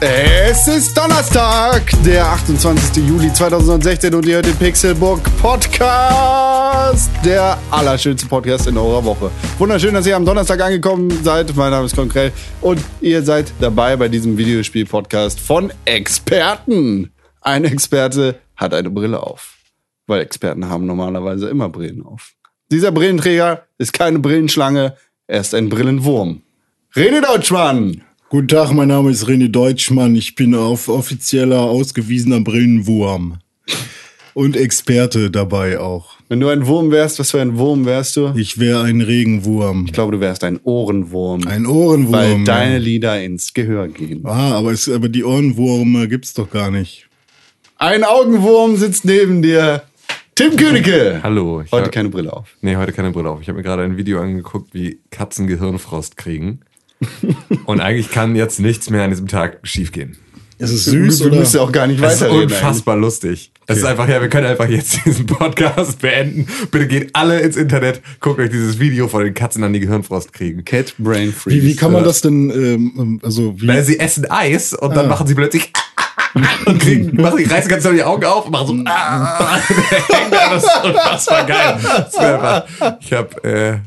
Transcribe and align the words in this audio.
Es 0.00 0.68
ist 0.68 0.96
Donnerstag, 0.96 1.82
der 2.04 2.24
28. 2.24 3.04
Juli 3.04 3.32
2016 3.32 4.14
und 4.14 4.24
ihr 4.26 4.36
hört 4.36 4.46
den 4.46 4.54
Pixelbook 4.54 5.20
Podcast, 5.42 7.10
der 7.24 7.58
allerschönste 7.72 8.28
Podcast 8.28 8.68
in 8.68 8.76
eurer 8.78 9.04
Woche. 9.04 9.28
Wunderschön, 9.58 9.94
dass 9.94 10.06
ihr 10.06 10.14
am 10.14 10.24
Donnerstag 10.24 10.60
angekommen 10.60 11.10
seid. 11.24 11.56
Mein 11.56 11.72
Name 11.72 11.86
ist 11.86 11.96
Konkrell 11.96 12.30
und 12.60 12.80
ihr 13.00 13.24
seid 13.24 13.52
dabei 13.58 13.96
bei 13.96 14.08
diesem 14.08 14.38
Videospiel-Podcast 14.38 15.40
von 15.40 15.72
Experten. 15.84 17.10
Ein 17.40 17.64
Experte 17.64 18.38
hat 18.54 18.74
eine 18.74 18.90
Brille 18.90 19.20
auf, 19.20 19.56
weil 20.06 20.20
Experten 20.20 20.68
haben 20.68 20.86
normalerweise 20.86 21.48
immer 21.48 21.70
Brillen 21.70 22.06
auf. 22.06 22.34
Dieser 22.70 22.92
Brillenträger 22.92 23.66
ist 23.78 23.94
keine 23.94 24.20
Brillenschlange, 24.20 24.94
er 25.26 25.40
ist 25.40 25.56
ein 25.56 25.68
Brillenwurm. 25.68 26.42
Rene 26.94 27.20
Deutschmann! 27.20 28.04
Guten 28.30 28.48
Tag, 28.48 28.72
mein 28.72 28.88
Name 28.88 29.10
ist 29.10 29.26
René 29.26 29.48
Deutschmann. 29.48 30.14
Ich 30.14 30.34
bin 30.34 30.54
auf 30.54 30.88
offizieller, 30.88 31.60
ausgewiesener 31.62 32.40
Brillenwurm. 32.40 33.38
Und 34.34 34.56
Experte 34.56 35.30
dabei 35.30 35.80
auch. 35.80 36.16
Wenn 36.28 36.38
du 36.40 36.48
ein 36.48 36.66
Wurm 36.66 36.90
wärst, 36.90 37.18
was 37.18 37.30
für 37.30 37.40
ein 37.40 37.56
Wurm 37.56 37.86
wärst 37.86 38.16
du? 38.16 38.34
Ich 38.36 38.58
wäre 38.58 38.82
ein 38.82 39.00
Regenwurm. 39.00 39.86
Ich 39.86 39.92
glaube, 39.92 40.12
du 40.12 40.20
wärst 40.20 40.44
ein 40.44 40.60
Ohrenwurm. 40.62 41.46
Ein 41.48 41.66
Ohrenwurm. 41.66 42.12
Weil 42.12 42.44
deine 42.44 42.78
Lieder 42.78 43.20
ins 43.22 43.54
Gehör 43.54 43.88
gehen. 43.88 44.20
Ah, 44.24 44.52
aber, 44.52 44.72
es, 44.72 44.88
aber 44.88 45.08
die 45.08 45.24
Ohrenwurme 45.24 46.06
gibt's 46.06 46.34
doch 46.34 46.50
gar 46.50 46.70
nicht. 46.70 47.08
Ein 47.78 48.04
Augenwurm 48.04 48.76
sitzt 48.76 49.06
neben 49.06 49.40
dir. 49.42 49.82
Tim 50.34 50.54
Königke. 50.54 51.18
Hallo. 51.22 51.62
Ich 51.62 51.72
Heute 51.72 51.86
hab- 51.86 51.92
keine 51.92 52.10
Brille 52.10 52.32
auf. 52.32 52.48
Nee, 52.60 52.76
heute 52.76 52.92
keine 52.92 53.10
Brille 53.10 53.30
auf. 53.30 53.40
Ich 53.40 53.48
habe 53.48 53.56
mir 53.56 53.64
gerade 53.64 53.82
ein 53.82 53.96
Video 53.96 54.20
angeguckt, 54.20 54.72
wie 54.74 55.00
Katzen 55.10 55.46
Gehirnfrost 55.48 56.16
kriegen. 56.16 56.60
Und 57.66 57.80
eigentlich 57.80 58.10
kann 58.10 58.34
jetzt 58.36 58.58
nichts 58.60 58.90
mehr 58.90 59.04
an 59.04 59.10
diesem 59.10 59.28
Tag 59.28 59.58
schiefgehen. 59.62 60.16
Ist 60.58 60.72
es 60.72 60.84
Du, 60.86 60.90
süß 60.90 61.18
du 61.20 61.26
oder? 61.26 61.36
musst 61.36 61.54
ja 61.54 61.60
auch 61.60 61.70
gar 61.70 61.86
nicht 61.86 62.02
Es 62.02 62.20
ist 62.20 62.28
unfassbar 62.28 62.96
lustig. 62.96 63.52
Es 63.68 63.78
ist 63.78 63.84
einfach, 63.84 64.08
ja, 64.08 64.20
wir 64.20 64.28
können 64.28 64.46
einfach 64.46 64.68
jetzt 64.68 64.98
diesen 65.04 65.26
Podcast 65.26 66.00
beenden. 66.00 66.48
Bitte 66.72 66.88
geht 66.88 67.14
alle 67.14 67.38
ins 67.40 67.56
Internet, 67.56 68.00
guckt 68.18 68.40
euch 68.40 68.50
dieses 68.50 68.80
Video 68.80 69.06
von 69.06 69.22
den 69.22 69.34
Katzen 69.34 69.62
an 69.62 69.72
die 69.72 69.78
Gehirnfrost 69.80 70.32
kriegen. 70.32 70.58
eigentlich. 70.58 70.64
Cat 70.64 70.94
Brain 70.98 71.32
Freeze. 71.32 71.62
Wie, 71.62 71.66
wie 71.68 71.76
kann 71.76 71.92
man 71.92 72.02
das 72.02 72.22
denn, 72.22 72.50
ähm, 72.50 73.20
also 73.22 73.54
wie, 73.60 73.68
Weil 73.68 73.84
sie 73.84 74.00
essen 74.00 74.28
Eis 74.30 74.72
und 74.74 74.96
dann 74.96 75.06
Ah. 75.06 75.10
machen 75.10 75.26
sie 75.28 75.34
plötzlich 75.36 75.70
und 76.66 76.78
kriegen, 76.80 77.14
machen, 77.22 77.44
reißen 77.48 77.70
ganz 77.70 77.84
doll 77.84 77.94
die 77.94 78.02
Augen 78.02 78.24
auf 78.24 78.46
und 78.46 78.50
machen 78.52 78.66
so 78.66 78.72
das 80.50 80.64
ist 80.64 80.84
unfassbar 80.84 81.46
geil. 81.46 81.78
Das 81.80 82.08
ist 82.08 82.18
einfach, 82.18 82.64
ich 83.00 83.12
hab, 83.12 83.44
äh, 83.44 83.78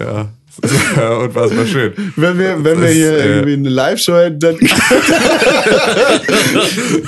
ja, 0.00 0.28
das 0.60 0.70
ist 0.72 0.96
äh, 0.98 1.14
unfassbar 1.14 1.66
schön. 1.66 1.92
Wenn 2.16 2.38
wir, 2.38 2.62
wenn 2.64 2.80
wir 2.80 2.86
Das, 2.88 2.92
hier 2.94 3.12
äh, 3.12 3.28
irgendwie 3.28 3.52
eine 3.54 3.68
Live-Show 3.70 4.14
hätten, 4.16 4.38
dann. 4.40 4.56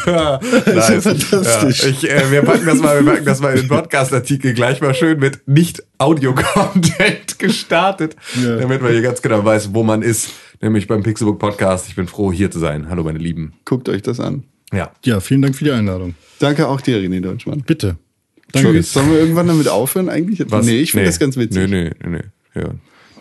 Ja, 0.06 0.39
Das 0.39 0.91
ist 0.91 1.05
nice. 1.05 1.28
fantastisch. 1.31 1.83
Ja, 1.83 1.89
ich, 1.89 2.11
äh, 2.11 2.31
wir 2.31 2.42
packen 2.42 2.67
das 2.67 2.78
mal, 2.81 3.05
wir 3.05 3.12
packen 3.12 3.25
das 3.25 3.41
mal 3.41 3.55
in 3.55 3.61
den 3.62 3.69
Podcast-Artikel 3.69 4.55
gleich 4.55 4.81
mal 4.81 4.95
schön 4.95 5.19
mit 5.19 5.47
nicht 5.47 5.83
Audio-Content 5.98 7.39
gestartet, 7.39 8.17
Ja. 8.42 8.56
damit 8.56 8.83
man 8.83 8.92
hier 8.92 9.03
ganz 9.03 9.20
genau 9.22 9.45
weiß, 9.45 9.75
wo 9.75 9.83
man 9.83 10.03
ist, 10.03 10.31
nämlich 10.61 10.87
beim 10.87 11.03
Pixelbook 11.03 11.39
Podcast. 11.39 11.89
Ich 11.89 11.97
bin 11.97 12.06
froh, 12.06 12.33
hier 12.33 12.50
zu 12.50 12.59
sein. 12.59 12.89
Hallo, 12.89 13.03
meine 13.05 13.19
Lieben. 13.19 13.55
Guckt 13.65 13.89
euch 13.89 14.03
das 14.03 14.20
an. 14.20 14.45
Ja. 14.72 14.91
ja, 15.05 15.21
vielen 15.21 15.43
Dank 15.43 15.55
für 15.56 15.65
die 15.65 15.72
Einladung. 15.72 16.15
Danke 16.38 16.66
auch 16.66 16.81
dir, 16.81 16.99
René 16.99 17.21
Deutschmann. 17.21 17.62
Bitte. 17.66 17.97
Danke. 18.53 18.82
Sollen 18.82 19.11
wir 19.11 19.19
irgendwann 19.19 19.47
damit 19.49 19.69
aufhören 19.69 20.09
eigentlich? 20.09 20.41
Was? 20.50 20.66
Nee, 20.66 20.81
ich 20.81 20.93
finde 20.93 21.06
das 21.06 21.19
ganz 21.19 21.37
witzig. 21.37 21.69
Nee, 21.69 21.84
nee, 21.84 21.91
nee, 22.05 22.19
nee. 22.55 22.61
Ja. 22.61 22.69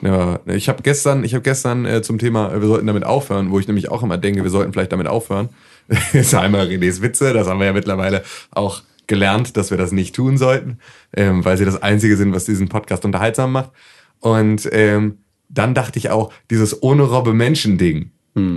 Ja, 0.04 0.40
ich 0.48 0.68
habe 0.68 0.84
gestern, 0.84 1.24
ich 1.24 1.34
habe 1.34 1.44
gestern 1.44 1.86
äh, 1.86 2.02
zum 2.02 2.18
Thema, 2.18 2.54
äh, 2.54 2.60
wir 2.60 2.68
sollten 2.68 2.88
damit 2.88 3.06
aufhören, 3.06 3.52
wo 3.52 3.60
ich 3.60 3.68
nämlich 3.68 3.90
auch 3.90 4.04
immer 4.04 4.18
denke, 4.18 4.44
wir 4.44 4.50
sollten 4.50 4.74
vielleicht 4.74 4.92
damit 4.92 5.08
aufhören. 5.08 5.50
ist 6.14 6.36
einmal 6.36 6.68
Renés 6.68 7.02
Witze, 7.02 7.34
das 7.34 7.48
haben 7.48 7.60
wir 7.60 7.68
ja 7.68 7.74
mittlerweile 7.74 8.24
auch 8.52 8.82
gelernt, 9.08 9.56
dass 9.56 9.72
wir 9.72 9.78
das 9.78 9.92
nicht 9.92 10.16
tun 10.16 10.38
sollten, 10.38 10.80
ähm, 11.16 11.46
weil 11.46 11.58
sie 11.58 11.66
das 11.66 11.82
Einzige 11.82 12.18
sind, 12.18 12.34
was 12.34 12.46
diesen 12.46 12.70
Podcast 12.70 13.06
unterhaltsam 13.06 13.52
macht. 13.52 13.72
Und 14.20 14.68
ähm, 14.72 15.20
dann 15.50 15.74
dachte 15.74 16.00
ich 16.00 16.10
auch, 16.10 16.34
dieses 16.50 16.82
ohne 16.84 17.04
Robbe 17.04 17.34
Menschen 17.34 17.78
Ding. 17.78 18.12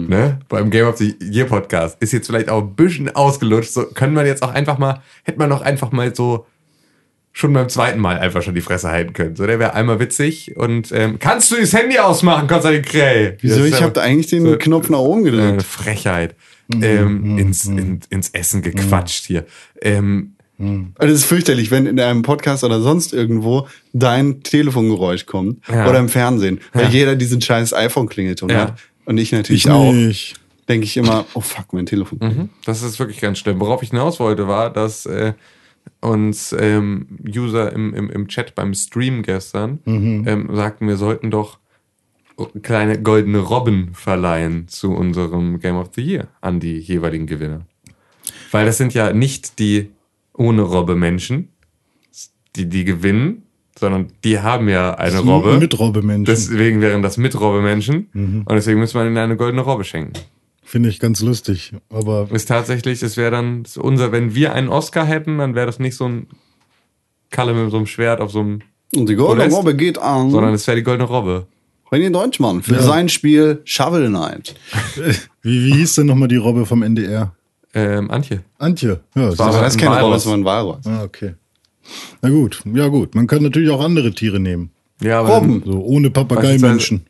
Ne? 0.09 0.39
Beim 0.49 0.71
Game 0.71 0.87
of 0.87 0.97
the 0.97 1.17
Year 1.21 1.47
Podcast 1.47 2.01
ist 2.01 2.13
jetzt 2.13 2.29
vielleicht 2.29 2.49
auch 2.49 2.63
ein 2.63 2.75
bisschen 2.75 3.15
ausgelutscht. 3.15 3.73
So 3.73 3.85
können 3.85 4.15
wir 4.15 4.25
jetzt 4.25 4.43
auch 4.43 4.53
einfach 4.53 4.79
mal, 4.79 5.03
hätte 5.25 5.39
man 5.39 5.51
doch 5.51 5.61
einfach 5.61 5.93
mal 5.93 6.15
so 6.15 6.47
schon 7.39 7.53
beim 7.53 7.69
zweiten 7.69 8.01
Mal 8.01 8.19
einfach 8.19 8.43
schon 8.43 8.55
die 8.55 8.63
Fresse 8.63 8.89
halten 8.89 9.13
können. 9.13 9.37
So, 9.37 9.47
der 9.47 9.59
wäre 9.59 9.75
einmal 9.75 10.01
witzig 10.01 10.57
und 10.57 10.91
ähm, 10.93 11.19
kannst 11.19 11.53
du 11.53 11.57
das 11.57 11.75
Handy 11.75 11.99
ausmachen, 11.99 12.49
Konstantin 12.49 12.81
Krell? 12.81 13.37
Wieso? 13.43 13.59
Das 13.59 13.69
Ich 13.69 13.83
habe 13.83 13.93
da 13.93 14.01
eigentlich 14.01 14.29
den 14.29 14.47
so- 14.47 14.57
Knopf 14.57 14.89
nach 14.89 15.01
oben 15.01 15.25
gedrückt. 15.25 15.63
Frechheit. 15.63 16.35
ähm, 16.83 17.39
ins, 17.39 17.67
in, 17.67 18.01
ins 18.09 18.31
Essen 18.31 18.63
gequatscht 18.63 19.27
hier. 19.27 19.45
Ähm, 19.83 20.33
Also 20.97 21.13
es 21.13 21.21
ist 21.21 21.25
fürchterlich, 21.27 21.71
wenn 21.71 21.85
in 21.87 22.01
einem 22.01 22.23
Podcast 22.23 22.65
oder 22.65 22.81
sonst 22.81 23.13
irgendwo 23.13 23.69
dein 23.93 24.43
Telefongeräusch 24.43 25.27
kommt 25.27 25.59
Ja. 25.69 25.87
oder 25.89 25.99
im 25.99 26.09
Fernsehen, 26.09 26.61
weil 26.73 26.85
Ja. 26.85 26.89
jeder 26.89 27.17
diesen 27.17 27.43
scheiß 27.43 27.75
iPhone-Klingelton 27.75 28.49
Ja. 28.49 28.57
hat. 28.61 28.79
Und 29.05 29.19
ich 29.19 29.31
natürlich 29.31 29.67
Ich 29.67 29.71
auch. 29.71 29.93
nicht. 29.93 30.35
Denke 30.71 30.87
ich 30.87 30.97
immer, 30.97 31.27
oh 31.35 31.41
fuck, 31.43 31.73
mein 31.75 31.85
Telefon. 31.87 32.19
Mhm. 32.21 32.49
Das 32.65 32.83
ist 32.83 32.99
wirklich 32.99 33.21
ganz 33.21 33.39
schlimm. 33.39 33.61
Worauf 33.61 33.83
ich 33.83 33.91
hinaus 33.91 34.19
wollte, 34.19 34.49
war, 34.49 34.73
dass 34.73 35.05
äh, 35.07 35.35
uns 36.01 36.55
ähm, 36.59 37.19
User 37.27 37.73
im, 37.73 37.95
im, 37.95 38.11
im 38.11 38.29
Chat 38.29 38.55
beim 38.55 38.75
Stream 38.75 39.23
gestern 39.23 39.81
ähm, 40.27 40.49
sagten, 40.55 40.89
wir 40.89 40.97
sollten 40.97 41.31
doch 41.31 41.59
kleine 42.63 43.01
goldene 43.01 43.39
Robben 43.39 43.91
verleihen 43.95 44.69
zu 44.69 44.93
unserem 44.93 45.59
Game 45.59 45.77
of 45.77 45.91
the 45.95 46.03
Year 46.03 46.29
an 46.41 46.61
die 46.61 46.79
jeweiligen 46.79 47.27
Gewinner. 47.27 47.67
Weil 48.51 48.67
das 48.67 48.79
sind 48.79 48.95
ja 48.95 49.13
nicht 49.13 49.59
die 49.59 49.91
ohne 50.35 50.63
Robbe 50.63 50.97
Menschen, 50.97 51.49
die 52.57 52.69
die 52.69 52.85
gewinnen, 52.85 53.43
sondern 53.79 54.09
die 54.25 54.39
haben 54.39 54.69
ja 54.69 54.95
eine 54.95 55.19
Robbe. 55.19 55.59
Mit 55.59 55.79
Robbe 55.79 56.03
Menschen. 56.03 56.25
Deswegen 56.25 56.81
wären 56.81 57.03
das 57.03 57.17
mit 57.17 57.39
Robbe 57.39 57.63
Menschen. 57.63 58.09
Und 58.45 58.55
deswegen 58.55 58.81
müssen 58.81 58.99
wir 58.99 59.07
ihnen 59.07 59.17
eine 59.19 59.37
goldene 59.37 59.63
Robbe 59.63 59.85
schenken. 59.85 60.15
Finde 60.69 60.89
ich 60.89 60.99
ganz 60.99 61.21
lustig. 61.23 61.73
Aber 61.91 62.29
ist 62.33 62.47
tatsächlich, 62.49 62.99
das 62.99 63.17
wäre 63.17 63.31
dann 63.31 63.63
unser, 63.79 64.11
wenn 64.11 64.35
wir 64.35 64.53
einen 64.53 64.69
Oscar 64.69 65.07
hätten, 65.07 65.39
dann 65.39 65.55
wäre 65.55 65.67
das 65.67 65.79
nicht 65.79 65.95
so 65.95 66.07
ein 66.09 66.27
Kalle 67.31 67.55
mit 67.55 67.71
so 67.71 67.77
einem 67.77 67.87
Schwert 67.87 68.21
auf 68.21 68.33
so 68.33 68.41
einem, 68.41 68.63
Und 68.95 69.09
die 69.09 69.15
goldene 69.15 69.45
Podest? 69.45 69.57
Robbe 69.57 69.77
geht 69.77 69.97
an 69.99 70.31
sondern 70.33 70.55
es 70.55 70.67
wäre 70.67 70.77
die 70.77 70.83
goldene 70.83 71.09
Robbe. 71.09 71.47
René 71.93 72.11
Deutschmann 72.11 72.63
für 72.65 72.75
Ja. 72.75 72.83
sein 72.83 73.09
Spiel 73.09 73.61
Shovel 73.65 74.09
Knight. 74.09 74.57
wie, 75.43 75.67
wie 75.67 75.73
hieß 75.75 75.95
denn 75.95 76.07
nochmal 76.07 76.27
die 76.27 76.37
Robbe 76.37 76.67
vom 76.67 76.83
NDR? 76.83 77.33
Ähm, 77.73 78.11
Antje. 78.11 78.43
Antje. 78.59 79.01
Ja, 79.15 79.27
das 79.31 79.39
war 79.39 79.53
das 79.53 79.75
ist 79.77 79.81
keine 79.81 79.93
Walross. 79.95 80.03
Robbe, 80.03 80.15
das 80.17 80.27
war 80.27 80.35
ein 80.35 80.45
Walross. 80.45 80.87
ah, 80.87 81.05
okay. 81.05 81.35
Na 82.23 82.29
gut, 82.31 82.61
ja 82.75 82.89
gut. 82.89 83.15
Man 83.15 83.29
kann 83.29 83.45
natürlich 83.45 83.71
auch 83.71 83.81
andere 83.81 84.11
Tiere 84.11 84.41
nehmen. 84.41 84.71
Ja, 85.01 85.21
aber 85.21 85.37
Robben. 85.37 85.63
So 85.65 85.81
ohne 85.85 86.11
Papageimenschen. 86.11 87.07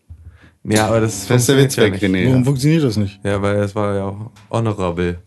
Ja, 0.69 0.87
aber 0.88 1.00
das, 1.00 1.27
Das 1.27 1.43
ist 1.43 1.49
der 1.49 1.59
Witz 1.59 1.77
ja. 1.77 1.84
René. 1.84 2.28
Warum 2.28 2.44
funktioniert 2.44 2.84
das 2.84 2.97
nicht? 2.97 3.21
Ja, 3.25 3.41
weil 3.43 3.56
es 3.56 3.75
war 3.75 3.94
ja 3.94 4.04
auch 4.04 4.31
honorable. 4.50 5.19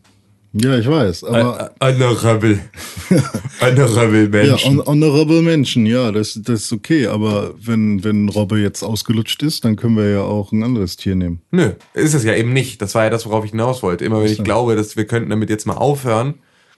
Ja, 0.53 0.77
ich 0.79 0.87
weiß. 0.89 1.25
Aber 1.25 1.71
Äh, 1.79 1.93
honorable. 1.93 2.59
honorable 3.61 4.23
ja, 4.23 4.29
Menschen. 4.29 4.77
hon- 4.77 4.85
honorable 4.85 5.41
Menschen, 5.41 5.85
ja, 5.85 6.11
das, 6.11 6.39
das 6.43 6.63
ist 6.63 6.73
okay. 6.73 7.07
Aber 7.07 7.53
wenn, 7.61 8.03
wenn 8.03 8.29
Robbe 8.29 8.59
jetzt 8.59 8.83
ausgelutscht 8.83 9.43
ist, 9.43 9.63
dann 9.65 9.75
können 9.75 9.95
wir 9.97 10.09
ja 10.09 10.21
auch 10.21 10.51
ein 10.51 10.63
anderes 10.63 10.95
Tier 10.97 11.15
nehmen. 11.15 11.41
Nö, 11.51 11.71
ist 11.93 12.13
es 12.13 12.23
ja 12.23 12.33
eben 12.35 12.53
nicht. 12.53 12.81
Das 12.81 12.95
war 12.95 13.03
ja 13.03 13.09
das, 13.09 13.25
worauf 13.25 13.45
ich 13.45 13.51
hinaus 13.51 13.83
wollte. 13.83 14.05
Immer 14.05 14.23
wenn 14.23 14.31
ich 14.31 14.43
glaube, 14.43 14.75
dass 14.75 14.95
wir 14.97 15.05
könnten 15.05 15.29
damit 15.29 15.49
jetzt 15.49 15.67
mal 15.67 15.75
aufhören, 15.75 16.35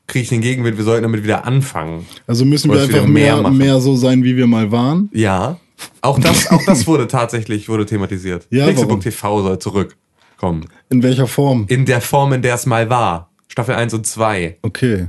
kriege 0.08 0.24
ich 0.24 0.30
den 0.30 0.42
Gegenwind, 0.42 0.78
wir 0.78 0.84
sollten 0.84 1.04
damit 1.04 1.24
wieder 1.24 1.46
anfangen. 1.46 2.06
Also 2.28 2.44
müssen 2.44 2.72
wir 2.72 2.82
einfach 2.82 3.06
mehr 3.08 3.42
mehr, 3.42 3.52
mehr 3.52 3.80
so 3.80 3.96
sein, 3.96 4.24
wie 4.24 4.36
wir 4.36 4.48
mal 4.48 4.72
waren. 4.72 5.10
Ja. 5.14 5.60
Auch 6.02 6.20
das, 6.20 6.48
auch 6.52 6.64
das 6.66 6.88
wurde 6.88 7.08
tatsächlich 7.08 7.70
wurde 7.70 7.86
thematisiert. 7.86 8.48
Ja, 8.50 8.66
Pixelbook 8.66 8.90
warum? 8.90 9.02
TV 9.02 9.42
soll 9.44 9.60
zurückkommen. 9.60 10.66
In 10.90 11.04
welcher 11.04 11.28
Form? 11.28 11.66
In 11.68 11.86
der 11.86 12.02
Form, 12.02 12.34
in 12.34 12.42
der 12.42 12.56
es 12.56 12.66
mal 12.66 12.90
war. 12.90 13.32
Staffel 13.48 13.76
1 13.76 13.94
und 13.94 14.08
2. 14.08 14.60
Okay. 14.62 15.08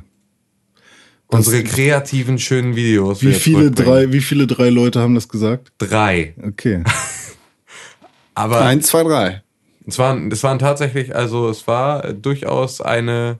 Unsere 1.29 1.65
kreativen, 1.65 2.39
schönen 2.39 2.77
Videos. 2.77 3.23
Wie 3.23 3.33
viele, 3.33 3.71
drei, 3.71 4.13
wie 4.13 4.21
viele 4.21 4.47
drei 4.47 4.69
Leute 4.69 5.01
haben 5.01 5.15
das 5.15 5.29
gesagt? 5.29 5.73
Drei. 5.79 6.35
Okay. 6.43 6.85
Aber 8.35 8.61
Eins, 8.63 8.89
zwei, 8.89 9.03
drei. 9.03 9.43
es 9.87 9.99
waren, 9.99 10.31
es 10.31 10.43
waren 10.43 10.59
tatsächlich, 10.59 11.15
also 11.15 11.49
es 11.49 11.67
war 11.67 12.13
durchaus 12.13 12.81
eine, 12.81 13.39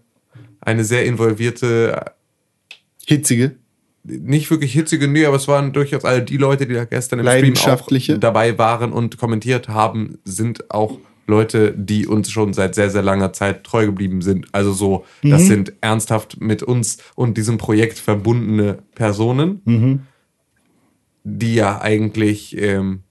eine 0.61 0.85
sehr 0.85 1.05
involvierte 1.05 2.13
Hitzige. 3.07 3.57
Nicht 4.05 4.51
wirklich 4.51 4.73
hitzige, 4.73 5.09
nee, 5.09 5.25
aber 5.27 5.37
es 5.37 5.49
waren 5.49 5.73
durchaus 5.73 6.05
alle 6.05 6.23
die 6.23 6.37
Leute, 6.37 6.67
die 6.67 6.75
da 6.75 6.85
gestern 6.85 7.21
im 7.21 7.27
Stream 7.27 7.57
auch 7.57 7.89
dabei 8.19 8.59
waren 8.59 8.93
und 8.93 9.19
kommentiert 9.19 9.69
haben, 9.69 10.19
sind 10.25 10.71
auch 10.71 10.99
Leute, 11.27 11.73
die 11.77 12.07
uns 12.07 12.31
schon 12.31 12.53
seit 12.53 12.75
sehr, 12.75 12.91
sehr 12.91 13.03
langer 13.03 13.33
Zeit 13.33 13.65
treu 13.65 13.87
geblieben 13.87 14.23
sind. 14.23 14.47
Also 14.53 14.73
so, 14.73 15.05
das 15.23 15.47
sind 15.47 15.73
ernsthaft 15.81 16.41
mit 16.41 16.63
uns 16.63 16.99
und 17.15 17.37
diesem 17.39 17.59
Projekt 17.59 17.99
verbundene 17.99 18.79
Personen, 18.95 19.61
die 21.25 21.55
ja 21.55 21.81
eigentlich, 21.81 22.61
ähm, 22.61 23.03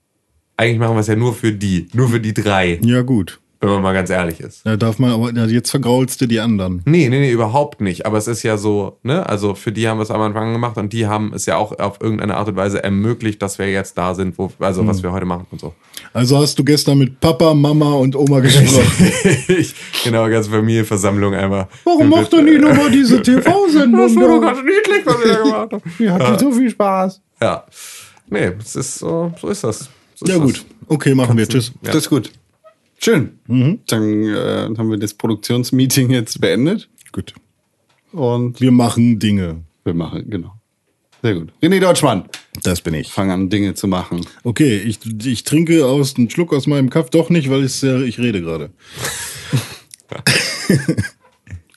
eigentlich 0.58 0.80
machen 0.80 0.96
wir 0.96 1.00
es 1.00 1.08
ja 1.08 1.16
nur 1.16 1.34
für 1.34 1.54
die, 1.54 1.88
nur 1.94 2.10
für 2.10 2.20
die 2.20 2.34
drei, 2.34 2.80
Ja, 2.84 3.02
gut. 3.02 3.41
Wenn 3.62 3.70
man 3.70 3.82
mal 3.84 3.94
ganz 3.94 4.10
ehrlich 4.10 4.40
ist. 4.40 4.66
Da 4.66 4.76
darf 4.76 4.98
man 5.00 5.12
aber, 5.12 5.32
ja, 5.34 5.46
jetzt 5.46 5.70
vergraulst 5.70 6.20
du 6.20 6.26
die 6.26 6.40
anderen. 6.40 6.82
Nee, 6.86 7.08
nee, 7.10 7.20
nee, 7.20 7.32
überhaupt 7.32 7.80
nicht. 7.80 8.06
Aber 8.08 8.18
es 8.18 8.28
ist 8.28 8.42
ja 8.44 8.58
so, 8.58 8.98
ne, 9.04 9.28
also 9.30 9.54
für 9.54 9.72
die 9.72 9.88
haben 9.88 10.00
wir 10.00 10.04
es 10.04 10.12
am 10.12 10.22
Anfang 10.22 10.52
gemacht 10.52 10.78
und 10.78 10.92
die 10.94 11.06
haben 11.08 11.32
es 11.34 11.46
ja 11.46 11.58
auch 11.58 11.78
auf 11.80 12.02
irgendeine 12.02 12.38
Art 12.38 12.48
und 12.48 12.56
Weise 12.56 12.84
ermöglicht, 12.84 13.42
dass 13.42 13.60
wir 13.60 13.70
jetzt 13.72 13.98
da 13.98 14.16
sind, 14.16 14.38
wo, 14.38 14.52
also 14.60 14.86
was 14.88 15.04
wir 15.04 15.12
heute 15.12 15.26
machen 15.26 15.46
und 15.52 15.62
so. 15.62 15.74
Also 16.14 16.40
hast 16.40 16.58
du 16.58 16.64
gestern 16.64 16.98
mit 16.98 17.20
Papa, 17.20 17.54
Mama 17.54 17.94
und 17.94 18.16
Oma 18.16 18.40
gesprochen. 18.40 19.12
ich, 19.48 19.76
genau, 20.04 20.28
ganze 20.28 20.50
Familienversammlung 20.50 21.34
einmal. 21.36 21.68
Warum 21.84 22.10
macht 22.10 22.34
denn 22.34 22.48
die 22.48 22.58
nochmal 22.58 22.90
diese 22.90 23.22
TV-Sendung? 23.22 24.02
Das 24.08 24.16
war 24.16 24.28
doch 24.28 24.42
ganz 24.42 24.60
niedlich, 24.60 25.06
was 25.06 25.24
wir 25.24 25.34
da 25.34 25.42
gemacht 25.44 25.72
haben. 25.74 25.82
Wir 25.98 26.14
hatten 26.14 26.40
so 26.40 26.52
viel 26.52 26.70
Spaß. 26.70 27.22
Ja. 27.42 27.64
Nee, 28.30 28.52
es 28.60 28.76
ist 28.76 29.00
so, 29.00 29.32
so 29.40 29.50
ist 29.50 29.64
das. 29.64 29.90
So 30.16 30.26
ist 30.26 30.32
Ja 30.32 30.36
das. 30.38 30.46
gut, 30.46 30.66
okay, 30.88 31.14
machen 31.14 31.38
wir. 31.38 31.48
Tschüss. 31.48 31.72
Ja. 31.82 31.92
Das 31.92 31.98
ist 31.98 32.10
gut. 32.10 32.32
Schön. 33.04 33.40
Dann 33.88 34.24
äh, 34.24 34.70
haben 34.78 34.90
wir 34.92 34.98
das 34.98 35.14
Produktionsmeeting 35.16 36.12
jetzt 36.12 36.40
beendet 36.40 36.88
Gut. 37.12 37.34
und 38.12 38.62
Wir 38.62 38.72
machen 38.72 39.18
Dinge. 39.20 39.64
wir 39.84 39.94
machen, 39.96 40.30
genau. 40.30 40.54
Sehr 41.24 41.36
gut. 41.36 41.52
René 41.62 41.80
Deutschmann, 41.80 42.26
Das 42.64 42.82
bin 42.82 42.94
ich. 42.96 43.12
fang 43.12 43.30
an, 43.32 43.50
Dinge 43.50 43.74
zu 43.76 43.88
machen. 43.88 44.22
Okay, 44.44 44.78
ich, 44.78 45.00
ich 45.26 45.44
trinke 45.44 45.86
aus 45.86 46.16
einen 46.16 46.30
Schluck 46.32 46.52
aus 46.54 46.66
meinem 46.68 46.90
Kaff. 46.90 47.10
Doch 47.12 47.30
nicht, 47.30 47.50
weil 47.50 47.64
ich, 47.64 47.84
ich 47.84 48.18
rede 48.20 48.42
gerade. 48.42 48.72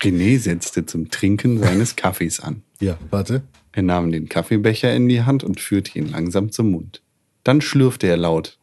René 0.02 0.38
setzte 0.38 0.86
zum 0.86 1.10
Trinken 1.10 1.58
seines 1.58 1.96
Kaffees 1.96 2.40
an. 2.40 2.62
Ja, 2.80 2.98
warte. 3.10 3.42
Er 3.72 3.82
nahm 3.82 4.12
den 4.12 4.28
Kaffeebecher 4.28 4.94
in 4.94 5.08
die 5.08 5.22
Hand 5.22 5.44
und 5.44 5.60
führte 5.60 5.98
ihn 5.98 6.10
langsam 6.10 6.50
zum 6.52 6.70
Mund. 6.70 7.02
Dann 7.44 7.60
schlürfte 7.60 8.06
er 8.06 8.16
laut. 8.16 8.58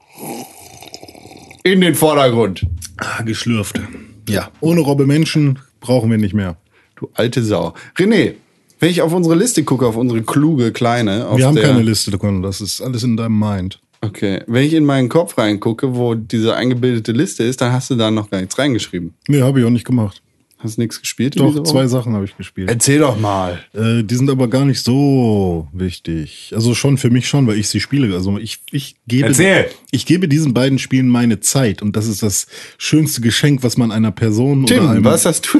In 1.63 1.81
den 1.81 1.95
Vordergrund. 1.95 2.65
Ah, 2.97 3.21
geschlürft. 3.21 3.79
Ja, 4.27 4.49
ohne 4.61 4.81
Robbe 4.81 5.05
Menschen 5.05 5.59
brauchen 5.79 6.09
wir 6.09 6.17
nicht 6.17 6.33
mehr. 6.33 6.57
Du 6.95 7.09
alte 7.13 7.43
Sau. 7.43 7.73
René, 7.97 8.33
wenn 8.79 8.89
ich 8.89 9.01
auf 9.01 9.13
unsere 9.13 9.35
Liste 9.35 9.63
gucke, 9.63 9.85
auf 9.85 9.95
unsere 9.95 10.23
kluge 10.23 10.71
Kleine. 10.71 11.27
Wir 11.35 11.45
haben 11.45 11.55
keine 11.55 11.81
Liste. 11.81 12.11
Das 12.41 12.61
ist 12.61 12.81
alles 12.81 13.03
in 13.03 13.15
deinem 13.15 13.37
Mind. 13.37 13.79
Okay, 14.01 14.41
wenn 14.47 14.65
ich 14.65 14.73
in 14.73 14.85
meinen 14.85 15.09
Kopf 15.09 15.37
reingucke, 15.37 15.95
wo 15.95 16.15
diese 16.15 16.55
eingebildete 16.55 17.11
Liste 17.11 17.43
ist, 17.43 17.61
dann 17.61 17.71
hast 17.71 17.91
du 17.91 17.95
da 17.95 18.09
noch 18.09 18.31
gar 18.31 18.39
nichts 18.39 18.57
reingeschrieben. 18.57 19.13
Nee, 19.27 19.41
habe 19.41 19.59
ich 19.59 19.65
auch 19.65 19.69
nicht 19.69 19.85
gemacht. 19.85 20.23
Hast 20.63 20.77
nichts 20.77 21.01
gespielt? 21.01 21.39
Doch, 21.39 21.63
zwei 21.63 21.87
Sachen 21.87 22.13
habe 22.13 22.25
ich 22.25 22.37
gespielt. 22.37 22.69
Erzähl 22.69 22.99
doch 22.99 23.19
mal. 23.19 23.59
Äh, 23.73 24.03
die 24.03 24.15
sind 24.15 24.29
aber 24.29 24.47
gar 24.47 24.63
nicht 24.63 24.83
so 24.83 25.67
wichtig. 25.73 26.51
Also 26.55 26.75
schon 26.75 26.97
für 26.97 27.09
mich 27.09 27.27
schon, 27.27 27.47
weil 27.47 27.57
ich 27.57 27.67
sie 27.67 27.79
spiele. 27.79 28.13
Also 28.13 28.37
ich, 28.37 28.59
ich 28.71 28.95
gebe, 29.07 29.29
Erzähl! 29.29 29.69
ich 29.89 30.05
gebe 30.05 30.27
diesen 30.27 30.53
beiden 30.53 30.77
Spielen 30.77 31.07
meine 31.07 31.39
Zeit 31.39 31.81
und 31.81 31.95
das 31.95 32.07
ist 32.07 32.21
das 32.21 32.45
schönste 32.77 33.21
Geschenk, 33.21 33.63
was 33.63 33.77
man 33.77 33.91
einer 33.91 34.11
Person 34.11 34.65
oder 34.65 34.75
Tim, 34.75 34.87
einem. 34.87 35.03
was 35.03 35.25
hast 35.25 35.51
du? 35.53 35.59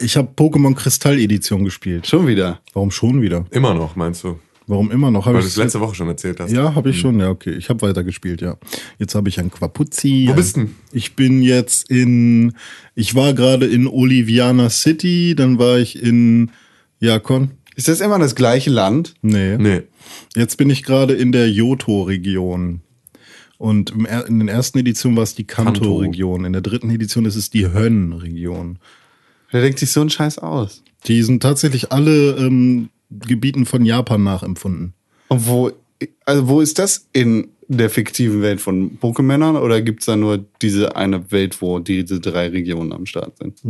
Ich 0.00 0.16
habe 0.16 0.28
Pokémon 0.34 0.74
Kristall 0.74 1.18
Edition 1.18 1.64
gespielt. 1.64 2.06
Schon 2.06 2.26
wieder. 2.26 2.60
Warum 2.72 2.90
schon 2.90 3.20
wieder? 3.20 3.44
Immer 3.50 3.74
noch, 3.74 3.94
meinst 3.96 4.24
du? 4.24 4.38
Warum 4.68 4.90
immer 4.90 5.10
noch? 5.10 5.26
Hab 5.26 5.34
Weil 5.34 5.42
du 5.42 5.46
es 5.46 5.56
letzte 5.56 5.80
Woche 5.80 5.94
schon 5.94 6.08
erzählt 6.08 6.40
hast. 6.40 6.50
Ja, 6.50 6.74
habe 6.74 6.90
ich 6.90 6.98
schon. 6.98 7.20
Ja, 7.20 7.30
okay. 7.30 7.52
Ich 7.52 7.68
habe 7.68 7.82
weitergespielt, 7.82 8.40
ja. 8.40 8.56
Jetzt 8.98 9.14
habe 9.14 9.28
ich 9.28 9.38
ein 9.38 9.50
Quapuzzi. 9.50 10.26
Wo 10.28 10.34
bist 10.34 10.56
denn? 10.56 10.74
Ich 10.92 11.14
bin 11.14 11.40
jetzt 11.42 11.88
in. 11.88 12.54
Ich 12.94 13.14
war 13.14 13.32
gerade 13.32 13.66
in 13.66 13.86
Oliviana 13.86 14.68
City, 14.68 15.34
dann 15.36 15.58
war 15.58 15.78
ich 15.78 16.02
in 16.02 16.50
Jakon. 16.98 17.52
Ist 17.76 17.88
das 17.88 18.00
immer 18.00 18.18
das 18.18 18.34
gleiche 18.34 18.70
Land? 18.70 19.14
Nee. 19.22 19.56
Nee. 19.56 19.82
Jetzt 20.34 20.56
bin 20.56 20.70
ich 20.70 20.82
gerade 20.82 21.14
in 21.14 21.30
der 21.30 21.50
Johto-Region. 21.50 22.80
Und 23.58 23.90
in 23.90 24.38
den 24.38 24.48
ersten 24.48 24.78
Editionen 24.78 25.16
war 25.16 25.24
es 25.24 25.34
die 25.34 25.46
Kanto-Region. 25.46 26.44
In 26.44 26.52
der 26.52 26.62
dritten 26.62 26.90
Edition 26.90 27.24
ist 27.24 27.36
es 27.36 27.50
die 27.50 27.68
Hön-Region. 27.68 28.78
Wer 29.50 29.62
denkt 29.62 29.78
sich 29.78 29.90
so 29.90 30.00
einen 30.00 30.10
Scheiß 30.10 30.38
aus? 30.38 30.82
Die 31.06 31.22
sind 31.22 31.42
tatsächlich 31.42 31.92
alle 31.92 32.36
ähm, 32.36 32.90
Gebieten 33.10 33.66
von 33.66 33.84
Japan 33.84 34.22
nachempfunden. 34.22 34.94
Und 35.28 35.46
wo, 35.46 35.70
also 36.24 36.48
wo 36.48 36.60
ist 36.60 36.78
das 36.78 37.08
in 37.12 37.48
der 37.68 37.90
fiktiven 37.90 38.42
Welt 38.42 38.60
von 38.60 38.96
Pokémonern 39.00 39.58
oder 39.60 39.82
gibt's 39.82 40.06
da 40.06 40.14
nur 40.14 40.44
diese 40.62 40.94
eine 40.94 41.32
Welt, 41.32 41.60
wo 41.60 41.80
diese 41.80 42.20
drei 42.20 42.46
Regionen 42.48 42.92
am 42.92 43.06
Start 43.06 43.38
sind? 43.38 43.60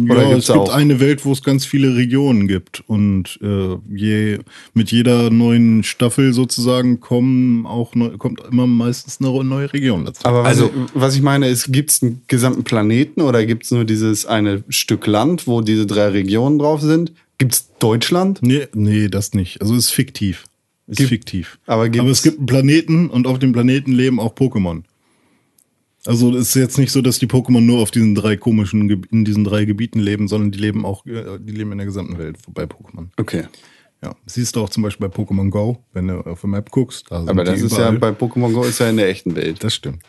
Oder 0.00 0.22
ja, 0.22 0.28
gibt's 0.30 0.48
es 0.48 0.54
gibt 0.54 0.68
auch? 0.68 0.74
eine 0.74 1.00
Welt, 1.00 1.24
wo 1.24 1.32
es 1.32 1.42
ganz 1.42 1.64
viele 1.66 1.96
Regionen 1.96 2.46
gibt. 2.46 2.84
Und 2.86 3.38
äh, 3.42 3.76
je, 3.92 4.38
mit 4.74 4.92
jeder 4.92 5.30
neuen 5.30 5.82
Staffel 5.82 6.32
sozusagen 6.32 7.00
kommen 7.00 7.66
auch 7.66 7.94
neu, 7.96 8.10
kommt 8.16 8.40
immer 8.48 8.66
meistens 8.68 9.18
eine 9.20 9.42
neue 9.44 9.72
Region 9.72 10.04
dazu. 10.04 10.24
Aber 10.24 10.42
was, 10.44 10.48
Also- 10.48 10.66
ich, 10.66 10.90
was 10.94 11.16
ich 11.16 11.22
meine 11.22 11.48
ist, 11.48 11.72
gibt's 11.72 12.00
einen 12.02 12.22
gesamten 12.28 12.62
Planeten 12.62 13.22
oder 13.22 13.44
gibt's 13.44 13.72
nur 13.72 13.84
dieses 13.84 14.24
eine 14.26 14.62
Stück 14.68 15.06
Land, 15.08 15.48
wo 15.48 15.60
diese 15.62 15.86
drei 15.86 16.08
Regionen 16.08 16.58
drauf 16.60 16.80
sind? 16.80 17.12
Gibt's 17.38 17.68
Deutschland? 17.78 18.40
Nee, 18.42 18.68
nee, 18.74 19.08
das 19.08 19.34
nicht. 19.34 19.60
Also 19.60 19.74
es 19.74 19.86
ist 19.86 19.90
fiktiv. 19.90 20.44
Ist 20.86 20.98
Gibt- 20.98 21.08
fiktiv. 21.10 21.58
aber 21.66 21.84
aber 21.84 22.08
es 22.10 22.22
gibt 22.22 22.38
einen 22.38 22.46
Planeten 22.46 23.08
und 23.10 23.26
auf 23.26 23.38
dem 23.38 23.52
Planeten 23.52 23.92
leben 23.92 24.20
auch 24.20 24.34
Pokémon. 24.34 24.82
Also 26.06 26.30
es 26.36 26.48
ist 26.50 26.54
jetzt 26.56 26.76
nicht 26.78 26.92
so, 26.92 27.00
dass 27.00 27.18
die 27.18 27.26
Pokémon 27.26 27.62
nur 27.62 27.78
auf 27.80 27.90
diesen 27.90 28.14
drei 28.14 28.36
komischen, 28.36 28.90
Geb- 28.90 29.10
in 29.10 29.24
diesen 29.24 29.44
drei 29.44 29.64
Gebieten 29.64 29.98
leben, 30.00 30.28
sondern 30.28 30.50
die 30.50 30.58
leben 30.58 30.84
auch, 30.84 31.06
äh, 31.06 31.38
die 31.40 31.52
leben 31.52 31.72
in 31.72 31.78
der 31.78 31.86
gesamten 31.86 32.18
Welt 32.18 32.36
bei 32.52 32.64
Pokémon. 32.64 33.06
Okay. 33.16 33.44
Ja, 34.02 34.14
siehst 34.26 34.54
du 34.54 34.60
auch 34.60 34.68
zum 34.68 34.82
Beispiel 34.82 35.08
bei 35.08 35.14
Pokémon 35.16 35.48
Go, 35.48 35.78
wenn 35.94 36.08
du 36.08 36.20
auf 36.20 36.42
der 36.42 36.50
Map 36.50 36.70
guckst. 36.70 37.06
Da 37.10 37.24
Aber 37.26 37.42
das 37.44 37.62
ist 37.62 37.72
ja 37.72 37.90
überall. 37.90 38.12
bei 38.14 38.26
Pokémon 38.26 38.52
Go 38.52 38.64
ist 38.64 38.78
ja 38.80 38.90
in 38.90 38.98
der 38.98 39.08
echten 39.08 39.34
Welt. 39.34 39.64
Das 39.64 39.74
stimmt. 39.74 40.02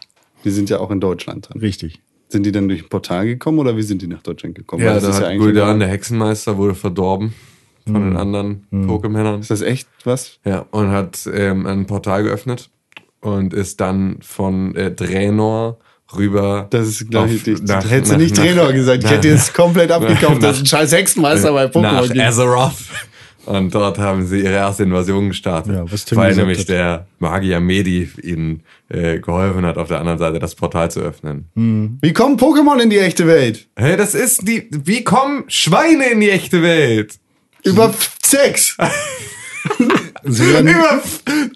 Die 0.44 0.52
sind 0.52 0.70
ja 0.70 0.80
auch 0.80 0.92
in 0.92 1.00
Deutschland 1.00 1.48
drin. 1.48 1.62
Richtig. 1.62 2.02
Sind 2.28 2.46
die 2.46 2.52
dann 2.52 2.68
durch 2.68 2.84
ein 2.84 2.90
Portal 2.90 3.26
gekommen 3.26 3.60
oder 3.60 3.78
wie 3.78 3.84
sind 3.84 4.02
die 4.02 4.08
nach 4.08 4.22
Deutschland 4.24 4.56
gekommen? 4.56 4.82
Ja, 4.84 4.90
Weil 4.90 4.96
das 4.96 5.04
da 5.04 5.10
ist 5.10 5.16
hat 5.18 5.24
eigentlich 5.26 5.56
Gul'dan, 5.56 5.80
der 5.80 5.88
Hexenmeister, 5.90 6.58
wurde 6.58 6.74
verdorben 6.76 7.34
von 7.86 8.02
den 8.02 8.18
anderen 8.18 8.66
Pokémonern. 8.74 9.40
Ist 9.42 9.52
das 9.52 9.62
echt 9.62 9.88
was? 10.06 10.40
Ja, 10.44 10.66
und 10.72 10.90
hat 10.90 11.30
ähm, 11.32 11.68
ein 11.68 11.86
Portal 11.86 12.24
geöffnet 12.24 12.70
und 13.22 13.54
ist 13.54 13.80
dann 13.80 14.18
von 14.22 14.76
äh, 14.76 14.92
Draenor 14.92 15.78
rüber. 16.18 16.66
Das 16.72 16.88
ist, 16.88 17.10
glaube 17.12 17.30
ich, 17.34 17.46
nicht. 17.46 17.64
nach- 17.68 17.88
hättest 17.90 18.12
du 18.12 18.16
nach- 18.16 18.22
nicht 18.24 18.36
nach- 18.38 18.44
Trainer 18.44 18.74
gesagt. 18.74 18.98
Ich 19.00 19.04
nach- 19.06 19.12
hätte 19.12 19.28
jetzt 19.28 19.54
komplett 19.54 19.92
abgekauft, 19.92 20.42
dass 20.42 20.60
ein 20.60 20.66
scheiß 20.66 20.92
Hexenmeister 20.94 21.54
bei 21.54 21.66
nach 21.66 21.72
Pokémon 21.72 22.08
gibt. 22.08 22.20
Azeroth. 22.20 22.74
Und 23.46 23.74
dort 23.76 23.98
haben 24.00 24.26
sie 24.26 24.40
ihre 24.42 24.54
erste 24.54 24.84
Invasion 24.84 25.30
gestartet. 25.30 25.74
Ja, 25.76 25.86
weil 26.18 26.36
nämlich 26.36 26.60
hat. 26.60 26.70
der 26.70 27.08
Magier 27.20 27.60
Medi 27.60 28.10
ihnen 28.24 28.64
äh, 28.90 29.20
geholfen 29.20 29.66
hat, 29.66 29.78
auf 29.78 29.88
der 29.88 30.00
anderen 30.00 30.18
Seite 30.20 30.40
das 30.40 30.56
Portal 30.56 30.90
zu 30.90 31.02
öffnen. 31.02 31.46
Wie 32.02 32.14
kommen 32.14 32.38
Pokémon 32.38 32.80
in 32.82 32.90
die 32.90 32.98
echte 33.00 33.28
Welt? 33.28 33.68
Hey, 33.76 33.98
das 33.98 34.16
ist 34.16 34.48
die. 34.48 34.68
Wie 34.72 35.04
kommen 35.04 35.44
Schweine 35.48 36.10
in 36.10 36.22
die 36.22 36.30
echte 36.32 36.62
Welt? 36.64 37.16
Über 37.64 37.86
F- 37.90 38.16
Sex. 38.24 38.78
Sie 40.24 40.54
werden, 40.54 40.68
Über 40.68 41.02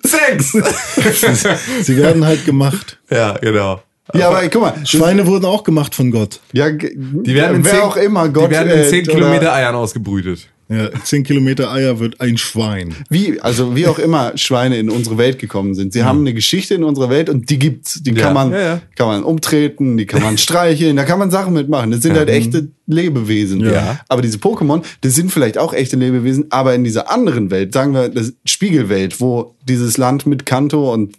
Sex! 0.03 0.51
sie 1.81 1.97
werden 1.97 2.25
halt 2.25 2.45
gemacht. 2.45 2.99
ja, 3.09 3.33
genau. 3.33 3.81
Ja, 4.13 4.29
aber 4.29 4.47
guck 4.49 4.61
mal. 4.61 4.73
Schweine 4.85 5.25
wurden 5.27 5.45
auch 5.45 5.63
gemacht 5.63 5.93
von 5.93 6.09
Gott. 6.11 6.39
Ja, 6.51 6.69
die 6.71 7.35
werden 7.35 7.63
wer 7.63 7.71
zehn, 7.73 7.81
auch 7.81 7.95
immer 7.97 8.27
Gott. 8.29 8.47
Die 8.47 8.51
werden 8.51 8.71
in 8.71 8.79
äh, 8.79 8.87
10 8.89 9.03
oder 9.05 9.13
Kilometer 9.13 9.53
Eiern 9.53 9.75
ausgebrütet. 9.75 10.47
Ja, 10.71 10.89
10 11.03 11.23
Kilometer 11.23 11.71
Eier 11.71 11.99
wird 11.99 12.21
ein 12.21 12.37
Schwein. 12.37 12.93
Wie, 13.09 13.41
also 13.41 13.75
wie 13.75 13.87
auch 13.87 13.97
immer 13.97 14.33
Schweine 14.37 14.77
in 14.77 14.91
unsere 14.91 15.17
Welt 15.17 15.39
gekommen 15.39 15.73
sind. 15.73 15.93
Sie 15.93 16.03
haben 16.03 16.19
eine 16.19 16.33
Geschichte 16.33 16.75
in 16.75 16.83
unserer 16.83 17.09
Welt 17.09 17.27
und 17.27 17.49
die 17.49 17.57
gibt's. 17.57 18.03
Die 18.03 18.11
Ja, 18.11 18.21
kann 18.25 18.33
man, 18.35 18.51
ja, 18.51 18.59
ja. 18.59 18.81
kann 18.95 19.07
man 19.07 19.23
umtreten, 19.23 19.97
die 19.97 20.05
kann 20.05 20.21
man 20.21 20.37
streicheln, 20.37 20.95
da 20.95 21.05
kann 21.05 21.17
man 21.17 21.31
Sachen 21.31 21.53
mitmachen. 21.53 21.89
Das 21.89 22.03
sind 22.03 22.15
halt 22.15 22.29
echte 22.29 22.67
Lebewesen. 22.85 23.61
Ja. 23.61 23.99
Aber 24.09 24.21
diese 24.21 24.37
Pokémon, 24.37 24.83
das 25.01 25.15
sind 25.15 25.31
vielleicht 25.31 25.57
auch 25.57 25.73
echte 25.73 25.95
Lebewesen, 25.97 26.45
aber 26.51 26.75
in 26.75 26.83
dieser 26.83 27.11
anderen 27.11 27.49
Welt, 27.49 27.73
sagen 27.73 27.93
wir, 27.95 28.09
das 28.09 28.33
Spiegelwelt, 28.45 29.19
wo 29.19 29.55
dieses 29.67 29.97
Land 29.97 30.27
mit 30.27 30.45
Kanto 30.45 30.93
und, 30.93 31.17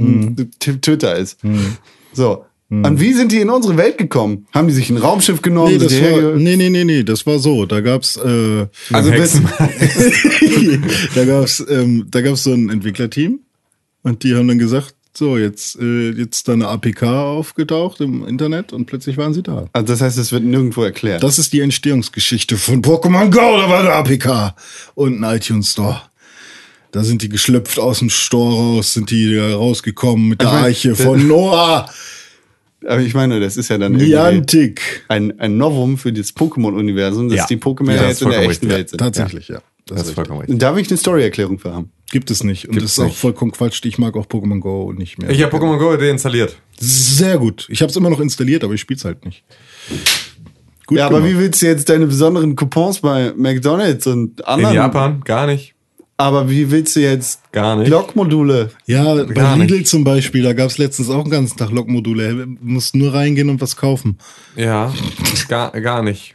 und 0.00 0.50
T- 0.60 0.76
Twitter 0.82 1.16
ist. 1.16 1.38
So. 2.12 2.44
Und 2.68 2.98
wie 3.00 3.12
sind 3.12 3.30
die 3.30 3.40
in 3.40 3.48
unsere 3.48 3.76
Welt 3.76 3.96
gekommen? 3.96 4.46
Haben 4.52 4.66
die 4.66 4.74
sich 4.74 4.90
ein 4.90 4.96
Raumschiff 4.96 5.40
genommen? 5.40 5.72
Nee, 5.72 5.78
das 5.78 5.92
war, 6.00 6.32
nee, 6.34 6.56
nee, 6.56 6.68
nee, 6.68 6.82
nee, 6.84 7.02
das 7.04 7.24
war 7.24 7.38
so. 7.38 7.64
Da 7.64 7.80
gab's, 7.80 8.16
äh, 8.16 8.66
also 8.92 9.10
bis, 9.12 9.40
da 11.14 11.24
gab's, 11.24 11.64
ähm, 11.68 12.06
da 12.10 12.20
gab's 12.22 12.42
so 12.42 12.52
ein 12.52 12.68
Entwicklerteam 12.68 13.38
und 14.02 14.24
die 14.24 14.34
haben 14.34 14.48
dann 14.48 14.58
gesagt, 14.58 14.94
So, 15.16 15.38
jetzt, 15.38 15.78
äh, 15.80 16.10
jetzt 16.10 16.36
ist 16.36 16.48
da 16.48 16.54
eine 16.54 16.66
APK 16.68 17.04
aufgetaucht 17.04 18.00
im 18.00 18.26
Internet 18.26 18.72
und 18.72 18.86
plötzlich 18.86 19.16
waren 19.16 19.32
sie 19.32 19.42
da. 19.42 19.66
Also 19.72 19.86
das 19.86 20.00
heißt, 20.00 20.18
es 20.18 20.32
wird 20.32 20.42
nirgendwo 20.44 20.82
erklärt. 20.82 21.22
Das 21.22 21.38
ist 21.38 21.52
die 21.52 21.60
Entstehungsgeschichte 21.60 22.56
von 22.56 22.82
Pokémon 22.82 23.30
Go, 23.30 23.56
da 23.58 23.70
war 23.70 23.80
eine 23.80 23.92
APK 23.92 24.54
und 24.94 25.22
ein 25.22 25.36
iTunes 25.36 25.70
Store. 25.72 26.02
Da 26.92 27.02
sind 27.04 27.22
die 27.22 27.28
geschlüpft 27.28 27.78
aus 27.78 28.00
dem 28.00 28.10
Store 28.10 28.56
raus, 28.56 28.92
sind 28.94 29.10
die 29.10 29.38
rausgekommen 29.38 30.28
mit 30.28 30.40
der 30.40 30.50
mein, 30.52 30.64
Eiche 30.64 30.94
von 30.96 31.26
Noah. 31.28 31.88
Aber 32.86 33.00
ich 33.00 33.14
meine, 33.14 33.40
das 33.40 33.56
ist 33.56 33.68
ja 33.68 33.78
dann 33.78 33.92
Niantic. 33.92 35.04
ein, 35.08 35.38
ein 35.40 35.56
Novum 35.56 35.98
für 35.98 36.12
das 36.12 36.34
Pokémon-Universum, 36.36 37.28
dass 37.28 37.38
Ja. 37.38 37.46
die 37.46 37.56
Pokémon 37.56 37.92
Ja, 37.92 38.02
das 38.02 38.08
jetzt 38.08 38.22
in 38.22 38.30
der 38.30 38.38
echten 38.38 38.48
richtig. 38.50 38.68
Welt 38.70 38.88
sind. 38.90 38.98
Tatsächlich, 38.98 39.48
ja. 39.48 39.60
Das 39.86 39.98
ist 39.98 40.02
richtig. 40.02 40.14
vollkommen 40.16 40.40
richtig. 40.40 40.58
Darf 40.58 40.76
ich 40.78 40.88
eine 40.88 40.96
Story-Erklärung 40.96 41.58
für 41.60 41.72
haben? 41.72 41.90
Gibt 42.10 42.30
es 42.30 42.42
nicht. 42.42 42.66
Und 42.66 42.72
Gibt's 42.72 42.84
das 42.84 42.92
ist 42.94 42.98
auch 42.98 43.04
nicht. 43.08 43.18
vollkommen 43.18 43.52
Quatsch. 43.52 43.84
Ich 43.84 43.98
mag 43.98 44.16
auch 44.16 44.26
Pokémon 44.26 44.58
Go 44.60 44.92
nicht 44.92 45.18
mehr. 45.18 45.30
Ich 45.30 45.42
habe 45.42 45.56
Pokémon 45.56 45.78
Go 45.78 45.96
deinstalliert. 45.96 46.56
Sehr 46.78 47.38
gut. 47.38 47.66
Ich 47.70 47.82
habe 47.82 47.90
es 47.90 47.96
immer 47.96 48.10
noch 48.10 48.18
installiert, 48.20 48.64
aber 48.64 48.74
ich 48.74 48.80
spiele 48.80 48.98
es 48.98 49.04
halt 49.04 49.24
nicht. 49.24 49.44
Gut 50.86 50.98
ja, 50.98 51.06
aber 51.06 51.18
gemacht. 51.20 51.32
wie 51.34 51.38
willst 51.38 51.62
du 51.62 51.66
jetzt 51.66 51.88
deine 51.88 52.06
besonderen 52.06 52.54
Coupons 52.56 53.00
bei 53.00 53.32
McDonalds 53.36 54.06
und 54.08 54.40
In 54.40 54.46
anderen? 54.46 54.74
Japan 54.74 55.20
gar 55.24 55.46
nicht. 55.46 55.74
Aber 56.18 56.48
wie 56.48 56.70
willst 56.70 56.96
du 56.96 57.00
jetzt 57.00 57.52
Gar 57.52 57.76
nicht. 57.76 57.88
Glockmodule? 57.88 58.70
Ja, 58.86 59.14
bei 59.14 59.24
Gar 59.34 59.58
Lidl 59.58 59.78
nicht. 59.78 59.88
zum 59.88 60.02
Beispiel, 60.02 60.42
da 60.42 60.54
gab 60.54 60.70
es 60.70 60.78
letztens 60.78 61.10
auch 61.10 61.20
einen 61.20 61.30
ganzen 61.30 61.58
Tag 61.58 61.70
Lokmodule. 61.70 62.46
Du 62.46 62.56
musst 62.62 62.94
nur 62.94 63.12
reingehen 63.12 63.50
und 63.50 63.60
was 63.60 63.76
kaufen. 63.76 64.16
Ja, 64.56 64.94
gar, 65.48 65.72
gar 65.72 66.02
nicht. 66.02 66.34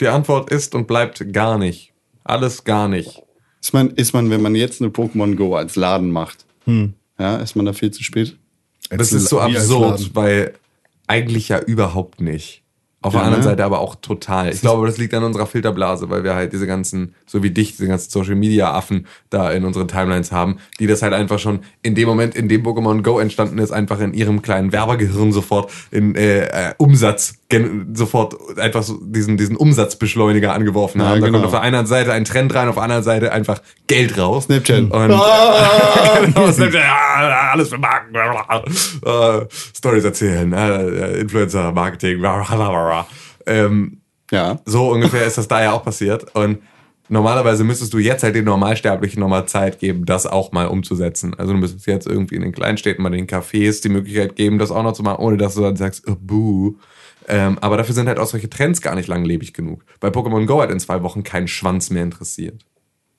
Die 0.00 0.08
Antwort 0.08 0.50
ist 0.50 0.74
und 0.74 0.86
bleibt 0.86 1.32
gar 1.32 1.58
nicht. 1.58 1.92
Alles 2.24 2.64
gar 2.64 2.88
nicht. 2.88 3.22
Ist 3.60 3.74
man, 3.74 3.90
ist 3.90 4.14
man, 4.14 4.30
wenn 4.30 4.40
man 4.42 4.54
jetzt 4.54 4.80
eine 4.80 4.90
Pokémon 4.90 5.36
Go 5.36 5.54
als 5.54 5.76
Laden 5.76 6.10
macht, 6.10 6.46
ja, 7.18 7.36
ist 7.36 7.56
man 7.56 7.66
da 7.66 7.74
viel 7.74 7.90
zu 7.90 8.02
spät? 8.02 8.36
Das 8.90 9.00
Als 9.00 9.12
ist 9.12 9.28
so 9.28 9.40
absurd, 9.40 10.10
weil 10.14 10.54
eigentlich 11.06 11.48
ja 11.50 11.58
überhaupt 11.60 12.20
nicht. 12.20 12.63
Auf 13.04 13.12
Ja, 13.12 13.18
der 13.20 13.26
anderen 13.26 13.44
ne? 13.44 13.50
Seite 13.50 13.64
aber 13.66 13.80
auch 13.80 13.96
total. 13.96 14.48
Ich 14.48 14.62
glaube, 14.62 14.86
das 14.86 14.96
liegt 14.96 15.12
an 15.12 15.24
unserer 15.24 15.46
Filterblase, 15.46 16.08
weil 16.08 16.24
wir 16.24 16.34
halt 16.34 16.54
diese 16.54 16.66
ganzen, 16.66 17.14
so 17.26 17.42
wie 17.42 17.50
dich, 17.50 17.72
diese 17.72 17.86
ganzen 17.86 18.10
Social 18.10 18.34
Media 18.34 18.72
Affen 18.72 19.06
da 19.28 19.50
in 19.50 19.66
unseren 19.66 19.88
Timelines 19.88 20.32
haben, 20.32 20.56
die 20.80 20.86
das 20.86 21.02
halt 21.02 21.12
einfach 21.12 21.38
schon 21.38 21.60
in 21.82 21.94
dem 21.94 22.08
Moment, 22.08 22.34
in 22.34 22.48
dem 22.48 22.62
Pokémon 22.62 23.02
Go 23.02 23.18
entstanden 23.18 23.58
ist, 23.58 23.72
einfach 23.72 24.00
in 24.00 24.14
ihrem 24.14 24.40
kleinen 24.40 24.72
Werbergehirn 24.72 25.32
sofort 25.32 25.70
in 25.90 26.14
äh, 26.14 26.46
äh, 26.46 26.74
Umsatz 26.78 27.34
sofort 27.92 28.34
einfach 28.58 28.82
so 28.82 28.98
diesen 29.00 29.36
diesen 29.36 29.54
Umsatzbeschleuniger 29.56 30.52
angeworfen 30.52 31.00
Ja, 31.00 31.06
haben. 31.08 31.20
Da 31.20 31.26
genau. 31.26 31.38
kommt 31.38 31.44
auf 31.46 31.52
der 31.52 31.60
einen 31.60 31.86
Seite 31.86 32.12
ein 32.12 32.24
Trend 32.24 32.52
rein, 32.52 32.66
auf 32.66 32.74
der 32.74 32.82
anderen 32.82 33.04
Seite 33.04 33.30
einfach 33.32 33.60
Geld 33.86 34.18
raus. 34.18 34.44
Snapchat. 34.46 34.80
Und 34.80 34.90
Genau, 34.90 36.50
Snapchat, 36.50 36.72
ja, 36.82 37.50
alles 37.52 37.68
für 37.68 37.78
Marken. 37.78 38.12
Äh, 38.14 39.46
Stories 39.76 40.02
erzählen, 40.04 40.52
äh, 40.52 41.20
Influencer, 41.20 41.70
Marketing. 41.70 42.20
Ähm, 43.46 44.00
Ja. 44.30 44.58
so 44.64 44.90
ungefähr 44.90 45.26
ist 45.26 45.38
das 45.38 45.48
da 45.48 45.62
ja 45.62 45.72
auch 45.72 45.84
passiert. 45.84 46.34
Und 46.34 46.58
normalerweise 47.08 47.62
müsstest 47.64 47.92
du 47.92 47.98
jetzt 47.98 48.22
halt 48.22 48.34
den 48.34 48.46
Normalsterblichen 48.46 49.20
nochmal 49.20 49.46
Zeit 49.46 49.78
geben, 49.78 50.06
das 50.06 50.26
auch 50.26 50.52
mal 50.52 50.66
umzusetzen. 50.66 51.34
Also 51.38 51.52
du 51.52 51.58
müsstest 51.58 51.86
jetzt 51.86 52.06
irgendwie 52.06 52.36
in 52.36 52.42
den 52.42 52.52
Kleinstädten 52.52 53.02
mal 53.02 53.10
den 53.10 53.26
Cafés 53.26 53.82
die 53.82 53.90
Möglichkeit 53.90 54.36
geben, 54.36 54.58
das 54.58 54.70
auch 54.70 54.82
noch 54.82 54.92
zu 54.94 55.02
machen, 55.02 55.22
ohne 55.22 55.36
dass 55.36 55.54
du 55.54 55.60
dann 55.60 55.76
sagst, 55.76 56.08
oh, 56.08 56.16
buh. 56.18 56.74
Ähm, 57.28 57.58
aber 57.60 57.76
dafür 57.78 57.94
sind 57.94 58.08
halt 58.08 58.18
auch 58.18 58.26
solche 58.26 58.50
Trends 58.50 58.80
gar 58.82 58.94
nicht 58.94 59.08
langlebig 59.08 59.54
genug. 59.54 59.84
Bei 60.00 60.08
Pokémon 60.08 60.44
Go 60.46 60.60
hat 60.60 60.70
in 60.70 60.80
zwei 60.80 61.02
Wochen 61.02 61.22
kein 61.22 61.48
Schwanz 61.48 61.90
mehr 61.90 62.02
interessiert. 62.02 62.64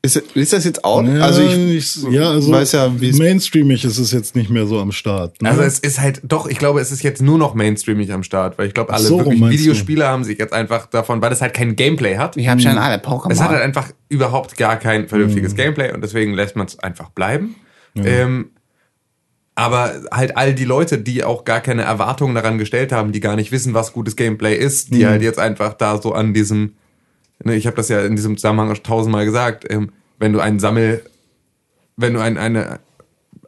Ist, 0.05 0.15
ist 0.15 0.53
das 0.53 0.63
jetzt 0.63 0.85
out? 0.85 1.05
Ja, 1.07 1.21
also 1.21 1.41
ich, 1.41 1.97
ich, 1.97 2.03
ja, 2.11 2.29
also 2.29 2.51
weiß 2.51 2.73
ja, 2.73 3.01
wie 3.01 3.09
es 3.09 3.17
mainstreamig 3.17 3.83
ist 3.83 3.97
es 3.97 4.11
jetzt 4.11 4.35
nicht 4.35 4.49
mehr 4.49 4.67
so 4.67 4.79
am 4.79 4.91
Start. 4.91 5.41
Ne? 5.41 5.49
Also 5.49 5.63
es 5.63 5.79
ist 5.79 5.99
halt, 5.99 6.21
doch, 6.23 6.47
ich 6.47 6.59
glaube, 6.59 6.79
es 6.79 6.91
ist 6.91 7.03
jetzt 7.03 7.21
nur 7.21 7.37
noch 7.37 7.53
mainstreamig 7.53 8.11
am 8.11 8.23
Start, 8.23 8.57
weil 8.57 8.67
ich 8.67 8.73
glaube, 8.73 8.93
alle 8.93 9.03
so, 9.03 9.17
wirklich 9.17 9.39
meinst 9.39 9.57
du? 9.57 9.59
Videospiele 9.59 10.07
haben 10.07 10.23
sich 10.23 10.37
jetzt 10.37 10.53
einfach 10.53 10.85
davon, 10.85 11.21
weil 11.21 11.31
es 11.31 11.41
halt 11.41 11.53
kein 11.53 11.75
Gameplay 11.75 12.17
hat. 12.17 12.37
ich 12.37 12.47
habe 12.47 12.61
schon 12.61 12.77
alle 12.77 13.01
Pokémon. 13.01 13.31
Es 13.31 13.41
hat 13.41 13.49
halt 13.49 13.61
einfach 13.61 13.91
überhaupt 14.09 14.57
gar 14.57 14.77
kein 14.77 15.07
vernünftiges 15.07 15.55
Gameplay 15.55 15.91
und 15.91 16.01
deswegen 16.01 16.33
lässt 16.33 16.55
man 16.55 16.67
es 16.67 16.79
einfach 16.79 17.09
bleiben. 17.09 17.55
Ähm, 17.95 18.51
aber 19.55 20.01
halt 20.11 20.35
all 20.35 20.53
die 20.53 20.65
Leute, 20.65 20.97
die 20.97 21.23
auch 21.23 21.45
gar 21.45 21.61
keine 21.61 21.83
Erwartungen 21.83 22.35
daran 22.35 22.57
gestellt 22.57 22.91
haben, 22.91 23.13
die 23.13 23.21
gar 23.21 23.37
nicht 23.37 23.53
wissen, 23.53 23.73
was 23.73 23.93
gutes 23.93 24.17
Gameplay 24.17 24.55
ist, 24.55 24.93
die 24.93 25.07
halt 25.07 25.21
jetzt 25.21 25.39
einfach 25.39 25.73
da 25.73 26.01
so 26.01 26.11
an 26.11 26.33
diesem, 26.33 26.73
ne, 27.43 27.55
ich 27.55 27.67
habe 27.67 27.75
das 27.75 27.89
ja 27.89 28.05
in 28.05 28.15
diesem 28.15 28.37
Zusammenhang 28.37 28.71
auch 28.71 28.77
tausendmal 28.77 29.25
gesagt, 29.25 29.65
ähm, 29.69 29.91
wenn 30.19 30.33
du 30.33 30.39
einen 30.39 30.59
Sammel, 30.59 31.01
wenn 31.97 32.13
du 32.13 32.19
ein, 32.21 32.37
eine, 32.37 32.79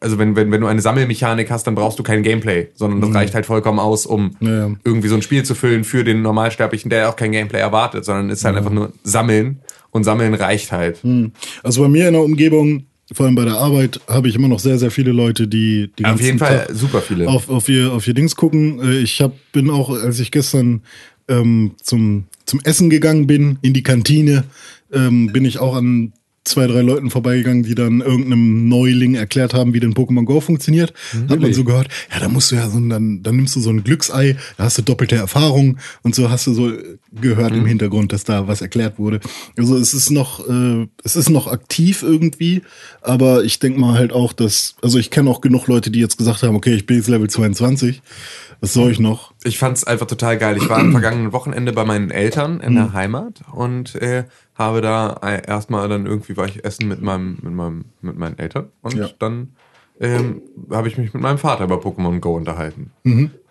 also 0.01 0.19
wenn, 0.19 0.35
wenn, 0.35 0.51
wenn 0.51 0.61
du 0.61 0.67
eine 0.67 0.81
Sammelmechanik 0.81 1.49
hast, 1.49 1.65
dann 1.65 1.75
brauchst 1.75 1.97
du 1.97 2.03
kein 2.03 2.21
Gameplay, 2.23 2.67
sondern 2.75 3.01
das 3.01 3.13
reicht 3.13 3.33
halt 3.33 3.45
vollkommen 3.45 3.79
aus, 3.79 4.05
um 4.05 4.35
Ja, 4.39 4.69
irgendwie 4.83 5.07
so 5.07 5.15
ein 5.15 5.21
Spiel 5.21 5.43
zu 5.43 5.55
füllen 5.55 5.83
für 5.83 6.03
den 6.03 6.21
Normalsterblichen, 6.21 6.89
der 6.89 7.09
auch 7.09 7.15
kein 7.15 7.31
Gameplay 7.31 7.59
erwartet, 7.59 8.05
sondern 8.05 8.29
ist 8.29 8.45
halt 8.45 8.55
einfach 8.57 8.71
nur 8.71 8.91
Sammeln 9.03 9.61
und 9.91 10.03
Sammeln 10.03 10.33
reicht 10.35 10.71
halt. 10.71 11.01
Also 11.63 11.81
bei 11.81 11.87
mir 11.87 12.07
in 12.07 12.13
der 12.13 12.21
Umgebung, 12.23 12.85
vor 13.11 13.25
allem 13.25 13.35
bei 13.35 13.45
der 13.45 13.55
Arbeit, 13.55 13.99
habe 14.07 14.27
ich 14.27 14.35
immer 14.35 14.49
noch 14.49 14.59
sehr, 14.59 14.77
sehr 14.77 14.91
viele 14.91 15.13
Leute, 15.13 15.47
die 15.47 15.89
die 15.97 16.05
Auf 16.05 16.21
jeden 16.21 16.37
Fall 16.39 16.65
Tag 16.67 16.75
super 16.75 17.01
viele. 17.01 17.27
auf, 17.27 17.49
auf, 17.49 17.67
ihr, 17.69 17.91
auf 17.93 18.05
ihr 18.07 18.13
Dings 18.13 18.35
gucken. 18.35 18.79
Äh, 18.81 18.97
Ich 18.99 19.21
hab, 19.21 19.31
bin 19.53 19.69
auch, 19.69 19.89
als 19.89 20.19
ich 20.19 20.29
gestern 20.31 20.81
ähm, 21.29 21.71
zum, 21.81 22.25
zum 22.47 22.59
Essen 22.63 22.89
gegangen 22.89 23.27
bin, 23.27 23.59
in 23.61 23.73
die 23.73 23.83
Kantine, 23.83 24.45
ähm, 24.91 25.27
bin 25.31 25.45
ich 25.45 25.59
auch 25.59 25.75
an 25.75 26.13
zwei, 26.45 26.65
drei 26.65 26.79
Leuten 26.81 27.09
vorbeigegangen, 27.11 27.63
die 27.63 27.75
dann 27.75 27.99
irgendeinem 27.99 28.69
Neuling 28.69 29.15
erklärt 29.15 29.53
haben, 29.53 29.73
wie 29.73 29.81
denn 29.81 29.93
Pokémon 29.93 30.23
Go 30.23 30.39
funktioniert. 30.39 30.93
Hat 31.27 31.41
man 31.41 31.51
so 31.53 31.65
gehört, 31.65 31.89
ja, 32.09 32.21
da 32.21 32.29
musst 32.29 32.51
du 32.51 32.55
ja 32.55 32.69
so, 32.69 32.77
ein- 32.77 32.89
dann, 32.89 33.21
dann 33.21 33.35
nimmst 33.35 33.57
du 33.57 33.59
so 33.59 33.69
ein 33.69 33.83
Glücksei, 33.83 34.37
da 34.55 34.63
hast 34.63 34.77
du 34.77 34.81
doppelte 34.81 35.17
Erfahrung 35.17 35.77
und 36.03 36.15
so 36.15 36.29
hast 36.29 36.47
du 36.47 36.53
so 36.53 36.71
gehört 37.11 37.51
im 37.51 37.65
Hintergrund, 37.65 38.13
dass 38.13 38.23
da 38.23 38.47
was 38.47 38.61
erklärt 38.61 38.97
wurde. 38.97 39.19
Also 39.57 39.75
es 39.75 39.93
ist 39.93 40.09
noch, 40.09 40.47
äh, 40.47 40.87
es 41.03 41.17
ist 41.17 41.29
noch 41.29 41.47
aktiv 41.47 42.01
irgendwie, 42.01 42.61
aber 43.01 43.43
ich 43.43 43.59
denke 43.59 43.81
mal 43.81 43.95
halt 43.99 44.13
auch, 44.13 44.31
dass, 44.31 44.75
also 44.81 44.99
ich 44.99 45.11
kenne 45.11 45.29
auch 45.29 45.41
genug 45.41 45.67
Leute, 45.67 45.91
die 45.91 45.99
jetzt 45.99 46.17
gesagt 46.17 46.43
haben, 46.43 46.55
okay, 46.55 46.73
ich 46.75 46.85
bin 46.85 46.95
jetzt 46.95 47.09
Level 47.09 47.29
22, 47.29 48.01
was 48.61 48.73
soll 48.73 48.91
ich 48.91 48.99
noch? 48.99 49.33
Ich 49.43 49.57
fand's 49.59 49.83
einfach 49.83 50.07
total 50.07 50.37
geil. 50.37 50.57
Ich 50.57 50.67
war 50.69 50.79
am 50.79 50.91
vergangenen 50.91 51.31
Wochenende 51.33 51.73
bei 51.73 51.85
meinen 51.85 52.09
Eltern 52.11 52.59
in 52.59 52.75
der 52.75 52.93
Heimat 52.93 53.41
und 53.51 53.95
äh, 53.95 54.25
habe 54.55 54.81
da 54.81 55.19
äh, 55.23 55.45
erstmal 55.47 55.87
dann 55.89 56.05
irgendwie 56.05 56.35
war 56.37 56.45
ich 56.47 56.65
essen 56.65 56.87
mit 56.87 57.01
meinem 57.01 57.37
mit 57.41 57.53
meinem 57.53 57.85
mit 58.01 58.17
meinen 58.17 58.37
Eltern 58.37 58.69
und 58.81 58.95
Ja. 58.95 59.09
dann 59.19 59.53
ähm, 59.99 60.41
habe 60.71 60.87
ich 60.87 60.97
mich 60.97 61.13
mit 61.13 61.21
meinem 61.23 61.37
Vater 61.39 61.63
über 61.63 61.77
Pokémon 61.77 62.19
Go 62.19 62.35
unterhalten. 62.35 62.91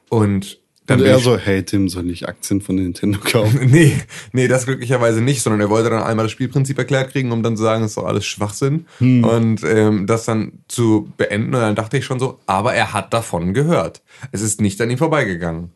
Und 0.09 0.61
dann 0.87 1.01
Und 1.01 1.07
er 1.07 1.19
so, 1.19 1.37
hey 1.37 1.63
Tim, 1.63 1.89
soll 1.89 2.09
ich 2.11 2.29
Aktien 2.29 2.61
von 2.61 2.77
Nintendo 2.77 3.19
kaufen? 3.19 3.61
Nee, 3.71 3.97
nee, 4.33 4.49
das 4.49 4.67
glücklicherweise 4.67 5.21
nicht, 5.21 5.43
sondern 5.43 5.61
er 5.61 5.69
wollte 5.71 5.91
dann 5.91 6.03
einmal 6.03 6.27
das 6.27 6.33
Spielprinzip 6.33 6.79
erklärt 6.79 7.11
kriegen, 7.11 7.33
um 7.33 7.43
dann 7.43 7.57
zu 7.57 7.63
sagen, 7.63 7.83
es 7.83 7.91
ist 7.91 7.97
doch 7.99 8.07
alles 8.07 8.25
Schwachsinn 8.25 8.87
und 9.25 9.63
ähm, 9.65 10.07
das 10.07 10.25
dann 10.25 10.53
zu 10.69 11.13
beenden. 11.17 11.55
Und 11.55 11.61
dann 11.61 11.75
dachte 11.75 11.99
ich 11.99 12.05
schon 12.05 12.21
so, 12.21 12.39
aber 12.47 12.75
er 12.75 12.93
hat 12.93 13.13
davon 13.13 13.53
gehört. 13.55 14.03
Es 14.33 14.43
ist 14.43 14.61
nicht 14.61 14.81
an 14.81 14.91
ihm 14.91 14.99
vorbeigegangen. 14.99 15.73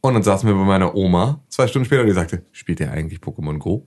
Und 0.00 0.12
dann 0.14 0.22
saßen 0.22 0.46
wir 0.46 0.54
bei 0.54 0.64
meiner 0.64 0.94
Oma 0.94 1.40
zwei 1.48 1.66
Stunden 1.66 1.86
später 1.86 2.02
und 2.02 2.08
die 2.08 2.12
sagte, 2.12 2.42
spielt 2.52 2.80
ihr 2.80 2.90
eigentlich 2.90 3.20
Pokémon 3.20 3.58
Go? 3.58 3.86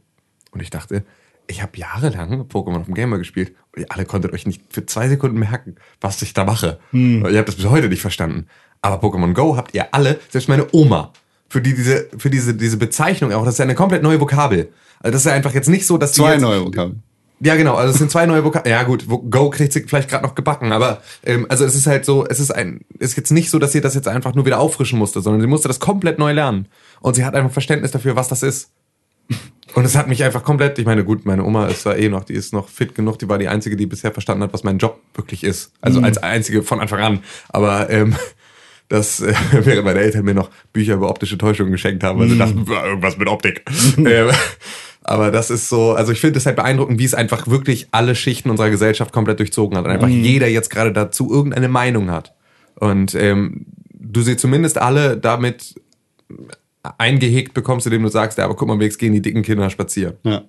Und 0.51 0.61
ich 0.63 0.71
dachte, 0.71 1.03
ich 1.45 1.61
habe 1.61 1.77
jahrelang 1.77 2.41
Pokémon 2.49 2.79
auf 2.79 2.85
dem 2.85 2.95
Gamer 2.95 3.19
gespielt 3.19 3.53
und 3.73 3.81
ihr 3.81 3.91
alle 3.91 4.05
konntet 4.05 4.33
euch 4.33 4.45
nicht 4.47 4.61
für 4.69 4.85
zwei 4.85 5.07
Sekunden 5.07 5.37
merken, 5.39 5.75
was 6.01 6.21
ich 6.23 6.33
da 6.33 6.43
mache. 6.43 6.79
Ihr 7.29 7.37
habt 7.37 7.47
das 7.47 7.55
bis 7.55 7.65
heute 7.67 7.87
nicht 7.87 8.01
verstanden. 8.01 8.47
Aber 8.87 9.05
Pokémon 9.07 9.33
Go 9.33 9.57
habt 9.57 9.73
ihr 9.73 9.93
alle, 9.93 10.19
selbst 10.29 10.47
meine 10.49 10.67
Oma, 10.71 11.11
für 11.49 11.61
die 11.61 11.73
diese, 11.73 12.07
für 12.17 12.29
diese, 12.29 12.53
diese 12.53 12.77
Bezeichnung 12.77 13.33
auch, 13.33 13.45
das 13.45 13.55
ist 13.55 13.59
ja 13.59 13.63
eine 13.65 13.75
komplett 13.75 14.03
neue 14.03 14.19
Vokabel. 14.19 14.69
Also 14.99 15.11
das 15.13 15.21
ist 15.21 15.25
ja 15.25 15.33
einfach 15.33 15.53
jetzt 15.53 15.69
nicht 15.69 15.85
so, 15.85 15.97
dass 15.97 16.13
die 16.13 16.21
Zwei 16.21 16.33
jetzt, 16.33 16.41
neue 16.41 16.65
Vokabeln. 16.65 17.03
ja, 17.39 17.55
genau. 17.55 17.75
Also 17.75 17.91
es 17.91 17.99
sind 17.99 18.09
zwei 18.11 18.25
neue 18.25 18.43
Vokabeln. 18.43 18.71
Ja 18.71 18.83
gut, 18.83 19.05
Go 19.07 19.49
kriegt 19.49 19.73
sie 19.73 19.83
vielleicht 19.83 20.09
gerade 20.09 20.25
noch 20.25 20.35
gebacken, 20.35 20.71
aber 20.71 21.01
ähm, 21.23 21.45
also 21.49 21.65
es 21.65 21.75
ist 21.75 21.87
halt 21.87 22.05
so, 22.05 22.25
es 22.25 22.39
ist 22.39 22.51
ein, 22.51 22.81
ist 22.99 23.15
jetzt 23.15 23.31
nicht 23.31 23.49
so, 23.49 23.59
dass 23.59 23.71
sie 23.71 23.81
das 23.81 23.93
jetzt 23.93 24.07
einfach 24.07 24.33
nur 24.33 24.45
wieder 24.45 24.59
auffrischen 24.59 24.97
musste, 24.97 25.21
sondern 25.21 25.41
sie 25.41 25.47
musste 25.47 25.67
das 25.67 25.79
komplett 25.79 26.17
neu 26.19 26.31
lernen 26.33 26.67
und 27.01 27.15
sie 27.15 27.23
hat 27.25 27.35
einfach 27.35 27.51
Verständnis 27.51 27.91
dafür, 27.91 28.15
was 28.15 28.27
das 28.27 28.43
ist. 28.43 28.71
Und 29.75 29.85
es 29.85 29.95
hat 29.95 30.07
mich 30.07 30.23
einfach 30.23 30.43
komplett, 30.43 30.79
ich 30.79 30.85
meine, 30.85 31.03
gut, 31.03 31.25
meine 31.25 31.43
Oma 31.43 31.67
ist 31.67 31.85
da 31.85 31.93
eh 31.93 32.09
noch, 32.09 32.23
die 32.23 32.33
ist 32.33 32.53
noch 32.53 32.67
fit 32.69 32.95
genug, 32.95 33.19
die 33.19 33.29
war 33.29 33.37
die 33.37 33.49
einzige, 33.49 33.75
die 33.75 33.85
bisher 33.85 34.11
verstanden 34.11 34.43
hat, 34.43 34.53
was 34.53 34.63
mein 34.63 34.79
Job 34.79 34.99
wirklich 35.13 35.43
ist. 35.43 35.71
Also 35.81 36.01
als 36.01 36.17
einzige 36.17 36.63
von 36.63 36.79
Anfang 36.79 37.01
an. 37.01 37.19
Aber 37.49 37.89
ähm, 37.89 38.15
das, 38.89 39.21
äh, 39.21 39.33
während 39.51 39.85
meine 39.85 39.99
Eltern 39.99 40.25
mir 40.25 40.33
noch 40.33 40.49
Bücher 40.73 40.95
über 40.95 41.09
optische 41.09 41.37
Täuschung 41.37 41.71
geschenkt 41.71 42.03
haben, 42.03 42.19
weil 42.19 42.29
sie 42.29 42.37
dachten, 42.37 42.65
"Ja, 42.69 42.85
irgendwas 42.85 43.17
mit 43.17 43.27
Optik. 43.27 43.63
ähm, 43.97 44.31
aber 45.03 45.31
das 45.31 45.49
ist 45.49 45.69
so, 45.69 45.93
also 45.93 46.11
ich 46.11 46.19
finde 46.19 46.37
es 46.37 46.45
halt 46.45 46.57
beeindruckend, 46.57 46.99
wie 46.99 47.05
es 47.05 47.13
einfach 47.13 47.47
wirklich 47.47 47.87
alle 47.91 48.13
Schichten 48.13 48.49
unserer 48.49 48.69
Gesellschaft 48.69 49.13
komplett 49.13 49.39
durchzogen 49.39 49.77
hat 49.77 49.85
und 49.85 49.91
einfach 49.91 50.09
jeder 50.09 50.47
jetzt 50.47 50.69
gerade 50.69 50.91
dazu 50.91 51.31
irgendeine 51.31 51.69
Meinung 51.69 52.11
hat. 52.11 52.33
Und 52.75 53.15
ähm, 53.15 53.67
du 53.93 54.21
sie 54.21 54.35
zumindest 54.35 54.77
alle 54.77 55.15
damit 55.17 55.75
eingehegt 56.97 57.53
bekommst, 57.53 57.87
indem 57.87 58.03
du 58.03 58.09
sagst, 58.09 58.37
ja, 58.37 58.45
aber 58.45 58.55
guck 58.55 58.67
mal, 58.67 58.79
wenigstens 58.79 58.99
gehen 58.99 59.13
die 59.13 59.21
dicken 59.21 59.43
Kinder 59.43 59.69
spazieren. 59.69 60.15
Ja. 60.23 60.43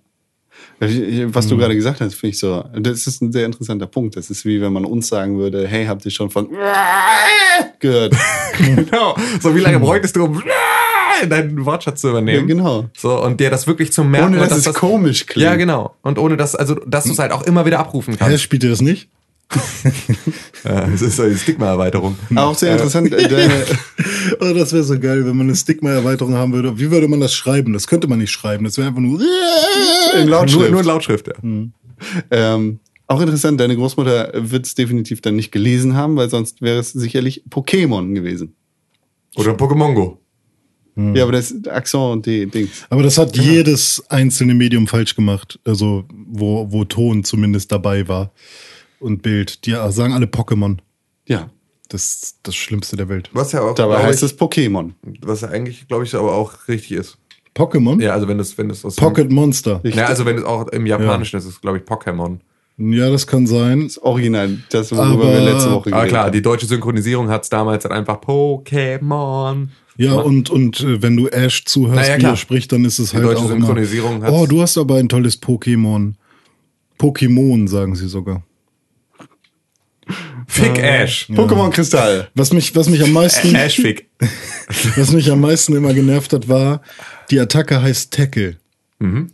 Was 0.80 1.48
du 1.48 1.56
gerade 1.56 1.74
gesagt 1.74 2.00
hast, 2.00 2.14
finde 2.14 2.34
ich 2.34 2.38
so, 2.38 2.64
das 2.72 3.06
ist 3.06 3.20
ein 3.20 3.32
sehr 3.32 3.46
interessanter 3.46 3.86
Punkt. 3.86 4.16
Das 4.16 4.30
ist 4.30 4.44
wie 4.44 4.60
wenn 4.60 4.72
man 4.72 4.84
uns 4.84 5.08
sagen 5.08 5.38
würde, 5.38 5.66
hey, 5.66 5.86
habt 5.86 6.04
ihr 6.04 6.10
schon 6.10 6.30
von 6.30 6.48
gehört? 7.80 8.14
genau. 8.58 9.16
So, 9.40 9.54
wie 9.54 9.60
lange 9.60 9.80
bräuchtest 9.80 10.16
du, 10.16 10.24
um 10.24 10.42
deinen 11.28 11.64
Wortschatz 11.64 12.00
zu 12.00 12.10
übernehmen? 12.10 12.48
Ja, 12.48 12.54
genau. 12.54 12.84
So, 12.96 13.22
und 13.22 13.40
dir 13.40 13.50
das 13.50 13.66
wirklich 13.66 13.92
zu 13.92 14.04
merken. 14.04 14.34
Ohne 14.34 14.42
und 14.42 14.50
dass 14.50 14.66
es 14.66 14.74
komisch 14.74 15.26
klingt. 15.26 15.44
Ja, 15.44 15.56
genau. 15.56 15.96
Und 16.02 16.18
ohne 16.18 16.36
dass, 16.36 16.54
also, 16.54 16.74
dass 16.74 17.04
du 17.04 17.12
es 17.12 17.18
halt 17.18 17.32
auch 17.32 17.42
immer 17.42 17.66
wieder 17.66 17.80
abrufen 17.80 18.14
Hä, 18.14 18.18
kannst. 18.20 18.42
spielt 18.42 18.62
ihr 18.62 18.70
das 18.70 18.80
nicht? 18.80 19.08
Das 20.62 21.00
ist 21.02 21.20
eine 21.20 21.36
Stigma-Erweiterung. 21.36 22.16
Auch 22.34 22.54
sehr 22.56 22.72
interessant. 22.72 23.12
äh, 23.12 23.28
Oh, 24.40 24.52
das 24.52 24.72
wäre 24.72 24.82
so 24.82 24.98
geil, 24.98 25.24
wenn 25.24 25.36
man 25.36 25.46
eine 25.46 25.56
Stigma-Erweiterung 25.56 26.34
haben 26.34 26.52
würde. 26.52 26.78
Wie 26.78 26.90
würde 26.90 27.08
man 27.08 27.20
das 27.20 27.32
schreiben? 27.34 27.72
Das 27.72 27.86
könnte 27.86 28.08
man 28.08 28.18
nicht 28.18 28.30
schreiben. 28.30 28.64
Das 28.64 28.76
wäre 28.76 28.88
einfach 28.88 29.00
nur. 29.00 29.20
in 29.20 30.20
Nur, 30.26 30.30
Lautschrift. 30.30 30.70
nur 30.70 30.80
in 30.80 30.86
Lautschrift, 30.86 31.28
ja. 31.28 31.34
Ähm, 32.30 32.80
auch 33.06 33.20
interessant, 33.20 33.58
deine 33.60 33.76
Großmutter 33.76 34.32
wird 34.34 34.66
es 34.66 34.74
definitiv 34.74 35.20
dann 35.22 35.36
nicht 35.36 35.50
gelesen 35.50 35.94
haben, 35.94 36.16
weil 36.16 36.28
sonst 36.28 36.60
wäre 36.60 36.78
es 36.78 36.92
sicherlich 36.92 37.42
Pokémon 37.48 38.12
gewesen. 38.14 38.54
Oder 39.36 39.52
Pokémon 39.52 39.94
Go. 39.94 40.18
Ja, 41.14 41.22
aber 41.22 41.32
das 41.32 41.54
Accent 41.68 42.02
und 42.12 42.26
die 42.26 42.46
Dings. 42.46 42.70
Aber 42.90 43.04
das 43.04 43.18
hat 43.18 43.36
jedes 43.36 44.02
einzelne 44.08 44.52
Medium 44.52 44.88
falsch 44.88 45.14
gemacht. 45.14 45.60
Also, 45.64 46.04
wo, 46.10 46.66
wo 46.72 46.84
Ton 46.84 47.22
zumindest 47.22 47.70
dabei 47.70 48.08
war. 48.08 48.32
Und 49.00 49.22
Bild. 49.22 49.64
Die 49.66 49.72
sagen 49.90 50.12
alle 50.12 50.26
Pokémon. 50.26 50.78
Ja. 51.26 51.50
Das 51.88 52.04
ist 52.04 52.38
das 52.42 52.54
Schlimmste 52.54 52.96
der 52.96 53.08
Welt. 53.08 53.30
Was 53.32 53.52
ja 53.52 53.62
auch, 53.62 53.74
Dabei 53.74 54.02
heißt 54.02 54.22
ich, 54.22 54.32
es 54.32 54.38
Pokémon. 54.38 54.90
was 55.22 55.40
ja 55.40 55.48
eigentlich, 55.48 55.88
glaube 55.88 56.04
ich, 56.04 56.14
aber 56.14 56.34
auch 56.34 56.68
richtig 56.68 56.92
ist. 56.98 57.16
Pokémon? 57.54 58.00
Ja, 58.02 58.12
also 58.12 58.28
wenn 58.28 58.38
es, 58.38 58.58
wenn 58.58 58.68
es 58.70 58.84
aus 58.84 58.96
Pocket 58.96 59.32
Monster. 59.32 59.80
Ja, 59.84 60.04
also 60.06 60.26
wenn 60.26 60.36
es 60.36 60.44
auch 60.44 60.68
im 60.68 60.84
Japanischen 60.86 61.38
ist, 61.38 61.44
ist 61.46 61.54
es, 61.54 61.60
glaube 61.60 61.78
ich, 61.78 61.84
Pokémon. 61.84 62.38
Ja, 62.76 63.10
das 63.10 63.26
kann 63.26 63.46
sein. 63.46 63.84
Das 63.84 63.98
Original, 64.02 64.58
das, 64.70 64.92
worüber 64.92 65.24
Aber- 65.24 65.32
wir 65.32 65.40
letzte 65.40 65.70
Woche 65.72 65.88
Aber 65.88 65.90
geredet 65.90 66.08
klar, 66.10 66.24
haben. 66.26 66.32
die 66.32 66.42
deutsche 66.42 66.66
Synchronisierung 66.66 67.28
hat 67.30 67.42
es 67.44 67.48
damals 67.48 67.82
dann 67.84 67.92
einfach 67.92 68.20
Pokémon. 68.20 69.68
Ja, 69.96 70.12
und, 70.14 70.50
und 70.50 70.80
äh, 70.80 71.02
wenn 71.02 71.16
du 71.16 71.26
Ash 71.28 71.64
zuhörst, 71.64 71.96
Na 72.02 72.06
ja, 72.06 72.14
wie 72.16 72.20
klar. 72.20 72.32
er 72.34 72.36
spricht, 72.36 72.70
dann 72.70 72.84
ist 72.84 72.98
es 73.00 73.10
Die 73.10 73.16
halt 73.16 73.26
deutsche 73.26 73.42
auch 73.44 73.48
Synchronisierung 73.48 74.16
immer, 74.18 74.30
Oh, 74.32 74.46
du 74.46 74.60
hast 74.60 74.78
aber 74.78 74.96
ein 74.96 75.08
tolles 75.08 75.42
Pokémon. 75.42 76.12
Pokémon, 77.00 77.66
sagen 77.68 77.94
sie 77.96 78.08
sogar. 78.08 78.42
Fick 80.48 80.78
Ash. 80.78 81.28
Pokémon 81.30 81.70
Kristall. 81.70 82.28
Was 82.34 82.52
mich, 82.52 82.74
was 82.74 82.88
mich 82.88 83.02
am 83.02 83.12
meisten, 83.12 83.54
Ash 83.54 83.76
Fick. 83.76 84.08
was 84.96 85.12
mich 85.12 85.30
am 85.30 85.40
meisten 85.40 85.76
immer 85.76 85.92
genervt 85.92 86.32
hat, 86.32 86.48
war, 86.48 86.80
die 87.30 87.38
Attacke 87.38 87.80
heißt 87.80 88.12
Tackle. 88.12 88.56
Mhm. 88.98 89.30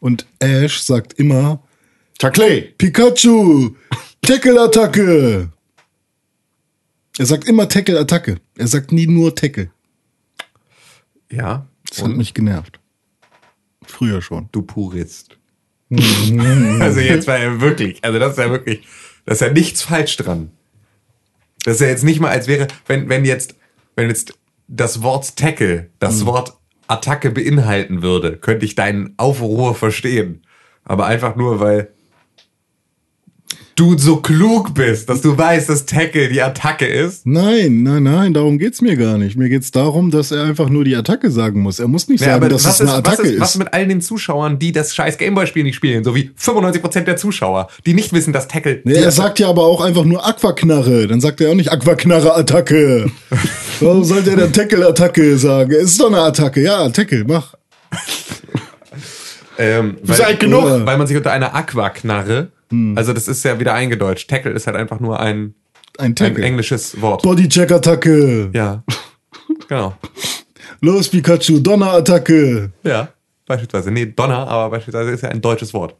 Und 0.00 0.26
Ash 0.40 0.80
sagt 0.80 1.14
immer, 1.14 1.62
Tackle. 2.18 2.62
Pikachu, 2.76 3.76
Tackle-Attacke. 4.22 5.50
Er 7.18 7.26
sagt 7.26 7.48
immer 7.48 7.68
Tackle-Attacke. 7.68 8.40
Er 8.58 8.66
sagt 8.66 8.92
nie 8.92 9.06
nur 9.06 9.34
Tackle. 9.34 9.70
Ja. 11.30 11.66
Das 11.88 12.02
hat 12.02 12.10
mich 12.10 12.34
genervt. 12.34 12.80
Früher 13.86 14.20
schon. 14.20 14.48
Du 14.52 14.62
Purist. 14.62 15.38
also 15.90 17.00
jetzt 17.00 17.28
war 17.28 17.38
er 17.38 17.60
wirklich, 17.60 18.02
also 18.02 18.18
das 18.18 18.32
ist 18.32 18.38
ja 18.38 18.50
wirklich, 18.50 18.86
da 19.24 19.32
ist 19.32 19.40
ja 19.40 19.52
nichts 19.52 19.82
falsch 19.82 20.16
dran. 20.16 20.50
Das 21.66 21.74
ist 21.74 21.80
ja 21.80 21.88
jetzt 21.88 22.04
nicht 22.04 22.20
mal, 22.20 22.30
als 22.30 22.46
wäre, 22.46 22.68
wenn, 22.86 23.08
wenn 23.08 23.24
jetzt, 23.24 23.56
wenn 23.96 24.08
jetzt 24.08 24.34
das 24.68 25.02
Wort 25.02 25.36
Tackle, 25.36 25.90
das 25.98 26.24
Wort 26.24 26.56
Attacke 26.86 27.32
beinhalten 27.32 28.02
würde, 28.02 28.36
könnte 28.36 28.64
ich 28.64 28.76
deinen 28.76 29.14
Aufruhr 29.16 29.74
verstehen. 29.74 30.42
Aber 30.84 31.06
einfach 31.06 31.34
nur, 31.34 31.58
weil 31.58 31.88
du 33.76 33.96
so 33.98 34.16
klug 34.16 34.72
bist, 34.74 35.08
dass 35.10 35.20
du 35.20 35.36
weißt, 35.36 35.68
dass 35.68 35.84
Tackle 35.84 36.28
die 36.30 36.40
Attacke 36.40 36.86
ist. 36.86 37.26
Nein, 37.26 37.82
nein, 37.82 38.02
nein, 38.04 38.32
darum 38.34 38.58
geht's 38.58 38.80
mir 38.80 38.96
gar 38.96 39.18
nicht. 39.18 39.36
Mir 39.36 39.50
geht's 39.50 39.70
darum, 39.70 40.10
dass 40.10 40.30
er 40.32 40.44
einfach 40.44 40.70
nur 40.70 40.82
die 40.82 40.96
Attacke 40.96 41.30
sagen 41.30 41.60
muss. 41.60 41.78
Er 41.78 41.86
muss 41.86 42.08
nicht 42.08 42.22
Ja, 42.22 42.38
sagen, 42.38 42.48
dass 42.48 42.64
was 42.64 42.80
es 42.80 42.80
eine 42.80 42.90
ist, 42.90 42.96
was 42.96 42.98
Attacke 43.12 43.28
ist, 43.28 43.34
ist. 43.34 43.40
was 43.40 43.58
mit 43.58 43.74
all 43.74 43.86
den 43.86 44.00
Zuschauern, 44.00 44.58
die 44.58 44.72
das 44.72 44.94
scheiß 44.94 45.18
Gameboy-Spiel 45.18 45.62
nicht 45.62 45.76
spielen, 45.76 46.04
so 46.04 46.14
wie 46.14 46.30
95% 46.40 47.00
der 47.02 47.16
Zuschauer, 47.18 47.68
die 47.84 47.92
nicht 47.92 48.12
wissen, 48.14 48.32
dass 48.32 48.48
Tackle. 48.48 48.80
Nee, 48.84 48.94
er 48.94 49.10
sagt 49.12 49.38
ja 49.40 49.48
aber 49.50 49.64
auch 49.64 49.82
einfach 49.82 50.04
nur 50.04 50.26
Aquaknarre. 50.26 51.06
Dann 51.06 51.20
sagt 51.20 51.42
er 51.42 51.50
auch 51.50 51.54
nicht 51.54 51.70
Aquaknarre-Attacke. 51.70 53.10
Warum 53.80 54.04
sollte 54.04 54.30
er 54.30 54.36
denn 54.36 54.52
Tackle-Attacke 54.54 55.36
sagen? 55.36 55.72
Es 55.72 55.90
ist 55.92 56.00
doch 56.00 56.08
eine 56.08 56.20
Attacke. 56.22 56.62
Ja, 56.62 56.88
Tackle, 56.88 57.24
mach. 57.28 57.54
ähm, 59.58 59.96
weil, 60.02 60.16
Seid 60.16 60.40
genug. 60.40 60.64
weil 60.64 60.96
man 60.98 61.06
sich 61.06 61.16
unter 61.16 61.32
einer 61.32 61.54
Aquaknarre, 61.54 62.48
also 62.96 63.12
das 63.12 63.28
ist 63.28 63.44
ja 63.44 63.58
wieder 63.60 63.74
eingedeutscht. 63.74 64.28
Tackle 64.28 64.52
ist 64.52 64.66
halt 64.66 64.76
einfach 64.76 65.00
nur 65.00 65.20
ein, 65.20 65.54
Ein 65.98 66.14
ein 66.18 66.36
englisches 66.36 67.00
Wort. 67.00 67.22
Bodycheck-Attacke. 67.22 68.50
Ja. 68.52 68.82
Genau. 69.68 69.94
Los, 70.80 71.08
Pikachu, 71.08 71.60
Donner-Attacke. 71.60 72.70
Ja. 72.82 73.08
Beispielsweise. 73.46 73.90
Nee, 73.90 74.06
Donner, 74.06 74.48
aber 74.48 74.70
beispielsweise 74.70 75.10
ist 75.12 75.22
ja 75.22 75.28
ein 75.28 75.40
deutsches 75.40 75.72
Wort. 75.72 75.94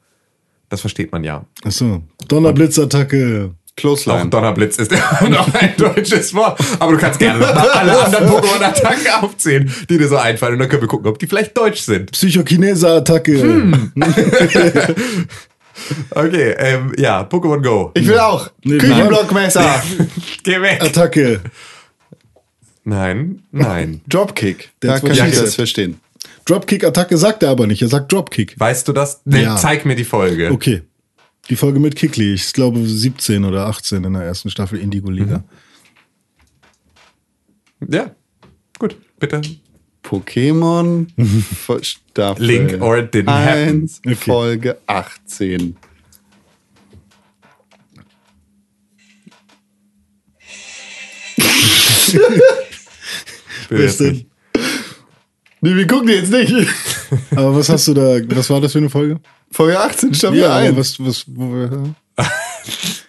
Das 0.68 0.80
versteht 0.80 1.12
man 1.12 1.22
ja. 1.22 1.44
Achso. 1.64 2.02
Donnerblitzattacke. 2.26 3.50
Auch 3.52 3.76
Clothesline. 3.76 4.30
Donnerblitz 4.30 4.78
ist 4.78 4.90
noch 5.28 5.54
ein 5.54 5.74
deutsches 5.76 6.34
Wort. 6.34 6.58
Aber 6.80 6.92
du 6.92 6.98
kannst 6.98 7.18
gerne 7.18 7.46
alle 7.46 8.02
anderen 8.04 8.28
Pokémon-Attacken 8.28 9.22
aufzählen, 9.22 9.72
die 9.88 9.98
dir 9.98 10.08
so 10.08 10.16
einfallen. 10.16 10.54
Und 10.54 10.60
dann 10.60 10.68
können 10.68 10.82
wir 10.82 10.88
gucken, 10.88 11.06
ob 11.06 11.18
die 11.18 11.26
vielleicht 11.26 11.56
deutsch 11.56 11.82
sind. 11.82 12.10
Psychokinese-Attacke. 12.12 13.42
Hm. 13.42 13.92
Okay, 16.10 16.54
ähm, 16.58 16.92
ja, 16.98 17.22
Pokémon 17.22 17.62
Go. 17.62 17.90
Ich 17.94 18.06
will 18.06 18.18
auch. 18.18 18.50
Nee, 18.64 18.78
Küchenblockmesser. 18.78 19.82
Geh 20.42 20.60
weg. 20.60 20.82
Attacke. 20.82 21.40
Nein, 22.84 23.42
nein. 23.52 24.00
Dropkick. 24.08 24.70
Da 24.80 24.98
kann 25.00 25.10
ich 25.10 25.18
das 25.18 25.54
verstehen. 25.54 26.00
Dropkick-Attacke 26.46 27.16
sagt 27.18 27.42
er 27.42 27.50
aber 27.50 27.66
nicht. 27.66 27.82
Er 27.82 27.88
sagt 27.88 28.12
Dropkick. 28.12 28.54
Weißt 28.58 28.86
du 28.86 28.92
das? 28.92 29.20
Nee, 29.24 29.42
Ja. 29.42 29.56
zeig 29.56 29.84
mir 29.84 29.96
die 29.96 30.04
Folge. 30.04 30.52
Okay. 30.52 30.82
Die 31.48 31.56
Folge 31.56 31.80
mit 31.80 31.96
Kickly. 31.96 32.34
Ich 32.34 32.52
glaube 32.52 32.84
17 32.86 33.44
oder 33.44 33.66
18 33.66 34.04
in 34.04 34.12
der 34.12 34.22
ersten 34.22 34.50
Staffel 34.50 34.78
Indigo-Liga. 34.78 35.44
Ja. 37.88 38.10
Gut, 38.78 38.96
bitte. 39.18 39.40
Pokémon 40.06 41.06
Staffel 41.82 42.44
Link 42.46 42.80
or 42.80 42.98
it 42.98 43.12
didn't 43.12 43.28
happen. 43.30 43.82
1, 43.82 44.00
Okay. 44.06 44.14
Folge 44.14 44.76
18. 44.86 45.76
Bitte 53.68 53.82
jetzt 53.82 54.00
denn? 54.00 54.12
nicht. 54.12 54.26
Nee, 55.62 55.74
wir 55.74 55.86
gucken 55.86 56.06
die 56.08 56.12
jetzt 56.12 56.30
nicht. 56.30 56.52
Aber 57.32 57.56
was 57.56 57.70
hast 57.70 57.88
du 57.88 57.94
da, 57.94 58.18
was 58.36 58.50
war 58.50 58.60
das 58.60 58.72
für 58.72 58.78
eine 58.78 58.90
Folge? 58.90 59.18
Folge 59.50 59.80
18, 59.80 60.14
Staffel 60.14 60.38
Ja, 60.38 60.54
1. 60.54 60.68
aber 60.68 60.78
was, 60.78 61.00
was, 61.00 61.24
wo 61.28 61.94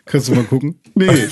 kannst 0.05 0.29
du 0.29 0.33
mal 0.33 0.45
gucken? 0.45 0.79
Nee. 0.95 1.27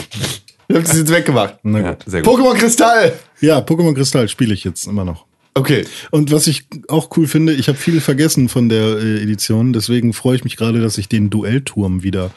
Ich 0.67 0.75
hab 0.75 0.83
das 0.83 0.97
jetzt 0.97 1.09
weggemacht. 1.11 1.57
Na 1.63 1.79
Ja, 1.79 1.93
gut. 1.93 2.05
Pokémon 2.27 2.53
Kristall. 2.55 3.13
Ja, 3.39 3.59
Pokémon 3.59 3.95
Kristall 3.95 4.27
spiele 4.27 4.53
ich 4.53 4.65
jetzt 4.65 4.85
immer 4.87 5.05
noch. 5.05 5.25
Okay. 5.57 5.85
Und 6.11 6.33
was 6.33 6.47
ich 6.47 6.67
auch 6.89 7.15
cool 7.15 7.27
finde, 7.27 7.53
ich 7.53 7.69
habe 7.69 7.77
viel 7.77 8.01
vergessen 8.01 8.49
von 8.49 8.67
der 8.67 8.97
äh, 8.99 9.23
Edition, 9.23 9.71
deswegen 9.71 10.11
freue 10.11 10.35
ich 10.35 10.43
mich 10.43 10.57
gerade, 10.57 10.81
dass 10.81 10.97
ich 10.97 11.07
den 11.07 11.29
Duellturm 11.29 12.03
wieder 12.03 12.31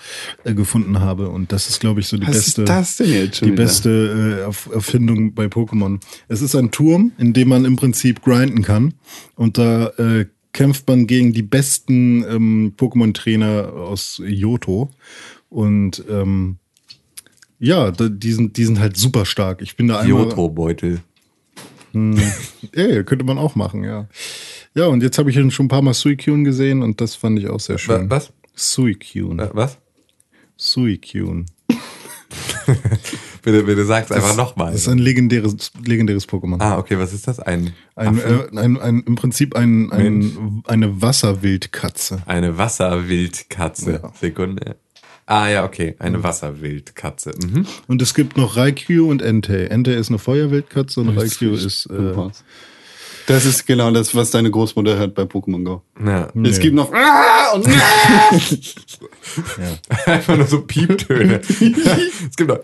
äh, 0.44 0.54
gefunden 0.54 1.00
habe. 1.00 1.28
Und 1.28 1.50
das 1.50 1.68
ist, 1.68 1.80
glaube 1.80 1.98
ich, 1.98 2.06
so 2.06 2.16
die 2.16 2.28
Was 2.28 2.36
beste. 2.36 2.62
ist 2.62 2.68
das 2.68 2.96
denn 2.98 3.12
jetzt 3.12 3.38
schon 3.38 3.48
die 3.48 3.52
wieder? 3.54 3.64
beste 3.64 3.90
äh, 3.90 4.48
Erf- 4.48 4.72
Erfindung 4.72 5.34
bei 5.34 5.46
Pokémon. 5.46 5.98
Es 6.28 6.42
ist 6.42 6.54
ein 6.54 6.70
Turm, 6.70 7.10
in 7.18 7.32
dem 7.32 7.48
man 7.48 7.64
im 7.64 7.74
Prinzip 7.74 8.22
grinden 8.22 8.62
kann. 8.62 8.94
Und 9.34 9.58
da 9.58 9.88
äh, 9.98 10.26
kämpft 10.52 10.86
man 10.86 11.08
gegen 11.08 11.32
die 11.32 11.42
besten 11.42 12.22
ähm, 12.22 12.74
Pokémon-Trainer 12.76 13.72
aus 13.72 14.22
Johto. 14.24 14.90
Und 15.50 16.04
ähm, 16.08 16.58
ja, 17.58 17.90
die, 17.90 18.32
sind, 18.32 18.56
die 18.56 18.64
sind 18.64 18.78
halt 18.78 18.96
super 18.96 19.26
stark. 19.26 19.60
Ich 19.60 19.74
bin 19.74 19.88
da 19.88 19.98
einmal. 19.98 20.22
Johto-Beutel. 20.22 21.00
Ey, 21.92 23.04
könnte 23.04 23.24
man 23.24 23.38
auch 23.38 23.54
machen, 23.54 23.84
ja. 23.84 24.08
Ja, 24.74 24.86
und 24.86 25.02
jetzt 25.02 25.18
habe 25.18 25.30
ich 25.30 25.36
schon 25.52 25.66
ein 25.66 25.68
paar 25.68 25.82
Mal 25.82 25.94
Suicune 25.94 26.44
gesehen 26.44 26.82
und 26.82 27.00
das 27.00 27.14
fand 27.14 27.38
ich 27.38 27.48
auch 27.48 27.60
sehr 27.60 27.78
schön. 27.78 28.10
Was? 28.10 28.32
Suicune. 28.54 29.50
Was? 29.52 29.78
Suicune. 30.56 31.46
Bitte, 33.42 33.62
bitte 33.62 33.84
sag's 33.86 34.12
einfach 34.12 34.36
nochmal. 34.36 34.72
Das 34.72 34.82
ist 34.82 34.88
ein 34.88 34.98
legendäres, 34.98 35.72
legendäres 35.82 36.28
Pokémon. 36.28 36.60
Ah, 36.60 36.76
okay, 36.76 36.98
was 36.98 37.14
ist 37.14 37.26
das? 37.28 37.40
Ein, 37.40 37.72
Ein, 37.94 38.18
äh, 38.18 38.58
ein, 38.58 38.78
ein, 38.78 39.00
Im 39.06 39.14
Prinzip 39.14 39.56
ein, 39.56 39.90
ein, 39.90 40.62
eine 40.66 41.00
Wasserwildkatze. 41.00 42.22
Eine 42.26 42.58
Wasserwildkatze. 42.58 44.00
Ja. 44.02 44.12
Sekunde. 44.20 44.76
Ah 45.30 45.48
ja, 45.48 45.64
okay. 45.64 45.94
Eine 45.98 46.24
Wasserwildkatze. 46.24 47.34
Mhm. 47.38 47.66
Und 47.86 48.00
es 48.00 48.14
gibt 48.14 48.38
noch 48.38 48.56
Raikou 48.56 49.10
und 49.10 49.20
Entei. 49.20 49.66
Entei 49.66 49.92
ist 49.92 50.08
eine 50.08 50.18
Feuerwildkatze 50.18 51.00
und 51.00 51.10
Raikou 51.10 51.52
ist 51.52 51.84
äh, 51.90 52.14
Das 53.26 53.44
ist 53.44 53.66
genau 53.66 53.90
das, 53.90 54.14
was 54.14 54.30
deine 54.30 54.50
Großmutter 54.50 54.96
hört 54.96 55.14
bei 55.14 55.24
Pokémon 55.24 55.64
Go. 55.64 55.82
Ja. 56.02 56.28
Es 56.44 56.60
gibt 56.60 56.74
noch 56.74 56.90
ah 56.94 57.52
und 57.52 57.66
Einfach 60.06 60.38
nur 60.38 60.46
so 60.46 60.62
Pieptöne. 60.62 61.40
es 61.46 62.34
gibt 62.34 62.48
noch. 62.48 62.60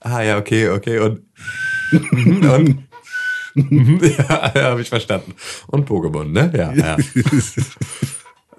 Ah 0.00 0.22
ja, 0.22 0.38
okay, 0.38 0.70
okay. 0.70 0.98
Und. 0.98 1.24
und 1.92 2.78
ja, 4.18 4.52
ja 4.54 4.62
habe 4.62 4.80
ich 4.80 4.88
verstanden. 4.88 5.34
Und 5.66 5.86
Pokémon, 5.86 6.24
ne? 6.24 6.50
Ja, 6.56 6.72
ja. 6.72 6.96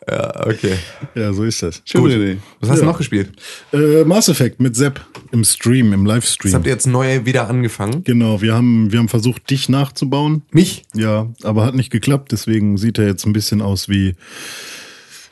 Ja, 0.09 0.45
okay. 0.47 0.75
Ja, 1.15 1.31
so 1.33 1.43
ist 1.43 1.61
das. 1.61 1.81
Schöne 1.85 2.15
Idee. 2.15 2.37
Was 2.59 2.69
hast 2.69 2.79
du 2.79 2.85
Ja. 2.85 2.91
noch 2.91 2.97
gespielt? 2.97 3.31
Äh, 3.71 4.03
Mass 4.03 4.29
Effect 4.29 4.59
mit 4.59 4.75
Sepp 4.75 4.99
im 5.31 5.43
Stream, 5.43 5.93
im 5.93 6.05
Livestream. 6.05 6.53
habt 6.53 6.65
ihr 6.65 6.71
jetzt 6.73 6.87
neu 6.87 7.25
wieder 7.25 7.47
angefangen? 7.49 8.03
Genau, 8.03 8.41
wir 8.41 8.53
haben, 8.55 8.91
wir 8.91 8.99
haben 8.99 9.09
versucht, 9.09 9.49
dich 9.49 9.69
nachzubauen. 9.69 10.41
Mich? 10.51 10.83
Ja, 10.93 11.29
aber 11.43 11.65
hat 11.65 11.75
nicht 11.75 11.91
geklappt, 11.91 12.31
deswegen 12.31 12.77
sieht 12.77 12.97
er 12.97 13.05
jetzt 13.07 13.25
ein 13.25 13.33
bisschen 13.33 13.61
aus 13.61 13.89
wie, 13.89 14.15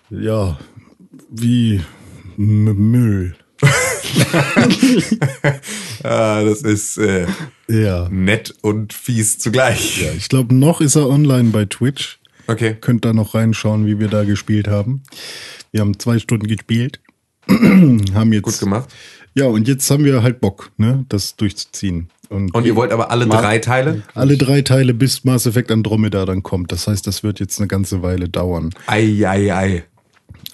ja, 0.09 0.57
wie 1.29 1.81
Müll. 2.37 3.35
Ah, 6.03 6.43
das 6.43 6.61
ist 6.61 6.97
äh, 6.97 7.27
Ja. 7.67 8.07
nett 8.09 8.53
und 8.61 8.93
fies 8.93 9.37
zugleich. 9.37 10.01
ja 10.01 10.11
ich 10.13 10.29
glaube, 10.29 10.55
noch 10.55 10.79
ist 10.81 10.95
er 10.95 11.09
online 11.09 11.49
bei 11.49 11.65
Twitch. 11.65 12.18
Okay. 12.49 12.77
Könnt 12.81 13.05
da 13.05 13.13
noch 13.13 13.35
reinschauen, 13.35 13.85
wie 13.85 13.99
wir 13.99 14.07
da 14.07 14.23
gespielt 14.23 14.67
haben. 14.67 15.03
Wir 15.71 15.81
haben 15.81 15.99
zwei 15.99 16.17
Stunden 16.17 16.47
gespielt. 16.47 16.99
haben 17.47 18.33
jetzt. 18.33 18.43
Gut 18.43 18.59
gemacht. 18.59 18.89
Ja, 19.35 19.45
und 19.45 19.67
jetzt 19.67 19.89
haben 19.91 20.03
wir 20.03 20.23
halt 20.23 20.41
Bock, 20.41 20.71
ne, 20.77 21.05
das 21.09 21.35
durchzuziehen. 21.35 22.09
Und, 22.29 22.53
Und 22.53 22.65
ihr 22.65 22.75
wollt 22.75 22.91
aber 22.91 23.11
alle 23.11 23.27
drei 23.27 23.59
Teile? 23.59 24.01
alle 24.13 24.37
drei 24.37 24.61
Teile 24.63 24.93
bis 24.93 25.23
Mass 25.23 25.45
Effect 25.45 25.71
Andromeda 25.71 26.25
dann 26.25 26.43
kommt. 26.43 26.71
Das 26.71 26.87
heißt, 26.87 27.05
das 27.05 27.23
wird 27.23 27.39
jetzt 27.39 27.59
eine 27.59 27.67
ganze 27.67 28.01
Weile 28.01 28.29
dauern. 28.29 28.71
Ei, 28.87 29.23
ei, 29.27 29.53
ei. 29.53 29.83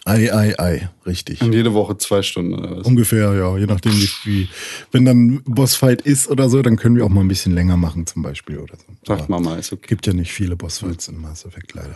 Ei, 0.08 0.32
ei, 0.32 0.54
ei, 0.60 0.90
richtig. 1.08 1.42
Und 1.42 1.52
jede 1.54 1.74
Woche 1.74 1.98
zwei 1.98 2.22
Stunden 2.22 2.54
oder 2.54 2.78
was? 2.78 2.86
Ungefähr, 2.86 3.34
ja, 3.34 3.58
je 3.58 3.66
nachdem, 3.66 3.92
wie, 3.94 4.10
wie 4.26 4.50
wenn 4.92 5.04
dann 5.04 5.42
Bossfight 5.46 6.02
ist 6.04 6.30
oder 6.30 6.48
so, 6.48 6.62
dann 6.62 6.76
können 6.76 6.96
wir 6.96 7.04
auch 7.06 7.10
mal 7.10 7.22
ein 7.22 7.28
bisschen 7.28 7.54
länger 7.56 7.76
machen, 7.76 8.06
zum 8.06 8.22
Beispiel 8.22 8.60
oder 8.60 8.76
so. 8.78 8.84
Sagt 9.06 9.24
Aber 9.24 9.40
Mama, 9.42 9.56
ist 9.56 9.74
okay. 9.74 9.86
Gibt 9.88 10.06
ja 10.06 10.14
nicht 10.14 10.32
viele 10.32 10.56
Bossfights 10.56 11.08
in 11.08 11.20
Mass 11.20 11.44
Effect 11.44 11.74
leider. 11.74 11.96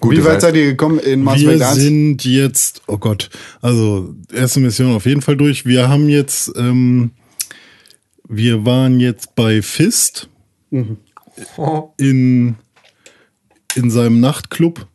Gut, 0.00 0.14
Wie 0.14 0.24
weit 0.24 0.42
seid- 0.42 0.56
ihr 0.56 0.66
gekommen 0.66 0.98
in 0.98 1.22
Mass 1.22 1.40
wir 1.40 1.52
Effect 1.52 1.62
1? 1.70 1.74
sind 1.78 2.24
jetzt, 2.26 2.82
oh 2.86 2.98
Gott, 2.98 3.30
also 3.62 4.14
erste 4.30 4.60
Mission 4.60 4.94
auf 4.94 5.06
jeden 5.06 5.22
Fall 5.22 5.38
durch. 5.38 5.64
Wir 5.64 5.88
haben 5.88 6.10
jetzt, 6.10 6.52
ähm, 6.54 7.12
wir 8.28 8.66
waren 8.66 9.00
jetzt 9.00 9.34
bei 9.34 9.62
Fist 9.62 10.28
Oh. 11.56 11.92
in, 11.96 12.56
in 13.74 13.90
seinem 13.90 14.20
Nachtclub 14.20 14.86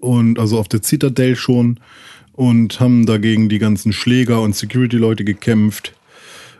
und 0.00 0.38
also 0.38 0.58
auf 0.58 0.68
der 0.68 0.82
Citadel 0.82 1.36
schon 1.36 1.80
und 2.32 2.78
haben 2.80 3.06
dagegen 3.06 3.48
die 3.48 3.58
ganzen 3.58 3.92
Schläger 3.92 4.42
und 4.42 4.54
Security-Leute 4.54 5.24
gekämpft. 5.24 5.94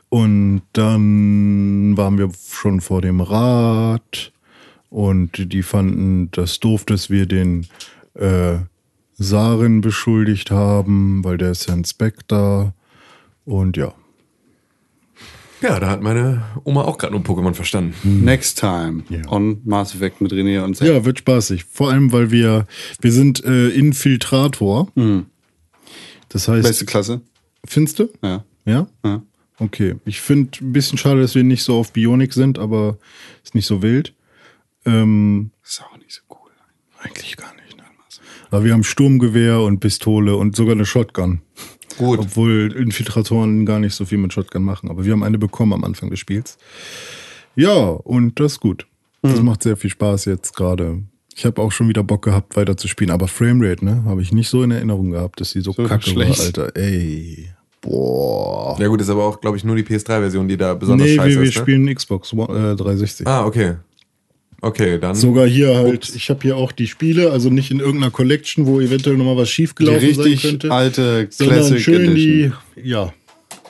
Und 0.09 0.62
dann 0.72 1.96
waren 1.96 2.18
wir 2.18 2.31
schon 2.51 2.81
vor 2.81 3.03
dem 3.03 3.20
Rat 3.20 4.33
und 4.90 5.53
die 5.53 5.62
fanden 5.62 6.31
das 6.33 6.61
doof, 6.61 6.85
dass 6.85 7.11
wir 7.11 7.27
den 7.27 7.66
äh, 8.14 8.57
Sarin 9.14 9.81
beschuldigt 9.81 10.51
haben, 10.51 11.22
weil 11.24 11.37
der 11.37 11.51
ist 11.51 11.68
ja 11.68 11.74
ein 11.74 11.85
Spectre. 11.85 12.72
Und 13.44 13.77
ja. 13.77 13.92
Ja, 15.60 15.80
da 15.80 15.90
hat 15.90 16.02
meine 16.02 16.42
Oma 16.64 16.82
auch 16.84 16.98
gerade 16.98 17.12
nur 17.14 17.22
Pokémon 17.22 17.52
verstanden. 17.54 17.94
Next 18.24 18.60
time 18.60 19.02
Ja. 19.08 19.22
on 19.28 19.60
Mass 19.64 19.94
Effect 19.94 20.20
mit 20.20 20.32
René 20.32 20.62
und 20.62 20.76
Sam. 20.76 20.86
Ja, 20.88 21.04
wird 21.04 21.18
spaßig. 21.18 21.64
Vor 21.64 21.90
allem, 21.90 22.12
weil 22.12 22.30
wir, 22.30 22.66
wir 23.00 23.12
sind 23.12 23.44
äh, 23.44 23.68
Infiltrator. 23.70 24.92
Das 26.28 26.46
heißt, 26.48 26.62
Beste 26.66 26.84
Klasse. 26.86 27.20
findest 27.64 27.98
du? 27.98 28.08
Ja. 28.22 28.44
Ja? 28.64 28.86
ja. 29.04 29.22
Okay. 29.58 29.96
Ich 30.04 30.20
finde 30.20 30.50
ein 30.60 30.72
bisschen 30.72 30.98
schade, 30.98 31.20
dass 31.20 31.34
wir 31.34 31.42
nicht 31.42 31.64
so 31.64 31.76
auf 31.78 31.92
Bionik 31.92 32.32
sind, 32.34 32.58
aber 32.58 32.98
ist 33.42 33.54
nicht 33.56 33.66
so 33.66 33.82
wild. 33.82 34.14
Ähm, 34.86 35.50
Ist 35.64 35.82
auch 35.82 35.96
nicht 35.98 36.12
so 36.12 36.20
cool. 36.30 36.50
eigentlich 37.02 37.36
gar 37.36 37.52
nicht. 37.56 37.76
Ne? 37.76 37.82
Aber 38.50 38.64
wir 38.64 38.72
haben 38.72 38.84
Sturmgewehr 38.84 39.60
und 39.60 39.80
Pistole 39.80 40.36
und 40.36 40.54
sogar 40.54 40.74
eine 40.76 40.86
Shotgun. 40.86 41.40
Gut. 41.98 42.18
Obwohl 42.18 42.72
Infiltratoren 42.76 43.66
gar 43.66 43.78
nicht 43.78 43.94
so 43.94 44.04
viel 44.04 44.18
mit 44.18 44.32
Shotgun 44.32 44.62
machen. 44.62 44.90
Aber 44.90 45.04
wir 45.04 45.12
haben 45.12 45.22
eine 45.22 45.38
bekommen 45.38 45.72
am 45.72 45.84
Anfang 45.84 46.11
des 46.11 46.18
Spiels. 46.18 46.58
Ja, 47.56 47.74
und 47.74 48.38
das 48.40 48.52
ist 48.52 48.61
gut. 48.61 48.87
Das 49.22 49.42
macht 49.42 49.64
sehr 49.64 49.76
viel 49.76 49.90
Spaß 49.90 50.26
jetzt 50.26 50.54
gerade. 50.54 51.02
Ich 51.34 51.44
habe 51.44 51.61
auch 51.61 51.72
schon 51.72 51.88
wieder 51.88 52.02
Bock 52.02 52.22
gehabt, 52.22 52.56
weiter 52.56 52.76
zu 52.76 52.88
spielen. 52.88 53.11
Aber 53.11 53.28
Framerate, 53.28 53.84
ne, 53.84 54.04
habe 54.06 54.22
ich 54.22 54.32
nicht 54.32 54.48
so 54.48 54.62
in 54.62 54.70
Erinnerung 54.70 55.11
gehabt, 55.11 55.40
dass 55.40 55.52
die 55.52 55.61
so, 55.61 55.72
kacke 55.72 56.08
schlecht. 56.08 56.38
war, 56.38 56.64
Alter. 56.64 56.76
Ey. 56.76 57.48
Boah. 57.80 58.76
Ja 58.80 58.88
gut, 58.88 59.00
ist 59.00 59.11
aber 59.11 59.24
auch, 59.24 59.40
glaube 59.40 59.56
ich, 59.56 59.64
nur 59.64 59.76
die 59.76 59.84
PS3-Version, 59.84 60.48
die 60.48 60.56
da 60.56 60.74
besonders 60.74 61.06
Nee, 61.06 61.16
scheiße 61.16 61.30
wir, 61.30 61.37
wir 61.42 61.48
ist. 61.48 61.56
Ne? 61.56 61.62
spielen 61.62 61.94
Xbox 61.94 62.32
One, 62.32 62.72
äh, 62.72 62.76
360. 62.76 63.26
Ah, 63.26 63.44
okay. 63.44 63.76
Okay, 64.60 64.98
dann. 64.98 65.14
Sogar 65.14 65.46
hier 65.46 65.74
halt, 65.76 66.06
Ups. 66.06 66.14
ich 66.16 66.30
habe 66.30 66.40
hier 66.42 66.56
auch 66.56 66.72
die 66.72 66.86
Spiele, 66.88 67.30
also 67.30 67.48
nicht 67.48 67.70
in 67.70 67.78
irgendeiner 67.80 68.10
Collection, 68.10 68.66
wo 68.66 68.80
eventuell 68.80 69.16
nochmal 69.16 69.36
was 69.36 69.48
Die 69.48 69.54
schiefgelaufen 69.54 70.00
richtig 70.08 70.40
sein 70.42 70.50
könnte. 70.52 70.70
alte 70.72 71.28
Classic 71.28 71.78
schön 71.80 72.10
Edition. 72.10 72.52
die, 72.76 72.88
ja. 72.88 73.12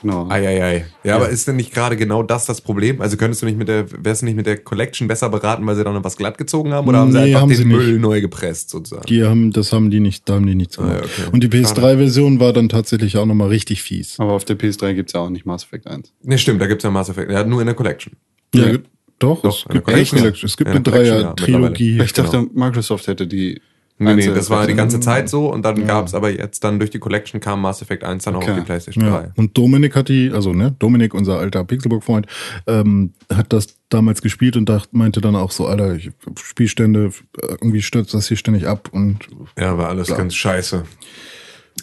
Genau. 0.01 0.29
Eieiei. 0.29 0.85
Ja, 1.03 1.17
aber 1.17 1.27
ist 1.27 1.45
denn 1.49 1.57
nicht 1.57 1.73
gerade 1.73 1.97
genau 1.97 2.23
das 2.23 2.45
das 2.45 2.61
Problem? 2.61 3.01
Also 3.01 3.17
könntest 3.17 3.41
du 3.41 3.45
nicht 3.45 3.57
mit 3.57 3.67
der, 3.67 3.85
wärst 4.03 4.21
du 4.21 4.27
nicht 4.27 4.35
mit 4.37 4.45
der 4.45 4.55
Collection 4.57 5.09
besser 5.09 5.27
beraten, 5.29 5.67
weil 5.67 5.75
sie 5.75 5.83
da 5.83 5.91
noch 5.91 6.03
was 6.05 6.15
glatt 6.15 6.37
gezogen 6.37 6.71
haben? 6.71 6.87
Oder 6.87 6.99
haben 6.99 7.11
sie 7.11 7.17
Nee, 7.17 7.23
einfach 7.25 7.41
haben 7.41 7.49
den 7.49 7.57
sie 7.57 7.65
nicht. 7.65 7.75
Müll 7.75 7.99
neu 7.99 8.21
gepresst 8.21 8.69
sozusagen? 8.69 9.05
Die 9.07 9.25
haben, 9.25 9.51
das 9.51 9.73
haben 9.73 9.91
die 9.91 9.99
nicht, 9.99 10.27
da 10.29 10.35
haben 10.35 10.47
die 10.47 10.55
nichts 10.55 10.77
gemacht. 10.77 10.93
Ah, 10.93 10.99
ja, 10.99 11.03
okay. 11.03 11.29
Und 11.33 11.43
die 11.43 11.49
PS3-Version 11.49 12.39
war 12.39 12.53
dann 12.53 12.69
tatsächlich 12.69 13.17
auch 13.17 13.25
nochmal 13.25 13.49
richtig 13.49 13.81
fies. 13.83 14.15
Aber 14.19 14.31
auf 14.31 14.45
der 14.45 14.57
PS3 14.57 14.93
gibt's 14.93 15.11
ja 15.13 15.19
auch 15.19 15.29
nicht 15.29 15.45
Mass 15.45 15.65
Effect 15.65 15.85
1. 15.85 16.13
Ne, 16.23 16.37
stimmt, 16.37 16.61
da 16.61 16.67
gibt's 16.67 16.85
ja 16.85 16.91
Mass 16.91 17.09
Effect. 17.09 17.29
Ja, 17.29 17.43
nur 17.43 17.59
in 17.59 17.65
der 17.65 17.75
Collection. 17.75 18.13
Ja, 18.55 18.69
Ja. 18.71 18.77
Doch, 19.19 19.41
Doch, 19.41 19.55
es 19.57 19.63
gibt 19.63 19.75
ja. 19.75 19.81
Collection. 19.81 20.25
Es 20.43 20.57
gibt 20.57 20.69
Ja, 20.69 20.75
eine 20.75 20.83
ja, 20.85 20.91
Dreier-Trilogie. 21.23 22.01
Ich 22.01 22.13
dachte, 22.13 22.47
Microsoft 22.53 23.07
hätte 23.07 23.27
die. 23.27 23.61
Nee, 24.01 24.13
nee, 24.15 24.27
das 24.27 24.49
war 24.49 24.65
die 24.65 24.75
ganze 24.75 25.01
Zeit 25.01 25.27
so 25.27 25.51
und 25.51 25.61
dann 25.65 25.85
gab's 25.85 26.13
aber 26.13 26.29
jetzt 26.29 26.63
dann 26.63 26.79
durch 26.79 26.89
die 26.89 26.99
Collection 26.99 27.41
kam 27.41 27.61
Mass 27.61 27.81
Effect 27.81 28.05
1 28.05 28.23
dann 28.23 28.35
auch 28.37 28.41
Okay. 28.41 28.51
auf 28.51 28.57
die 28.59 28.63
PlayStation 28.63 29.03
Ja. 29.05 29.19
3. 29.23 29.31
Und 29.35 29.57
Dominik 29.57 29.93
hat 29.97 30.07
die, 30.07 30.31
also 30.33 30.53
ne, 30.53 30.73
Dominik, 30.79 31.13
unser 31.13 31.37
alter 31.37 31.65
Pixelburg-Freund, 31.65 32.25
ähm, 32.65 33.11
hat 33.29 33.51
das 33.51 33.75
damals 33.89 34.21
gespielt 34.21 34.55
und 34.55 34.69
dacht, 34.69 34.93
meinte 34.93 35.19
dann 35.19 35.35
auch 35.35 35.51
so, 35.51 35.67
Alter, 35.67 35.95
ich, 35.95 36.11
Spielstände, 36.41 37.11
irgendwie 37.41 37.81
stürzt 37.81 38.13
das 38.13 38.29
hier 38.29 38.37
ständig 38.37 38.67
ab 38.67 38.87
und 38.93 39.19
Ja, 39.57 39.77
war 39.77 39.89
alles 39.89 40.07
ganz 40.07 40.33
scheiße. 40.33 40.85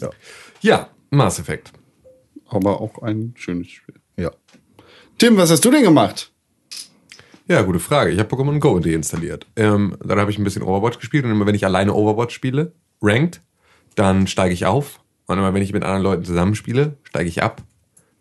Ja. 0.01 0.09
Ja, 0.61 0.87
Mass 1.11 1.37
Effect. 1.37 1.71
Aber 2.47 2.81
auch 2.81 3.03
ein 3.03 3.33
schönes 3.37 3.67
Spiel. 3.69 3.93
ja. 4.15 4.31
Tim, 5.19 5.37
was 5.37 5.51
hast 5.51 5.63
du 5.65 5.69
denn 5.69 5.83
gemacht? 5.83 6.31
Ja, 7.47 7.61
gute 7.61 7.79
Frage. 7.79 8.11
Ich 8.11 8.19
habe 8.19 8.33
Pokémon 8.33 8.59
Go 8.59 8.79
deinstalliert. 8.79 9.47
Ähm, 9.55 9.95
dann 10.03 10.19
habe 10.19 10.31
ich 10.31 10.37
ein 10.37 10.43
bisschen 10.43 10.63
Overwatch 10.63 10.99
gespielt 10.99 11.25
und 11.25 11.31
immer 11.31 11.45
wenn 11.45 11.55
ich 11.55 11.65
alleine 11.65 11.93
Overwatch 11.93 12.35
spiele, 12.35 12.73
ranked, 13.01 13.41
dann 13.95 14.27
steige 14.27 14.53
ich 14.53 14.65
auf. 14.65 14.99
Und 15.27 15.37
immer 15.37 15.53
wenn 15.53 15.61
ich 15.61 15.73
mit 15.73 15.83
anderen 15.83 16.03
Leuten 16.03 16.23
zusammenspiele, 16.23 16.97
steige 17.03 17.29
ich 17.29 17.43
ab. 17.43 17.61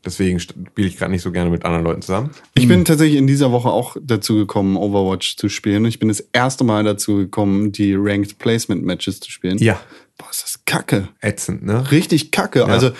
Deswegen 0.05 0.39
spiele 0.39 0.87
ich 0.89 0.97
gerade 0.97 1.11
nicht 1.11 1.23
so 1.23 1.33
gerne 1.33 1.51
mit 1.51 1.65
anderen 1.65 1.85
Leuten 1.85 2.01
zusammen. 2.01 2.31
Ich 2.55 2.69
bin 2.69 2.85
tatsächlich 2.85 3.19
in 3.19 3.27
dieser 3.27 3.51
Woche 3.51 3.71
auch 3.71 3.97
dazu 4.01 4.37
gekommen, 4.37 4.77
Overwatch 4.77 5.37
zu 5.37 5.49
spielen. 5.49 5.85
Ich 5.85 5.99
bin 5.99 6.09
das 6.09 6.21
erste 6.33 6.62
Mal 6.62 6.85
dazu 6.85 7.17
gekommen, 7.17 7.73
die 7.73 7.95
Ranked 7.97 8.39
Placement 8.39 8.85
Matches 8.85 9.19
zu 9.19 9.31
spielen. 9.31 9.59
Ja. 9.59 9.81
Boah, 10.17 10.31
ist 10.31 10.45
das 10.45 10.65
kacke. 10.65 11.09
Ätzend, 11.21 11.65
ne? 11.65 11.91
Richtig 11.91 12.31
kacke. 12.31 12.67
Also, 12.67 12.93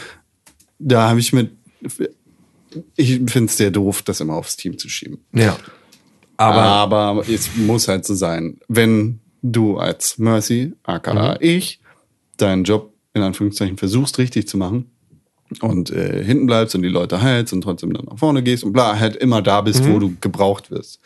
da 0.81 1.09
habe 1.09 1.21
ich 1.21 1.33
mit. 1.33 1.53
Ich 2.97 3.15
finde 3.27 3.45
es 3.45 3.57
sehr 3.57 3.71
doof, 3.71 4.03
das 4.03 4.21
immer 4.21 4.35
aufs 4.35 4.57
Team 4.57 4.77
zu 4.77 4.89
schieben. 4.89 5.19
Ja. 5.33 5.57
Aber 6.37 6.63
Aber 6.63 7.29
es 7.29 7.57
muss 7.57 7.89
halt 7.89 8.05
so 8.05 8.15
sein. 8.15 8.59
Wenn 8.69 9.21
du 9.43 9.79
als 9.79 10.19
Mercy, 10.19 10.75
aka 10.83 11.37
ich, 11.41 11.81
deinen 12.37 12.65
Job 12.65 12.93
in 13.15 13.23
Anführungszeichen 13.23 13.79
versuchst 13.79 14.19
richtig 14.19 14.47
zu 14.49 14.59
machen 14.59 14.91
und 15.61 15.91
äh, 15.91 16.23
hinten 16.23 16.47
bleibst 16.47 16.75
und 16.75 16.83
die 16.83 16.89
Leute 16.89 17.23
heilst 17.23 17.53
und 17.53 17.63
trotzdem 17.63 17.93
dann 17.93 18.07
nach 18.07 18.19
vorne 18.19 18.43
gehst 18.43 18.65
und 18.65 18.73
bla, 18.73 18.99
halt 18.99 19.17
immer 19.17 19.41
da 19.43 19.61
bist, 19.63 19.85
wo 19.89 19.99
du 19.99 20.15
gebraucht 20.21 20.71
wirst. 20.71 21.01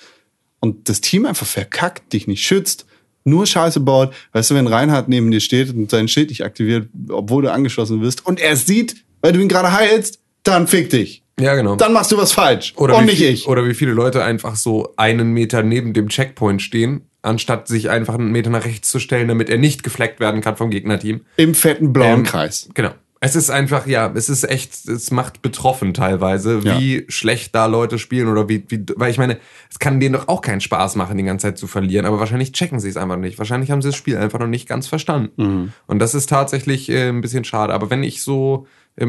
Und 0.60 0.88
das 0.88 1.00
Team 1.00 1.26
einfach 1.26 1.46
verkackt, 1.46 2.12
dich 2.12 2.26
nicht 2.26 2.44
schützt, 2.44 2.86
nur 3.24 3.46
Scheiße 3.46 3.80
baut. 3.80 4.12
Weißt 4.32 4.50
du, 4.50 4.54
wenn 4.54 4.66
Reinhard 4.66 5.08
neben 5.08 5.30
dir 5.30 5.40
steht 5.40 5.72
und 5.72 5.90
sein 5.90 6.08
Schild 6.08 6.30
nicht 6.30 6.44
aktiviert, 6.44 6.88
obwohl 7.08 7.42
du 7.42 7.52
angeschlossen 7.52 8.00
wirst 8.00 8.26
und 8.26 8.40
er 8.40 8.56
sieht, 8.56 8.96
weil 9.20 9.32
du 9.32 9.40
ihn 9.40 9.48
gerade 9.48 9.72
heilst, 9.72 10.20
dann 10.42 10.66
fick 10.66 10.90
dich. 10.90 11.22
Ja, 11.40 11.54
genau. 11.54 11.76
Dann 11.76 11.92
machst 11.92 12.12
du 12.12 12.16
was 12.16 12.32
falsch. 12.32 12.74
Oder 12.76 12.96
und 12.96 13.02
wie 13.02 13.06
nicht 13.06 13.18
viel, 13.18 13.28
ich. 13.30 13.48
Oder 13.48 13.66
wie 13.66 13.74
viele 13.74 13.92
Leute 13.92 14.22
einfach 14.24 14.56
so 14.56 14.92
einen 14.96 15.32
Meter 15.32 15.62
neben 15.62 15.92
dem 15.92 16.08
Checkpoint 16.08 16.62
stehen, 16.62 17.02
anstatt 17.22 17.68
sich 17.68 17.90
einfach 17.90 18.14
einen 18.14 18.32
Meter 18.32 18.50
nach 18.50 18.64
rechts 18.64 18.90
zu 18.90 18.98
stellen, 18.98 19.28
damit 19.28 19.48
er 19.50 19.58
nicht 19.58 19.82
gefleckt 19.82 20.20
werden 20.20 20.40
kann 20.40 20.56
vom 20.56 20.70
Gegnerteam. 20.70 21.20
Im 21.36 21.54
fetten 21.54 21.92
blauen 21.92 22.20
Ähm, 22.20 22.24
Kreis. 22.24 22.68
Genau. 22.74 22.90
Es 23.22 23.36
ist 23.36 23.50
einfach, 23.50 23.86
ja, 23.86 24.10
es 24.14 24.30
ist 24.30 24.48
echt, 24.48 24.88
es 24.88 25.10
macht 25.10 25.42
betroffen 25.42 25.92
teilweise, 25.92 26.58
Ja. 26.64 26.78
wie 26.80 27.04
schlecht 27.08 27.54
da 27.54 27.66
Leute 27.66 27.98
spielen 27.98 28.28
oder 28.28 28.48
wie, 28.48 28.64
wie, 28.68 28.82
weil 28.96 29.10
ich 29.10 29.18
meine, 29.18 29.36
es 29.70 29.78
kann 29.78 30.00
denen 30.00 30.14
doch 30.14 30.28
auch 30.28 30.40
keinen 30.40 30.62
Spaß 30.62 30.96
machen, 30.96 31.18
die 31.18 31.24
ganze 31.24 31.48
Zeit 31.48 31.58
zu 31.58 31.66
verlieren, 31.66 32.06
aber 32.06 32.18
wahrscheinlich 32.18 32.52
checken 32.52 32.80
sie 32.80 32.88
es 32.88 32.96
einfach 32.96 33.18
nicht. 33.18 33.36
Wahrscheinlich 33.36 33.70
haben 33.70 33.82
sie 33.82 33.88
das 33.88 33.96
Spiel 33.96 34.16
einfach 34.16 34.38
noch 34.38 34.46
nicht 34.46 34.66
ganz 34.66 34.88
verstanden. 34.88 35.74
Und 35.86 35.98
das 35.98 36.14
ist 36.14 36.30
tatsächlich 36.30 36.88
äh, 36.88 37.10
ein 37.10 37.20
bisschen 37.20 37.44
schade. 37.44 37.74
Aber 37.74 37.90
wenn 37.90 38.02
ich 38.02 38.22
so, 38.22 38.66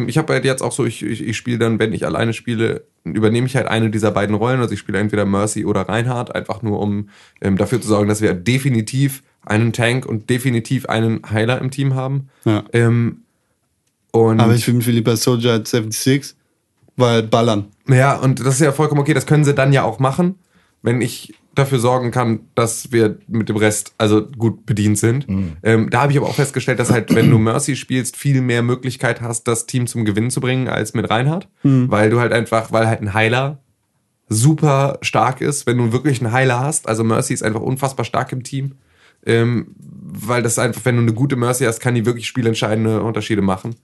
ich 0.07 0.17
habe 0.17 0.33
halt 0.33 0.45
jetzt 0.45 0.61
auch 0.61 0.71
so, 0.71 0.85
ich, 0.85 1.03
ich, 1.03 1.21
ich 1.21 1.35
spiele 1.35 1.57
dann, 1.57 1.77
wenn 1.77 1.91
ich 1.91 2.05
alleine 2.05 2.33
spiele, 2.33 2.85
übernehme 3.03 3.47
ich 3.47 3.55
halt 3.55 3.67
eine 3.67 3.89
dieser 3.89 4.11
beiden 4.11 4.35
Rollen. 4.35 4.61
Also 4.61 4.73
ich 4.73 4.79
spiele 4.79 4.99
entweder 4.99 5.25
Mercy 5.25 5.65
oder 5.65 5.81
Reinhardt, 5.81 6.33
einfach 6.33 6.61
nur 6.61 6.79
um 6.79 7.09
ähm, 7.41 7.57
dafür 7.57 7.81
zu 7.81 7.89
sorgen, 7.89 8.07
dass 8.07 8.21
wir 8.21 8.33
definitiv 8.33 9.21
einen 9.45 9.73
Tank 9.73 10.05
und 10.05 10.29
definitiv 10.29 10.85
einen 10.85 11.21
Heiler 11.29 11.59
im 11.59 11.71
Team 11.71 11.95
haben. 11.95 12.29
Ja. 12.45 12.63
Ähm, 12.71 13.23
Aber 14.39 14.55
ich 14.55 14.65
bin 14.65 14.81
viel 14.81 14.93
lieber 14.93 15.17
Soldier 15.17 15.51
als 15.53 15.71
76, 15.71 16.35
weil 16.95 17.23
ballern. 17.23 17.65
ja, 17.87 18.15
und 18.15 18.39
das 18.39 18.55
ist 18.55 18.61
ja 18.61 18.71
vollkommen 18.71 19.01
okay. 19.01 19.13
Das 19.13 19.25
können 19.25 19.43
sie 19.43 19.53
dann 19.53 19.73
ja 19.73 19.83
auch 19.83 19.99
machen, 19.99 20.35
wenn 20.83 21.01
ich 21.01 21.33
dafür 21.53 21.79
sorgen 21.79 22.11
kann, 22.11 22.41
dass 22.55 22.91
wir 22.91 23.17
mit 23.27 23.49
dem 23.49 23.57
Rest 23.57 23.93
also 23.97 24.25
gut 24.25 24.65
bedient 24.65 24.97
sind. 24.97 25.25
Ähm, 25.63 25.89
da 25.89 26.03
habe 26.03 26.11
ich 26.11 26.17
aber 26.17 26.27
auch 26.27 26.35
festgestellt, 26.35 26.79
dass 26.79 26.91
halt, 26.91 27.13
wenn 27.13 27.29
du 27.29 27.37
Mercy 27.37 27.75
spielst, 27.75 28.15
viel 28.15 28.41
mehr 28.41 28.61
Möglichkeit 28.63 29.21
hast, 29.21 29.47
das 29.47 29.65
Team 29.65 29.87
zum 29.87 30.05
Gewinnen 30.05 30.31
zu 30.31 30.39
bringen 30.39 30.69
als 30.69 30.93
mit 30.93 31.09
Reinhardt, 31.09 31.49
weil 31.89 32.09
du 32.09 32.19
halt 32.19 32.31
einfach, 32.31 32.71
weil 32.71 32.87
halt 32.87 33.01
ein 33.01 33.13
Heiler 33.13 33.59
super 34.29 34.97
stark 35.01 35.41
ist, 35.41 35.67
wenn 35.67 35.77
du 35.77 35.91
wirklich 35.91 36.21
einen 36.21 36.31
Heiler 36.31 36.61
hast. 36.61 36.87
Also 36.87 37.03
Mercy 37.03 37.33
ist 37.33 37.43
einfach 37.43 37.61
unfassbar 37.61 38.05
stark 38.05 38.31
im 38.31 38.43
Team. 38.43 38.75
Ähm, 39.25 39.75
weil 39.77 40.41
das 40.41 40.57
einfach, 40.57 40.85
wenn 40.85 40.95
du 40.95 41.01
eine 41.01 41.13
gute 41.13 41.35
Mercy 41.35 41.65
hast, 41.65 41.79
kann 41.79 41.95
die 41.95 42.05
wirklich 42.05 42.27
spielentscheidende 42.27 43.03
Unterschiede 43.03 43.41
machen. 43.41 43.75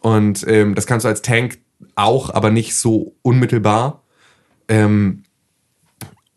Und 0.00 0.46
ähm, 0.48 0.74
das 0.74 0.86
kannst 0.86 1.04
du 1.04 1.08
als 1.08 1.22
Tank 1.22 1.58
auch, 1.96 2.32
aber 2.32 2.50
nicht 2.50 2.76
so 2.76 3.16
unmittelbar. 3.22 4.04
Ähm, 4.68 5.24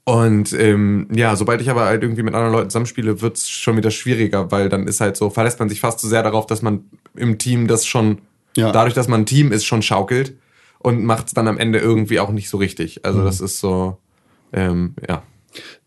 und 0.04 0.54
ähm, 0.54 1.08
ja, 1.14 1.36
sobald 1.36 1.62
ich 1.62 1.70
aber 1.70 1.86
halt 1.86 2.02
irgendwie 2.04 2.24
mit 2.24 2.34
anderen 2.34 2.54
Leuten 2.54 2.70
zusammenspiele, 2.70 3.22
wird's 3.22 3.50
schon 3.50 3.78
wieder 3.78 3.92
schwieriger, 3.92 4.52
weil 4.52 4.68
dann 4.70 4.88
ist 4.88 5.00
halt 5.02 5.16
so, 5.16 5.30
verlässt 5.30 5.60
man 5.60 5.70
sich 5.70 5.80
fast 5.80 6.00
zu 6.00 6.08
sehr 6.08 6.24
darauf, 6.24 6.48
dass 6.48 6.62
man 6.62 6.86
im 7.16 7.38
Team 7.38 7.68
das 7.68 7.86
schon, 7.86 8.20
Ja. 8.58 8.72
dadurch, 8.72 8.94
dass 8.96 9.08
man 9.08 9.22
ein 9.22 9.26
Team 9.26 9.52
ist, 9.52 9.66
schon 9.66 9.82
schaukelt 9.82 10.34
und 10.80 11.04
macht's 11.04 11.34
dann 11.34 11.48
am 11.48 11.58
Ende 11.58 11.80
irgendwie 11.80 12.20
auch 12.20 12.32
nicht 12.32 12.50
so 12.50 12.58
richtig. 12.58 13.06
Also 13.06 13.24
das 13.24 13.42
ist 13.42 13.60
so, 13.60 13.98
ähm, 14.54 14.96
ja. 15.08 15.22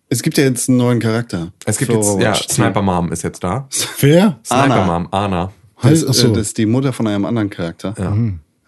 Es 0.08 0.22
gibt 0.22 0.38
ja 0.38 0.44
jetzt 0.44 0.68
einen 0.68 0.78
neuen 0.78 1.00
Charakter. 1.00 1.52
Es 1.64 1.78
gibt 1.78 1.90
jetzt, 1.90 2.20
ja. 2.20 2.34
Sniper 2.34 2.82
Mom 2.82 3.10
ist 3.10 3.22
jetzt 3.24 3.42
da. 3.42 3.68
Wer? 4.00 4.38
Sniper 4.44 4.62
Ana. 4.64 4.86
Mom, 4.86 5.08
Ana. 5.10 5.52
Das, 5.82 6.02
äh, 6.02 6.06
das 6.06 6.36
ist 6.36 6.58
die 6.58 6.66
Mutter 6.66 6.92
von 6.92 7.08
einem 7.08 7.24
anderen 7.24 7.50
Charakter. 7.50 7.94
Ja. 7.98 8.12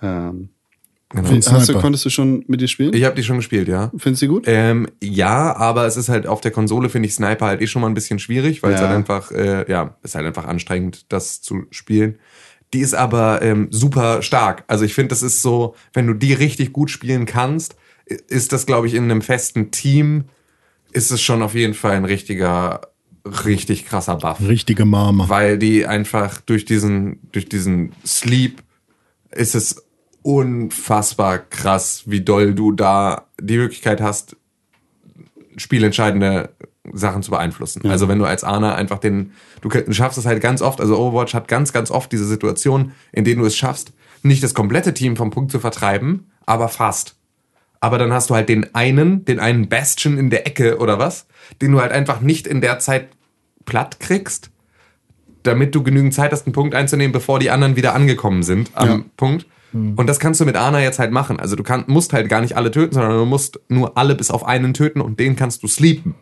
Ähm, 0.02 0.48
Genau. 1.11 1.29
Hast 1.53 1.69
du, 1.69 1.75
konntest 1.79 2.05
du 2.05 2.11
schon 2.11 2.45
mit 2.49 2.61
ihr 2.61 2.66
spielen? 2.69 2.92
Ich 2.92 3.05
habe 3.05 3.14
die 3.14 3.23
schon 3.23 3.37
gespielt, 3.37 3.69
ja. 3.69 3.92
Findest 3.97 4.23
du 4.23 4.27
die 4.27 4.33
gut? 4.33 4.45
Ähm, 4.47 4.88
ja, 5.01 5.55
aber 5.55 5.87
es 5.87 5.97
ist 5.97 6.09
halt 6.09 6.27
auf 6.27 6.40
der 6.40 6.51
Konsole 6.51 6.88
finde 6.88 7.07
ich 7.09 7.14
Sniper 7.14 7.47
halt 7.47 7.62
eh 7.62 7.69
schon 7.69 7.81
mal 7.83 7.88
ein 7.88 7.95
bisschen 7.95 8.19
schwierig, 8.19 8.62
weil 8.64 8.75
es 8.75 8.81
Ja. 8.81 8.88
halt 8.88 8.97
einfach, 8.97 9.31
äh, 9.31 9.71
ja, 9.71 9.97
ist 10.03 10.16
halt 10.16 10.27
einfach 10.27 10.47
anstrengend, 10.47 11.07
das 11.12 11.40
zu 11.42 11.62
spielen. 11.71 12.19
Die 12.75 12.81
ist 12.81 12.95
aber 12.95 13.40
ähm, 13.42 13.69
super 13.71 14.21
stark. 14.23 14.64
Also 14.66 14.85
ich 14.85 14.95
finde, 14.95 15.11
das 15.11 15.23
ist 15.23 15.42
so, 15.42 15.77
wenn 15.92 16.09
du 16.09 16.14
die 16.14 16.33
richtig 16.33 16.73
gut 16.73 16.90
spielen 16.90 17.25
kannst, 17.25 17.77
ist 18.29 18.53
das, 18.53 18.66
glaube 18.66 18.88
ich, 18.88 18.95
in 18.95 19.05
einem 19.05 19.23
festen 19.23 19.71
Team, 19.71 20.25
ist 20.92 21.12
es 21.12 21.23
schon 21.23 21.40
auf 21.42 21.55
jeden 21.55 21.75
Fall 21.75 21.92
ein 21.92 22.05
richtiger, 22.05 22.81
richtig 23.25 23.87
krasser 23.87 24.16
Buff 24.16 24.40
Richtige 24.40 24.85
Mama. 24.85 25.29
weil 25.29 25.57
die 25.59 25.87
einfach 25.87 26.40
durch 26.40 26.64
diesen, 26.64 27.21
durch 27.31 27.49
diesen 27.49 27.92
Sleep 28.05 28.61
ist 29.31 29.55
es 29.55 29.86
unfassbar 30.27 31.39
krass, 31.39 32.03
wie 32.07 32.21
doll 32.21 32.53
du 32.53 32.73
da 32.73 33.27
die 33.41 33.59
Möglichkeit 33.59 34.01
hast, 34.01 34.35
spielentscheidende 35.57 36.51
Sachen 36.93 37.23
zu 37.23 37.31
beeinflussen. 37.31 37.89
Also 37.89 38.09
wenn 38.09 38.19
du 38.19 38.25
als 38.25 38.43
Ana 38.43 38.75
einfach 38.75 38.99
den, 38.99 39.33
du 39.61 39.93
schaffst 39.93 40.19
es 40.19 40.27
halt 40.27 40.43
ganz 40.43 40.62
oft, 40.62 40.81
also 40.81 40.99
Overwatch 40.99 41.33
hat 41.33 41.47
ganz, 41.47 41.73
ganz 41.73 41.93
oft 41.93 42.11
diese 42.11 42.27
Situation, 42.27 42.91
in 43.12 43.25
denen 43.25 43.41
du 43.41 43.47
es 43.47 43.57
schaffst, 43.57 43.93
nicht 44.23 44.43
das 44.43 44.53
komplette 44.53 44.95
Team 44.95 45.17
vom 45.17 45.31
Punkt 45.31 45.53
zu 45.53 45.61
vertreiben, 45.61 46.27
aber 46.45 46.69
fast. 46.69 47.15
Aber 47.79 47.97
dann 47.97 48.12
hast 48.12 48.31
du 48.31 48.35
halt 48.35 48.49
den 48.49 48.75
einen, 48.75 49.25
den 49.25 49.39
einen 49.39 49.69
Bastion 49.69 50.19
in 50.19 50.31
der 50.31 50.45
Ecke 50.49 50.79
oder 50.79 50.99
was, 50.99 51.29
den 51.62 51.71
du 51.71 51.81
halt 51.81 51.93
einfach 51.93 52.21
nicht 52.21 52.49
in 52.49 52.61
der 52.61 52.81
Zeit 52.81 53.11
platt 53.65 54.01
kriegst, 54.01 54.51
damit 55.45 55.73
du 55.77 55.85
genügend 55.85 56.15
Zeit 56.15 56.33
hast, 56.33 56.47
einen 56.47 56.53
Punkt 56.53 56.75
einzunehmen, 56.75 57.12
bevor 57.12 57.39
die 57.39 57.51
anderen 57.51 57.77
wieder 57.77 57.95
angekommen 57.95 58.43
sind 58.43 58.73
am 58.75 58.89
Ja. 58.89 59.05
Punkt. 59.17 59.47
Und 59.97 60.07
das 60.07 60.19
kannst 60.19 60.41
du 60.41 60.45
mit 60.45 60.57
Ana 60.57 60.83
jetzt 60.83 60.99
halt 60.99 61.12
machen. 61.12 61.39
Also 61.39 61.57
du 61.57 61.62
kann, 61.62 61.85
musst 61.87 62.12
halt 62.12 62.29
gar 62.29 62.41
nicht 62.41 62.57
alle 62.57 62.71
töten, 62.71 62.95
sondern 62.95 63.12
du 63.12 63.25
musst 63.25 63.61
nur 63.69 63.97
alle 63.97 64.15
bis 64.15 64.31
auf 64.31 64.47
einen 64.47 64.75
töten 64.75 65.01
und 65.01 65.21
den 65.21 65.37
kannst 65.37 65.62
du 65.62 65.69
sleepen. 65.69 66.15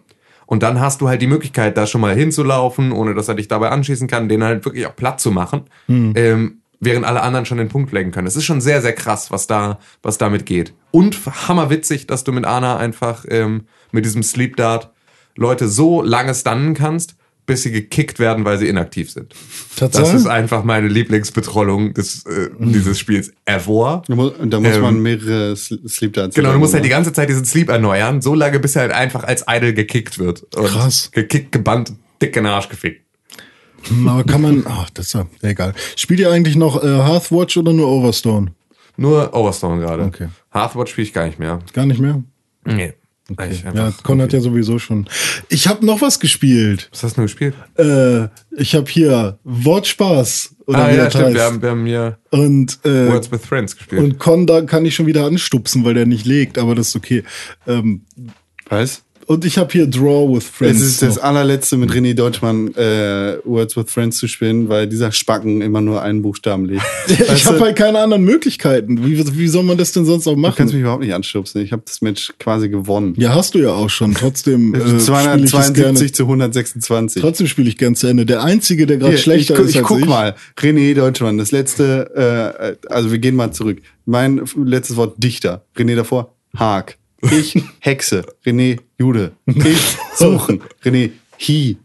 Und 0.47 0.63
dann 0.63 0.81
hast 0.81 1.01
du 1.01 1.09
halt 1.09 1.23
die 1.23 1.27
Möglichkeit, 1.27 1.77
da 1.77 1.87
schon 1.87 2.01
mal 2.01 2.15
hinzulaufen, 2.15 2.93
ohne 2.93 3.15
dass 3.15 3.29
er 3.29 3.35
dich 3.35 3.49
dabei 3.49 3.71
anschießen 3.71 4.09
kann, 4.09 4.29
den 4.29 4.45
halt 4.45 4.65
wirklich 4.65 4.87
auch 4.87 4.95
platt 4.95 5.21
zu 5.21 5.31
machen, 5.31 5.63
ähm, 6.17 6.59
während 6.81 7.07
alle 7.07 7.23
anderen 7.23 7.47
schon 7.47 7.59
den 7.59 7.69
Punkt 7.69 7.93
legen 7.93 8.11
können. 8.11 8.27
Es 8.27 8.37
ist 8.37 8.45
schon 8.45 8.61
sehr, 8.61 8.83
sehr 8.83 8.93
krass, 8.93 9.31
was 9.31 9.47
da, 9.47 9.79
was 10.03 10.19
damit 10.19 10.45
geht. 10.45 10.75
Und 10.91 11.19
hammerwitzig, 11.49 12.07
dass 12.07 12.25
du 12.25 12.33
mit 12.33 12.45
Ana 12.45 12.77
einfach 12.77 13.25
ähm, 13.29 13.65
mit 13.91 14.05
diesem 14.05 14.23
Sleep 14.23 14.57
Dart 14.57 14.91
Leute 15.37 15.69
so 15.69 16.03
lange 16.03 16.35
stunnen 16.35 16.75
kannst, 16.75 17.17
bis 17.47 17.63
sie 17.63 17.71
gekickt 17.73 18.19
werden, 18.19 18.45
weil 18.45 18.57
sie 18.59 18.69
inaktiv 18.69 19.11
sind. 19.11 19.35
Das 19.77 19.91
Tatsache? 19.93 20.17
ist 20.17 20.27
einfach 20.27 20.65
meine 20.65 20.89
Lieblingsbetrollung 20.89 21.93
des, 21.95 22.25
äh, 22.27 22.49
dieses 22.59 22.99
Spiels 22.99 23.33
ever. 23.45 24.03
Da 24.09 24.15
muss, 24.15 24.33
da 24.43 24.61
muss 24.61 24.77
Ähm, 24.77 24.81
man 24.83 25.01
mehrere 25.03 25.53
Sl- 25.53 25.87
Sleep 25.89 26.13
Darts 26.15 26.35
Genau, 26.35 26.53
du 26.53 26.59
musst 26.59 26.73
halt 26.75 26.85
die 26.85 26.89
hintereinander. 26.89 27.11
ganze 27.11 27.13
Zeit 27.13 27.29
diesen 27.29 27.45
Sleep 27.45 27.69
erneuern, 27.69 28.23
so 28.23 28.35
lange, 28.35 28.59
bis 28.61 28.77
er 28.77 28.83
halt 28.83 28.93
einfach 28.93 29.25
als 29.25 29.45
Idol 29.49 29.73
gekickt 29.75 30.19
wird. 30.19 30.43
Und 30.57 30.67
Krass. 30.67 31.11
Gekickt, 31.13 31.53
gebannt, 31.53 31.93
dick 32.23 32.37
in 32.37 32.45
den 32.45 32.53
Arsch 32.53 32.69
gefickt. 32.69 33.03
Hm, 33.89 34.09
Aber 34.09 34.25
kann 34.25 34.41
man, 34.41 34.65
ach, 34.67 34.89
das 34.91 35.09
ist 35.09 35.13
ja 35.15 35.27
egal. 35.43 35.75
Spielt 35.97 36.21
ihr 36.21 36.31
eigentlich 36.31 36.57
noch 36.57 36.83
äh, 36.83 36.87
Hearthwatch 36.87 37.57
oder 37.59 37.73
nur 37.75 37.89
Overstone? 37.89 38.53
Nur 38.97 39.35
Overstone 39.35 39.81
gerade. 39.83 40.05
Okay. 40.05 40.29
Hearthwatch 40.53 40.93
spiele 40.93 41.07
ich 41.09 41.13
gar 41.13 41.27
nicht 41.27 41.39
mehr. 41.39 41.59
Gar 41.75 41.85
nicht 41.85 42.01
mehr? 42.01 42.23
Nee. 42.65 42.95
Eigentlich 43.37 43.65
Ja, 43.65 43.93
Con 44.03 44.21
hat 44.21 44.33
ja 44.35 44.41
sowieso 44.41 44.79
schon. 44.79 45.09
Ich 45.49 45.67
habe 45.67 45.85
noch 45.87 46.03
was 46.03 46.21
gespielt. 46.21 46.89
Was 46.93 47.05
hast 47.05 47.17
du 47.17 47.23
gespielt? 47.23 47.55
Äh, 47.79 48.29
ich 48.51 48.75
habe 48.75 48.91
hier 48.91 49.39
Wortspaß 49.45 50.57
oder 50.67 50.79
ah 50.79 50.91
wie 50.91 50.97
ja, 50.97 51.05
das 51.05 51.13
stimmt. 51.15 51.25
heißt. 51.27 51.35
Wir 51.35 51.43
haben, 51.45 51.63
wir 51.63 51.71
haben 51.71 51.87
hier 51.87 52.19
und 52.31 52.79
äh, 52.85 53.09
Words 53.09 53.33
with 53.33 53.41
Friends 53.47 53.77
gespielt. 53.77 54.03
und 54.03 54.19
Con 54.19 54.47
da 54.47 54.61
kann 54.63 54.85
ich 54.85 54.95
schon 54.95 55.07
wieder 55.07 55.25
anstupsen, 55.25 55.85
weil 55.85 55.95
der 55.95 56.07
nicht 56.07 56.27
legt, 56.27 56.59
aber 56.59 56.75
das 56.75 56.89
ist 56.89 56.97
okay. 56.97 57.25
Ähm, 57.67 58.03
Was? 58.69 59.03
Und 59.27 59.45
ich 59.45 59.59
habe 59.59 59.73
hier 59.73 59.87
Draw 59.87 60.35
with 60.35 60.45
Friends. 60.45 60.81
Es 60.81 60.87
ist 60.87 61.03
das 61.03 61.19
allerletzte 61.19 61.77
mit 61.77 61.91
René 61.91 62.15
Deutschmann 62.15 62.75
äh, 62.75 63.39
Words 63.45 63.77
with 63.77 63.91
Friends 63.91 64.19
zu 64.19 64.29
spielen, 64.29 64.69
weil 64.69 64.87
dieser 64.87 65.13
Spacken 65.13 65.61
immer 65.61 65.81
nur 65.81 66.03
einen 66.03 66.23
Buchstaben 66.23 66.67
legt. 66.67 66.83
ich 67.09 67.47
habe 67.47 67.61
halt 67.61 67.77
keine 67.77 68.01
anderen 68.01 68.25
Möglichkeiten. 68.25 69.05
Wie, 69.07 69.19
wie 69.39 69.49
soll 69.49 69.63
man 69.63 69.79
das 69.79 69.93
denn 69.93 70.05
sonst 70.05 70.27
auch 70.27 70.35
Du 70.35 70.43
kannst 70.43 70.59
machen? 70.59 70.67
mich 70.67 70.81
überhaupt 70.81 71.03
nicht 71.03 71.15
anstupsen. 71.15 71.63
Ich 71.63 71.73
habe 71.73 71.83
das 71.87 72.03
Match 72.03 72.33
quasi 72.39 72.69
gewonnen. 72.69 73.15
Ja, 73.17 73.35
hast 73.35 73.55
du 73.55 73.59
ja 73.61 73.73
auch 73.73 73.91
schon. 73.91 74.15
Trotzdem 74.15 74.75
äh, 74.75 74.79
ich 74.79 74.93
es 74.95 75.07
272 75.07 75.75
gerne. 75.75 76.13
zu 76.13 76.23
126. 76.25 77.23
Trotzdem 77.23 77.47
spiele 77.47 77.69
ich 77.69 77.79
gern 77.79 77.95
zu 77.95 78.07
Ende. 78.07 78.27
Der 78.27 78.43
einzige, 78.43 78.87
der 78.87 78.99
gerade 78.99 79.19
schlechter 79.19 79.55
ich, 79.55 79.61
ist 79.61 79.71
ich 79.71 79.79
als 79.79 79.87
guck 79.87 80.01
ich. 80.01 80.07
mal. 80.07 80.35
René 80.59 80.95
Deutschmann, 80.95 81.39
das 81.39 81.53
letzte, 81.53 82.77
äh, 82.89 82.93
also 82.93 83.11
wir 83.11 83.19
gehen 83.19 83.37
mal 83.37 83.53
zurück. 83.53 83.79
Mein 84.07 84.43
letztes 84.57 84.97
Wort 84.97 85.15
Dichter. 85.23 85.65
René 85.77 85.97
davor, 85.97 86.35
Haag. 86.57 86.99
Ich, 87.31 87.63
Hexe. 87.81 88.25
René, 88.45 88.79
Jude. 88.99 89.33
Ich, 89.47 89.97
suchen. 90.17 90.61
René, 90.85 91.11
hi. 91.41 91.77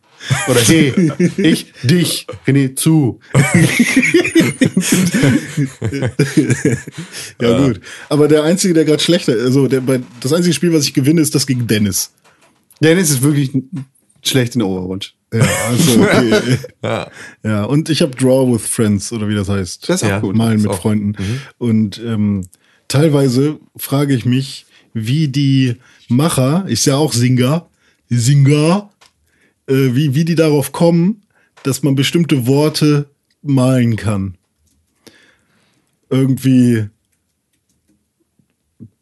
Oder 0.49 0.60
he. 0.62 1.12
Ich, 1.38 1.71
dich. 1.84 2.28
René, 2.45 2.75
zu. 2.75 3.19
Ja, 7.41 7.58
gut. 7.65 7.82
Aber 8.10 8.28
der 8.28 8.43
einzige, 8.43 8.73
der 8.73 8.86
gerade 8.86 9.02
schlechter, 9.02 9.34
also 9.34 9.67
der, 9.67 9.82
das 10.21 10.34
einzige 10.34 10.54
Spiel, 10.54 10.73
was 10.73 10.86
ich 10.86 10.93
gewinne, 10.93 11.21
ist 11.21 11.36
das 11.36 11.47
gegen 11.47 11.67
Dennis. 11.67 12.12
Dennis 12.82 13.10
ist 13.10 13.21
wirklich 13.21 13.52
schlecht 14.23 14.56
in 14.56 14.62
Overwatch. 14.62 15.15
Ja, 15.34 15.41
also 15.69 16.02
okay. 16.02 16.58
ja. 16.84 17.12
ja, 17.43 17.63
und 17.65 17.89
ich 17.89 18.02
habe 18.02 18.15
Draw 18.15 18.52
with 18.54 18.65
Friends 18.67 19.12
oder 19.13 19.28
wie 19.30 19.36
das 19.36 19.47
heißt. 19.49 19.88
Das 19.88 19.97
ist 20.02 20.04
auch 20.04 20.10
Ja. 20.10 20.19
gut. 20.19 20.36
Malen 20.36 20.62
mit 20.62 20.73
Freunden. 20.75 21.15
Und 21.58 22.02
ähm, 22.04 22.45
teilweise 22.88 23.60
frage 23.78 24.15
ich 24.15 24.25
mich, 24.25 24.65
wie 25.08 25.28
die 25.28 25.76
Macher, 26.08 26.66
ist 26.68 26.86
ja 26.86 26.96
auch 26.96 27.14
Singer, 27.14 27.68
Singer, 28.10 28.90
äh, 29.68 29.94
wie, 29.96 30.16
wie 30.16 30.26
die 30.26 30.36
darauf 30.36 30.72
kommen, 30.72 31.22
dass 31.64 31.84
man 31.84 31.96
bestimmte 31.96 32.48
Worte 32.48 33.10
malen 33.42 33.96
kann. 33.96 34.36
Irgendwie. 36.10 36.88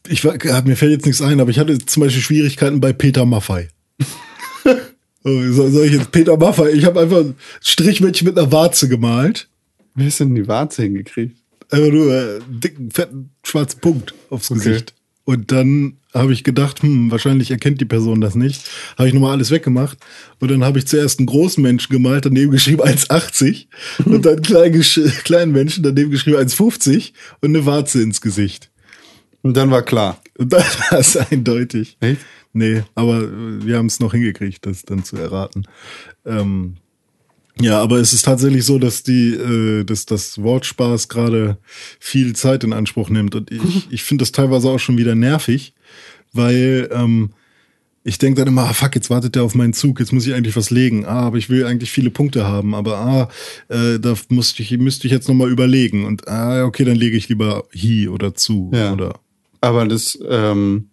Ich 0.10 0.24
war, 0.24 0.44
ja, 0.44 0.62
mir 0.62 0.76
fällt 0.76 0.92
jetzt 0.92 1.06
nichts 1.06 1.22
ein, 1.22 1.40
aber 1.40 1.50
ich 1.50 1.60
hatte 1.60 1.78
zum 1.78 2.02
Beispiel 2.02 2.22
Schwierigkeiten 2.22 2.80
bei 2.80 2.94
Peter 2.94 3.26
Maffei. 3.26 3.70
Oh, 5.24 5.52
soll, 5.52 5.86
ich 5.86 5.92
jetzt 5.92 6.12
Peter 6.12 6.38
Maffei? 6.38 6.70
Ich 6.72 6.86
habe 6.86 7.02
einfach 7.02 7.18
ein 7.18 7.36
Strichmännchen 7.62 8.26
mit 8.30 8.38
einer 8.38 8.50
Warze 8.50 8.88
gemalt. 8.88 9.50
Wie 9.94 10.06
hast 10.06 10.22
du 10.22 10.24
denn 10.24 10.36
die 10.36 10.48
Warze 10.48 10.84
hingekriegt? 10.84 11.36
Einfach 11.70 11.92
nur 11.92 12.14
äh, 12.14 12.40
dicken, 12.48 12.92
fetten, 12.92 13.32
schwarzen 13.44 13.82
Punkt 13.82 14.14
aufs 14.30 14.48
Gesicht. 14.48 14.94
Und 15.28 15.52
dann 15.52 15.98
habe 16.14 16.32
ich 16.32 16.46
gedacht, 16.46 16.82
hm, 16.82 17.12
wahrscheinlich 17.12 17.52
erkennt 17.52 17.82
die 17.82 17.86
Person 17.86 18.22
das 18.22 18.34
nicht. 18.34 18.62
Habe 18.98 19.10
ich 19.10 19.14
nochmal 19.14 19.34
alles 19.34 19.52
weggemacht. 19.52 19.98
Und 20.40 20.50
dann 20.50 20.64
habe 20.64 20.80
ich 20.80 20.88
zuerst 20.88 21.20
einen 21.20 21.26
großen 21.26 21.62
Menschen 21.62 21.92
gemalt, 21.92 22.24
daneben 22.24 22.54
geschrieben 22.54 22.82
1,80. 22.82 23.68
und 24.06 24.26
dann 24.26 24.36
einen 24.36 24.82
kleinen, 25.26 25.52
Menschen, 25.52 25.84
daneben 25.84 26.12
geschrieben 26.12 26.38
1,50 26.38 27.12
und 27.42 27.50
eine 27.50 27.66
Warze 27.66 28.02
ins 28.02 28.22
Gesicht. 28.22 28.72
Und 29.42 29.58
dann 29.58 29.70
war 29.70 29.82
klar. 29.82 30.22
Und 30.38 30.54
dann 30.54 30.64
war 30.90 31.00
es 31.00 31.18
eindeutig. 31.18 31.98
Echt? 32.00 32.22
Nee, 32.54 32.84
aber 32.96 33.30
wir 33.66 33.76
haben 33.76 33.88
es 33.88 34.00
noch 34.00 34.14
hingekriegt, 34.14 34.66
das 34.66 34.84
dann 34.84 35.04
zu 35.04 35.18
erraten. 35.18 35.66
Ähm, 36.26 36.78
ja, 37.62 37.82
aber 37.82 37.98
es 37.98 38.14
ist 38.14 38.26
tatsächlich 38.26 38.66
so, 38.66 38.80
dass 38.80 39.04
die, 39.04 39.34
äh, 39.34 39.84
dass 39.84 40.06
das 40.06 40.42
Wortspaß 40.42 41.08
gerade 41.10 41.58
viel 42.00 42.36
Zeit 42.36 42.64
in 42.64 42.74
Anspruch 42.74 43.10
nimmt. 43.10 43.36
Und 43.36 43.52
ich, 43.52 43.88
ich 43.92 44.04
finde 44.04 44.24
das 44.24 44.32
teilweise 44.32 44.70
auch 44.70 44.80
schon 44.80 44.98
wieder 44.98 45.16
nervig, 45.16 45.74
weil 46.34 46.90
ähm, 46.92 47.32
ich 48.08 48.18
denke 48.18 48.40
dann 48.40 48.48
immer, 48.48 48.64
ah, 48.64 48.74
fuck, 48.74 48.96
jetzt 48.96 49.10
wartet 49.10 49.36
der 49.36 49.44
auf 49.44 49.54
meinen 49.54 49.74
Zug, 49.74 50.00
jetzt 50.00 50.14
muss 50.14 50.26
ich 50.26 50.34
eigentlich 50.34 50.56
was 50.56 50.70
legen. 50.70 51.06
Ah, 51.06 51.24
aber 51.24 51.38
ich 51.38 51.50
will 51.50 51.66
eigentlich 51.66 51.92
viele 51.92 52.10
Punkte 52.10 52.46
haben, 52.46 52.74
aber 52.74 52.98
ah, 53.00 53.30
äh, 53.68 54.00
da 54.00 54.14
musste 54.30 54.64
ich, 54.64 54.72
müsste 54.78 55.08
ich 55.08 55.14
jetzt 55.14 55.28
nochmal 55.28 55.52
überlegen. 55.52 56.06
Und 56.06 56.28
ah, 56.28 56.64
okay, 56.64 56.86
dann 56.86 56.96
lege 56.96 57.18
ich 57.18 57.28
lieber 57.28 57.66
hi 57.76 58.08
oder 58.08 58.34
zu. 58.34 58.72
Ja. 58.74 58.94
Oder 58.94 59.20
Aber 59.60 59.86
das, 59.86 60.18
ähm, 60.30 60.88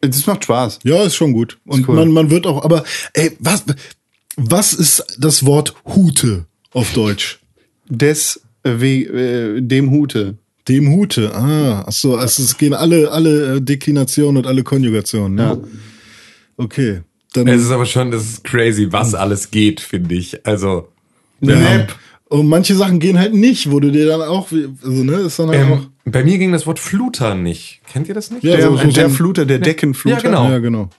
das 0.00 0.24
macht 0.26 0.44
Spaß. 0.44 0.80
Ja, 0.84 1.02
ist 1.02 1.16
schon 1.16 1.32
gut. 1.32 1.58
Und 1.66 1.88
cool. 1.88 1.96
man, 1.96 2.12
man 2.12 2.30
wird 2.30 2.46
auch, 2.46 2.64
aber 2.64 2.84
ey, 3.12 3.36
was, 3.40 3.64
was 4.36 4.72
ist 4.72 5.04
das 5.18 5.44
Wort 5.46 5.74
Hute 5.86 6.46
auf 6.72 6.92
Deutsch? 6.92 7.40
Des, 7.88 8.40
äh, 8.62 8.70
we, 8.78 8.86
äh, 9.04 9.60
dem 9.60 9.90
Hute. 9.90 10.36
Dem 10.68 10.90
Hute, 10.92 11.34
ah, 11.34 11.84
ach 11.86 11.92
so, 11.92 12.16
also 12.16 12.42
es 12.42 12.56
gehen 12.56 12.74
alle, 12.74 13.10
alle 13.10 13.56
äh, 13.56 13.60
Deklinationen 13.60 14.36
und 14.36 14.46
alle 14.46 14.62
Konjugationen, 14.62 15.34
ne? 15.34 15.42
Ja. 15.42 15.58
Okay. 16.56 17.00
Dann, 17.32 17.48
Es 17.48 17.62
ist 17.62 17.70
aber 17.70 17.86
schon, 17.86 18.10
das 18.10 18.22
ist 18.24 18.44
crazy, 18.44 18.88
was 18.90 19.14
alles 19.14 19.50
geht, 19.50 19.80
finde 19.80 20.14
ich. 20.16 20.44
Also, 20.46 20.88
Nap. 21.40 21.96
und 22.28 22.46
manche 22.48 22.74
Sachen 22.74 22.98
gehen 23.00 23.18
halt 23.18 23.34
nicht, 23.34 23.70
wo 23.70 23.80
du 23.80 23.90
dir 23.90 24.06
dann 24.06 24.20
auch, 24.22 24.48
also, 24.52 25.04
ne, 25.04 25.14
ist 25.14 25.38
dann 25.38 25.48
halt 25.48 25.64
auch, 25.70 25.78
ähm, 26.04 26.12
bei 26.12 26.22
mir 26.24 26.38
ging 26.38 26.52
das 26.52 26.66
Wort 26.66 26.78
Fluter 26.78 27.34
nicht. 27.34 27.80
Kennt 27.90 28.08
ihr 28.08 28.14
das 28.14 28.30
nicht? 28.30 28.42
Ja, 28.44 28.56
Der, 28.56 28.66
so- 28.70 28.76
so- 28.76 28.88
der 28.90 29.08
so- 29.08 29.14
Fluter, 29.14 29.46
der 29.46 29.58
Deckenfluter. 29.60 30.16
Ja, 30.16 30.22
genau. 30.22 30.48
ja, 30.50 30.58
genau. 30.58 30.90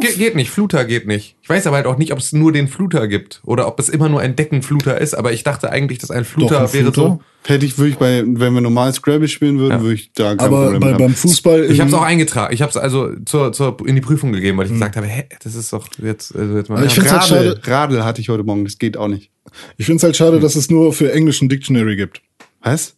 Ge 0.00 0.14
geht 0.16 0.34
nicht, 0.34 0.50
Fluter 0.50 0.84
geht 0.84 1.06
nicht. 1.06 1.36
Ich 1.42 1.48
weiß 1.48 1.66
aber 1.66 1.76
halt 1.76 1.86
auch 1.86 1.98
nicht, 1.98 2.12
ob 2.12 2.18
es 2.18 2.32
nur 2.32 2.52
den 2.52 2.68
Fluter 2.68 3.06
gibt 3.06 3.40
oder 3.44 3.68
ob 3.68 3.78
es 3.78 3.88
immer 3.90 4.08
nur 4.08 4.20
ein 4.20 4.34
Deckenfluter 4.34 4.98
ist, 4.98 5.14
aber 5.14 5.32
ich 5.32 5.42
dachte 5.44 5.70
eigentlich, 5.70 5.98
dass 5.98 6.10
ein 6.10 6.24
Fluter 6.24 6.60
Doch, 6.60 6.68
ein 6.68 6.72
wäre 6.72 6.92
Fluter. 6.92 7.00
so. 7.02 7.20
Hätte 7.44 7.66
ich, 7.66 7.76
würde 7.76 7.90
ich 7.90 7.96
bei, 7.98 8.22
wenn 8.24 8.54
wir 8.54 8.60
normal 8.60 8.92
Scrabble 8.94 9.28
spielen 9.28 9.58
würden, 9.58 9.72
Ja. 9.72 9.80
würde 9.82 9.94
ich 9.94 10.12
da 10.12 10.36
kein 10.36 10.40
Aber 10.46 10.70
Problem 10.70 10.80
bei, 10.80 10.92
beim. 10.94 11.14
Fußball. 11.14 11.64
Ich 11.70 11.80
habe 11.80 11.88
es 11.90 11.94
auch 11.94 12.02
eingetragen. 12.02 12.54
Ich 12.54 12.62
habe 12.62 12.70
es 12.70 12.76
also 12.76 13.10
zur, 13.26 13.52
zur, 13.52 13.76
in 13.86 13.94
die 13.94 14.00
Prüfung 14.00 14.32
gegeben, 14.32 14.56
weil 14.58 14.66
ich 14.66 14.72
gesagt 14.72 14.96
habe, 14.96 15.06
hä, 15.06 15.24
das 15.42 15.54
ist 15.54 15.72
doch 15.72 15.86
jetzt, 16.02 16.34
also 16.34 16.56
jetzt 16.56 16.70
mal. 16.70 16.76
Aber 16.78 16.86
ich 16.86 16.94
find's 16.94 17.10
halt 17.12 17.22
Radl, 17.30 17.56
schade- 17.56 17.68
Radl 17.70 18.04
hatte 18.04 18.20
ich 18.20 18.28
heute 18.28 18.44
Morgen, 18.44 18.64
das 18.64 18.78
geht 18.78 18.96
auch 18.96 19.08
nicht. 19.08 19.30
Ich 19.76 19.86
finde 19.86 19.96
es 19.98 20.02
halt 20.04 20.16
schade, 20.16 20.40
dass 20.40 20.54
es 20.56 20.70
nur 20.70 20.92
für 20.92 21.12
englischen 21.12 21.48
Dictionary 21.48 21.96
gibt. 21.96 22.22
Was? 22.62 22.94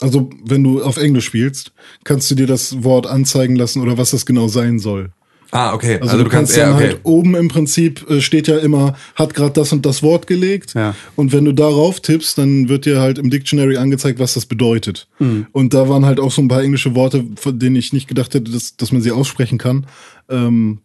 Also, 0.00 0.30
wenn 0.44 0.64
du 0.64 0.82
auf 0.82 0.96
Englisch 0.96 1.26
spielst, 1.26 1.72
kannst 2.02 2.28
du 2.30 2.34
dir 2.34 2.46
das 2.48 2.82
Wort 2.82 3.06
anzeigen 3.06 3.54
lassen 3.54 3.80
oder 3.82 3.98
was 3.98 4.10
das 4.10 4.26
genau 4.26 4.48
sein 4.48 4.78
soll. 4.80 5.10
Ah, 5.52 5.72
okay. 5.74 5.98
Also, 6.00 6.18
du, 6.18 6.28
kannst, 6.28 6.56
ja, 6.56 6.66
dann 6.66 6.74
okay. 6.74 6.84
halt 6.88 7.00
oben 7.04 7.36
im 7.36 7.48
Prinzip 7.48 8.08
äh, 8.10 8.20
steht 8.20 8.48
ja 8.48 8.58
immer, 8.58 8.96
hat 9.14 9.34
gerade 9.34 9.52
das 9.52 9.72
und 9.72 9.86
das 9.86 10.02
Wort 10.02 10.26
gelegt. 10.26 10.74
Ja. 10.74 10.94
Und 11.14 11.32
wenn 11.32 11.44
du 11.44 11.52
darauf 11.52 12.00
tippst, 12.00 12.36
dann 12.36 12.68
wird 12.68 12.84
dir 12.84 13.00
halt 13.00 13.18
im 13.18 13.30
Dictionary 13.30 13.76
angezeigt, 13.76 14.18
was 14.18 14.34
das 14.34 14.46
bedeutet. 14.46 15.06
Mhm. 15.20 15.46
Und 15.52 15.74
da 15.74 15.88
waren 15.88 16.04
halt 16.04 16.18
auch 16.18 16.32
so 16.32 16.42
ein 16.42 16.48
paar 16.48 16.62
englische 16.62 16.94
Worte, 16.94 17.24
von 17.36 17.58
denen 17.58 17.76
ich 17.76 17.92
nicht 17.92 18.08
gedacht 18.08 18.34
hätte, 18.34 18.50
dass, 18.50 18.76
dass 18.76 18.90
man 18.90 19.00
sie 19.00 19.12
aussprechen 19.12 19.58
kann. 19.58 19.86
Ähm, 20.28 20.80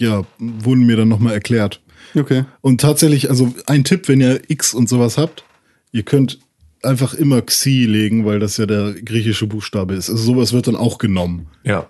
ja, 0.00 0.24
wurden 0.38 0.86
mir 0.86 0.96
dann 0.96 1.08
nochmal 1.08 1.34
erklärt. 1.34 1.80
Okay. 2.14 2.44
Und 2.60 2.80
tatsächlich, 2.80 3.30
also 3.30 3.54
ein 3.66 3.84
Tipp, 3.84 4.08
wenn 4.08 4.20
ihr 4.20 4.40
X 4.48 4.74
und 4.74 4.88
sowas 4.88 5.18
habt, 5.18 5.44
ihr 5.92 6.02
könnt 6.02 6.38
einfach 6.82 7.14
immer 7.14 7.42
Xi 7.42 7.86
legen, 7.86 8.24
weil 8.24 8.40
das 8.40 8.56
ja 8.56 8.66
der 8.66 8.94
griechische 8.94 9.46
Buchstabe 9.46 9.94
ist. 9.94 10.10
Also 10.10 10.22
sowas 10.22 10.52
wird 10.52 10.66
dann 10.66 10.76
auch 10.76 10.98
genommen. 10.98 11.46
Ja. 11.64 11.86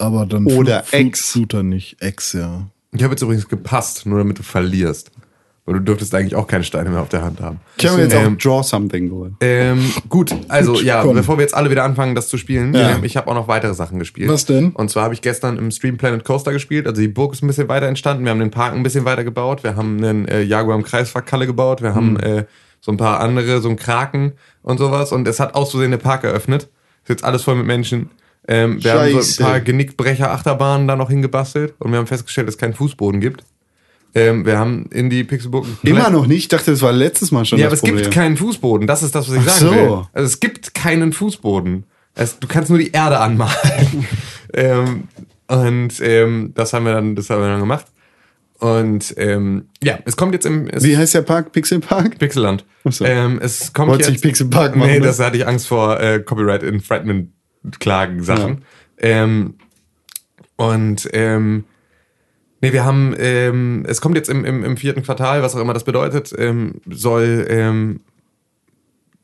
Aber 0.00 0.26
dann 0.26 0.46
Oder 0.46 0.82
Flu- 0.84 0.98
Flu- 0.98 1.06
X. 1.08 1.30
Fluter 1.32 1.62
nicht. 1.62 1.96
X, 2.02 2.32
ja. 2.32 2.66
Ich 2.92 3.02
habe 3.02 3.12
jetzt 3.12 3.22
übrigens 3.22 3.48
gepasst, 3.48 4.06
nur 4.06 4.18
damit 4.18 4.38
du 4.38 4.42
verlierst. 4.42 5.10
Weil 5.66 5.74
du 5.74 5.80
dürftest 5.82 6.12
eigentlich 6.14 6.34
auch 6.34 6.46
keine 6.48 6.64
Steine 6.64 6.88
mehr 6.90 7.00
auf 7.02 7.10
der 7.10 7.22
Hand 7.22 7.40
haben. 7.40 7.60
Ich 7.76 7.86
habe 7.86 8.00
jetzt 8.00 8.14
Ähm, 8.14 8.34
auch 8.34 8.38
Draw 8.38 8.62
Something 8.64 9.10
geholt. 9.10 9.32
Ähm, 9.40 9.92
gut, 10.08 10.34
also 10.48 10.72
Gut, 10.72 10.82
ja, 10.84 11.02
komm. 11.02 11.14
bevor 11.14 11.36
wir 11.38 11.42
jetzt 11.42 11.54
alle 11.54 11.70
wieder 11.70 11.84
anfangen, 11.84 12.14
das 12.16 12.28
zu 12.28 12.38
spielen, 12.38 12.74
Ja. 12.74 12.92
ähm, 12.96 13.04
ich 13.04 13.16
habe 13.16 13.30
auch 13.30 13.34
noch 13.34 13.46
weitere 13.46 13.74
Sachen 13.74 13.98
gespielt. 14.00 14.28
Was 14.30 14.46
denn? 14.46 14.70
Und 14.70 14.90
zwar 14.90 15.04
habe 15.04 15.14
ich 15.14 15.20
gestern 15.20 15.58
im 15.58 15.70
Stream 15.70 15.98
Planet 15.98 16.24
Coaster 16.24 16.52
gespielt. 16.52 16.86
Also 16.88 17.00
die 17.00 17.08
Burg 17.08 17.34
ist 17.34 17.42
ein 17.42 17.46
bisschen 17.46 17.68
weiter 17.68 17.86
entstanden. 17.86 18.24
Wir 18.24 18.30
haben 18.30 18.40
den 18.40 18.50
Park 18.50 18.74
ein 18.74 18.82
bisschen 18.82 19.04
weiter 19.04 19.22
gebaut. 19.22 19.62
Wir 19.62 19.76
haben 19.76 19.98
einen 20.02 20.26
äh, 20.26 20.42
Jaguar 20.42 20.76
im 20.76 20.82
Kreisverkalle 20.82 21.46
gebaut. 21.46 21.82
Wir 21.82 21.94
haben 21.94 22.18
äh, 22.18 22.46
so 22.80 22.90
ein 22.90 22.96
paar 22.96 23.20
andere, 23.20 23.60
so 23.60 23.68
einen 23.68 23.76
Kraken 23.76 24.32
und 24.62 24.78
sowas. 24.78 25.12
Und 25.12 25.28
es 25.28 25.38
hat 25.38 25.54
aus 25.54 25.70
Versehen 25.70 25.90
den 25.92 26.00
Park 26.00 26.24
eröffnet. 26.24 26.64
Ist 27.04 27.10
jetzt 27.10 27.24
alles 27.24 27.42
voll 27.44 27.54
mit 27.54 27.66
Menschen. 27.66 28.10
Ähm, 28.48 28.82
wir 28.82 28.92
haben 28.94 29.10
so 29.10 29.16
Scheiße. 29.18 29.44
ein 29.44 29.50
paar 29.50 29.60
Genickbrecher-Achterbahnen 29.60 30.88
da 30.88 30.96
noch 30.96 31.10
hingebastelt. 31.10 31.74
Und 31.78 31.92
wir 31.92 31.98
haben 31.98 32.06
festgestellt, 32.06 32.48
dass 32.48 32.54
es 32.54 32.58
keinen 32.58 32.74
Fußboden 32.74 33.20
gibt. 33.20 33.44
Ähm, 34.14 34.44
wir 34.44 34.58
haben 34.58 34.86
in 34.92 35.08
die 35.08 35.22
Pixelburg... 35.22 35.66
Immer 35.84 36.10
noch 36.10 36.26
nicht? 36.26 36.38
Ich 36.38 36.48
dachte, 36.48 36.72
das 36.72 36.82
war 36.82 36.90
letztes 36.92 37.30
Mal 37.30 37.44
schon 37.44 37.58
Ja, 37.60 37.66
aber 37.66 37.74
es 37.74 37.80
Problem. 37.80 37.98
gibt 37.98 38.10
keinen 38.12 38.36
Fußboden. 38.36 38.86
Das 38.88 39.02
ist 39.04 39.14
das, 39.14 39.28
was 39.28 39.36
ich 39.36 39.42
Ach 39.46 39.50
sagen 39.58 39.64
so. 39.66 39.72
will. 39.76 40.02
Also 40.12 40.26
es 40.26 40.40
gibt 40.40 40.74
keinen 40.74 41.12
Fußboden. 41.12 41.84
Es, 42.16 42.38
du 42.40 42.48
kannst 42.48 42.70
nur 42.70 42.78
die 42.80 42.90
Erde 42.90 43.20
anmalen. 43.20 44.06
ähm, 44.54 45.04
und 45.46 46.00
ähm, 46.00 46.52
das 46.56 46.72
haben 46.72 46.86
wir 46.86 46.92
dann, 46.94 47.14
das 47.14 47.30
haben 47.30 47.40
wir 47.40 47.48
dann 47.48 47.60
gemacht. 47.60 47.86
Und 48.58 49.14
ähm, 49.16 49.66
ja, 49.82 49.98
es 50.04 50.16
kommt 50.16 50.34
jetzt 50.34 50.44
im 50.44 50.68
Wie 50.74 50.96
heißt 50.96 51.14
der 51.14 51.22
Park? 51.22 51.52
Pixel 51.52 51.80
Park? 51.80 52.18
Pixelland. 52.18 52.64
So. 52.84 53.04
Ähm, 53.04 53.38
es 53.42 53.72
kommt 53.72 53.90
Wolltest 53.90 54.10
jetzt. 54.10 54.16
nicht 54.16 54.22
Pixel 54.22 54.48
Park 54.48 54.76
machen, 54.76 54.90
Nee, 54.90 54.98
ne? 54.98 55.06
das 55.06 55.18
hatte 55.20 55.36
ich 55.38 55.46
Angst 55.46 55.66
vor 55.68 55.98
äh, 56.00 56.20
Copyright 56.20 56.62
Infringement 56.62 57.30
Klagen 57.78 58.22
Sachen. 58.22 58.64
Ähm, 58.98 59.54
und 60.56 61.08
ähm, 61.12 61.64
nee, 62.60 62.72
wir 62.72 62.84
haben, 62.84 63.14
ähm, 63.18 63.84
es 63.88 64.00
kommt 64.00 64.16
jetzt 64.16 64.28
im, 64.28 64.44
im, 64.44 64.64
im 64.64 64.76
vierten 64.76 65.02
Quartal, 65.02 65.42
was 65.42 65.54
auch 65.54 65.60
immer 65.60 65.74
das 65.74 65.84
bedeutet, 65.84 66.34
ähm, 66.36 66.80
soll 66.86 67.46
ähm, 67.48 68.00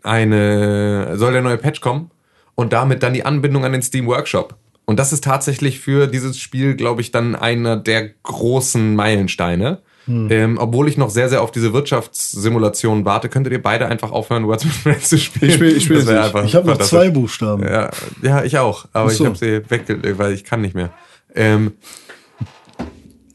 eine, 0.02 1.18
soll 1.18 1.32
der 1.32 1.42
neue 1.42 1.58
Patch 1.58 1.80
kommen 1.80 2.10
und 2.54 2.72
damit 2.72 3.02
dann 3.02 3.12
die 3.12 3.24
Anbindung 3.24 3.64
an 3.64 3.72
den 3.72 3.82
Steam 3.82 4.06
Workshop. 4.06 4.56
Und 4.86 4.98
das 4.98 5.12
ist 5.12 5.24
tatsächlich 5.24 5.80
für 5.80 6.06
dieses 6.06 6.38
Spiel, 6.38 6.76
glaube 6.76 7.00
ich, 7.00 7.10
dann 7.10 7.34
einer 7.34 7.76
der 7.76 8.08
großen 8.22 8.94
Meilensteine. 8.94 9.82
Ähm, 10.08 10.58
obwohl 10.60 10.88
ich 10.88 10.96
noch 10.96 11.10
sehr, 11.10 11.28
sehr 11.28 11.42
auf 11.42 11.50
diese 11.50 11.72
Wirtschaftssimulation 11.72 13.04
warte, 13.04 13.28
könntet 13.28 13.52
ihr 13.52 13.60
beide 13.62 13.86
einfach 13.86 14.12
aufhören, 14.12 14.46
Words 14.46 14.64
with 14.64 14.76
Friends 14.76 15.08
zu 15.08 15.18
spielen. 15.18 15.48
Ich 15.50 15.54
spiel- 15.56 15.76
ich 15.76 15.84
spiel 15.84 15.96
nicht. 16.04 16.34
Ich 16.44 16.54
habe 16.54 16.68
noch 16.68 16.78
zwei 16.78 17.10
Buchstaben. 17.10 17.62
Ja, 17.64 17.90
ja, 18.22 18.44
ich 18.44 18.56
auch. 18.58 18.86
Aber 18.92 19.10
so. 19.10 19.24
ich 19.24 19.26
habe 19.26 19.36
sie 19.36 19.68
weggelegt, 19.68 20.18
weil 20.18 20.32
ich 20.32 20.44
kann 20.44 20.60
nicht 20.60 20.74
mehr. 20.74 20.90
Ähm, 21.34 21.72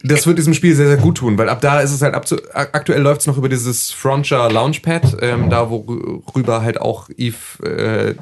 das 0.04 0.26
wird 0.26 0.38
diesem 0.40 0.54
Spiel 0.56 0.74
sehr, 0.76 0.88
sehr 0.88 0.98
gut 0.98 1.18
tun, 1.18 1.38
weil 1.38 1.48
ab 1.50 1.62
da 1.62 1.80
ist 1.82 1.92
es 1.92 2.02
halt, 2.02 2.16
aktuell 2.16 3.02
läuft 3.02 3.22
es 3.22 3.28
noch 3.28 3.38
über 3.38 3.50
dieses 3.50 3.92
Frontier 3.92 4.50
Launchpad, 4.50 5.18
ähm, 5.22 5.50
da 5.52 5.70
worüber 5.70 6.64
halt 6.64 6.82
auch 6.82 7.08
Eve, 7.18 7.36
äh, 7.64 8.16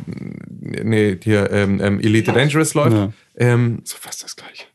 nee, 0.84 1.18
hier, 1.24 1.50
ähm, 1.52 1.80
ähm, 1.82 2.00
Elite 2.02 2.34
Dangerous 2.34 2.74
läuft. 2.74 2.98
Ja. 2.98 3.10
Ähm, 3.38 3.80
So 3.86 3.96
fast 3.98 4.24
das 4.24 4.36
gleiche. 4.36 4.66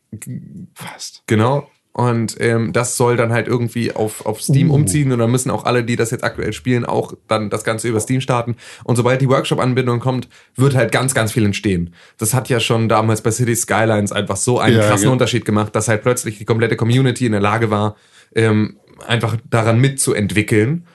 Fast. 0.73 1.21
Genau. 1.27 1.69
Und 1.95 2.35
ähm, 2.41 2.73
das 2.73 2.97
soll 2.97 3.15
dann 3.15 3.31
halt 3.31 3.47
irgendwie 3.47 3.95
auf, 3.95 4.25
auf 4.25 4.41
Steam 4.41 4.69
umziehen 4.69 5.13
und 5.13 5.19
dann 5.19 5.31
müssen 5.31 5.49
auch 5.49 5.63
alle, 5.63 5.81
die 5.81 5.95
das 5.95 6.11
jetzt 6.11 6.25
aktuell 6.25 6.51
spielen, 6.51 6.83
auch 6.83 7.13
dann 7.29 7.49
das 7.49 7.63
Ganze 7.63 7.87
über 7.87 8.01
Steam 8.01 8.19
starten. 8.19 8.57
Und 8.83 8.97
sobald 8.97 9.21
die 9.21 9.29
Workshop-Anbindung 9.29 10.01
kommt, 10.01 10.27
wird 10.57 10.75
halt 10.75 10.91
ganz, 10.91 11.13
ganz 11.13 11.31
viel 11.31 11.45
entstehen. 11.45 11.93
Das 12.17 12.33
hat 12.33 12.49
ja 12.49 12.59
schon 12.59 12.89
damals 12.89 13.21
bei 13.21 13.31
City 13.31 13.55
Skylines 13.55 14.11
einfach 14.11 14.35
so 14.35 14.59
einen 14.59 14.75
Ja, 14.75 14.89
krassen 14.89 15.05
ja. 15.05 15.11
Unterschied 15.13 15.45
gemacht, 15.45 15.73
dass 15.73 15.87
halt 15.87 16.01
plötzlich 16.01 16.37
die 16.37 16.43
komplette 16.43 16.75
Community 16.75 17.27
in 17.27 17.31
der 17.31 17.39
Lage 17.39 17.71
war, 17.71 17.95
ähm, 18.35 18.75
einfach 19.07 19.37
daran 19.49 19.79
mitzuentwickeln. 19.79 20.85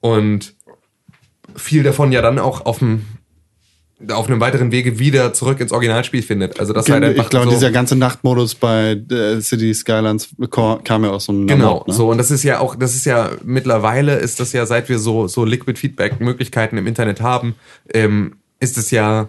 Und 0.00 0.56
viel 1.54 1.84
davon 1.84 2.10
ja 2.10 2.20
dann 2.20 2.40
auch 2.40 2.66
auf 2.66 2.80
dem 2.80 3.04
auf 4.10 4.28
einem 4.28 4.40
weiteren 4.40 4.70
Wege 4.70 4.98
wieder 4.98 5.32
zurück 5.32 5.60
ins 5.60 5.72
Originalspiel 5.72 6.22
findet. 6.22 6.60
Also 6.60 6.72
das 6.72 6.88
halt 6.88 7.02
einfach 7.02 7.24
ich 7.24 7.30
glaube, 7.30 7.46
so 7.46 7.50
dieser 7.52 7.72
ganze 7.72 7.96
Nachtmodus 7.96 8.54
bei 8.54 8.92
äh, 9.10 9.40
City 9.40 9.74
Skylines 9.74 10.28
kam 10.50 11.04
ja 11.04 11.10
aus 11.10 11.24
so 11.24 11.32
einem 11.32 11.46
Genau, 11.48 11.78
Nacht, 11.78 11.88
ne? 11.88 11.94
so 11.94 12.10
und 12.10 12.18
das 12.18 12.30
ist 12.30 12.44
ja 12.44 12.60
auch, 12.60 12.76
das 12.76 12.94
ist 12.94 13.06
ja 13.06 13.30
mittlerweile 13.44 14.16
ist 14.16 14.38
das 14.38 14.52
ja, 14.52 14.66
seit 14.66 14.88
wir 14.88 14.98
so 15.00 15.26
so 15.26 15.44
Liquid 15.44 15.78
Feedback 15.78 16.20
Möglichkeiten 16.20 16.76
im 16.76 16.86
Internet 16.86 17.20
haben, 17.20 17.56
ähm, 17.92 18.36
ist 18.60 18.78
es 18.78 18.90
ja 18.92 19.28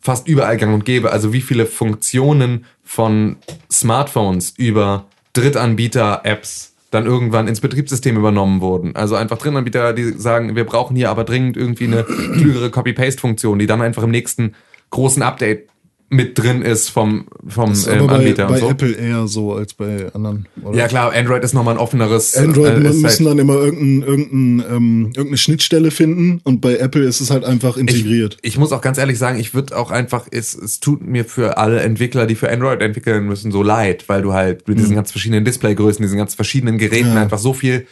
fast 0.00 0.28
überall 0.28 0.56
Gang 0.56 0.74
und 0.74 0.84
Gäbe. 0.84 1.10
Also 1.10 1.32
wie 1.32 1.40
viele 1.40 1.66
Funktionen 1.66 2.66
von 2.84 3.36
Smartphones 3.70 4.54
über 4.56 5.06
Drittanbieter-Apps 5.32 6.71
dann 6.92 7.06
irgendwann 7.06 7.48
ins 7.48 7.60
Betriebssystem 7.60 8.16
übernommen 8.16 8.60
wurden. 8.60 8.94
Also 8.94 9.16
einfach 9.16 9.38
Drittanbieter, 9.38 9.94
die 9.94 10.12
sagen, 10.12 10.54
wir 10.54 10.64
brauchen 10.64 10.94
hier 10.94 11.10
aber 11.10 11.24
dringend 11.24 11.56
irgendwie 11.56 11.86
eine 11.86 12.04
klügere 12.34 12.70
Copy-Paste-Funktion, 12.70 13.58
die 13.58 13.66
dann 13.66 13.80
einfach 13.80 14.02
im 14.02 14.10
nächsten 14.10 14.54
großen 14.90 15.22
Update 15.22 15.71
mit 16.12 16.38
drin 16.38 16.62
ist 16.62 16.90
vom, 16.90 17.24
vom 17.48 17.70
Das 17.70 17.78
ist 17.80 17.86
ähm, 17.88 17.98
aber 18.00 18.06
bei, 18.08 18.14
Anbieter 18.16 18.46
bei 18.46 18.54
und 18.54 18.60
so. 18.60 18.70
Apple 18.70 18.92
eher 18.92 19.26
so 19.26 19.54
als 19.54 19.74
bei 19.74 20.12
anderen. 20.14 20.46
Oder? 20.62 20.78
Ja 20.78 20.86
klar, 20.88 21.12
Android 21.12 21.42
ist 21.42 21.54
nochmal 21.54 21.74
ein 21.74 21.78
offeneres. 21.80 22.36
Android 22.36 22.74
äh, 22.76 22.78
müssen 22.80 23.04
halt- 23.04 23.20
dann 23.26 23.38
immer 23.38 23.54
irgendein, 23.54 24.02
irgendein, 24.08 24.76
ähm, 24.76 25.06
irgendeine 25.16 25.38
Schnittstelle 25.38 25.90
finden 25.90 26.40
und 26.44 26.60
bei 26.60 26.76
Apple 26.76 27.02
ist 27.04 27.20
es 27.20 27.30
halt 27.30 27.44
einfach 27.44 27.76
integriert. 27.76 28.36
Ich, 28.42 28.52
ich 28.52 28.58
muss 28.58 28.72
auch 28.72 28.80
ganz 28.82 28.98
ehrlich 28.98 29.18
sagen, 29.18 29.38
ich 29.40 29.54
würde 29.54 29.76
auch 29.76 29.90
einfach, 29.90 30.26
es, 30.30 30.54
es 30.54 30.80
tut 30.80 31.06
mir 31.06 31.24
für 31.24 31.56
alle 31.58 31.80
Entwickler, 31.80 32.26
die 32.26 32.34
für 32.34 32.50
Android 32.50 32.80
entwickeln 32.82 33.24
müssen, 33.26 33.50
so 33.50 33.62
leid, 33.62 34.04
weil 34.08 34.22
du 34.22 34.32
halt 34.34 34.68
mit 34.68 34.78
diesen 34.78 34.94
ganz 34.94 35.10
verschiedenen 35.10 35.44
Displaygrößen, 35.44 36.02
diesen 36.02 36.18
ganz 36.18 36.34
verschiedenen 36.34 36.78
Geräten 36.78 37.08
Mhm. 37.10 37.16
Ja. 37.16 37.22
einfach 37.22 37.38
so 37.38 37.52
viel, 37.54 37.86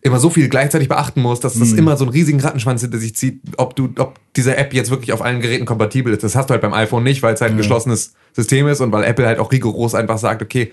immer 0.00 0.20
so 0.20 0.30
viel 0.30 0.48
gleichzeitig 0.48 0.88
beachten 0.88 1.20
musst, 1.22 1.42
dass 1.44 1.56
Mhm. 1.56 1.60
das 1.60 1.72
immer 1.72 1.96
so 1.96 2.04
einen 2.04 2.12
riesigen 2.12 2.40
Rattenschwanz 2.40 2.82
hinter 2.82 2.98
sich 2.98 3.16
zieht, 3.16 3.40
ob 3.56 3.74
du, 3.76 3.88
ob 3.98 4.18
diese 4.36 4.56
App 4.56 4.72
jetzt 4.72 4.90
wirklich 4.90 5.12
auf 5.12 5.22
allen 5.22 5.40
Geräten 5.40 5.64
kompatibel 5.66 6.12
ist. 6.12 6.22
Das 6.22 6.36
hast 6.36 6.48
du 6.48 6.52
halt 6.52 6.62
beim 6.62 6.72
iPhone 6.72 7.02
nicht, 7.02 7.22
weil 7.22 7.34
es 7.34 7.40
halt 7.40 7.50
ein 7.52 7.56
geschlossenes 7.58 8.14
System 8.32 8.68
ist 8.68 8.80
und 8.80 8.92
weil 8.92 9.02
Apple 9.04 9.26
halt 9.26 9.38
auch 9.40 9.50
rigoros 9.50 9.94
einfach 9.94 10.18
sagt, 10.18 10.40
okay, 10.42 10.72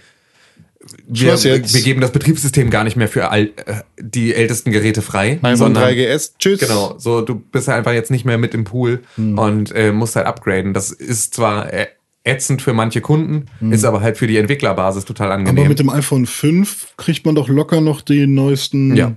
wir, 1.08 1.34
wir 1.44 1.60
geben 1.82 2.00
das 2.02 2.12
Betriebssystem 2.12 2.70
gar 2.70 2.84
nicht 2.84 2.96
mehr 2.96 3.08
für 3.08 3.30
all, 3.32 3.46
äh, 3.66 3.82
die 4.00 4.36
ältesten 4.36 4.72
Geräte 4.72 5.02
frei. 5.02 5.40
iPhone 5.42 5.56
sondern 5.58 5.84
3GS, 5.86 6.34
tschüss. 6.38 6.60
Genau, 6.60 6.94
so 7.00 7.22
du 7.22 7.36
bist 7.36 7.68
halt 7.68 7.80
einfach 7.80 7.94
jetzt 7.94 8.12
nicht 8.12 8.26
mehr 8.26 8.38
mit 8.38 8.54
im 8.54 8.66
Pool 8.66 9.02
Hm. 9.16 9.38
und 9.40 9.72
äh, 9.74 9.92
musst 9.92 10.16
halt 10.16 10.28
upgraden. 10.28 10.74
Das 10.76 10.92
ist 10.92 11.34
zwar 11.34 11.74
äh, 11.74 11.88
ätzend 12.26 12.62
für 12.62 12.74
manche 12.74 13.02
Kunden, 13.02 13.46
Hm. 13.60 13.72
ist 13.72 13.86
aber 13.86 14.02
halt 14.02 14.18
für 14.18 14.28
die 14.28 14.38
Entwicklerbasis 14.38 15.06
total 15.06 15.32
angenehm. 15.32 15.60
Aber 15.60 15.70
mit 15.70 15.80
dem 15.80 15.90
iPhone 15.90 16.26
5 16.26 16.94
kriegt 16.98 17.26
man 17.26 17.36
doch 17.36 17.48
locker 17.48 17.82
noch 17.82 18.02
die 18.02 18.28
neuesten. 18.28 18.96
Ja. 18.96 19.14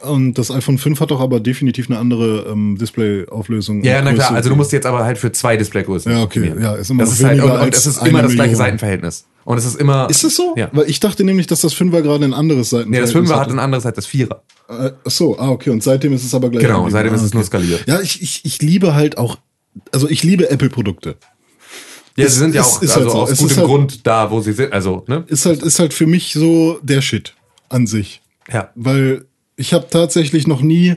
Und 0.00 0.38
das 0.38 0.52
iPhone 0.52 0.78
5 0.78 1.00
hat 1.00 1.10
doch 1.10 1.20
aber 1.20 1.40
definitiv 1.40 1.90
eine 1.90 1.98
andere 1.98 2.46
ähm, 2.50 2.76
Display-Auflösung. 2.78 3.82
ja, 3.82 4.00
na 4.00 4.12
klar, 4.12 4.32
also 4.32 4.48
du 4.48 4.54
musst 4.54 4.70
jetzt 4.72 4.86
aber 4.86 5.04
halt 5.04 5.18
für 5.18 5.32
zwei 5.32 5.56
Displaygrößen. 5.56 6.12
Ja, 6.12 6.22
okay, 6.22 6.52
ja, 6.60 6.74
ist 6.76 6.90
immer 6.90 7.02
das 7.02 7.14
ist 7.14 7.24
halt, 7.24 7.42
und, 7.42 7.50
und 7.50 7.74
es 7.74 7.86
ist 7.86 8.06
immer 8.06 8.22
das 8.22 8.34
gleiche. 8.34 8.54
Seitenverhältnis. 8.54 9.26
Und 9.44 9.58
es 9.58 9.64
ist 9.64 9.76
immer. 9.76 10.08
Ist 10.10 10.22
es 10.22 10.36
so? 10.36 10.54
Ja. 10.56 10.68
Weil 10.72 10.88
ich 10.88 11.00
dachte 11.00 11.24
nämlich, 11.24 11.46
dass 11.48 11.62
das 11.62 11.74
5er 11.74 12.02
gerade 12.02 12.24
ein 12.24 12.34
anderes 12.34 12.70
Seiten 12.70 12.90
Nee, 12.90 13.00
das 13.00 13.12
Fünfer 13.12 13.40
hat 13.40 13.50
ein 13.50 13.58
anderes 13.58 13.86
als 13.86 13.96
das 13.96 14.06
Vierer. 14.06 14.42
Äh, 14.68 14.90
ach 15.04 15.10
so, 15.10 15.38
ah, 15.38 15.48
okay. 15.48 15.70
Und 15.70 15.82
seitdem 15.82 16.12
ist 16.12 16.24
es 16.24 16.34
aber 16.34 16.50
gleich. 16.50 16.64
Genau, 16.64 16.88
seitdem 16.90 17.12
ah, 17.12 17.16
ist 17.16 17.22
es 17.22 17.28
okay. 17.28 17.38
nur 17.38 17.44
skaliert. 17.44 17.84
Ja, 17.86 18.00
ich, 18.00 18.22
ich, 18.22 18.44
ich 18.44 18.62
liebe 18.62 18.94
halt 18.94 19.18
auch, 19.18 19.38
also 19.90 20.08
ich 20.08 20.22
liebe 20.22 20.50
Apple-Produkte. 20.50 21.16
Ja, 22.18 22.26
Es 22.26 22.34
sie 22.34 22.38
sind 22.40 22.54
ja 22.54 22.60
ist- 22.60 22.66
auch 22.66 22.82
ist 22.82 22.90
also 22.90 23.00
halt 23.00 23.10
so. 23.12 23.18
aus 23.18 23.30
Es 23.30 23.38
gutem 23.38 23.50
ist 23.52 23.56
halt- 23.58 23.66
Grund 23.66 24.06
da, 24.06 24.30
wo 24.30 24.40
sie 24.40 24.52
sind. 24.52 24.72
Also, 24.72 25.04
ne? 25.06 25.24
Ist 25.28 25.46
halt, 25.46 25.62
ist 25.62 25.78
halt 25.78 25.94
für 25.94 26.06
mich 26.06 26.32
so 26.32 26.78
der 26.82 27.00
Shit 27.00 27.34
an 27.68 27.86
sich. 27.86 28.20
Ja. 28.52 28.70
Weil 28.74 29.24
ich 29.56 29.72
habe 29.72 29.86
tatsächlich 29.90 30.46
noch 30.46 30.60
nie 30.60 30.96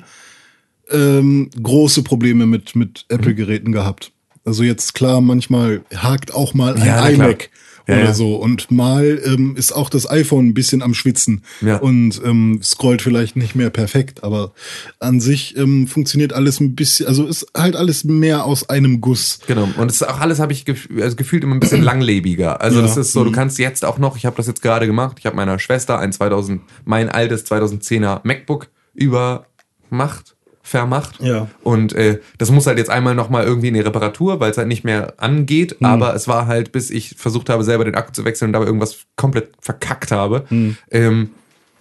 ähm, 0.91 1.49
große 1.61 2.03
Probleme 2.03 2.45
mit, 2.45 2.76
mit 2.76 3.05
Mhm. 3.09 3.15
Apple-Geräten 3.17 3.72
gehabt. 3.72 4.11
Also 4.43 4.63
jetzt 4.63 4.93
klar, 4.93 5.22
manchmal 5.22 5.84
hakt 5.95 6.34
auch 6.34 6.53
mal 6.53 6.76
ein 6.76 6.86
Ja, 6.86 7.07
iMac 7.07 7.49
Ja, 7.91 7.97
oder 7.97 8.05
ja. 8.07 8.13
so. 8.13 8.35
Und 8.35 8.71
mal 8.71 9.21
ähm, 9.25 9.55
ist 9.55 9.71
auch 9.71 9.89
das 9.89 10.09
iPhone 10.09 10.47
ein 10.47 10.53
bisschen 10.53 10.81
am 10.81 10.93
Schwitzen 10.93 11.43
Ja. 11.61 11.77
und 11.77 12.21
ähm, 12.25 12.59
scrollt 12.63 13.01
vielleicht 13.01 13.35
nicht 13.35 13.55
mehr 13.55 13.69
perfekt. 13.69 14.23
Aber 14.23 14.53
an 14.99 15.19
sich 15.19 15.55
ähm, 15.57 15.87
funktioniert 15.87 16.33
alles 16.33 16.59
ein 16.59 16.75
bisschen, 16.75 17.07
also 17.07 17.25
ist 17.27 17.47
halt 17.55 17.75
alles 17.75 18.03
mehr 18.03 18.45
aus 18.45 18.69
einem 18.69 19.01
Guss. 19.01 19.39
Genau. 19.47 19.67
Und 19.77 19.89
es 19.91 20.01
ist 20.01 20.07
auch 20.07 20.19
alles, 20.19 20.39
habe 20.39 20.53
ich 20.53 20.65
gef 20.65 20.87
also 20.99 21.15
gefühlt 21.15 21.43
immer 21.43 21.55
ein 21.55 21.59
bisschen 21.59 21.83
langlebiger. 21.83 22.61
Also 22.61 22.81
das 22.81 22.97
ist 22.97 23.13
so, 23.13 23.23
du 23.23 23.31
kannst 23.31 23.59
jetzt 23.59 23.85
auch 23.85 23.97
noch, 23.97 24.17
ich 24.17 24.25
habe 24.25 24.35
das 24.37 24.47
jetzt 24.47 24.61
gerade 24.61 24.87
gemacht, 24.87 25.17
ich 25.19 25.25
habe 25.25 25.35
meiner 25.35 25.59
Schwester 25.59 25.99
ein 25.99 26.11
2000, 26.11 26.61
mein 26.85 27.09
altes 27.09 27.45
2010er 27.45 28.21
MacBook 28.23 28.67
übermacht, 28.93 30.35
vermacht. 30.72 31.22
Ja. 31.22 31.47
Und 31.63 31.93
äh, 31.93 32.19
das 32.38 32.49
muss 32.49 32.65
halt 32.65 32.78
jetzt 32.78 32.89
einmal 32.89 33.13
nochmal 33.13 33.43
irgendwie 33.43 33.67
in 33.67 33.74
die 33.74 33.82
Reparatur, 33.82 34.39
weil 34.39 34.51
es 34.51 34.57
halt 34.57 34.69
nicht 34.69 34.84
mehr 34.84 35.13
angeht. 35.17 35.78
Aber 35.82 36.15
es 36.15 36.28
war 36.28 36.47
halt, 36.47 36.72
bis 36.72 36.89
ich 36.89 37.15
versucht 37.17 37.49
habe, 37.49 37.63
selber 37.63 37.84
den 37.84 37.95
Akku 37.95 38.13
zu 38.13 38.24
wechseln 38.26 38.49
und 38.49 38.53
dabei 38.53 38.65
irgendwas 38.65 39.05
komplett 39.17 39.51
verkackt 39.59 40.11
habe, 40.11 40.45
ähm, 40.89 41.32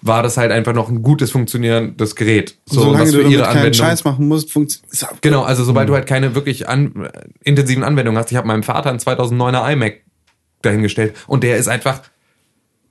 war 0.02 0.22
das 0.22 0.36
halt 0.36 0.50
einfach 0.50 0.72
noch 0.72 0.88
ein 0.88 1.02
gutes 1.02 1.30
funktionierendes 1.30 2.16
Gerät. 2.16 2.56
So, 2.66 2.82
Solange 2.82 3.04
was 3.04 3.10
du 3.10 3.16
für 3.18 3.22
damit 3.22 3.32
ihre 3.32 3.44
keinen 3.44 3.58
Anwendung 3.58 3.86
Scheiß 3.86 4.04
machen 4.04 4.28
musst, 4.28 4.50
funktioniert 4.50 5.20
Genau, 5.20 5.42
also 5.42 5.62
sobald 5.62 5.88
du 5.88 5.94
halt 5.94 6.06
keine 6.06 6.34
wirklich 6.34 6.68
an, 6.68 7.04
äh, 7.04 7.10
intensiven 7.44 7.84
Anwendungen 7.84 8.18
hast. 8.18 8.30
Ich 8.32 8.36
habe 8.36 8.46
meinem 8.46 8.62
Vater 8.62 8.90
einen 8.90 8.98
2009er 8.98 9.72
iMac 9.72 10.00
dahingestellt 10.62 11.14
und 11.26 11.44
der 11.44 11.58
ist 11.58 11.68
einfach, 11.68 12.02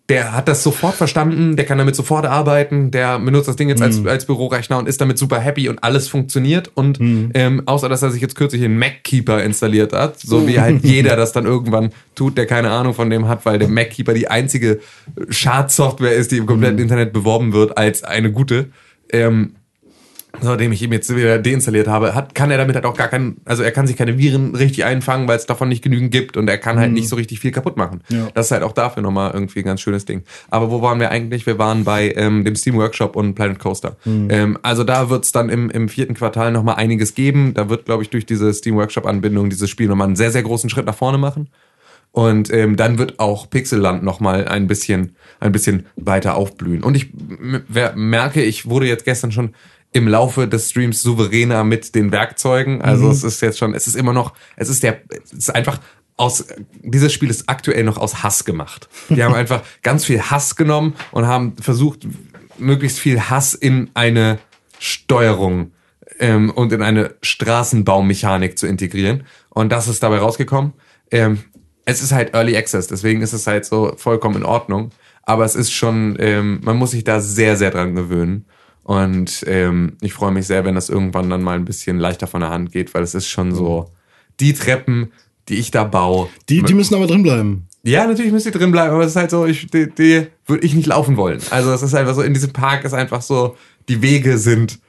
der 0.09 0.33
hat 0.35 0.47
das 0.47 0.63
sofort 0.63 0.95
verstanden, 0.95 1.55
der 1.55 1.65
kann 1.65 1.77
damit 1.77 1.95
sofort 1.95 2.25
arbeiten, 2.25 2.89
der 2.89 3.19
benutzt 3.19 3.47
das 3.47 3.55
Ding 3.55 3.69
jetzt 3.69 3.81
als, 3.81 4.03
als 4.05 4.25
Bürorechner 4.25 4.79
und 4.79 4.87
ist 4.87 4.99
damit 4.99 5.19
super 5.19 5.39
happy 5.39 5.69
und 5.69 5.83
alles 5.83 6.07
funktioniert. 6.07 6.71
Und 6.73 6.99
ähm, 6.99 7.61
außer 7.67 7.87
dass 7.89 8.01
er 8.01 8.09
sich 8.09 8.21
jetzt 8.21 8.35
kürzlich 8.35 8.63
einen 8.63 8.79
MacKeeper 8.79 9.43
installiert 9.43 9.93
hat, 9.93 10.19
so 10.19 10.47
wie 10.47 10.59
halt 10.59 10.83
jeder 10.83 11.15
das 11.15 11.31
dann 11.31 11.45
irgendwann 11.45 11.91
tut, 12.15 12.37
der 12.37 12.47
keine 12.47 12.71
Ahnung 12.71 12.95
von 12.95 13.11
dem 13.11 13.27
hat, 13.27 13.45
weil 13.45 13.59
der 13.59 13.67
MacKeeper 13.67 14.13
die 14.15 14.29
einzige 14.29 14.79
Schadsoftware 15.29 16.13
ist, 16.13 16.31
die 16.31 16.37
im 16.37 16.47
kompletten 16.47 16.79
Internet 16.79 17.13
beworben 17.13 17.53
wird 17.53 17.77
als 17.77 18.03
eine 18.03 18.31
gute. 18.31 18.69
Ähm, 19.11 19.55
Seitdem 20.41 20.71
ich 20.71 20.81
ihm 20.83 20.93
jetzt 20.93 21.13
wieder 21.13 21.39
deinstalliert 21.39 21.87
habe, 21.87 22.13
hat, 22.13 22.35
kann 22.35 22.51
er 22.51 22.57
damit 22.57 22.75
halt 22.75 22.85
auch 22.85 22.95
gar 22.95 23.07
keinen, 23.07 23.41
also 23.45 23.63
er 23.63 23.71
kann 23.71 23.87
sich 23.87 23.97
keine 23.97 24.17
Viren 24.19 24.55
richtig 24.55 24.85
einfangen, 24.85 25.27
weil 25.27 25.37
es 25.37 25.47
davon 25.47 25.69
nicht 25.69 25.83
genügend 25.83 26.11
gibt 26.11 26.37
und 26.37 26.47
er 26.47 26.59
kann 26.59 26.77
halt 26.77 26.91
nicht 26.91 27.09
so 27.09 27.15
richtig 27.15 27.39
viel 27.39 27.51
kaputt 27.51 27.77
machen. 27.77 28.01
Ja. 28.09 28.27
Das 28.35 28.45
ist 28.45 28.51
halt 28.51 28.61
auch 28.61 28.73
dafür 28.73 29.01
nochmal 29.01 29.31
irgendwie 29.33 29.59
ein 29.59 29.65
ganz 29.65 29.81
schönes 29.81 30.05
Ding. 30.05 30.23
Aber 30.49 30.69
wo 30.69 30.83
waren 30.83 30.99
wir 30.99 31.09
eigentlich? 31.09 31.47
Wir 31.47 31.57
waren 31.57 31.83
bei 31.83 32.13
ähm, 32.15 32.45
dem 32.45 32.55
Steam 32.55 32.75
Workshop 32.75 33.15
und 33.15 33.33
Planet 33.33 33.57
Coaster. 33.57 33.97
Ähm, 34.05 34.59
also 34.61 34.83
da 34.83 35.09
wird's 35.09 35.31
dann 35.31 35.49
im, 35.49 35.71
im 35.71 35.89
vierten 35.89 36.13
Quartal 36.13 36.51
nochmal 36.51 36.75
einiges 36.75 37.15
geben. 37.15 37.55
Da 37.55 37.69
wird, 37.69 37.85
glaube 37.85 38.03
ich, 38.03 38.11
durch 38.11 38.27
diese 38.27 38.53
Steam 38.53 38.75
Workshop-Anbindung 38.75 39.49
dieses 39.49 39.69
Spiel 39.69 39.87
nochmal 39.87 40.07
einen 40.07 40.15
sehr, 40.15 40.31
sehr 40.31 40.43
großen 40.43 40.69
Schritt 40.69 40.85
nach 40.85 40.95
vorne 40.95 41.17
machen. 41.17 41.49
Und 42.11 42.51
ähm, 42.51 42.75
dann 42.75 42.97
wird 42.97 43.19
auch 43.19 43.49
Pixelland 43.49 44.03
noch 44.03 44.19
mal 44.19 44.47
ein 44.47 44.67
bisschen, 44.67 45.15
ein 45.39 45.51
bisschen 45.51 45.85
weiter 45.95 46.35
aufblühen. 46.35 46.83
Und 46.83 46.95
ich 46.95 47.11
merke, 47.95 48.41
ich 48.41 48.67
wurde 48.67 48.87
jetzt 48.87 49.05
gestern 49.05 49.31
schon 49.31 49.53
im 49.91 50.07
Laufe 50.07 50.47
des 50.47 50.69
Streams 50.69 51.01
souveräner 51.01 51.63
mit 51.63 51.95
den 51.95 52.11
Werkzeugen. 52.11 52.81
Also 52.81 53.09
es 53.09 53.23
ist 53.23 53.41
jetzt 53.41 53.57
schon, 53.57 53.73
es 53.73 53.87
ist 53.87 53.95
immer 53.95 54.13
noch, 54.13 54.33
es 54.55 54.69
ist 54.69 54.83
der, 54.83 55.01
es 55.23 55.33
ist 55.33 55.55
einfach 55.55 55.79
aus, 56.15 56.45
dieses 56.83 57.13
Spiel 57.13 57.29
ist 57.29 57.47
aktuell 57.47 57.83
noch 57.83 57.97
aus 57.97 58.23
Hass 58.23 58.45
gemacht. 58.45 58.89
Die 59.09 59.23
haben 59.23 59.33
einfach 59.35 59.63
ganz 59.81 60.05
viel 60.05 60.21
Hass 60.21 60.55
genommen 60.55 60.95
und 61.11 61.25
haben 61.25 61.55
versucht, 61.59 62.07
möglichst 62.57 62.99
viel 62.99 63.19
Hass 63.21 63.53
in 63.53 63.89
eine 63.93 64.37
Steuerung 64.79 65.71
ähm, 66.19 66.51
und 66.51 66.73
in 66.73 66.81
eine 66.81 67.15
Straßenbaumechanik 67.21 68.59
zu 68.59 68.67
integrieren. 68.67 69.23
Und 69.49 69.71
das 69.71 69.87
ist 69.87 70.03
dabei 70.03 70.19
rausgekommen. 70.19 70.73
Ähm, 71.09 71.39
es 71.85 72.03
ist 72.03 72.11
halt 72.11 72.33
Early 72.33 72.55
Access, 72.55 72.87
deswegen 72.87 73.21
ist 73.21 73.33
es 73.33 73.47
halt 73.47 73.65
so 73.65 73.93
vollkommen 73.95 74.35
in 74.35 74.45
Ordnung. 74.45 74.91
Aber 75.23 75.45
es 75.45 75.55
ist 75.55 75.71
schon, 75.71 76.17
ähm, 76.19 76.59
man 76.63 76.77
muss 76.77 76.91
sich 76.91 77.03
da 77.03 77.21
sehr, 77.21 77.55
sehr 77.55 77.71
dran 77.71 77.95
gewöhnen. 77.95 78.45
Und 78.83 79.43
ähm, 79.47 79.97
ich 80.01 80.13
freue 80.13 80.31
mich 80.31 80.47
sehr, 80.47 80.65
wenn 80.65 80.75
das 80.75 80.89
irgendwann 80.89 81.29
dann 81.29 81.43
mal 81.43 81.55
ein 81.55 81.65
bisschen 81.65 81.99
leichter 81.99 82.27
von 82.27 82.41
der 82.41 82.49
Hand 82.49 82.71
geht, 82.71 82.93
weil 82.93 83.03
es 83.03 83.13
ist 83.13 83.27
schon 83.27 83.53
so, 83.53 83.91
die 84.39 84.53
Treppen, 84.53 85.11
die 85.47 85.55
ich 85.55 85.71
da 85.71 85.83
baue. 85.83 86.29
Die, 86.47 86.63
die 86.63 86.73
müssen 86.73 86.95
aber 86.95 87.07
drin 87.07 87.23
bleiben. 87.23 87.67
Ja, 87.83 88.05
natürlich 88.05 88.31
müsst 88.31 88.45
ihr 88.45 88.51
drin 88.51 88.71
bleiben, 88.71 88.93
aber 88.93 89.03
es 89.03 89.11
ist 89.11 89.15
halt 89.15 89.31
so, 89.31 89.45
ich, 89.45 89.67
die, 89.67 89.89
die 89.89 90.27
würde 90.45 90.65
ich 90.65 90.73
nicht 90.73 90.87
laufen 90.87 91.17
wollen. 91.17 91.39
Also 91.49 91.71
es 91.71 91.81
ist 91.81 91.93
einfach 91.93 92.13
so, 92.13 92.21
in 92.21 92.33
diesem 92.33 92.51
Park 92.51 92.83
ist 92.83 92.93
einfach 92.93 93.21
so, 93.21 93.55
die 93.87 94.01
Wege 94.01 94.37
sind 94.37 94.79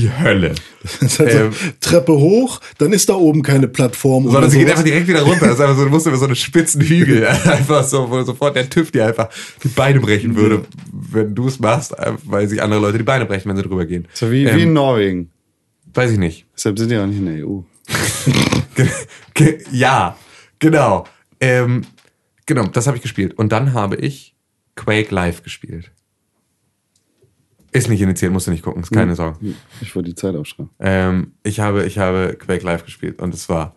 die 0.00 0.10
Hölle. 0.10 0.54
Das 0.82 1.02
ist 1.02 1.18
halt 1.18 1.34
Ähm. 1.34 1.52
so, 1.52 1.58
Treppe 1.80 2.12
hoch, 2.12 2.60
dann 2.78 2.92
ist 2.92 3.08
da 3.08 3.14
oben 3.14 3.42
keine 3.42 3.68
Plattform. 3.68 4.30
Sondern 4.30 4.50
sie 4.50 4.58
geht 4.58 4.70
einfach 4.70 4.84
direkt 4.84 5.08
wieder 5.08 5.22
runter. 5.22 5.46
Das 5.46 5.54
ist 5.54 5.60
einfach 5.60 5.76
so, 5.76 5.84
du 5.84 5.90
musst 5.90 6.06
über 6.06 6.16
so 6.16 6.26
einen 6.26 6.36
spitzen 6.36 6.80
Hügel. 6.80 7.26
Einfach 7.44 7.82
so, 7.84 8.10
wo 8.10 8.22
sofort 8.22 8.54
der 8.56 8.68
TÜV 8.70 8.90
dir 8.90 9.06
einfach 9.06 9.28
die 9.62 9.68
Beine 9.68 10.00
brechen 10.00 10.36
würde, 10.36 10.64
wenn 10.92 11.34
du 11.34 11.48
es 11.48 11.58
machst, 11.58 11.94
weil 12.24 12.48
sich 12.48 12.62
andere 12.62 12.80
Leute 12.80 12.98
die 12.98 13.04
Beine 13.04 13.26
brechen, 13.26 13.48
wenn 13.48 13.56
sie 13.56 13.62
drüber 13.62 13.84
gehen. 13.86 14.06
So 14.12 14.30
wie, 14.30 14.44
wie 14.46 14.50
in 14.50 14.68
Ähm, 14.68 14.72
Norwegen. 14.72 15.30
Weiß 15.94 16.10
ich 16.12 16.18
nicht. 16.18 16.46
Deshalb 16.54 16.78
sind 16.78 16.90
die 16.90 16.96
auch 16.98 17.06
nicht 17.06 17.18
in 17.18 17.26
der 17.26 17.46
EU. 17.46 17.60
Ja, 19.70 20.16
genau. 20.58 21.06
Ähm, 21.40 21.82
genau, 22.46 22.66
das 22.66 22.86
habe 22.86 22.96
ich 22.96 23.02
gespielt. 23.02 23.34
Und 23.34 23.52
dann 23.52 23.74
habe 23.74 23.96
ich 23.96 24.34
Quake 24.76 25.14
Live 25.14 25.42
gespielt. 25.42 25.90
Ist 27.76 27.88
nicht 27.88 28.00
initiiert, 28.00 28.32
musst 28.32 28.46
du 28.46 28.50
nicht 28.50 28.62
gucken, 28.62 28.82
ist 28.82 28.90
keine 28.90 29.14
Sorge. 29.14 29.38
Ich 29.80 29.94
wollte 29.94 30.08
die 30.10 30.14
Zeit 30.14 30.34
aufschreiben. 30.34 30.70
Ähm, 30.78 31.32
ich, 31.42 31.60
habe, 31.60 31.84
ich 31.84 31.98
habe 31.98 32.36
Quake 32.38 32.64
Live 32.64 32.84
gespielt 32.84 33.20
und 33.20 33.34
es 33.34 33.48
war 33.48 33.74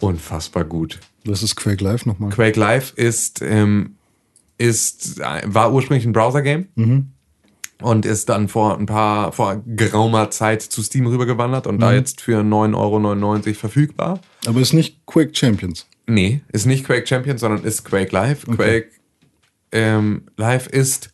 unfassbar 0.00 0.64
gut. 0.64 1.00
Das 1.24 1.42
ist 1.42 1.56
Quake 1.56 1.82
Live 1.82 2.06
nochmal. 2.06 2.30
Quake 2.30 2.58
Live 2.58 2.92
ist, 2.96 3.42
ähm, 3.42 3.96
ist, 4.58 5.20
äh, 5.20 5.42
war 5.44 5.72
ursprünglich 5.72 6.06
ein 6.06 6.12
Browser-Game 6.12 6.68
und 7.82 8.06
ist 8.06 8.28
dann 8.28 8.48
vor 8.48 8.78
ein 8.78 8.86
paar, 8.86 9.32
vor 9.32 9.62
geraumer 9.66 10.30
Zeit 10.30 10.62
zu 10.62 10.82
Steam 10.82 11.06
rübergewandert 11.06 11.66
und 11.66 11.78
da 11.80 11.92
jetzt 11.92 12.20
für 12.20 12.40
9,99 12.40 12.74
Euro 12.74 13.54
verfügbar. 13.54 14.20
Aber 14.46 14.60
ist 14.60 14.72
nicht 14.72 15.04
Quake 15.06 15.34
Champions. 15.34 15.86
Nee, 16.06 16.42
ist 16.52 16.66
nicht 16.66 16.86
Quake 16.86 17.06
Champion, 17.06 17.36
sondern 17.36 17.64
ist 17.64 17.84
Quake 17.84 18.12
Live. 18.12 18.46
Quake 18.46 18.90
ähm, 19.72 20.22
Live 20.36 20.68
ist 20.68 21.10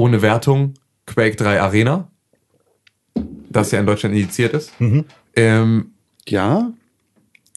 ohne 0.00 0.22
Wertung 0.22 0.74
Quake 1.06 1.36
3 1.36 1.60
Arena, 1.60 2.10
das 3.50 3.70
ja 3.70 3.80
in 3.80 3.86
Deutschland 3.86 4.14
indiziert 4.14 4.54
ist. 4.54 4.72
Ähm, 5.36 5.90
Ja? 6.26 6.72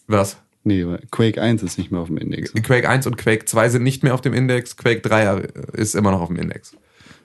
was? 0.08 0.38
Nee, 0.66 0.86
Quake 1.12 1.41
1 1.41 1.62
ist 1.64 1.78
nicht 1.78 1.91
mehr 1.91 2.02
auf 2.02 2.08
dem 2.08 2.18
Index. 2.18 2.54
Quake 2.54 2.88
1 2.89 3.06
und 3.08 3.18
Quake 3.18 3.46
2 3.46 3.70
sind 3.70 3.84
nicht 3.84 4.04
mehr 4.04 4.14
auf 4.14 4.22
dem 4.22 4.34
Index, 4.34 4.76
Quake 4.78 5.02
3 5.02 5.36
ist 5.74 5.96
immer 5.96 6.12
noch 6.12 6.22
auf 6.22 6.30
dem 6.30 6.38
Index. 6.38 6.76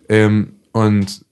Ähm, 0.08 0.54
und 0.72 1.24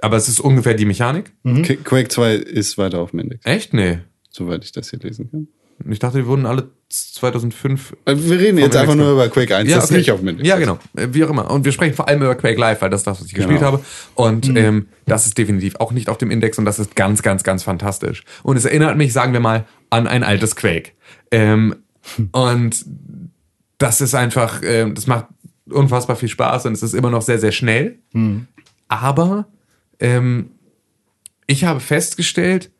aber 0.00 0.16
es 0.16 0.28
ist 0.28 0.38
ungefähr 0.40 0.74
die 0.74 0.84
Mechanik. 0.84 1.32
Qu- 1.44 1.76
Quake 1.82 2.08
2 2.08 2.34
ist 2.34 2.78
weiter 2.78 3.00
auf 3.00 3.10
dem 3.10 3.20
Index, 3.20 3.44
Echt? 3.44 3.72
Nee. 3.74 3.98
soweit 4.30 4.64
ich 4.64 4.70
das 4.72 4.90
hier 4.90 4.98
lesen 5.00 5.30
kann. 5.30 5.48
Ich 5.88 5.98
dachte, 5.98 6.18
die 6.18 6.26
wurden 6.26 6.46
alle 6.46 6.70
2005 6.90 7.96
Äh, 8.04 8.16
Wir 8.16 8.38
reden 8.40 8.58
jetzt 8.58 8.76
einfach 8.76 8.94
nur 8.94 9.12
über 9.12 9.28
Quake 9.28 9.54
1, 9.56 9.70
das 9.70 9.84
ist 9.84 9.90
okay. 9.90 9.98
nicht 9.98 10.10
auf 10.10 10.20
dem. 10.20 10.38
Ja, 10.44 10.56
genau. 10.58 10.78
Äh, 10.96 11.08
Wie 11.12 11.22
auch 11.24 11.30
immer. 11.30 11.50
Und 11.50 11.64
wir 11.64 11.72
sprechen 11.72 11.94
vor 11.94 12.08
allem 12.08 12.20
über 12.22 12.34
Quake 12.34 12.58
Live, 12.58 12.80
weil 12.82 12.90
das 12.90 13.00
ist 13.00 13.06
das, 13.06 13.20
was 13.20 13.26
ich 13.26 13.34
gespielt 13.34 13.58
Genau. 13.60 13.72
habe. 13.72 13.84
Und 14.14 14.48
ähm, 14.56 14.86
das 15.06 15.26
ist 15.26 15.38
definitiv 15.38 15.76
auch 15.76 15.92
nicht 15.92 16.08
auf 16.08 16.18
dem 16.18 16.30
Index 16.30 16.58
und 16.58 16.64
das 16.64 16.78
ist 16.78 16.96
ganz, 16.96 17.22
ganz, 17.22 17.44
ganz 17.44 17.62
fantastisch. 17.62 18.24
Und 18.42 18.56
es 18.56 18.64
erinnert 18.64 18.96
mich, 18.96 19.12
sagen 19.12 19.32
wir 19.32 19.40
mal, 19.40 19.66
an 19.90 20.06
ein 20.06 20.24
altes 20.24 20.56
Quake. 20.56 20.92
Ähm, 21.30 21.76
und 22.32 22.84
das 23.78 24.00
ist 24.00 24.14
einfach, 24.14 24.60
ähm, 24.64 24.94
das 24.94 25.06
macht 25.06 25.26
unfassbar 25.70 26.16
viel 26.16 26.28
Spaß 26.30 26.66
und 26.66 26.72
es 26.72 26.82
ist 26.82 26.94
immer 26.94 27.10
noch 27.10 27.22
sehr, 27.22 27.38
sehr 27.38 27.52
schnell. 27.52 27.98
Aber 28.88 29.46
ähm, 30.00 30.50
ich 31.46 31.64
habe 31.64 31.80
festgestellt, 31.80 32.70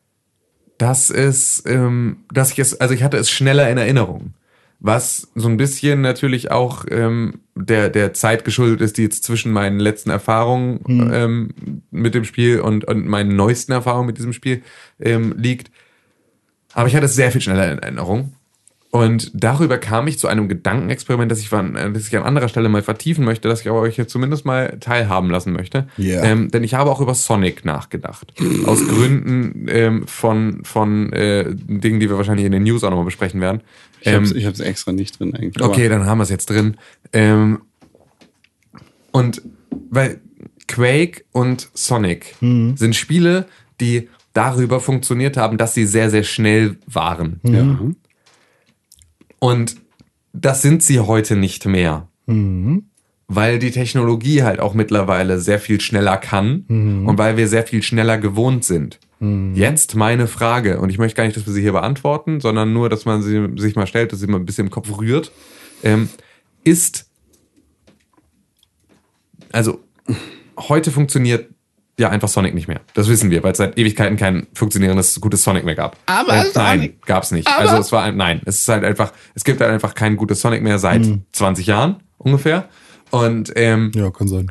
dass 0.78 1.10
es, 1.10 1.62
ähm, 1.66 2.24
dass 2.32 2.52
ich 2.52 2.58
es, 2.60 2.80
also 2.80 2.94
ich 2.94 3.02
hatte 3.02 3.16
es 3.16 3.30
schneller 3.30 3.68
in 3.68 3.78
Erinnerung. 3.78 4.34
Was 4.80 5.28
so 5.34 5.48
ein 5.48 5.56
bisschen 5.56 6.02
natürlich 6.02 6.52
auch 6.52 6.84
ähm, 6.88 7.40
der, 7.56 7.88
der 7.88 8.14
Zeit 8.14 8.44
geschuldet 8.44 8.80
ist, 8.80 8.96
die 8.96 9.02
jetzt 9.02 9.24
zwischen 9.24 9.52
meinen 9.52 9.80
letzten 9.80 10.10
Erfahrungen 10.10 10.80
ähm, 11.12 11.82
mit 11.90 12.14
dem 12.14 12.24
Spiel 12.24 12.60
und, 12.60 12.84
und 12.84 13.04
meinen 13.06 13.34
neuesten 13.34 13.72
Erfahrungen 13.72 14.06
mit 14.06 14.18
diesem 14.18 14.32
Spiel 14.32 14.62
ähm, 15.00 15.34
liegt. 15.36 15.72
Aber 16.74 16.86
ich 16.86 16.94
hatte 16.94 17.06
es 17.06 17.16
sehr 17.16 17.32
viel 17.32 17.40
schneller 17.40 17.72
in 17.72 17.80
Erinnerung. 17.80 18.34
Und 18.90 19.30
darüber 19.34 19.76
kam 19.76 20.06
ich 20.06 20.18
zu 20.18 20.28
einem 20.28 20.48
Gedankenexperiment, 20.48 21.30
das 21.30 21.40
ich, 21.40 21.52
an, 21.52 21.74
das 21.92 22.06
ich 22.06 22.16
an 22.16 22.22
anderer 22.22 22.48
Stelle 22.48 22.70
mal 22.70 22.82
vertiefen 22.82 23.22
möchte, 23.24 23.46
das 23.46 23.60
ich 23.60 23.68
aber 23.68 23.80
euch 23.80 23.98
jetzt 23.98 24.10
zumindest 24.10 24.46
mal 24.46 24.78
teilhaben 24.80 25.30
lassen 25.30 25.52
möchte. 25.52 25.88
Ja. 25.98 26.22
Ähm, 26.22 26.50
denn 26.50 26.64
ich 26.64 26.72
habe 26.72 26.90
auch 26.90 27.00
über 27.00 27.12
Sonic 27.12 27.66
nachgedacht. 27.66 28.32
Aus 28.64 28.86
Gründen 28.86 29.66
ähm, 29.68 30.06
von, 30.06 30.64
von 30.64 31.12
äh, 31.12 31.44
Dingen, 31.54 32.00
die 32.00 32.08
wir 32.08 32.16
wahrscheinlich 32.16 32.46
in 32.46 32.52
den 32.52 32.62
News 32.62 32.82
auch 32.82 32.88
nochmal 32.88 33.04
besprechen 33.04 33.42
werden. 33.42 33.60
Ich 34.00 34.12
hab's, 34.12 34.30
Ähm, 34.30 34.36
ich 34.38 34.46
hab's 34.46 34.60
extra 34.60 34.92
nicht 34.92 35.20
drin 35.20 35.34
eigentlich. 35.34 35.62
Okay, 35.62 35.90
dann 35.90 36.06
haben 36.06 36.18
wir 36.18 36.22
es 36.22 36.30
jetzt 36.30 36.48
drin. 36.48 36.78
Ähm, 37.12 37.60
und 39.12 39.42
weil 39.90 40.20
Quake 40.66 41.24
und 41.32 41.68
Sonic 41.74 42.36
sind 42.76 42.96
Spiele, 42.96 43.46
die 43.80 44.08
darüber 44.32 44.80
funktioniert 44.80 45.36
haben, 45.36 45.58
dass 45.58 45.74
sie 45.74 45.84
sehr, 45.84 46.10
sehr 46.10 46.22
schnell 46.22 46.76
waren. 46.86 47.40
Aber, 47.42 47.52
ja. 47.52 47.78
Und 49.38 49.76
das 50.32 50.62
sind 50.62 50.82
sie 50.82 51.00
heute 51.00 51.36
nicht 51.36 51.66
mehr. 51.66 52.08
Weil 53.28 53.58
die 53.58 53.70
Technologie 53.70 54.42
halt 54.42 54.60
auch 54.60 54.74
mittlerweile 54.74 55.38
sehr 55.38 55.58
viel 55.58 55.80
schneller 55.80 56.16
kann 56.16 56.64
und 57.06 57.18
weil 57.18 57.36
wir 57.36 57.46
sehr 57.48 57.66
viel 57.66 57.82
schneller 57.82 58.18
gewohnt 58.18 58.64
sind. 58.64 58.98
Jetzt 59.54 59.96
meine 59.96 60.28
Frage, 60.28 60.80
und 60.80 60.90
ich 60.90 60.98
möchte 60.98 61.16
gar 61.16 61.24
nicht, 61.24 61.36
dass 61.36 61.46
wir 61.46 61.52
sie 61.52 61.60
hier 61.60 61.72
beantworten, 61.72 62.40
sondern 62.40 62.72
nur, 62.72 62.88
dass 62.88 63.04
man 63.04 63.20
sie 63.20 63.48
sich 63.56 63.74
mal 63.74 63.86
stellt, 63.86 64.12
dass 64.12 64.20
sie 64.20 64.28
mal 64.28 64.38
ein 64.38 64.46
bisschen 64.46 64.66
im 64.66 64.70
Kopf 64.70 64.96
rührt, 64.96 65.32
ähm, 65.82 66.08
ist, 66.62 67.10
also 69.50 69.80
heute 70.56 70.90
funktioniert 70.90 71.50
ja 71.98 72.08
einfach 72.10 72.28
Sonic 72.28 72.54
nicht 72.54 72.68
mehr. 72.68 72.80
Das 72.94 73.08
wissen 73.08 73.30
wir, 73.30 73.42
weil 73.42 73.52
es 73.52 73.58
seit 73.58 73.76
Ewigkeiten 73.76 74.16
kein 74.16 74.46
funktionierendes, 74.54 75.20
gutes 75.20 75.42
Sonic 75.42 75.64
mehr 75.64 75.74
gab. 75.74 75.96
Aber 76.06 76.32
äh, 76.36 76.42
Sonic. 76.44 76.54
Nein, 76.54 76.92
gab's 77.06 77.30
nicht. 77.32 77.46
also 77.48 77.76
es 77.78 77.90
war, 77.92 78.04
ein- 78.04 78.16
nein, 78.16 78.40
es 78.44 78.60
ist 78.60 78.68
halt 78.68 78.84
einfach, 78.84 79.12
es 79.34 79.44
gibt 79.44 79.60
halt 79.60 79.70
einfach 79.72 79.94
kein 79.94 80.16
gutes 80.16 80.40
Sonic 80.40 80.62
mehr 80.62 80.78
seit 80.78 81.06
20 81.32 81.66
Jahren 81.66 81.96
ungefähr. 82.18 82.68
Und, 83.10 83.52
ähm, 83.56 83.90
Ja, 83.94 84.10
kann 84.10 84.28
sein. 84.28 84.50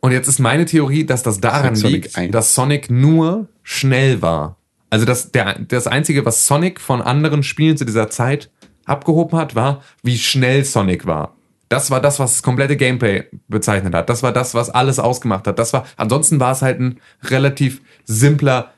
und 0.00 0.12
jetzt 0.12 0.28
ist 0.28 0.38
meine 0.38 0.64
Theorie, 0.64 1.04
dass 1.04 1.22
das 1.22 1.40
daran 1.40 1.74
Sonic 1.76 2.04
liegt, 2.04 2.16
1. 2.16 2.32
dass 2.32 2.54
Sonic 2.54 2.90
nur 2.90 3.48
schnell 3.62 4.22
war. 4.22 4.56
Also 4.90 5.04
das, 5.04 5.32
der, 5.32 5.58
das 5.58 5.86
Einzige, 5.86 6.24
was 6.24 6.46
Sonic 6.46 6.80
von 6.80 7.02
anderen 7.02 7.42
Spielen 7.42 7.76
zu 7.76 7.84
dieser 7.84 8.08
Zeit 8.08 8.50
abgehoben 8.86 9.36
hat, 9.36 9.54
war, 9.54 9.82
wie 10.02 10.16
schnell 10.16 10.64
Sonic 10.64 11.04
war. 11.04 11.34
Das 11.68 11.90
war 11.90 12.00
das, 12.00 12.18
was 12.18 12.32
das 12.34 12.42
komplette 12.42 12.76
Gameplay 12.76 13.24
bezeichnet 13.48 13.94
hat. 13.94 14.08
Das 14.08 14.22
war 14.22 14.32
das, 14.32 14.54
was 14.54 14.70
alles 14.70 14.98
ausgemacht 14.98 15.46
hat. 15.46 15.58
Das 15.58 15.72
war, 15.72 15.86
ansonsten 15.96 16.40
war 16.40 16.52
es 16.52 16.62
halt 16.62 16.80
ein 16.80 16.98
relativ 17.24 17.80
simpler 18.06 18.72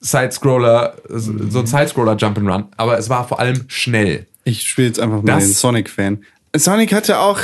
Sidescroller, 0.00 0.96
so 1.08 1.60
ein 1.60 1.66
Sidescroller 1.66 2.12
Jump'n'Run. 2.14 2.64
Aber 2.76 2.98
es 2.98 3.08
war 3.08 3.26
vor 3.26 3.40
allem 3.40 3.64
schnell. 3.68 4.26
Ich 4.44 4.62
spiele 4.68 4.88
jetzt 4.88 5.00
einfach 5.00 5.22
mal 5.22 5.34
Das- 5.34 5.44
den 5.44 5.54
Sonic-Fan. 5.54 6.24
Sonic 6.56 6.92
hatte 6.92 7.18
auch, 7.18 7.40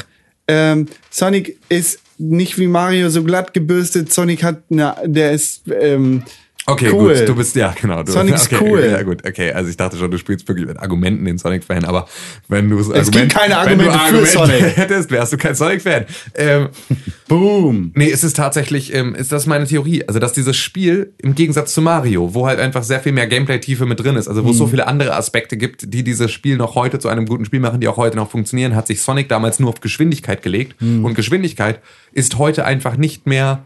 ähm, 0.46 0.86
Sonic 1.10 1.58
ist 1.68 2.00
nicht 2.18 2.58
wie 2.58 2.66
Mario 2.66 3.08
so 3.08 3.24
glatt 3.24 3.54
gebürstet. 3.54 4.12
Sonic 4.12 4.42
hat, 4.44 4.62
na, 4.68 4.96
der 5.04 5.32
ist, 5.32 5.62
ähm, 5.68 6.22
Okay, 6.66 6.90
cool. 6.92 7.14
gut, 7.16 7.28
du 7.28 7.34
bist, 7.34 7.56
ja, 7.56 7.74
genau. 7.80 8.02
Du, 8.02 8.12
Sonic 8.12 8.34
ist 8.34 8.52
okay, 8.52 8.64
cool. 8.64 8.84
Ja, 8.84 9.02
gut, 9.02 9.26
okay. 9.26 9.50
Also 9.52 9.70
ich 9.70 9.76
dachte 9.76 9.96
schon, 9.96 10.10
du 10.10 10.18
spielst 10.18 10.46
wirklich 10.46 10.66
mit 10.66 10.78
Argumenten 10.78 11.24
den 11.24 11.36
Sonic-Fan, 11.38 11.84
aber 11.84 12.06
wenn 12.48 12.68
du 12.68 12.78
Es 12.92 13.10
gibt 13.10 13.32
keine 13.34 13.56
Argumente 13.56 13.98
für 14.10 14.26
Sonic. 14.26 14.76
hättest, 14.76 15.10
wärst 15.10 15.32
du 15.32 15.36
kein 15.36 15.54
Sonic-Fan. 15.54 16.04
Ähm, 16.34 16.68
Boom. 17.28 17.92
nee, 17.94 18.10
es 18.10 18.22
ist 18.24 18.36
tatsächlich, 18.36 18.94
ähm, 18.94 19.14
ist 19.14 19.32
das 19.32 19.46
meine 19.46 19.66
Theorie. 19.66 20.04
Also, 20.06 20.20
dass 20.20 20.32
dieses 20.32 20.56
Spiel 20.56 21.12
im 21.18 21.34
Gegensatz 21.34 21.72
zu 21.74 21.80
Mario, 21.82 22.34
wo 22.34 22.46
halt 22.46 22.60
einfach 22.60 22.82
sehr 22.82 23.00
viel 23.00 23.12
mehr 23.12 23.26
Gameplay-Tiefe 23.26 23.86
mit 23.86 24.00
drin 24.00 24.16
ist, 24.16 24.28
also 24.28 24.44
wo 24.44 24.50
es 24.50 24.58
so 24.58 24.66
Mhm. 24.66 24.70
viele 24.70 24.86
andere 24.86 25.14
Aspekte 25.16 25.56
gibt, 25.56 25.92
die 25.92 26.04
dieses 26.04 26.30
Spiel 26.30 26.56
noch 26.56 26.74
heute 26.74 26.98
zu 26.98 27.08
einem 27.08 27.26
guten 27.26 27.44
Spiel 27.44 27.60
machen, 27.60 27.80
die 27.80 27.88
auch 27.88 27.96
heute 27.96 28.16
noch 28.16 28.30
funktionieren, 28.30 28.76
hat 28.76 28.86
sich 28.86 29.00
Sonic 29.02 29.28
damals 29.28 29.58
nur 29.60 29.70
auf 29.70 29.80
Geschwindigkeit 29.80 30.42
gelegt. 30.42 30.80
Mhm. 30.80 31.04
Und 31.04 31.14
Geschwindigkeit 31.14 31.80
ist 32.12 32.38
heute 32.38 32.64
einfach 32.64 32.96
nicht 32.96 33.26
mehr 33.26 33.64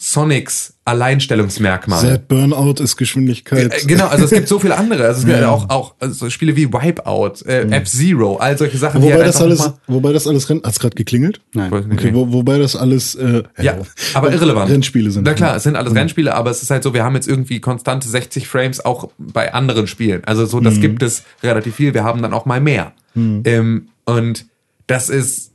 Sonics 0.00 0.74
Alleinstellungsmerkmal. 0.84 2.00
Sad 2.00 2.28
Burnout 2.28 2.80
ist 2.80 2.96
Geschwindigkeit. 2.96 3.74
Äh, 3.74 3.86
Genau, 3.86 4.06
also 4.06 4.26
es 4.26 4.30
gibt 4.30 4.46
so 4.46 4.60
viele 4.60 4.76
andere. 4.78 5.04
Also 5.04 5.20
es 5.20 5.26
gibt 5.26 5.42
auch, 5.44 5.68
auch 5.70 5.94
also 5.98 6.30
Spiele 6.30 6.54
wie 6.54 6.72
Wipeout, 6.72 7.44
äh, 7.46 7.68
F-Zero, 7.68 8.36
all 8.36 8.56
solche 8.56 8.78
Sachen, 8.78 9.00
die 9.00 9.08
Wobei 9.08 9.16
halt 9.16 9.28
das, 9.28 9.42
alles, 9.42 9.72
wobei 9.88 10.12
das 10.12 10.28
alles 10.28 10.48
Renn. 10.48 10.62
Hat's 10.64 10.78
gerade 10.78 10.94
geklingelt? 10.94 11.40
Nein. 11.52 11.72
Okay, 11.72 12.14
wo, 12.14 12.32
wobei 12.32 12.58
das 12.58 12.76
alles 12.76 13.16
äh, 13.16 13.42
ja, 13.60 13.76
aber 14.14 14.32
irrelevant. 14.32 14.70
Rennspiele 14.70 15.10
sind. 15.10 15.24
Na 15.24 15.34
klar, 15.34 15.56
es 15.56 15.64
sind 15.64 15.74
alles 15.74 15.92
Rennspiele, 15.92 16.32
aber 16.32 16.50
es 16.50 16.62
ist 16.62 16.70
halt 16.70 16.84
so, 16.84 16.94
wir 16.94 17.02
haben 17.02 17.16
jetzt 17.16 17.26
irgendwie 17.26 17.60
konstante 17.60 18.08
60 18.08 18.46
Frames 18.46 18.84
auch 18.84 19.10
bei 19.18 19.52
anderen 19.52 19.88
Spielen. 19.88 20.22
Also 20.26 20.46
so, 20.46 20.60
das 20.60 20.80
gibt 20.80 21.02
es 21.02 21.24
relativ 21.42 21.74
viel. 21.74 21.92
Wir 21.92 22.04
haben 22.04 22.22
dann 22.22 22.32
auch 22.32 22.46
mal 22.46 22.60
mehr. 22.60 22.92
Ähm, 23.16 23.88
und 24.04 24.46
das 24.86 25.10
ist, 25.10 25.50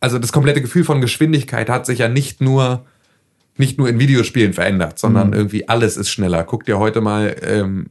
also 0.00 0.18
das 0.18 0.32
komplette 0.32 0.60
Gefühl 0.60 0.84
von 0.84 1.00
Geschwindigkeit 1.00 1.70
hat 1.70 1.86
sich 1.86 2.00
ja 2.00 2.08
nicht 2.08 2.42
nur 2.42 2.84
nicht 3.60 3.78
nur 3.78 3.88
in 3.88 4.00
Videospielen 4.00 4.52
verändert, 4.52 4.98
sondern 4.98 5.32
irgendwie 5.32 5.68
alles 5.68 5.96
ist 5.96 6.10
schneller. 6.10 6.42
Guck 6.42 6.64
dir 6.64 6.78
heute 6.78 7.00
mal, 7.00 7.36
ähm, 7.42 7.86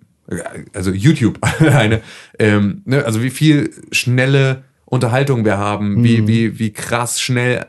also 0.73 0.91
YouTube 0.91 1.37
alleine, 1.59 2.01
ähm, 2.37 2.81
ne, 2.85 3.05
also 3.05 3.23
wie 3.23 3.29
viel 3.29 3.71
schnelle 3.91 4.63
Unterhaltung 4.85 5.45
wir 5.45 5.57
haben, 5.57 6.03
wie, 6.03 6.27
wie, 6.27 6.59
wie 6.59 6.73
krass 6.73 7.21
schnell 7.21 7.65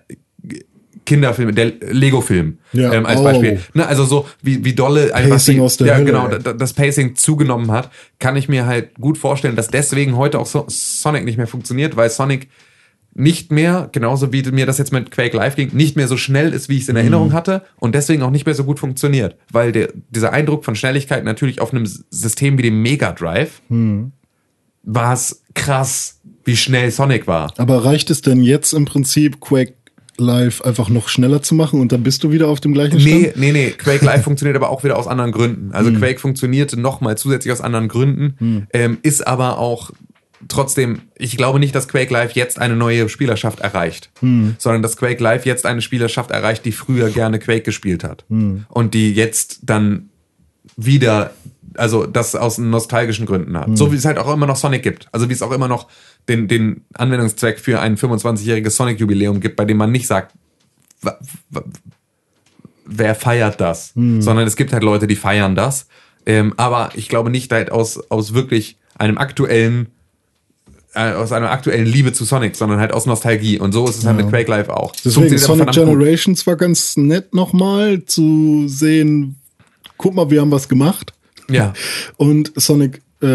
Kinderfilme, 1.04 1.52
der 1.52 1.72
Lego-Film 1.90 2.58
Ja, 2.72 2.92
ähm, 2.92 3.04
als 3.04 3.20
oh. 3.20 3.24
Beispiel. 3.24 3.60
Ne, 3.74 3.86
also 3.86 4.04
so, 4.04 4.26
wie, 4.42 4.64
wie 4.64 4.74
dolle 4.74 5.14
einfach 5.14 5.30
Pacing 5.30 5.56
die, 5.56 5.60
aus 5.60 5.76
der 5.76 5.86
ja, 5.88 5.94
Hölle, 5.96 6.04
genau, 6.04 6.28
das 6.28 6.72
Pacing 6.72 7.16
zugenommen 7.16 7.70
hat, 7.70 7.90
kann 8.18 8.36
ich 8.36 8.48
mir 8.48 8.66
halt 8.66 8.94
gut 8.94 9.18
vorstellen, 9.18 9.56
dass 9.56 9.68
deswegen 9.68 10.16
heute 10.16 10.38
auch 10.38 10.46
so 10.46 10.64
Sonic 10.68 11.24
nicht 11.24 11.36
mehr 11.36 11.46
funktioniert, 11.46 11.96
weil 11.96 12.10
Sonic 12.10 12.48
nicht 13.14 13.50
mehr, 13.50 13.88
genauso 13.92 14.32
wie 14.32 14.42
mir 14.52 14.66
das 14.66 14.78
jetzt 14.78 14.92
mit 14.92 15.10
Quake 15.10 15.36
Live 15.36 15.56
ging, 15.56 15.70
nicht 15.74 15.96
mehr 15.96 16.06
so 16.08 16.16
schnell 16.16 16.52
ist, 16.52 16.68
wie 16.68 16.76
ich 16.76 16.82
es 16.82 16.88
in 16.88 16.94
Mhm. 16.94 17.00
Erinnerung 17.00 17.32
hatte 17.32 17.62
und 17.76 17.94
deswegen 17.94 18.22
auch 18.22 18.30
nicht 18.30 18.46
mehr 18.46 18.54
so 18.54 18.64
gut 18.64 18.78
funktioniert. 18.78 19.36
Weil 19.52 19.72
der, 19.72 19.88
dieser 20.10 20.32
Eindruck 20.32 20.64
von 20.64 20.74
Schnelligkeit 20.76 21.24
natürlich 21.24 21.60
auf 21.60 21.72
einem 21.74 21.86
System 21.86 22.56
wie 22.58 22.62
dem 22.62 22.80
Mega 22.82 23.12
Drive 23.12 23.62
Mhm. 23.68 24.12
war 24.82 25.12
es 25.12 25.42
krass, 25.54 26.20
wie 26.44 26.56
schnell 26.56 26.90
Sonic 26.90 27.26
war. 27.26 27.52
Aber 27.58 27.84
reicht 27.84 28.10
es 28.10 28.22
denn 28.22 28.42
jetzt 28.42 28.72
im 28.72 28.84
Prinzip, 28.86 29.40
Quake 29.40 29.74
Live 30.16 30.60
einfach 30.62 30.88
noch 30.90 31.08
schneller 31.08 31.40
zu 31.42 31.54
machen 31.54 31.80
und 31.80 31.92
dann 31.92 32.02
bist 32.02 32.22
du 32.24 32.30
wieder 32.30 32.48
auf 32.48 32.60
dem 32.60 32.74
gleichen 32.74 33.00
Stand? 33.00 33.14
Nee, 33.22 33.32
nee, 33.36 33.52
nee. 33.52 33.70
Quake 33.70 34.04
Live 34.04 34.22
funktioniert 34.24 34.54
aber 34.56 34.68
auch 34.68 34.84
wieder 34.84 34.98
aus 34.98 35.06
anderen 35.06 35.32
Gründen. 35.32 35.72
Also 35.72 35.90
Quake 35.92 36.18
funktionierte 36.20 36.78
nochmal 36.78 37.16
zusätzlich 37.16 37.52
aus 37.52 37.60
anderen 37.62 37.88
Gründen, 37.88 38.66
ähm, 38.72 38.98
ist 39.02 39.26
aber 39.26 39.58
auch 39.58 39.90
trotzdem, 40.48 41.02
ich 41.16 41.36
glaube 41.36 41.58
nicht, 41.60 41.74
dass 41.74 41.88
Quake 41.88 42.12
Live 42.12 42.32
jetzt 42.32 42.58
eine 42.58 42.76
neue 42.76 43.08
Spielerschaft 43.08 43.60
erreicht, 43.60 44.10
sondern 44.58 44.82
dass 44.82 44.96
Quake 44.96 45.22
Live 45.22 45.44
jetzt 45.46 45.66
eine 45.66 45.82
Spielerschaft 45.82 46.30
erreicht, 46.30 46.64
die 46.64 46.72
früher 46.72 47.10
gerne 47.10 47.38
Quake 47.38 47.62
gespielt 47.62 48.04
hat 48.04 48.24
und 48.68 48.94
die 48.94 49.12
jetzt 49.12 49.60
dann 49.62 50.08
wieder, 50.76 51.32
also 51.74 52.06
das 52.06 52.34
aus 52.34 52.58
nostalgischen 52.58 53.26
Gründen 53.26 53.56
hat. 53.58 53.68
So 53.76 53.92
wie 53.92 53.96
es 53.96 54.04
halt 54.04 54.18
auch 54.18 54.32
immer 54.32 54.46
noch 54.46 54.56
Sonic 54.56 54.82
gibt. 54.82 55.08
Also 55.12 55.28
wie 55.28 55.34
es 55.34 55.42
auch 55.42 55.52
immer 55.52 55.68
noch 55.68 55.88
den, 56.28 56.48
den 56.48 56.84
Anwendungszweck 56.94 57.60
für 57.60 57.80
ein 57.80 57.96
25-jähriges 57.96 58.70
Sonic-Jubiläum 58.70 59.40
gibt, 59.40 59.56
bei 59.56 59.64
dem 59.64 59.76
man 59.76 59.90
nicht 59.92 60.06
sagt, 60.06 60.34
wer 62.86 63.14
feiert 63.14 63.60
das? 63.60 63.92
Sondern 64.22 64.46
es 64.46 64.56
gibt 64.56 64.72
halt 64.72 64.82
Leute, 64.82 65.06
die 65.06 65.16
feiern 65.16 65.54
das. 65.54 65.86
Ähm, 66.26 66.54
aber 66.56 66.90
ich 66.94 67.08
glaube 67.08 67.30
nicht 67.30 67.50
halt 67.52 67.72
aus, 67.72 68.10
aus 68.10 68.34
wirklich 68.34 68.76
einem 68.98 69.16
aktuellen, 69.18 69.88
äh, 70.94 71.12
aus 71.12 71.32
einer 71.32 71.50
aktuellen 71.50 71.86
Liebe 71.86 72.12
zu 72.12 72.24
Sonic, 72.24 72.56
sondern 72.56 72.80
halt 72.80 72.92
aus 72.92 73.06
Nostalgie. 73.06 73.58
Und 73.58 73.72
so 73.72 73.86
ist 73.86 73.98
es 73.98 74.06
halt 74.06 74.16
mit 74.16 74.28
Quake 74.28 74.50
Live 74.50 74.68
auch. 74.68 74.94
Es 74.94 75.02
Deswegen 75.02 75.38
Sonic. 75.38 75.70
Generations 75.70 76.46
war 76.46 76.56
ganz 76.56 76.96
nett 76.96 77.34
nochmal 77.34 78.04
zu 78.04 78.64
sehen, 78.66 79.36
guck 79.96 80.14
mal, 80.14 80.30
wir 80.30 80.40
haben 80.40 80.50
was 80.50 80.68
gemacht. 80.68 81.12
Ja. 81.48 81.72
Und 82.16 82.52
Sonic 82.56 83.00
äh, 83.22 83.26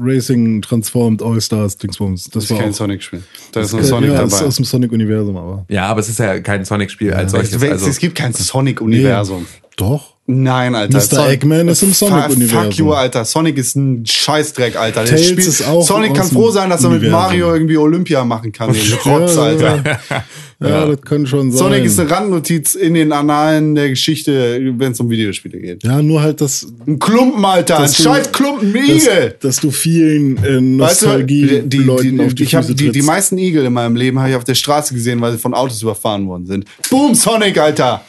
Racing 0.00 0.62
Transformed 0.62 1.22
All-Stars 1.22 1.76
Dingsbums. 1.78 2.24
Das, 2.24 2.32
Das 2.32 2.44
ist 2.44 2.50
war 2.52 2.58
kein 2.58 2.70
auch, 2.70 2.74
Sonic-Spiel. 2.74 3.22
Da 3.52 3.60
ist 3.60 3.72
nur 3.72 3.80
äh, 3.82 3.84
Sonic 3.84 4.10
ja, 4.12 4.22
ist 4.22 4.32
dabei. 4.34 4.46
aus 4.46 4.56
dem 4.56 4.64
Sonic-Universum, 4.64 5.36
aber. 5.36 5.64
Ja, 5.68 5.86
aber 5.86 6.00
es 6.00 6.08
ist 6.08 6.18
ja 6.18 6.38
kein 6.40 6.64
Sonic-Spiel 6.64 7.12
als 7.12 7.32
solches. 7.32 7.54
Es, 7.54 7.62
Also, 7.70 7.86
es 7.88 7.98
gibt 7.98 8.14
kein 8.16 8.32
Sonic-Universum. 8.32 9.46
Doch. 9.76 10.12
Nein, 10.26 10.76
Alter. 10.76 10.98
Mr. 10.98 11.00
Son- 11.02 11.30
Eggman 11.30 11.66
ist 11.68 11.82
im 11.82 11.92
Sonic-Universum. 11.92 12.64
Fuck 12.70 12.74
you, 12.78 12.92
Alter. 12.92 13.24
Sonic 13.24 13.58
ist 13.58 13.74
ein 13.74 14.06
Scheißdreck, 14.06 14.76
Alter. 14.76 15.02
Der 15.04 15.16
Tails 15.16 15.26
spielt- 15.28 15.46
ist 15.48 15.66
auch 15.66 15.84
Sonic 15.84 16.14
kann 16.14 16.28
froh 16.28 16.50
sein, 16.50 16.70
dass 16.70 16.84
er 16.84 16.90
mit 16.90 17.00
Universum. 17.00 17.20
Mario 17.20 17.52
irgendwie 17.52 17.76
Olympia 17.76 18.24
machen 18.24 18.52
kann. 18.52 18.72
Den 18.72 18.92
Rotz, 19.04 19.36
Alter. 19.36 19.82
Ja, 20.68 20.86
das 20.86 21.00
kann 21.02 21.26
schon 21.26 21.50
sein. 21.50 21.58
Sonic 21.58 21.84
ist 21.84 21.98
eine 22.00 22.10
Randnotiz 22.10 22.74
in 22.74 22.94
den 22.94 23.12
Annalen 23.12 23.74
der 23.74 23.88
Geschichte, 23.90 24.60
wenn 24.78 24.92
es 24.92 25.00
um 25.00 25.08
Videospiele 25.10 25.58
geht. 25.58 25.82
ja, 25.84 26.00
nur 26.02 26.22
halt 26.22 26.40
das. 26.40 26.66
Ein 26.86 26.98
Klumpen, 26.98 27.44
Alter. 27.44 27.76
Ein 27.76 27.82
dass 27.82 27.96
du- 27.96 28.02
scheiß 28.04 28.32
Klumpen, 28.32 28.74
ein 28.74 28.86
dass, 28.88 29.02
Igel. 29.06 29.34
dass 29.40 29.56
du 29.60 29.70
vielen 29.70 30.36
äh, 30.38 30.40
Weißt 30.40 31.02
du, 31.02 31.06
Nostalgie-Leuten 31.06 31.68
die, 31.70 32.16
die, 32.18 32.20
auf 32.24 32.34
die 32.34 32.42
ich 32.44 32.54
hab 32.54 32.64
Füße 32.64 32.74
die, 32.74 32.90
die 32.90 33.02
meisten 33.02 33.38
Igel 33.38 33.64
in 33.64 33.72
meinem 33.72 33.96
Leben 33.96 34.18
habe 34.18 34.30
ich 34.30 34.36
auf 34.36 34.44
der 34.44 34.54
Straße 34.54 34.94
gesehen, 34.94 35.20
weil 35.20 35.32
sie 35.32 35.38
von 35.38 35.54
Autos 35.54 35.82
überfahren 35.82 36.26
worden 36.26 36.46
sind. 36.46 36.64
Boom, 36.90 37.14
Sonic, 37.14 37.58
Alter. 37.58 38.02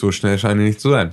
so 0.00 0.10
schnell 0.12 0.38
scheinen 0.38 0.60
die 0.60 0.66
nicht 0.66 0.80
zu 0.80 0.90
sein. 0.90 1.10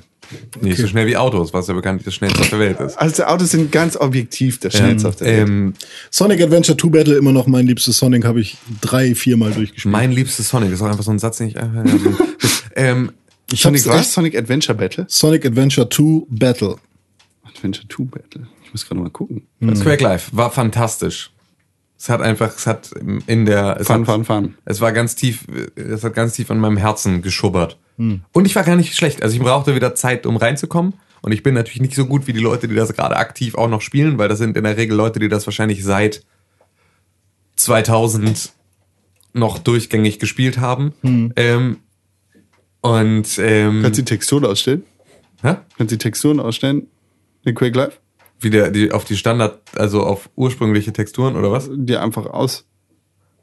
Nicht 0.61 0.77
so 0.80 0.88
schnell 0.88 1.07
wie 1.07 1.17
Autos, 1.17 1.53
was 1.53 1.67
ja 1.67 1.73
bekanntlich 1.73 2.05
das 2.05 2.13
schnellste 2.15 2.41
auf 2.41 2.49
der 2.49 2.59
Welt 2.59 2.80
ist. 2.80 2.95
Also 2.97 3.23
Autos 3.23 3.51
sind 3.51 3.71
ganz 3.71 3.95
objektiv 3.97 4.59
das 4.59 4.73
schnellste 4.77 5.07
auf 5.09 5.15
der 5.15 5.27
Welt. 5.27 5.47
Ähm, 5.49 5.73
Sonic 6.11 6.41
Adventure 6.41 6.77
2 6.77 6.88
Battle 6.89 7.15
immer 7.17 7.32
noch 7.32 7.47
mein 7.47 7.65
liebstes 7.67 7.97
Sonic, 7.97 8.25
habe 8.25 8.41
ich 8.41 8.57
drei, 8.82 9.15
viermal 9.15 9.51
durchgespielt. 9.51 9.91
mein 9.91 10.11
liebstes 10.11 10.49
Sonic 10.49 10.71
ist 10.71 10.82
auch 10.82 10.88
einfach 10.88 11.03
so 11.03 11.11
ein 11.11 11.19
Satz, 11.19 11.38
den 11.38 11.47
ich 11.49 11.57
einfach. 11.59 11.84
So, 11.88 12.15
ähm, 12.75 13.11
ich 13.51 13.61
Sonic 13.61 13.82
hab's 13.86 13.89
was? 13.89 14.01
echt- 14.01 14.11
Sonic 14.11 14.38
Adventure 14.38 14.77
Battle? 14.77 15.05
Sonic 15.07 15.45
Adventure 15.45 15.89
2 15.89 16.25
Battle. 16.30 16.75
Adventure 17.43 17.88
2 17.88 18.03
Battle. 18.05 18.47
Ich 18.63 18.71
muss 18.73 18.86
gerade 18.88 19.01
mal 19.01 19.09
gucken. 19.09 19.43
Quake 19.82 20.03
Live 20.03 20.30
war 20.32 20.51
fantastisch. 20.51 21.32
Es 21.97 22.07
hat 22.07 22.21
einfach, 22.21 22.55
es 22.55 22.65
hat 22.67 22.91
in 23.27 23.45
der, 23.45 23.77
es 23.80 23.88
Fun, 23.88 24.01
hat, 24.07 24.13
fun, 24.15 24.23
fun. 24.25 24.53
Es 24.63 24.80
war 24.80 24.93
ganz 24.93 25.15
tief, 25.15 25.45
es 25.75 26.03
hat 26.03 26.13
ganz 26.13 26.34
tief 26.34 26.49
an 26.51 26.59
meinem 26.59 26.77
Herzen 26.77 27.21
geschubbert. 27.21 27.77
Und 28.32 28.45
ich 28.45 28.56
war 28.56 28.64
gar 28.64 28.76
nicht 28.76 28.95
schlecht. 28.95 29.22
Also 29.22 29.36
ich 29.36 29.41
brauchte 29.41 29.76
wieder 29.76 29.95
Zeit, 29.95 30.26
um 30.26 30.38
reinzukommen. 30.38 30.93
Und 31.22 31.34
ich 31.34 31.43
bin 31.43 31.54
natürlich 31.54 31.82
nicht 31.82 31.95
so 31.95 32.06
gut 32.06 32.28
wie 32.28 32.34
die 32.34 32.39
Leute, 32.39 32.68
die 32.68 32.76
das 32.76 32.93
gerade 32.93 33.18
aktiv 33.18 33.56
auch 33.56 33.68
noch 33.68 33.82
spielen, 33.82 34.18
weil 34.18 34.30
das 34.30 34.39
sind 34.39 34.56
in 34.56 34.64
der 34.64 34.78
Regel 34.78 34.95
Leute, 34.95 35.20
die 35.20 35.28
das 35.28 35.45
wahrscheinlich 35.45 35.84
seit 35.84 36.24
2000 37.58 38.54
noch 39.34 39.60
durchgängig 39.60 40.20
gespielt 40.20 40.60
haben. 40.60 40.93
Ähm, 41.36 41.78
und 42.82 43.38
ähm, 43.38 43.82
Kannst 43.82 44.00
du 44.00 44.04
die 44.04 44.06
Texturen 44.06 44.45
ausstellen? 44.45 44.84
hä? 45.41 45.56
Kannst 45.78 45.91
du 45.91 45.97
die 45.97 45.97
Texturen 45.97 46.39
ausstellen? 46.39 46.88
In 47.43 47.54
Quake 47.56 47.78
Live? 47.78 48.00
wieder 48.41 48.72
die, 48.72 48.91
auf 48.91 49.06
die 49.06 49.18
Standard, 49.18 49.60
also 49.76 50.04
auf 50.04 50.30
ursprüngliche 50.36 50.93
Texturen 50.93 51.36
oder 51.36 51.52
was? 51.52 51.70
Die 51.72 51.97
einfach 51.97 52.26
aus. 52.26 52.66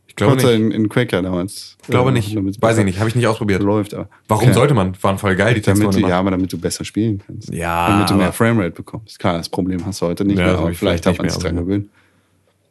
Ich 0.08 0.16
glaube 0.16 0.36
nicht. 0.36 0.48
in, 0.48 0.70
in 0.70 0.88
Quake 0.88 1.14
ja 1.14 1.20
damals. 1.22 1.76
Ich 1.82 1.88
glaube 1.88 2.10
äh, 2.10 2.12
nicht. 2.14 2.34
Weiß 2.62 2.78
ich 2.78 2.84
nicht. 2.84 2.98
Habe 2.98 3.08
ich 3.08 3.14
nicht 3.16 3.26
ausprobiert. 3.26 3.62
Läuft, 3.62 3.92
aber. 3.94 4.08
Warum 4.28 4.44
Okay. 4.44 4.54
sollte 4.54 4.72
man? 4.74 4.96
Waren 5.02 5.18
voll 5.18 5.36
geil, 5.36 5.54
die 5.54 5.60
Texturen. 5.60 5.90
Damit 5.90 6.04
du, 6.04 6.08
ja, 6.08 6.18
aber 6.18 6.30
damit 6.30 6.52
du 6.52 6.58
besser 6.58 6.84
spielen 6.84 7.22
kannst. 7.26 7.52
Ja, 7.52 7.88
Damit 7.90 8.10
du 8.10 8.14
mehr 8.14 8.32
Framerate 8.32 8.70
bekommst. 8.70 9.18
Klar, 9.18 9.36
das 9.36 9.48
Problem 9.48 9.84
hast 9.84 10.00
du 10.00 10.06
heute 10.06 10.24
nicht 10.24 10.38
Ja, 10.38 10.46
mehr, 10.46 10.58
aber 10.58 10.70
ich 10.70 10.78
vielleicht 10.78 11.04
hat 11.06 11.18
man 11.18 11.28
sich 11.28 11.42
dran 11.42 11.56
gewöhnt. 11.56 11.88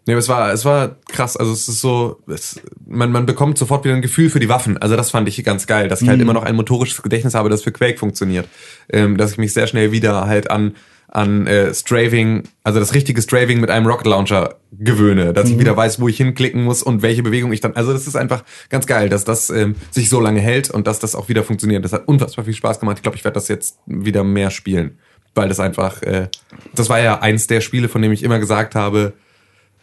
Nee, 0.07 0.13
aber 0.13 0.19
es 0.19 0.29
war, 0.29 0.53
es 0.53 0.65
war 0.65 0.97
krass. 1.07 1.35
Also 1.35 1.51
es 1.51 1.67
ist 1.67 1.81
so, 1.81 2.19
es, 2.27 2.61
man, 2.85 3.11
man 3.11 3.25
bekommt 3.25 3.57
sofort 3.57 3.85
wieder 3.85 3.95
ein 3.95 4.03
Gefühl 4.03 4.29
für 4.29 4.39
die 4.39 4.49
Waffen. 4.49 4.77
Also 4.77 4.95
das 4.95 5.09
fand 5.09 5.27
ich 5.27 5.43
ganz 5.43 5.65
geil, 5.65 5.87
dass 5.87 6.01
ich 6.03 6.09
halt 6.09 6.21
immer 6.21 6.33
noch 6.33 6.43
ein 6.43 6.55
motorisches 6.55 7.01
Gedächtnis 7.01 7.33
habe, 7.33 7.49
das 7.49 7.63
für 7.63 7.71
Quake 7.71 7.97
funktioniert. 7.97 8.47
Ähm, 8.91 9.17
dass 9.17 9.31
ich 9.31 9.37
mich 9.39 9.51
sehr 9.53 9.65
schnell 9.65 9.91
wieder 9.91 10.27
halt 10.27 10.51
an 10.51 10.75
an 11.15 11.47
äh, 11.47 11.73
Straving, 11.73 12.43
also 12.63 12.79
das 12.79 12.93
richtige 12.93 13.21
Straving 13.21 13.61
mit 13.61 13.69
einem 13.69 13.87
Rocket 13.87 14.07
Launcher 14.07 14.55
gewöhne, 14.77 15.31
dass 15.31 15.49
ich 15.49 15.57
wieder 15.57 15.75
weiß, 15.77 16.01
wo 16.01 16.09
ich 16.09 16.17
hinklicken 16.17 16.61
muss 16.61 16.83
und 16.83 17.01
welche 17.03 17.23
Bewegung 17.23 17.53
ich 17.53 17.61
dann. 17.61 17.73
Also 17.73 17.93
das 17.93 18.05
ist 18.05 18.17
einfach 18.17 18.43
ganz 18.69 18.85
geil, 18.85 19.07
dass 19.07 19.23
das 19.23 19.49
ähm, 19.49 19.75
sich 19.91 20.09
so 20.09 20.19
lange 20.19 20.41
hält 20.41 20.69
und 20.69 20.87
dass 20.87 20.99
das 20.99 21.15
auch 21.15 21.29
wieder 21.29 21.43
funktioniert. 21.43 21.85
Das 21.85 21.93
hat 21.93 22.07
unfassbar 22.09 22.43
viel 22.43 22.53
Spaß 22.53 22.81
gemacht. 22.81 22.97
Ich 22.97 23.03
glaube, 23.03 23.15
ich 23.15 23.23
werde 23.23 23.35
das 23.35 23.47
jetzt 23.47 23.77
wieder 23.85 24.25
mehr 24.25 24.49
spielen, 24.49 24.97
weil 25.33 25.47
das 25.47 25.61
einfach, 25.61 26.01
äh, 26.01 26.27
das 26.73 26.89
war 26.89 26.99
ja 26.99 27.21
eins 27.21 27.47
der 27.47 27.61
Spiele, 27.61 27.87
von 27.87 28.01
dem 28.01 28.11
ich 28.11 28.21
immer 28.21 28.39
gesagt 28.39 28.75
habe, 28.75 29.13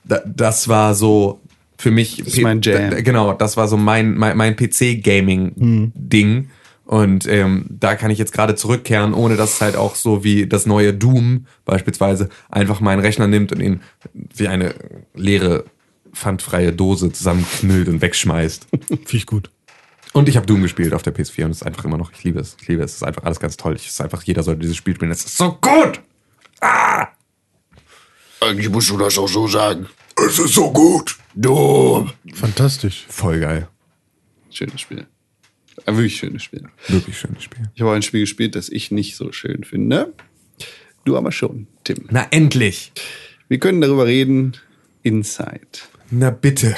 da, 0.05 0.21
das 0.27 0.69
war 0.69 0.95
so 0.95 1.41
für 1.79 1.91
mich. 1.91 2.19
Das 2.19 2.35
ist 2.35 2.43
mein 2.43 2.61
Jam. 2.61 3.03
Genau, 3.03 3.33
das 3.33 3.57
war 3.57 3.69
so 3.69 3.79
mein, 3.79 4.19
mein, 4.19 4.37
mein 4.37 4.55
PC-Gaming-Ding. 4.55 6.51
Und 6.85 7.27
ähm, 7.27 7.67
da 7.71 7.95
kann 7.95 8.11
ich 8.11 8.19
jetzt 8.19 8.33
gerade 8.33 8.55
zurückkehren, 8.55 9.15
ohne 9.15 9.37
dass 9.37 9.55
es 9.55 9.61
halt 9.61 9.77
auch 9.77 9.95
so 9.95 10.25
wie 10.25 10.47
das 10.47 10.67
neue 10.67 10.93
Doom 10.93 11.47
beispielsweise 11.65 12.29
einfach 12.51 12.81
meinen 12.81 13.01
Rechner 13.01 13.29
nimmt 13.29 13.53
und 13.53 13.61
ihn 13.61 13.83
wie 14.13 14.49
eine 14.49 14.75
leere, 15.15 15.65
pfandfreie 16.13 16.73
Dose 16.73 17.13
zusammenknüllt 17.13 17.89
und 17.89 18.03
wegschmeißt. 18.03 18.67
Finde 18.89 19.07
ich 19.13 19.27
gut. 19.27 19.51
Und 20.13 20.29
ich 20.29 20.37
habe 20.37 20.47
Doom 20.47 20.63
gespielt 20.63 20.93
auf 20.93 21.03
der 21.03 21.15
PS4 21.15 21.47
und 21.47 21.51
es 21.53 21.59
ist 21.59 21.67
einfach 21.67 21.85
immer 21.85 21.97
noch, 21.97 22.13
ich 22.13 22.23
liebe 22.25 22.41
es. 22.41 22.57
Ich 22.61 22.69
liebe 22.69 22.83
es. 22.83 22.91
Es 22.91 22.97
ist 22.97 23.03
einfach 23.05 23.25
alles 23.25 23.41
ganz 23.41 23.57
toll. 23.57 23.75
Es 23.75 23.87
ist 23.87 24.01
einfach, 24.01 24.23
jeder 24.25 24.43
sollte 24.43 24.61
dieses 24.61 24.77
Spiel 24.77 24.95
spielen. 24.95 25.11
Es 25.11 25.25
ist 25.25 25.39
so 25.39 25.59
gut! 25.61 26.01
Eigentlich 28.41 28.69
musst 28.69 28.91
du 28.91 28.99
das 28.99 29.17
auch 29.19 29.29
so 29.29 29.47
sagen. 29.47 29.87
Es 30.17 30.39
ist 30.39 30.55
so 30.55 30.71
gut. 30.71 31.17
Du. 31.35 32.09
Fantastisch. 32.35 33.07
Voll 33.09 33.41
geil. 33.41 33.69
Schönes 34.51 34.81
Spiel. 34.81 35.07
Ein 35.87 35.97
wirklich 35.97 36.17
schönes 36.17 36.43
Spiel. 36.43 36.65
Wirklich 36.89 37.19
schönes 37.19 37.43
Spiel. 37.43 37.63
Ich 37.75 37.81
habe 37.81 37.91
auch 37.91 37.95
ein 37.95 38.03
Spiel 38.03 38.21
gespielt, 38.21 38.55
das 38.55 38.69
ich 38.69 38.91
nicht 38.91 39.17
so 39.17 39.33
schön 39.33 39.65
finde. 39.65 40.13
Du 41.05 41.17
aber 41.17 41.33
schon, 41.33 41.67
Tim. 41.85 42.07
Na 42.11 42.27
endlich! 42.31 42.93
Wir 43.49 43.59
können 43.59 43.81
darüber 43.81 44.07
reden. 44.07 44.53
Inside. 45.03 45.61
Na 46.11 46.31
bitte. 46.31 46.77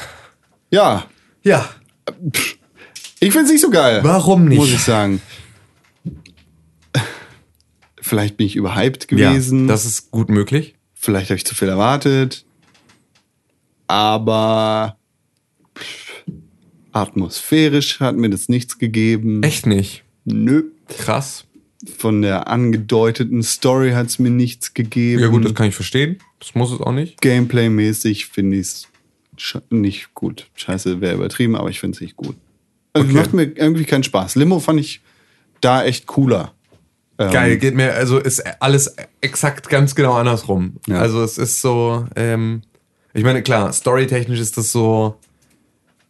Ja, 0.70 1.06
Ja. 1.42 1.68
ich 3.20 3.30
finde 3.32 3.42
es 3.46 3.50
nicht 3.50 3.60
so 3.60 3.70
geil. 3.70 4.00
Warum 4.02 4.46
nicht? 4.46 4.56
Muss 4.58 4.72
ich 4.72 4.80
sagen. 4.80 5.20
Vielleicht 8.00 8.36
bin 8.36 8.46
ich 8.46 8.56
überhyped 8.56 9.08
gewesen. 9.08 9.62
Ja, 9.62 9.68
das 9.68 9.84
ist 9.86 10.10
gut 10.10 10.28
möglich. 10.28 10.74
Vielleicht 10.94 11.30
habe 11.30 11.36
ich 11.36 11.44
zu 11.46 11.54
viel 11.54 11.68
erwartet. 11.68 12.44
Aber 13.86 14.96
atmosphärisch 16.94 18.00
hat 18.00 18.16
mir 18.16 18.30
das 18.30 18.48
nichts 18.48 18.78
gegeben. 18.78 19.42
Echt 19.42 19.66
nicht. 19.66 20.04
Nö. 20.24 20.64
Krass. 20.88 21.44
Von 21.98 22.22
der 22.22 22.48
angedeuteten 22.48 23.42
Story 23.42 23.90
hat 23.92 24.06
es 24.06 24.18
mir 24.18 24.30
nichts 24.30 24.72
gegeben. 24.74 25.20
Ja 25.22 25.28
gut, 25.28 25.44
das 25.44 25.54
kann 25.54 25.66
ich 25.68 25.74
verstehen. 25.74 26.18
Das 26.38 26.54
muss 26.54 26.72
es 26.72 26.80
auch 26.80 26.92
nicht. 26.92 27.20
Gameplay-mäßig 27.20 28.26
finde 28.26 28.56
ich 28.56 28.66
es 28.66 28.88
nicht 29.70 30.14
gut. 30.14 30.46
Scheiße, 30.54 31.00
wäre 31.00 31.14
übertrieben, 31.14 31.56
aber 31.56 31.68
ich 31.68 31.80
finde 31.80 31.96
es 31.96 32.00
nicht 32.00 32.16
gut. 32.16 32.36
Also 32.94 33.08
Okay. 33.08 33.16
macht 33.18 33.34
mir 33.34 33.42
irgendwie 33.42 33.84
keinen 33.84 34.04
Spaß. 34.04 34.36
Limo 34.36 34.60
fand 34.60 34.80
ich 34.80 35.00
da 35.60 35.84
echt 35.84 36.06
cooler. 36.06 36.52
Ähm, 37.18 37.30
Geil, 37.32 37.56
geht 37.58 37.74
mir, 37.74 37.92
also 37.94 38.18
ist 38.18 38.40
alles 38.62 38.94
exakt 39.20 39.68
ganz 39.68 39.94
genau 39.94 40.14
andersrum. 40.14 40.74
Ja. 40.86 41.00
Also 41.00 41.22
es 41.22 41.38
ist 41.38 41.60
so, 41.60 42.06
ähm, 42.16 42.62
ich 43.12 43.24
meine, 43.24 43.42
klar, 43.42 43.72
storytechnisch 43.72 44.40
ist 44.40 44.56
das 44.56 44.72
so, 44.72 45.16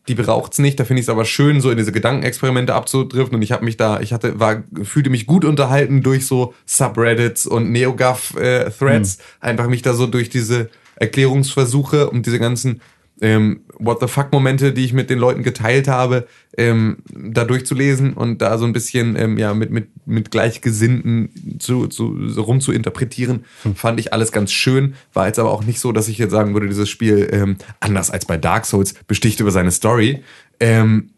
die 0.09 0.15
braucht's 0.15 0.59
nicht, 0.59 0.79
da 0.79 0.85
finde 0.85 1.01
ich 1.01 1.07
es 1.07 1.11
aber 1.11 1.25
schön, 1.25 1.61
so 1.61 1.71
in 1.71 1.79
diese 1.79 1.93
Gedankenexperimente 1.93 2.75
abzudriften. 2.75 3.37
Und 3.37 3.43
ich 3.43 3.53
habe 3.53 3.65
mich 3.65 3.77
da, 3.77 4.01
ich 4.01 4.13
hatte, 4.13 4.39
war, 4.39 4.63
fühlte 4.83 5.11
mich 5.11 5.27
gut 5.27 5.45
unterhalten 5.45 6.03
durch 6.03 6.27
so 6.27 6.55
Subreddits 6.67 7.47
und 7.47 7.71
NeoGAF-Threads, 7.71 9.19
einfach 9.41 9.69
mich 9.69 9.83
da 9.83 9.95
so 9.95 10.07
durch 10.07 10.29
diese 10.29 10.69
Erklärungsversuche 10.97 12.11
und 12.11 12.27
diese 12.27 12.39
ganzen 12.39 12.81
ähm, 13.21 13.61
What 13.79 14.01
the 14.01 14.09
fuck-Momente, 14.09 14.73
die 14.73 14.85
ich 14.85 14.93
mit 14.93 15.11
den 15.11 15.19
Leuten 15.19 15.43
geteilt 15.43 15.89
habe, 15.89 16.27
ähm, 16.57 16.99
da 17.13 17.45
durchzulesen 17.45 18.15
und 18.15 18.41
da 18.43 18.59
so 18.59 18.65
ein 18.65 18.73
bisschen 18.73 19.17
ähm, 19.17 19.39
ja, 19.39 19.55
mit, 19.55 19.71
mit, 19.71 19.89
mit 20.07 20.31
Gleichgesinnten 20.31 21.59
zu, 21.59 21.87
zu, 21.87 22.29
so 22.29 22.43
rum 22.43 22.61
zu 22.61 22.73
interpretieren, 22.73 23.45
fand 23.75 24.01
ich 24.01 24.13
alles 24.13 24.33
ganz 24.33 24.53
schön. 24.53 24.95
War 25.13 25.27
jetzt 25.27 25.39
aber 25.39 25.51
auch 25.51 25.65
nicht 25.65 25.81
so, 25.81 25.93
dass 25.93 26.09
ich 26.09 26.19
jetzt 26.19 26.33
sagen 26.33 26.55
würde, 26.55 26.69
dieses 26.69 26.89
Spiel, 26.89 27.29
ähm, 27.33 27.57
anders 27.81 28.11
als 28.11 28.27
bei 28.27 28.37
Dark 28.37 28.67
Souls, 28.67 28.95
besticht 29.07 29.41
über 29.41 29.51
seine 29.51 29.71
Story. 29.71 30.23
Ähm, 30.61 31.11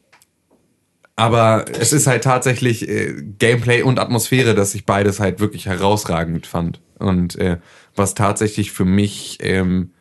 aber 1.17 1.65
es 1.81 1.95
ist 1.95 2.07
halt 2.07 2.25
tatsächlich 2.25 2.89
äh, 2.89 3.15
Gameplay 3.39 3.81
und 3.81 3.99
Atmosphäre, 3.99 4.55
dass 4.55 4.75
ich 4.75 4.85
beides 4.85 5.19
halt 5.19 5.41
wirklich 5.41 5.65
herausragend 5.67 6.47
fand. 6.47 6.81
Und 6.99 7.37
äh, 7.37 7.59
was 7.95 8.15
tatsächlich 8.15 8.71
für 8.73 8.85
mich 8.85 9.39
ähm, 9.41 9.93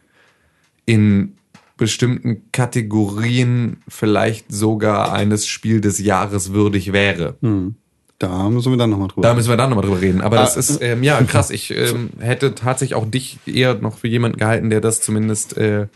in 0.85 1.37
bestimmten 1.77 2.43
Kategorien 2.51 3.77
vielleicht 3.87 4.51
sogar 4.51 5.11
eines 5.11 5.47
Spiel 5.47 5.81
des 5.81 5.99
Jahres 5.99 6.53
würdig 6.53 6.93
wäre. 6.93 7.35
Da 8.17 8.49
müssen 8.49 8.71
wir 8.71 8.77
dann 8.77 8.89
nochmal 8.91 9.09
drüber 9.09 9.27
Da 9.27 9.33
müssen 9.33 9.49
wir 9.49 9.57
dann 9.57 9.69
nochmal 9.69 9.85
drüber 9.85 9.99
reden. 10.01 10.21
Aber 10.21 10.37
das 10.37 10.55
Ah, 10.55 10.59
ist, 10.59 10.81
ähm, 10.81 11.03
ja, 11.03 11.21
krass. 11.27 11.49
Ich 11.49 11.71
ähm, 11.75 12.11
hätte 12.19 12.55
tatsächlich 12.55 12.95
auch 12.95 13.05
dich 13.05 13.39
eher 13.45 13.75
noch 13.75 13.97
für 13.97 14.07
jemanden 14.07 14.37
gehalten, 14.37 14.69
der 14.69 14.79
das 14.79 15.01
zumindest, 15.01 15.57
äh, 15.57 15.87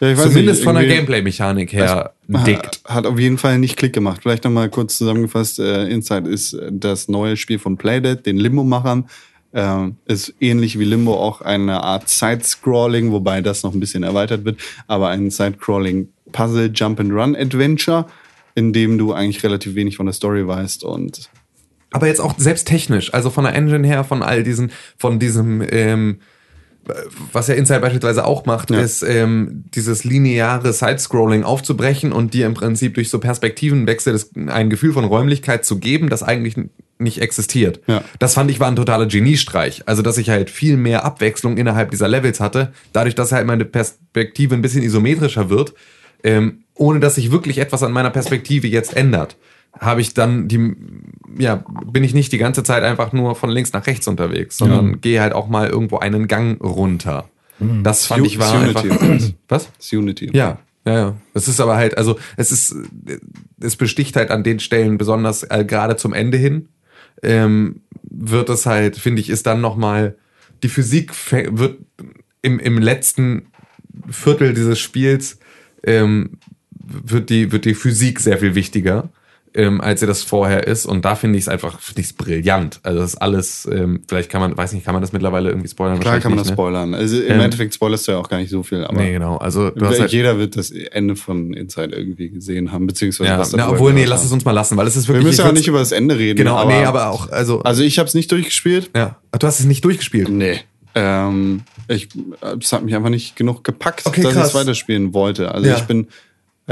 Ja, 0.00 0.14
zumindest 0.16 0.36
nicht, 0.60 0.64
von 0.64 0.74
der 0.74 0.86
Gameplay-Mechanik 0.86 1.72
her 1.72 2.12
dickt. 2.28 2.82
Hat 2.84 3.06
auf 3.06 3.18
jeden 3.18 3.38
Fall 3.38 3.58
nicht 3.58 3.76
Klick 3.76 3.94
gemacht. 3.94 4.20
Vielleicht 4.22 4.44
nochmal 4.44 4.68
kurz 4.68 4.98
zusammengefasst. 4.98 5.60
Äh, 5.60 5.88
Inside 5.88 6.28
ist 6.28 6.56
das 6.70 7.08
neue 7.08 7.38
Spiel 7.38 7.58
von 7.58 7.78
Playdead, 7.78 8.26
den 8.26 8.36
Limbo-Machern. 8.36 9.06
Ähm, 9.54 9.96
ist 10.06 10.34
ähnlich 10.40 10.78
wie 10.78 10.84
Limbo 10.84 11.14
auch 11.14 11.42
eine 11.42 11.82
Art 11.82 12.08
Side-Scrolling, 12.08 13.12
wobei 13.12 13.42
das 13.42 13.62
noch 13.62 13.74
ein 13.74 13.80
bisschen 13.80 14.02
erweitert 14.02 14.46
wird, 14.46 14.58
aber 14.86 15.08
ein 15.08 15.30
Side-Scrolling 15.30 16.08
Puzzle 16.32 16.70
Jump 16.74 17.00
and 17.00 17.12
Run 17.12 17.36
Adventure, 17.36 18.06
in 18.54 18.72
dem 18.72 18.96
du 18.96 19.12
eigentlich 19.12 19.44
relativ 19.44 19.74
wenig 19.74 19.96
von 19.96 20.06
der 20.06 20.14
Story 20.14 20.46
weißt 20.46 20.84
und 20.84 21.30
Aber 21.90 22.06
jetzt 22.06 22.20
auch 22.20 22.34
selbst 22.38 22.66
technisch, 22.66 23.12
also 23.12 23.28
von 23.28 23.44
der 23.44 23.54
Engine 23.54 23.86
her, 23.86 24.04
von 24.04 24.22
all 24.22 24.42
diesen, 24.42 24.72
von 24.96 25.18
diesem, 25.18 25.62
ähm, 25.70 26.20
was 27.32 27.48
ja 27.48 27.54
Inside 27.54 27.80
beispielsweise 27.80 28.24
auch 28.24 28.44
macht, 28.46 28.70
Ja. 28.70 28.80
ist 28.80 29.02
ähm, 29.02 29.64
dieses 29.74 30.04
lineare 30.04 30.72
Sidescrolling 30.72 31.44
aufzubrechen 31.44 32.12
und 32.12 32.34
dir 32.34 32.46
im 32.46 32.54
Prinzip 32.54 32.94
durch 32.94 33.08
so 33.10 33.18
Perspektivenwechsel 33.18 34.12
das, 34.12 34.30
ein 34.48 34.70
Gefühl 34.70 34.92
von 34.92 35.04
Räumlichkeit 35.04 35.64
zu 35.64 35.78
geben, 35.78 36.08
das 36.08 36.22
eigentlich 36.22 36.56
nicht 36.98 37.20
existiert. 37.20 37.80
Ja. 37.86 38.02
Das 38.18 38.34
fand 38.34 38.50
ich 38.50 38.60
war 38.60 38.68
ein 38.68 38.76
totaler 38.76 39.06
Geniestreich. 39.06 39.82
Also, 39.86 40.02
dass 40.02 40.18
ich 40.18 40.30
halt 40.30 40.50
viel 40.50 40.76
mehr 40.76 41.04
Abwechslung 41.04 41.56
innerhalb 41.56 41.90
dieser 41.90 42.08
Levels 42.08 42.40
hatte, 42.40 42.72
dadurch, 42.92 43.14
dass 43.14 43.32
halt 43.32 43.46
meine 43.46 43.64
Perspektive 43.64 44.54
ein 44.54 44.62
bisschen 44.62 44.82
isometrischer 44.82 45.50
wird, 45.50 45.74
ähm, 46.24 46.62
ohne 46.74 47.00
dass 47.00 47.16
sich 47.16 47.30
wirklich 47.32 47.58
etwas 47.58 47.82
an 47.82 47.92
meiner 47.92 48.10
Perspektive 48.10 48.66
jetzt 48.68 48.96
ändert, 48.96 49.36
habe 49.78 50.00
ich 50.00 50.14
dann 50.14 50.48
die, 50.48 50.74
ja, 51.38 51.64
bin 51.86 52.04
ich 52.04 52.14
nicht 52.14 52.32
die 52.32 52.38
ganze 52.38 52.62
Zeit 52.62 52.82
einfach 52.82 53.12
nur 53.12 53.34
von 53.34 53.50
links 53.50 53.72
nach 53.72 53.86
rechts 53.86 54.06
unterwegs, 54.06 54.58
sondern 54.58 55.00
gehe 55.00 55.20
halt 55.20 55.32
auch 55.32 55.48
mal 55.48 55.68
irgendwo 55.68 55.98
einen 55.98 56.28
Gang 56.28 56.62
runter. 56.62 57.28
Das 57.82 58.06
fand 58.06 58.26
ich 58.26 58.38
war 58.38 58.54
Unity 58.60 58.90
einfach. 58.90 59.06
Was? 59.48 59.70
das 59.76 59.86
ist 59.86 59.92
Unity. 59.92 60.30
Ja, 60.32 60.58
ja, 60.84 60.92
ja. 60.92 61.16
Es 61.34 61.48
ist 61.48 61.60
aber 61.60 61.76
halt, 61.76 61.96
also 61.96 62.18
es 62.36 62.50
ist, 62.50 62.74
es 63.60 63.76
besticht 63.76 64.16
halt 64.16 64.30
an 64.30 64.42
den 64.42 64.60
Stellen 64.60 64.98
besonders 64.98 65.44
äh, 65.44 65.64
gerade 65.64 65.96
zum 65.96 66.12
Ende 66.12 66.38
hin, 66.38 66.68
ähm, 67.22 67.82
wird 68.02 68.48
es 68.48 68.66
halt, 68.66 68.96
finde 68.96 69.20
ich, 69.20 69.30
ist 69.30 69.46
dann 69.46 69.60
noch 69.60 69.76
mal 69.76 70.16
die 70.62 70.68
Physik 70.68 71.12
wird 71.30 71.78
im, 72.42 72.58
im 72.58 72.78
letzten 72.78 73.46
Viertel 74.08 74.54
dieses 74.54 74.78
Spiels 74.78 75.38
ähm, 75.84 76.38
wird 76.70 77.30
die 77.30 77.52
wird 77.52 77.64
die 77.64 77.74
Physik 77.74 78.20
sehr 78.20 78.38
viel 78.38 78.54
wichtiger. 78.54 79.10
Ähm, 79.54 79.80
als 79.82 80.00
sie 80.00 80.06
das 80.06 80.22
vorher 80.22 80.66
ist 80.66 80.86
und 80.86 81.04
da 81.04 81.14
finde 81.14 81.36
ich 81.38 81.44
es 81.44 81.48
einfach 81.48 81.78
finde 81.78 82.00
ich 82.00 82.06
es 82.06 82.12
brillant 82.14 82.80
also 82.82 83.00
das 83.00 83.10
ist 83.14 83.18
alles 83.20 83.68
ähm, 83.70 84.00
vielleicht 84.08 84.30
kann 84.30 84.40
man 84.40 84.56
weiß 84.56 84.72
nicht 84.72 84.82
kann 84.84 84.94
man 84.94 85.02
das 85.02 85.12
mittlerweile 85.12 85.50
irgendwie 85.50 85.68
spoilern 85.68 86.00
Klar 86.00 86.20
kann 86.20 86.30
man 86.32 86.38
das 86.38 86.48
Wahrscheinlich 86.48 86.54
spoilern. 86.54 86.94
Also 86.94 87.20
im 87.20 87.32
Ähm, 87.32 87.40
Endeffekt 87.40 87.74
spoilerst 87.74 88.08
du 88.08 88.12
ja 88.12 88.18
auch 88.18 88.30
gar 88.30 88.38
nicht 88.38 88.48
so 88.50 88.62
viel, 88.62 88.82
aber 88.82 88.94
ne? 88.94 89.02
nee 89.08 89.12
genau 89.12 89.36
also 89.36 89.70
halt, 89.78 90.10
jeder 90.10 90.38
wird 90.38 90.56
das 90.56 90.70
Ende 90.70 91.16
von 91.16 91.52
Inside 91.52 91.94
irgendwie 91.94 92.30
gesehen 92.30 92.72
haben, 92.72 92.86
beziehungsweise 92.86 93.28
ja, 93.30 93.38
was 93.38 93.50
da 93.50 93.58
na, 93.58 93.68
obwohl 93.70 93.92
nee 93.92 94.06
lass 94.06 94.24
es 94.24 94.32
uns 94.32 94.44
mal 94.46 94.52
lassen 94.52 94.76
weil 94.78 94.86
es 94.86 94.96
ist 94.96 95.06
Wir 95.08 95.16
wirklich 95.16 95.26
müssen 95.26 95.40
ich 95.40 95.44
ja 95.44 95.50
auch 95.50 95.54
nicht 95.54 95.68
über 95.68 95.80
das 95.80 95.92
Ende 95.92 96.16
reden. 96.18 96.38
Genau, 96.38 96.66
nee, 96.66 96.84
aber 96.84 97.10
auch, 97.10 97.30
also, 97.30 97.60
Also 97.62 97.82
ich 97.82 97.98
habe 97.98 98.08
es 98.08 98.14
nicht 98.14 98.32
durchgespielt. 98.32 98.90
ja. 98.96 99.16
Ach, 99.32 99.38
Du 99.38 99.46
hast 99.46 99.60
es 99.60 99.66
nicht 99.66 99.84
durchgespielt. 99.84 100.30
Nee. 100.30 100.60
Ähm, 100.94 101.62
ich, 101.88 102.08
es 102.60 102.72
hat 102.72 102.84
mich 102.84 102.94
einfach 102.94 103.08
nicht 103.10 103.36
genug 103.36 103.64
gepackt, 103.64 104.02
Okay, 104.06 104.22
dass 104.22 104.32
ich 104.34 104.40
es 104.42 104.54
weiterspielen 104.54 105.12
wollte. 105.14 105.52
Also 105.54 105.68
Ja. 105.68 105.76
ich 105.76 105.82
bin, 105.82 106.06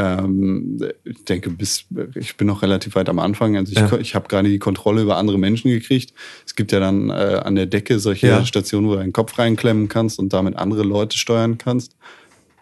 ähm, 0.00 0.80
ich 1.04 1.24
denke, 1.24 1.50
bis 1.50 1.84
ich 2.14 2.36
bin 2.36 2.46
noch 2.46 2.62
relativ 2.62 2.94
weit 2.94 3.08
am 3.08 3.18
Anfang. 3.18 3.56
Also 3.56 3.72
ich, 3.72 3.78
Ja. 3.78 3.92
ich 3.98 4.14
habe 4.14 4.28
gerade 4.28 4.48
die 4.48 4.58
Kontrolle 4.58 5.02
über 5.02 5.16
andere 5.16 5.38
Menschen 5.38 5.70
gekriegt. 5.70 6.12
Es 6.46 6.54
gibt 6.54 6.72
ja 6.72 6.80
dann 6.80 7.10
äh, 7.10 7.40
an 7.44 7.54
der 7.54 7.66
Decke 7.66 7.98
solche 7.98 8.28
Ja. 8.28 8.44
Stationen, 8.44 8.86
wo 8.88 8.92
du 8.92 8.98
deinen 8.98 9.12
Kopf 9.12 9.38
reinklemmen 9.38 9.88
kannst 9.88 10.18
und 10.18 10.32
damit 10.32 10.56
andere 10.56 10.82
Leute 10.82 11.18
steuern 11.18 11.58
kannst. 11.58 11.96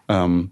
Ähm, 0.07 0.51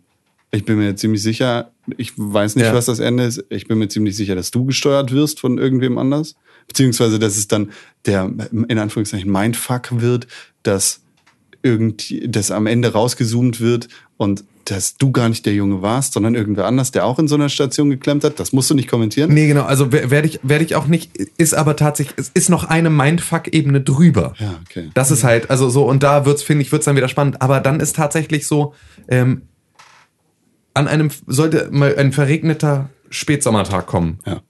ich 0.51 0.63
bin 0.63 0.77
mir 0.77 0.95
ziemlich 0.95 1.21
sicher, 1.21 1.71
ich 1.97 2.13
weiß 2.15 2.55
nicht, 2.55 2.65
Ja. 2.65 2.73
was 2.73 2.85
das 2.85 2.99
Ende 2.99 3.23
ist. 3.23 3.43
Ich 3.49 3.67
bin 3.67 3.77
mir 3.79 3.89
ziemlich 3.89 4.15
sicher, 4.15 4.35
dass 4.35 4.51
du 4.51 4.65
gesteuert 4.65 5.11
wirst 5.11 5.39
von 5.39 5.57
irgendwem 5.57 5.97
anders. 5.97 6.35
Beziehungsweise, 6.67 7.19
dass 7.19 7.37
es 7.37 7.47
dann 7.47 7.71
der, 8.05 8.31
in 8.67 8.77
Anführungszeichen, 8.79 9.31
Mindfuck 9.31 9.99
wird, 10.01 10.27
dass 10.63 11.01
irgendwie, 11.63 12.27
dass 12.27 12.51
am 12.51 12.65
Ende 12.67 12.91
rausgezoomt 12.93 13.59
wird 13.61 13.87
und 14.17 14.43
dass 14.69 14.97
du 14.97 15.11
gar 15.11 15.29
nicht 15.29 15.45
der 15.45 15.53
Junge 15.53 15.81
warst, 15.81 16.13
sondern 16.13 16.35
irgendwer 16.35 16.65
anders, 16.65 16.91
der 16.91 17.05
auch 17.05 17.19
in 17.19 17.27
so 17.27 17.35
einer 17.35 17.47
Station 17.49 17.89
geklemmt 17.89 18.23
hat. 18.25 18.39
Das 18.39 18.51
musst 18.51 18.69
du 18.69 18.73
nicht 18.75 18.89
kommentieren. 18.89 19.33
Nee, 19.33 19.47
genau, 19.47 19.63
also 19.63 19.91
wer- 19.91 20.11
werde 20.11 20.27
ich, 20.27 20.39
werde 20.43 20.65
ich 20.65 20.75
auch 20.75 20.87
nicht, 20.87 21.15
ist 21.37 21.53
aber 21.53 21.75
tatsächlich, 21.77 22.17
es 22.17 22.29
ist 22.33 22.49
noch 22.49 22.65
eine 22.65 22.89
Mindfuck-Ebene 22.89 23.81
drüber. 23.81 24.33
Ja, 24.39 24.59
okay. 24.69 24.89
Das 24.93 25.09
ist 25.11 25.23
halt, 25.23 25.49
also 25.49 25.69
so, 25.69 25.85
und 25.85 26.03
da 26.03 26.25
wird's, 26.25 26.43
finde 26.43 26.63
ich, 26.63 26.71
wird's 26.71 26.85
dann 26.85 26.95
wieder 26.97 27.07
spannend. 27.07 27.41
Aber 27.41 27.59
dann 27.61 27.79
ist 27.79 27.95
tatsächlich 27.95 28.45
so, 28.47 28.73
ähm, 29.07 29.43
an 30.73 30.87
einem, 30.87 31.09
sollte 31.25 31.69
mal 31.71 31.95
ein 31.97 32.11
verregneter 32.11 32.89
Spätsommertag 33.09 33.87
kommen. 33.87 34.19
Ja. 34.25 34.41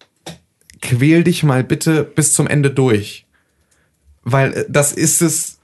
quäl 0.81 1.23
dich 1.23 1.43
mal 1.43 1.63
bitte 1.63 2.03
bis 2.03 2.33
zum 2.33 2.47
Ende 2.47 2.69
durch. 2.71 3.25
Weil 4.23 4.53
äh, 4.53 4.65
das 4.67 4.91
ist 4.93 5.21
es, 5.21 5.56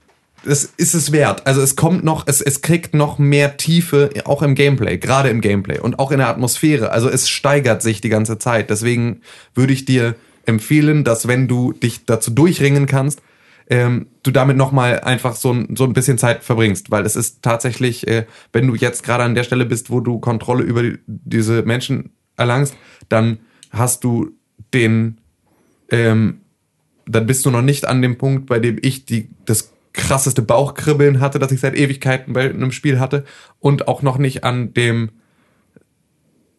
das 0.44 0.64
ist 0.76 0.94
es 0.94 1.12
wert. 1.12 1.46
Also 1.46 1.60
es 1.60 1.76
kommt 1.76 2.04
noch, 2.04 2.26
es, 2.26 2.40
es 2.40 2.60
kriegt 2.62 2.94
noch 2.94 3.18
mehr 3.18 3.56
Tiefe, 3.56 4.10
auch 4.24 4.42
im 4.42 4.54
Gameplay, 4.54 4.98
gerade 4.98 5.30
im 5.30 5.40
Gameplay 5.40 5.78
und 5.78 5.98
auch 5.98 6.10
in 6.10 6.18
der 6.18 6.28
Atmosphäre. 6.28 6.90
Also 6.90 7.08
es 7.08 7.28
steigert 7.28 7.82
sich 7.82 8.00
die 8.00 8.08
ganze 8.08 8.38
Zeit. 8.38 8.70
Deswegen 8.70 9.22
würde 9.54 9.72
ich 9.72 9.84
dir 9.84 10.14
empfehlen, 10.46 11.04
dass 11.04 11.26
wenn 11.26 11.48
du 11.48 11.72
dich 11.72 12.04
dazu 12.04 12.30
durchringen 12.30 12.86
kannst, 12.86 13.22
ähm, 13.70 14.06
du 14.22 14.30
damit 14.30 14.56
nochmal 14.56 15.00
einfach 15.00 15.34
so 15.34 15.52
ein, 15.52 15.74
so 15.76 15.84
ein 15.84 15.94
bisschen 15.94 16.18
Zeit 16.18 16.44
verbringst, 16.44 16.90
weil 16.90 17.06
es 17.06 17.16
ist 17.16 17.42
tatsächlich, 17.42 18.06
äh, 18.06 18.26
wenn 18.52 18.66
du 18.66 18.74
jetzt 18.74 19.02
gerade 19.02 19.24
an 19.24 19.34
der 19.34 19.44
Stelle 19.44 19.64
bist, 19.64 19.90
wo 19.90 20.00
du 20.00 20.18
Kontrolle 20.18 20.64
über 20.64 20.82
die, 20.82 20.98
diese 21.06 21.62
Menschen 21.62 22.10
erlangst, 22.36 22.76
dann 23.08 23.38
hast 23.70 24.04
du 24.04 24.32
den, 24.74 25.18
ähm, 25.90 26.40
dann 27.06 27.26
bist 27.26 27.46
du 27.46 27.50
noch 27.50 27.62
nicht 27.62 27.86
an 27.86 28.02
dem 28.02 28.18
Punkt, 28.18 28.46
bei 28.46 28.58
dem 28.58 28.78
ich 28.82 29.06
die, 29.06 29.30
das 29.46 29.73
krasseste 29.94 30.42
Bauchkribbeln 30.42 31.20
hatte, 31.20 31.38
das 31.38 31.52
ich 31.52 31.60
seit 31.60 31.74
Ewigkeiten 31.74 32.34
bei 32.34 32.50
einem 32.50 32.72
Spiel 32.72 33.00
hatte 33.00 33.24
und 33.60 33.88
auch 33.88 34.02
noch 34.02 34.18
nicht 34.18 34.44
an 34.44 34.74
dem 34.74 35.10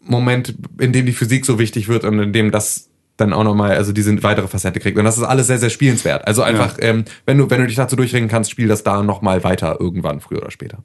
Moment, 0.02 0.56
in 0.80 0.94
dem 0.94 1.06
die 1.06 1.14
Physik 1.14 1.46
so 1.46 1.60
wichtig 1.60 1.88
wird 1.88 2.04
und 2.06 2.18
in 2.20 2.34
dem 2.34 2.52
das 2.52 2.90
dann 3.18 3.34
auch 3.34 3.44
nochmal, 3.44 3.72
also 3.72 3.92
diese 3.92 4.22
weitere 4.24 4.48
Facette 4.48 4.80
kriegt. 4.80 4.98
Und 4.98 5.06
das 5.06 5.18
ist 5.18 5.24
alles 5.24 5.48
sehr, 5.48 5.58
sehr 5.58 5.70
spielenswert. 5.70 6.28
Also 6.28 6.42
einfach, 6.42 6.78
ähm, 6.80 7.06
wenn 7.26 7.38
du, 7.38 7.50
wenn 7.50 7.62
du 7.62 7.68
dich 7.68 7.78
dazu 7.78 7.96
durchringen 7.96 8.30
kannst, 8.30 8.52
spiel 8.52 8.68
das 8.68 8.84
da 8.84 9.04
nochmal 9.04 9.44
weiter 9.44 9.78
irgendwann, 9.80 10.20
früher 10.20 10.40
oder 10.40 10.52
später. 10.52 10.80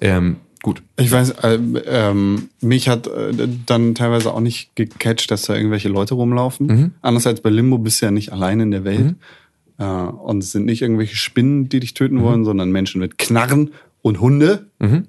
Ähm, 0.00 0.36
gut. 0.62 0.82
Ich 0.96 1.10
weiß, 1.10 1.34
ähm, 1.42 1.78
ähm, 1.86 2.48
mich 2.60 2.88
hat 2.88 3.08
äh, 3.08 3.48
dann 3.66 3.94
teilweise 3.94 4.32
auch 4.32 4.40
nicht 4.40 4.76
gecatcht, 4.76 5.30
dass 5.30 5.42
da 5.42 5.56
irgendwelche 5.56 5.88
Leute 5.88 6.14
rumlaufen. 6.14 6.66
Mhm. 6.66 6.90
Anders 7.02 7.26
als 7.26 7.40
bei 7.40 7.50
Limbo 7.50 7.78
bist 7.78 8.00
du 8.00 8.06
ja 8.06 8.12
nicht 8.12 8.32
allein 8.32 8.60
in 8.60 8.70
der 8.70 8.84
Welt. 8.84 9.10
Äh, 9.10 9.14
und 9.90 10.42
es 10.42 10.52
sind 10.52 10.64
nicht 10.66 10.82
irgendwelche 10.82 11.16
Spinnen, 11.16 11.68
die 11.68 11.80
dich 11.80 11.94
töten 11.94 12.16
Mhm. 12.16 12.22
wollen, 12.22 12.44
sondern 12.44 12.70
Menschen 12.70 13.00
mit 13.00 13.18
Knarren 13.18 13.72
und 14.02 14.20
Hunde. 14.20 14.66
Und 14.78 15.06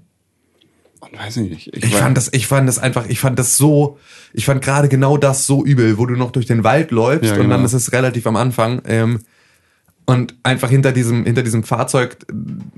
weiß 1.20 1.38
ich 1.38 1.50
nicht. 1.50 1.68
Ich 1.76 1.92
war- 1.94 2.00
fand 2.00 2.18
das, 2.18 2.32
ich 2.34 2.48
fand 2.48 2.68
das 2.68 2.80
einfach, 2.80 3.08
ich 3.10 3.20
fand 3.20 3.38
das 3.38 3.58
so, 3.58 3.98
ich 4.34 4.46
fand 4.46 4.62
gerade 4.62 4.88
genau 4.90 5.18
das 5.18 5.46
so 5.46 5.66
übel, 5.66 5.98
wo 5.98 6.06
du 6.06 6.16
noch 6.16 6.32
durch 6.32 6.46
den 6.46 6.64
Wald 6.64 6.92
läufst 6.92 7.26
Ja, 7.26 7.32
und 7.34 7.50
dann 7.50 7.58
genau. 7.62 7.66
ist 7.66 7.74
es 7.74 7.92
relativ 7.92 8.26
am 8.26 8.36
Anfang 8.38 8.82
ähm, 8.86 9.20
und 10.06 10.36
einfach 10.44 10.70
hinter 10.70 10.92
diesem, 10.92 11.26
hinter 11.26 11.44
diesem 11.44 11.64
Fahrzeug, 11.64 12.18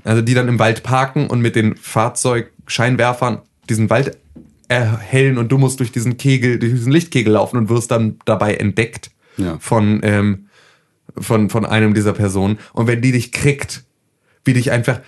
also 0.04 0.22
die 0.22 0.34
dann 0.34 0.48
im 0.48 0.58
Wald 0.58 0.82
parken 0.82 1.28
und 1.28 1.40
mit 1.40 1.54
den 1.56 1.76
Fahrzeugscheinwerfern 1.76 3.38
diesen 3.68 3.90
Wald 3.90 4.16
erhellen 4.68 5.38
und 5.38 5.52
du 5.52 5.58
musst 5.58 5.78
durch 5.80 5.92
diesen 5.92 6.16
Kegel, 6.16 6.58
durch 6.58 6.72
diesen 6.72 6.92
Lichtkegel 6.92 7.32
laufen 7.32 7.56
und 7.56 7.68
wirst 7.68 7.90
dann 7.92 8.16
dabei 8.24 8.54
entdeckt 8.54 9.10
Ja. 9.36 9.58
von, 9.60 10.00
ähm, 10.02 10.45
von, 11.18 11.50
von 11.50 11.64
einem 11.64 11.94
dieser 11.94 12.12
Personen. 12.12 12.58
Und 12.72 12.86
wenn 12.86 13.02
die 13.02 13.12
dich 13.12 13.32
kriegt, 13.32 13.84
wie 14.44 14.54
dich 14.54 14.70
einfach 14.70 15.00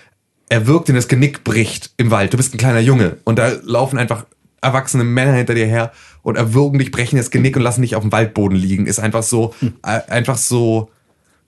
erwürgt 0.48 0.88
in 0.88 0.94
das 0.94 1.08
Genick 1.08 1.44
bricht 1.44 1.90
im 1.96 2.10
Wald. 2.10 2.32
Du 2.32 2.36
bist 2.36 2.54
ein 2.54 2.58
kleiner 2.58 2.80
Junge 2.80 3.18
und 3.24 3.38
da 3.38 3.52
laufen 3.62 3.98
einfach 3.98 4.26
erwachsene 4.60 5.04
Männer 5.04 5.34
hinter 5.34 5.54
dir 5.54 5.66
her 5.66 5.92
und 6.22 6.36
erwürgen 6.36 6.78
dich, 6.78 6.90
brechen 6.90 7.16
das 7.16 7.30
Genick 7.30 7.56
und 7.56 7.62
lassen 7.62 7.82
dich 7.82 7.94
auf 7.94 8.02
dem 8.02 8.12
Waldboden 8.12 8.56
liegen. 8.56 8.86
Ist 8.86 8.98
einfach 8.98 9.22
so, 9.22 9.54
äh, 9.84 10.00
einfach 10.08 10.36
so, 10.36 10.90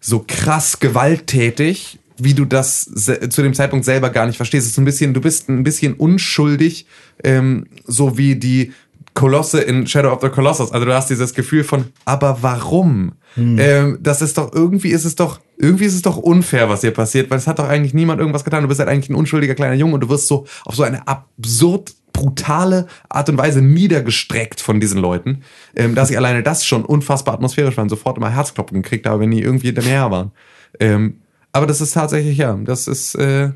so 0.01 0.25
krass 0.27 0.79
gewalttätig, 0.81 1.99
wie 2.19 2.35
du 2.35 2.45
das 2.45 2.85
zu 2.85 3.43
dem 3.43 3.55
Zeitpunkt 3.55 3.85
selber 3.85 4.11
gar 4.11 4.27
nicht 4.27 4.37
verstehst. 4.37 4.67
Es 4.67 4.73
ist 4.73 4.79
ein 4.79 4.85
bisschen, 4.85 5.15
du 5.15 5.21
bist 5.21 5.49
ein 5.49 5.65
bisschen 5.65 5.95
unschuldig, 5.95 6.87
ähm, 7.25 7.67
so 7.87 8.19
wie 8.19 8.37
die 8.37 8.73
Kolosse 9.21 9.61
in 9.61 9.87
Shadow 9.87 10.13
of 10.13 10.23
the 10.23 10.31
Colossus. 10.31 10.73
Also 10.73 10.87
du 10.87 10.95
hast 10.95 11.11
dieses 11.11 11.35
Gefühl 11.35 11.63
von, 11.63 11.85
aber 12.07 12.39
warum? 12.41 13.13
Ähm, 13.37 13.99
das 14.01 14.23
ist 14.23 14.39
doch, 14.39 14.55
irgendwie 14.55 14.89
ist 14.89 15.05
es 15.05 15.15
doch, 15.15 15.41
irgendwie 15.59 15.85
ist 15.85 15.95
es 15.95 16.01
doch 16.01 16.17
unfair, 16.17 16.71
was 16.71 16.81
hier 16.81 16.93
passiert, 16.93 17.31
weil 17.31 17.37
es 17.37 17.47
hat 17.47 17.59
doch 17.59 17.69
eigentlich 17.69 17.93
niemand 17.93 18.19
irgendwas 18.19 18.45
getan. 18.45 18.63
Du 18.63 18.69
bist 18.69 18.81
halt 18.81 18.89
eigentlich 18.89 19.11
ein 19.11 19.15
unschuldiger 19.15 19.55
kleiner 19.55 19.75
Junge 19.75 19.93
und 19.95 20.01
du 20.01 20.09
wirst 20.09 20.27
so 20.27 20.47
auf 20.65 20.75
so 20.75 20.85
eine 20.85 21.07
absurd 21.07 21.93
brutale 22.15 22.87
Art 23.11 23.29
und 23.29 23.37
Weise 23.37 23.61
niedergestreckt 23.61 24.63
von 24.63 24.81
diesen 24.81 24.99
Leuten, 24.99 25.43
ähm, 25.77 25.95
dass 25.95 26.11
ich 26.11 26.17
alleine 26.17 26.43
das 26.43 26.65
schon 26.65 26.87
unfassbar 26.87 27.35
atmosphärisch 27.35 27.77
war 27.77 27.83
und 27.83 27.91
sofort 27.91 28.17
immer 28.17 28.31
Herzklopfen 28.31 28.81
gekriegt 28.81 29.07
habe, 29.07 29.21
wenn 29.21 29.31
die 29.31 29.43
irgendwie 29.43 29.67
hinter 29.67 29.83
mir 29.83 29.91
her 29.91 30.11
waren. 30.11 30.33
Ähm, 30.81 31.19
aber 31.53 31.67
das 31.67 31.83
ist 31.83 31.93
tatsächlich, 31.93 32.39
ja, 32.39 32.59
das 32.65 32.89
ist, 32.89 33.17
äh, 33.17 33.51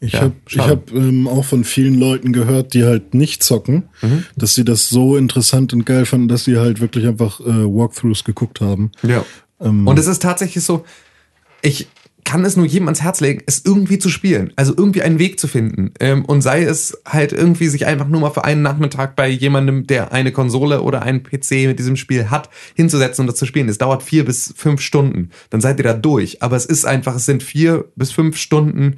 Ich 0.00 0.12
Ja, 0.12 0.20
habe 0.20 0.32
hab, 0.58 0.92
ähm, 0.92 1.26
auch 1.26 1.44
von 1.44 1.64
vielen 1.64 1.94
Leuten 1.94 2.32
gehört, 2.32 2.72
die 2.74 2.84
halt 2.84 3.14
nicht 3.14 3.42
zocken, 3.42 3.88
Mhm. 4.02 4.24
dass 4.36 4.54
sie 4.54 4.64
das 4.64 4.88
so 4.88 5.16
interessant 5.16 5.72
und 5.72 5.84
geil 5.86 6.06
fanden, 6.06 6.28
dass 6.28 6.44
sie 6.44 6.56
halt 6.58 6.80
wirklich 6.80 7.06
einfach 7.06 7.40
äh, 7.40 7.44
Walkthroughs 7.44 8.24
geguckt 8.24 8.60
haben. 8.60 8.92
Ja. 9.02 9.24
und 9.60 9.98
es 9.98 10.06
ist 10.06 10.22
tatsächlich 10.22 10.62
so, 10.62 10.84
ich 11.62 11.88
kann 12.24 12.44
es 12.44 12.56
nur 12.56 12.66
jedem 12.66 12.86
ans 12.88 13.00
Herz 13.02 13.20
legen, 13.20 13.42
es 13.46 13.64
irgendwie 13.64 13.98
zu 13.98 14.10
spielen. 14.10 14.52
Also 14.54 14.74
irgendwie 14.76 15.00
einen 15.02 15.18
Weg 15.18 15.40
zu 15.40 15.48
finden. 15.48 15.92
Ähm, 15.98 16.26
und 16.26 16.42
sei 16.42 16.62
es 16.62 16.96
halt 17.06 17.32
irgendwie 17.32 17.68
sich 17.68 17.86
einfach 17.86 18.06
nur 18.06 18.20
mal 18.20 18.30
für 18.30 18.44
einen 18.44 18.60
Nachmittag 18.62 19.16
bei 19.16 19.28
jemandem, 19.30 19.86
der 19.86 20.12
eine 20.12 20.30
Konsole 20.30 20.82
oder 20.82 21.00
einen 21.02 21.22
PC 21.22 21.66
mit 21.66 21.78
diesem 21.78 21.96
Spiel 21.96 22.28
hat, 22.28 22.50
hinzusetzen 22.74 23.22
und 23.22 23.28
das 23.28 23.36
zu 23.38 23.46
spielen. 23.46 23.68
Es 23.70 23.78
dauert 23.78 24.02
vier 24.02 24.26
bis 24.26 24.52
fünf 24.56 24.82
Stunden. 24.82 25.30
Dann 25.48 25.62
seid 25.62 25.78
ihr 25.80 25.84
da 25.84 25.94
durch. 25.94 26.42
Aber 26.42 26.54
es 26.54 26.66
ist 26.66 26.84
einfach, 26.84 27.16
es 27.16 27.24
sind 27.24 27.42
vier 27.42 27.86
bis 27.96 28.12
fünf 28.12 28.36
Stunden 28.36 28.96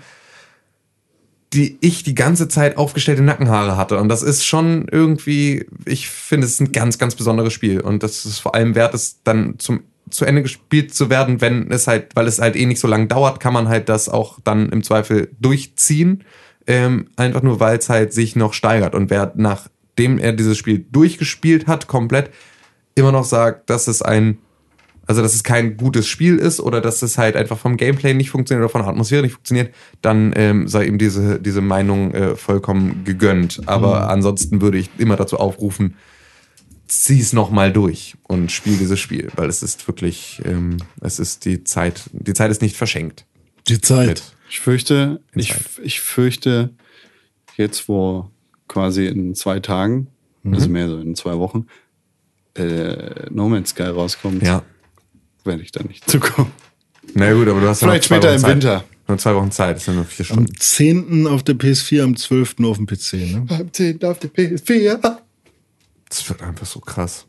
die 1.52 1.78
ich 1.80 2.04
die 2.04 2.14
ganze 2.14 2.46
Zeit 2.48 2.76
aufgestellte 2.76 3.22
Nackenhaare 3.22 3.76
hatte. 3.76 3.98
Und 3.98 4.08
das 4.08 4.22
ist 4.22 4.46
schon 4.46 4.86
irgendwie, 4.90 5.66
ich 5.84 6.08
finde 6.08 6.46
es 6.46 6.54
ist 6.54 6.60
ein 6.60 6.72
ganz, 6.72 6.98
ganz 6.98 7.16
besonderes 7.16 7.52
Spiel. 7.52 7.80
Und 7.80 8.02
das 8.02 8.24
ist 8.24 8.38
vor 8.38 8.54
allem 8.54 8.74
wert, 8.74 8.94
es 8.94 9.22
dann 9.24 9.58
zum 9.58 9.80
zu 10.10 10.24
Ende 10.24 10.42
gespielt 10.42 10.94
zu 10.94 11.08
werden, 11.08 11.40
wenn 11.40 11.70
es 11.70 11.86
halt, 11.86 12.16
weil 12.16 12.26
es 12.26 12.40
halt 12.40 12.56
eh 12.56 12.66
nicht 12.66 12.80
so 12.80 12.88
lange 12.88 13.06
dauert, 13.06 13.40
kann 13.40 13.52
man 13.52 13.68
halt 13.68 13.88
das 13.88 14.08
auch 14.08 14.38
dann 14.42 14.68
im 14.70 14.82
Zweifel 14.82 15.30
durchziehen. 15.40 16.24
Ähm, 16.66 17.08
einfach 17.16 17.42
nur, 17.42 17.60
weil 17.60 17.78
es 17.78 17.88
halt 17.88 18.12
sich 18.12 18.36
noch 18.36 18.52
steigert. 18.52 18.94
Und 18.94 19.10
wer 19.10 19.32
nachdem 19.36 20.18
er 20.18 20.32
dieses 20.32 20.58
Spiel 20.58 20.84
durchgespielt 20.90 21.66
hat, 21.66 21.86
komplett, 21.86 22.30
immer 22.94 23.12
noch 23.12 23.24
sagt, 23.24 23.70
dass 23.70 23.86
es 23.86 24.02
ein 24.02 24.38
also 25.10 25.22
dass 25.22 25.34
es 25.34 25.42
kein 25.42 25.76
gutes 25.76 26.06
Spiel 26.06 26.36
ist 26.38 26.60
oder 26.60 26.80
dass 26.80 27.02
es 27.02 27.18
halt 27.18 27.34
einfach 27.34 27.58
vom 27.58 27.76
Gameplay 27.76 28.14
nicht 28.14 28.30
funktioniert 28.30 28.62
oder 28.62 28.70
von 28.70 28.82
der 28.82 28.90
Atmosphäre 28.90 29.22
nicht 29.22 29.32
funktioniert, 29.32 29.74
dann 30.02 30.32
ähm, 30.36 30.68
sei 30.68 30.84
ihm 30.84 30.98
diese, 30.98 31.40
diese 31.40 31.60
Meinung 31.60 32.14
äh, 32.14 32.36
vollkommen 32.36 33.02
gegönnt. 33.04 33.60
Aber 33.66 34.08
ansonsten 34.08 34.60
würde 34.60 34.78
ich 34.78 34.88
immer 34.98 35.16
dazu 35.16 35.36
aufrufen, 35.38 35.96
zieh 36.86 37.18
es 37.18 37.32
nochmal 37.32 37.72
durch 37.72 38.18
und 38.22 38.52
spiel 38.52 38.76
dieses 38.76 39.00
Spiel, 39.00 39.32
weil 39.34 39.48
es 39.48 39.64
ist 39.64 39.88
wirklich, 39.88 40.42
ähm, 40.44 40.76
es 41.00 41.18
ist 41.18 41.44
die 41.44 41.64
Zeit, 41.64 42.08
die 42.12 42.32
Zeit 42.32 42.52
ist 42.52 42.62
nicht 42.62 42.76
verschenkt. 42.76 43.26
Die 43.66 43.80
Zeit. 43.80 44.06
Mit. 44.06 44.36
Ich 44.48 44.60
fürchte, 44.60 45.20
ich, 45.34 45.52
ich 45.82 46.00
fürchte, 46.00 46.70
jetzt 47.56 47.88
wo 47.88 48.30
quasi 48.68 49.06
in 49.06 49.34
zwei 49.34 49.58
Tagen, 49.58 50.06
also 50.44 50.68
mehr 50.68 50.88
so 50.88 50.98
in 50.98 51.16
zwei 51.16 51.36
Wochen, 51.36 51.66
äh, 52.54 53.28
No 53.30 53.48
Man's 53.48 53.70
Sky 53.70 53.82
rauskommt, 53.82 54.44
Ja. 54.44 54.62
Werde 55.44 55.62
ich 55.62 55.72
da 55.72 55.82
nicht 55.82 56.08
zukommen. 56.10 56.52
Na 57.14 57.32
gut, 57.32 57.48
aber 57.48 57.60
du 57.60 57.68
hast 57.68 57.80
ja 57.82 57.86
noch 57.86 57.92
Vielleicht 57.94 58.04
zwei 58.08 58.16
später 58.16 58.28
Wochen 58.28 58.34
im 58.36 58.40
Zeit. 58.40 58.50
Winter. 58.54 58.84
Nur 59.08 59.18
zwei 59.18 59.34
Wochen 59.34 59.50
Zeit, 59.50 59.76
das 59.76 59.84
sind 59.86 59.96
nur 59.96 60.04
vier 60.04 60.24
Stunden. 60.24 60.46
Am 60.46 60.56
10. 60.60 61.26
auf 61.26 61.42
der 61.42 61.56
PS4, 61.56 62.02
am 62.04 62.16
12. 62.16 62.56
auf 62.62 62.76
dem 62.76 62.86
PC. 62.86 63.12
Ne? 63.14 63.44
Beim 63.48 63.72
10 63.72 64.04
auf 64.04 64.18
der 64.20 64.30
PS4. 64.30 65.16
Das 66.08 66.28
wird 66.28 66.42
einfach 66.42 66.66
so 66.66 66.78
krass. 66.80 67.26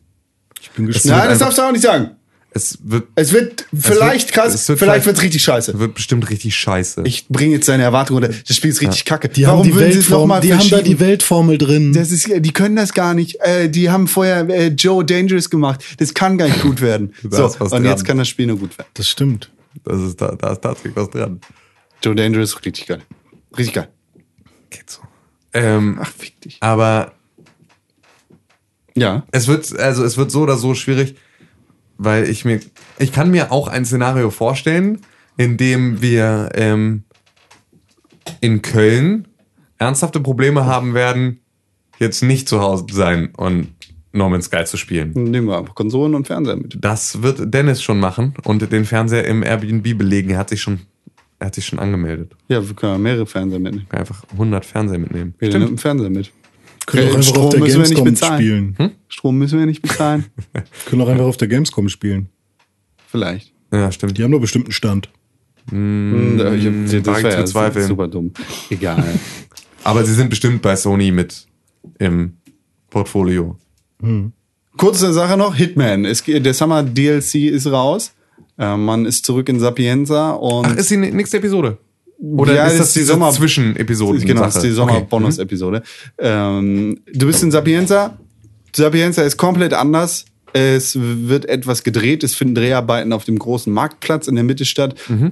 Ich 0.61 0.69
bin 0.71 0.87
Es 0.87 0.95
gespannt. 1.01 1.19
Nein, 1.21 1.29
das 1.29 1.39
darfst 1.39 1.57
du 1.57 1.61
auch 1.63 1.71
nicht 1.71 1.81
sagen. 1.83 2.11
Es 2.53 2.77
wird, 2.83 3.07
Es 3.15 3.31
wird 3.31 3.65
vielleicht 3.73 4.27
wird- 4.27 4.33
krass, 4.33 4.53
es 4.53 4.67
wird 4.67 4.79
vielleicht 4.79 5.05
wird's 5.05 5.21
richtig 5.21 5.41
scheiße. 5.41 5.79
wird 5.79 5.93
bestimmt 5.93 6.29
richtig 6.29 6.53
scheiße. 6.53 7.01
Ich 7.05 7.29
bringe 7.29 7.53
jetzt 7.55 7.69
deine 7.69 7.83
Erwartungen 7.83 8.25
runter. 8.25 8.37
Das 8.45 8.57
Spiel 8.57 8.69
ist 8.71 8.81
richtig 8.81 9.05
kacke. 9.05 9.29
Die 9.29 9.45
Warum 9.45 9.59
haben 9.59 9.69
die, 9.69 9.73
würden 9.73 9.93
sie 9.93 9.99
es 9.99 10.09
noch 10.09 10.17
Weltform, 10.17 10.27
mal 10.27 10.41
die 10.41 10.53
haben 10.53 10.69
da 10.69 10.81
die 10.81 10.99
Weltformel 10.99 11.57
drin. 11.57 11.93
Das 11.93 12.11
ist, 12.11 12.27
die 12.29 12.51
können 12.51 12.75
das 12.75 12.93
gar 12.93 13.13
nicht. 13.13 13.37
Äh, 13.39 13.69
die 13.69 13.89
haben 13.89 14.05
vorher 14.09 14.49
äh, 14.49 14.67
Joe 14.67 15.05
Dangerous 15.05 15.49
gemacht. 15.49 15.81
Das 15.99 16.13
kann 16.13 16.37
gar 16.37 16.47
nicht 16.47 16.61
gut 16.61 16.81
werden. 16.81 17.13
So, 17.21 17.45
ist 17.47 17.59
was 17.61 17.71
und 17.71 17.83
dran. 17.83 17.85
jetzt 17.91 18.03
kann 18.03 18.17
das 18.17 18.27
Spiel 18.27 18.47
nur 18.47 18.57
gut 18.57 18.77
werden. 18.77 18.89
Das 18.95 19.07
stimmt. 19.07 19.49
Das 19.85 20.01
ist, 20.01 20.19
da, 20.19 20.35
da 20.35 20.51
ist 20.51 20.59
tatsächlich 20.61 20.93
was 20.97 21.09
dran. 21.09 21.39
Joe 22.03 22.15
Dangerous, 22.15 22.57
richtig 22.65 22.85
geil. 22.87 23.01
Richtig 23.57 23.75
geil. 23.75 23.87
Geht 24.69 24.89
so. 24.89 24.99
Ähm, 25.53 25.99
Ach, 26.01 26.11
fick 26.17 26.41
dich. 26.41 26.57
aber 26.59 27.13
Ja. 28.95 29.23
es 29.31 29.47
wird, 29.47 29.77
also 29.79 30.03
es 30.03 30.17
wird 30.17 30.31
so 30.31 30.41
oder 30.41 30.57
so 30.57 30.73
schwierig, 30.75 31.15
weil 32.03 32.27
ich 32.27 32.45
mir, 32.45 32.59
ich 32.97 33.11
kann 33.11 33.29
mir 33.29 33.51
auch 33.51 33.67
ein 33.67 33.85
Szenario 33.85 34.31
vorstellen, 34.31 35.01
in 35.37 35.57
dem 35.57 36.01
wir 36.01 36.49
ähm, 36.55 37.03
in 38.39 38.63
Köln 38.63 39.27
ernsthafte 39.77 40.19
Probleme 40.19 40.65
haben 40.65 40.95
werden, 40.95 41.41
jetzt 41.99 42.23
nicht 42.23 42.49
zu 42.49 42.59
Hause 42.59 42.87
zu 42.87 42.95
sein 42.95 43.29
und 43.37 43.67
No 44.13 44.29
Man's 44.29 44.45
Sky 44.45 44.65
zu 44.65 44.77
spielen. 44.77 45.11
Nehmen 45.13 45.47
wir 45.47 45.59
einfach 45.59 45.75
Konsolen 45.75 46.15
und 46.15 46.25
Fernseher 46.25 46.55
mit. 46.55 46.75
Das 46.79 47.21
wird 47.21 47.53
Dennis 47.53 47.83
schon 47.83 47.99
machen 47.99 48.33
und 48.45 48.71
den 48.71 48.85
Fernseher 48.85 49.25
im 49.25 49.43
Airbnb 49.43 49.95
belegen. 49.95 50.31
Er 50.31 50.39
hat 50.39 50.49
sich 50.49 50.61
schon, 50.61 50.79
er 51.37 51.47
hat 51.47 51.55
sich 51.55 51.67
schon 51.67 51.77
angemeldet. 51.77 52.35
Ja, 52.47 52.67
wir 52.67 52.75
können 52.75 53.03
mehrere 53.03 53.27
Fernseher 53.27 53.59
mitnehmen. 53.59 53.85
Einfach 53.91 54.23
100 54.31 54.65
Fernseher 54.65 54.97
mitnehmen. 54.97 55.35
Wir 55.37 55.49
nehmen 55.49 55.67
einen 55.67 55.77
Fernseher 55.77 56.09
mit. 56.09 56.31
Können 56.91 57.07
auch 57.09 57.15
einfach 57.15 57.29
Strom 57.29 57.43
auf 57.45 57.49
der 57.51 57.59
müssen 57.59 57.73
wir 57.73 57.79
nicht 57.81 57.95
Gamescom 57.95 58.05
bezahlen. 58.05 58.41
spielen. 58.75 58.91
Strom 59.07 59.37
müssen 59.37 59.59
wir 59.59 59.65
nicht 59.65 59.81
bezahlen. 59.81 60.25
Können 60.85 61.01
auch 61.01 61.07
einfach 61.07 61.25
auf 61.25 61.37
der 61.37 61.47
Gamescom 61.47 61.89
spielen. 61.89 62.29
Vielleicht. 63.07 63.53
Ja, 63.73 63.91
stimmt. 63.91 64.17
Die 64.17 64.23
haben 64.23 64.31
nur 64.31 64.41
bestimmt 64.41 64.65
einen 64.65 64.73
Stand. 64.73 65.09
Hm, 65.69 66.35
ich 66.39 66.65
hab, 66.65 67.03
das 67.03 67.05
wage 67.05 67.19
ich 67.19 67.23
wär 67.23 67.31
zu 67.31 67.35
ja 67.37 67.41
bezweifeln. 67.41 67.87
super 67.87 68.07
dumm. 68.07 68.31
Egal. 68.69 69.03
Aber 69.83 70.03
sie 70.05 70.13
sind 70.13 70.29
bestimmt 70.29 70.61
bei 70.61 70.75
Sony 70.75 71.11
mit 71.11 71.45
im 71.99 72.37
Portfolio. 72.89 73.57
Kurze 74.77 75.13
Sache 75.13 75.37
noch, 75.37 75.55
Hitman. 75.55 76.05
Es, 76.05 76.23
geht- 76.23 76.45
der 76.45 76.53
Summer 76.53 76.83
DLC 76.83 77.35
ist 77.35 77.67
raus. 77.67 78.13
Äh, 78.57 78.75
man 78.77 79.05
ist 79.05 79.25
zurück 79.25 79.47
in 79.49 79.59
Sapienza 79.59 80.31
und 80.31 80.65
Ach, 80.67 80.75
ist 80.75 80.89
die 80.91 80.97
nächste 80.97 81.37
Episode? 81.37 81.77
Oder 82.21 82.53
Ja, 82.53 82.65
ist 82.67 82.73
das 82.73 82.77
das 82.79 82.87
ist 82.89 82.95
die 82.97 83.03
Sommer- 83.03 83.31
Zwischenepisoden? 83.31 84.21
Genau, 84.23 84.41
das 84.43 84.55
ist 84.57 84.61
die 84.61 84.67
Okay. 84.67 84.75
Sommer-Bonus-Episode. 84.75 85.81
Ähm, 86.19 86.99
du 87.11 87.25
bist 87.25 87.41
in 87.43 87.49
Sapienza. 87.51 88.17
Sapienza 88.75 89.23
ist 89.23 89.37
komplett 89.37 89.73
anders. 89.73 90.25
Es 90.53 90.97
wird 90.99 91.45
etwas 91.49 91.83
gedreht. 91.83 92.23
Es 92.23 92.35
finden 92.35 92.55
Dreharbeiten 92.55 93.11
auf 93.13 93.23
dem 93.25 93.39
großen 93.39 93.73
Marktplatz 93.73 94.27
in 94.27 94.35
der 94.35 94.43
Mitte 94.43 94.65
statt. 94.65 94.95
Mhm. 95.09 95.31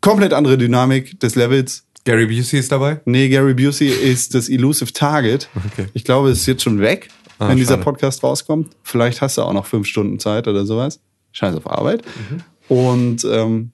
Komplett 0.00 0.32
andere 0.32 0.56
Dynamik 0.58 1.18
des 1.20 1.34
Levels. 1.34 1.84
Gary 2.04 2.26
Busey 2.26 2.58
ist 2.58 2.70
dabei? 2.72 3.00
Nee, 3.04 3.28
Gary 3.28 3.52
Busey 3.54 3.88
ist 3.88 4.34
das 4.34 4.48
Elusive 4.48 4.92
Target. 4.92 5.48
Okay. 5.72 5.86
Ich 5.92 6.04
glaube, 6.04 6.30
es 6.30 6.40
ist 6.40 6.46
jetzt 6.46 6.62
schon 6.62 6.78
weg, 6.80 7.08
Ah, 7.38 7.48
wenn 7.48 7.56
dieser 7.56 7.72
schade. 7.74 7.82
Podcast 7.84 8.22
rauskommt. 8.22 8.68
Vielleicht 8.82 9.20
hast 9.20 9.36
du 9.38 9.42
auch 9.42 9.52
noch 9.52 9.66
fünf 9.66 9.86
Stunden 9.86 10.18
Zeit 10.18 10.46
oder 10.48 10.64
sowas. 10.64 11.00
Scheiß 11.32 11.54
auf 11.56 11.70
Arbeit. 11.70 12.02
Mhm. 12.68 12.74
Und 12.74 13.26
ähm, 13.30 13.72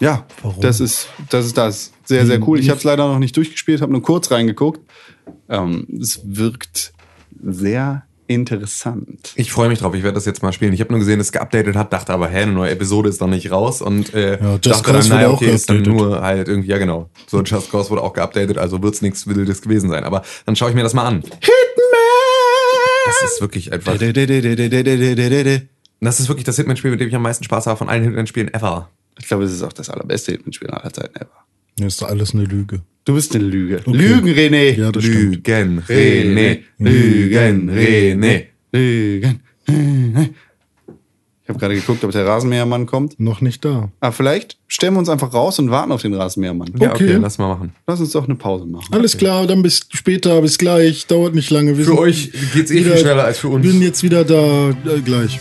ja, 0.00 0.26
Warum? 0.42 0.60
das 0.60 0.80
ist 0.80 1.08
das. 1.28 1.46
Ist 1.46 1.56
das. 1.56 1.92
Sehr, 2.04 2.26
sehr 2.26 2.42
cool. 2.48 2.58
Ich 2.58 2.68
habe 2.70 2.78
es 2.78 2.84
leider 2.84 3.06
noch 3.06 3.18
nicht 3.18 3.36
durchgespielt, 3.36 3.80
habe 3.82 3.92
nur 3.92 4.02
kurz 4.02 4.30
reingeguckt. 4.30 4.80
Ähm, 5.48 5.86
es 6.00 6.20
wirkt 6.24 6.92
sehr 7.42 8.02
interessant. 8.26 9.32
Ich 9.34 9.50
freue 9.50 9.68
mich 9.68 9.80
drauf, 9.80 9.92
ich 9.94 10.04
werde 10.04 10.14
das 10.14 10.24
jetzt 10.24 10.42
mal 10.42 10.52
spielen. 10.52 10.72
Ich 10.72 10.80
habe 10.80 10.92
nur 10.92 11.00
gesehen, 11.00 11.18
dass 11.18 11.28
es 11.28 11.32
geupdatet 11.32 11.74
hat, 11.74 11.92
dachte 11.92 12.12
aber, 12.12 12.28
hä, 12.28 12.42
eine 12.42 12.52
neue 12.52 12.70
Episode 12.70 13.08
ist 13.08 13.20
noch 13.20 13.28
nicht 13.28 13.50
raus 13.50 13.82
und 13.82 14.14
äh, 14.14 14.40
Ja, 14.40 14.52
Just 14.52 14.66
dachte 14.66 14.92
dann, 14.92 15.08
naja, 15.08 15.30
okay, 15.30 15.50
ist 15.50 15.68
dann 15.68 15.82
nur 15.82 16.22
halt 16.22 16.46
irgendwie, 16.46 16.68
ja 16.68 16.78
genau, 16.78 17.10
so 17.26 17.42
Just 17.42 17.72
Cause 17.72 17.90
wurde 17.90 18.02
auch 18.02 18.12
geupdatet, 18.12 18.56
also 18.56 18.80
wird's 18.82 19.02
nichts 19.02 19.26
Wildes 19.26 19.62
gewesen 19.62 19.90
sein. 19.90 20.04
Aber 20.04 20.22
dann 20.46 20.54
schaue 20.54 20.70
ich 20.70 20.76
mir 20.76 20.84
das 20.84 20.94
mal 20.94 21.06
an. 21.06 21.24
Das 23.06 23.22
ist 23.32 23.40
wirklich 23.40 23.72
einfach, 23.72 23.98
Ich 26.00 26.06
das 26.06 26.18
ist 26.20 26.28
wirklich 26.28 26.44
das 26.44 26.56
Hitman-Spiel, 26.56 26.90
mit 26.92 27.00
dem 27.00 27.08
ich 27.08 27.14
am 27.14 27.22
meisten 27.22 27.44
Spaß 27.44 27.66
habe 27.66 27.76
von 27.76 27.88
allen 27.88 28.02
Hitman-Spielen 28.04 28.52
ever. 28.54 28.88
glaube, 29.28 29.44
es 29.44 29.52
ist 29.52 29.62
auch 29.62 29.72
das 29.72 29.90
allerbeste 29.90 30.32
Hitman-Spiel 30.32 30.68
aller 30.70 30.92
Zeiten 30.92 31.14
ever. 31.16 31.30
Das 31.76 31.94
ist 31.94 32.02
alles 32.02 32.34
eine 32.34 32.44
Lüge. 32.44 32.80
Du 33.04 33.14
bist 33.14 33.34
eine 33.34 33.44
Lüge. 33.44 33.80
Lügen, 33.86 34.28
René. 34.28 34.76
Ja, 34.78 34.92
das 34.92 35.04
stimmt. 35.04 35.46
Lügen, 35.46 35.80
René, 35.88 36.60
Lügen, 36.78 37.70
René. 37.70 38.44
Lügen. 38.72 39.40
René. 39.68 40.30
Ich 41.42 41.48
habe 41.48 41.58
gerade 41.58 41.74
geguckt, 41.74 42.04
ob 42.04 42.12
der 42.12 42.26
Rasenmähermann 42.26 42.86
kommt. 42.86 43.18
Noch 43.18 43.40
nicht 43.40 43.64
da. 43.64 43.90
Ah, 44.00 44.12
vielleicht 44.12 44.56
stellen 44.68 44.94
wir 44.94 45.00
uns 45.00 45.08
einfach 45.08 45.32
raus 45.34 45.58
und 45.58 45.70
warten 45.70 45.90
auf 45.90 46.00
den 46.02 46.14
Rasenmähermann. 46.14 46.72
Ja, 46.78 46.92
okay, 46.92 47.04
Okay. 47.04 47.18
lass 47.20 47.38
mal 47.38 47.48
machen. 47.48 47.72
Lass 47.88 47.98
uns 48.00 48.12
doch 48.12 48.24
eine 48.24 48.36
Pause 48.36 48.66
machen. 48.66 48.86
Alles 48.92 49.16
klar, 49.16 49.46
dann 49.46 49.62
bis 49.62 49.80
später, 49.92 50.40
bis 50.42 50.58
gleich. 50.58 51.06
Dauert 51.08 51.34
nicht 51.34 51.50
lange. 51.50 51.76
Wir 51.76 51.84
Für 51.84 51.90
sind 51.90 51.98
euch 51.98 52.32
geht's 52.54 52.70
eh 52.70 52.84
viel 52.84 52.96
schneller 52.98 53.24
als 53.24 53.38
für 53.38 53.48
uns. 53.48 53.66
bin 53.66 53.82
jetzt 53.82 54.02
wieder 54.02 54.24
da 54.24 54.70
äh, 54.70 55.00
gleich. 55.04 55.40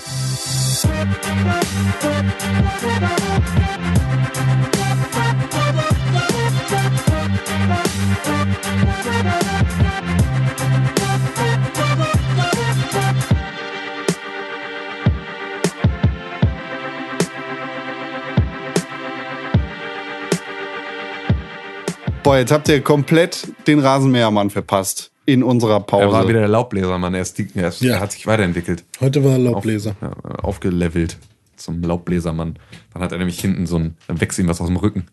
Boah, 22.29 22.37
jetzt 22.37 22.51
habt 22.51 22.69
ihr 22.69 22.83
komplett 22.83 23.47
den 23.65 23.79
Rasenmähermann 23.79 24.51
verpasst 24.51 25.08
in 25.31 25.43
unserer 25.43 25.79
Pause. 25.81 26.03
Er 26.03 26.11
war 26.11 26.27
wieder 26.27 26.39
der 26.39 26.47
Laubbläsermann. 26.49 27.13
Er, 27.13 27.21
ist, 27.21 27.37
die- 27.37 27.47
er, 27.55 27.69
ist, 27.69 27.81
Ja. 27.81 27.95
er 27.95 27.99
hat 28.01 28.11
sich 28.11 28.25
weiterentwickelt. 28.27 28.83
Heute 28.99 29.23
war 29.23 29.33
Auf, 29.35 29.39
Laubbläser. 29.43 29.95
ja, 30.01 30.11
aufgelevelt 30.41 31.17
zum 31.55 31.81
Laubbläsermann. 31.81 32.57
Dann 32.93 33.01
hat 33.03 33.11
er 33.11 33.17
nämlich 33.17 33.39
hinten 33.39 33.65
so 33.67 33.77
ein, 33.77 33.95
dann 34.07 34.19
wächst 34.21 34.39
ihm 34.39 34.47
was 34.47 34.61
aus 34.61 34.67
dem 34.67 34.77
Rücken. 34.77 35.05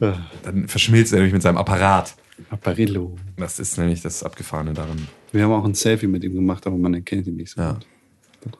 dann 0.42 0.68
verschmilzt 0.68 1.12
er 1.12 1.18
nämlich 1.18 1.32
mit 1.32 1.42
seinem 1.42 1.56
Apparat. 1.58 2.14
Apparillo. 2.50 3.16
Das 3.36 3.58
ist 3.58 3.78
nämlich 3.78 4.02
das 4.02 4.22
Abgefahrene 4.22 4.72
daran. 4.74 5.08
Wir 5.32 5.44
haben 5.44 5.52
auch 5.52 5.64
ein 5.64 5.74
Selfie 5.74 6.06
mit 6.06 6.22
ihm 6.24 6.34
gemacht, 6.34 6.66
aber 6.66 6.76
man 6.76 6.92
erkennt 6.94 7.26
ihn 7.26 7.36
nicht 7.36 7.50
so 7.52 7.60
Ja. 7.60 7.72
gut. 7.72 7.86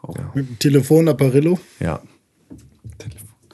Drauf. 0.02 0.16
Mit 0.34 0.48
dem 0.48 0.58
Telefon 0.58 1.08
Apparillo. 1.08 1.58
Ja. 1.78 2.00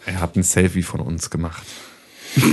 Er 0.06 0.20
hat 0.20 0.36
ein 0.36 0.42
Selfie 0.42 0.82
von 0.82 1.00
uns 1.00 1.28
gemacht. 1.30 1.66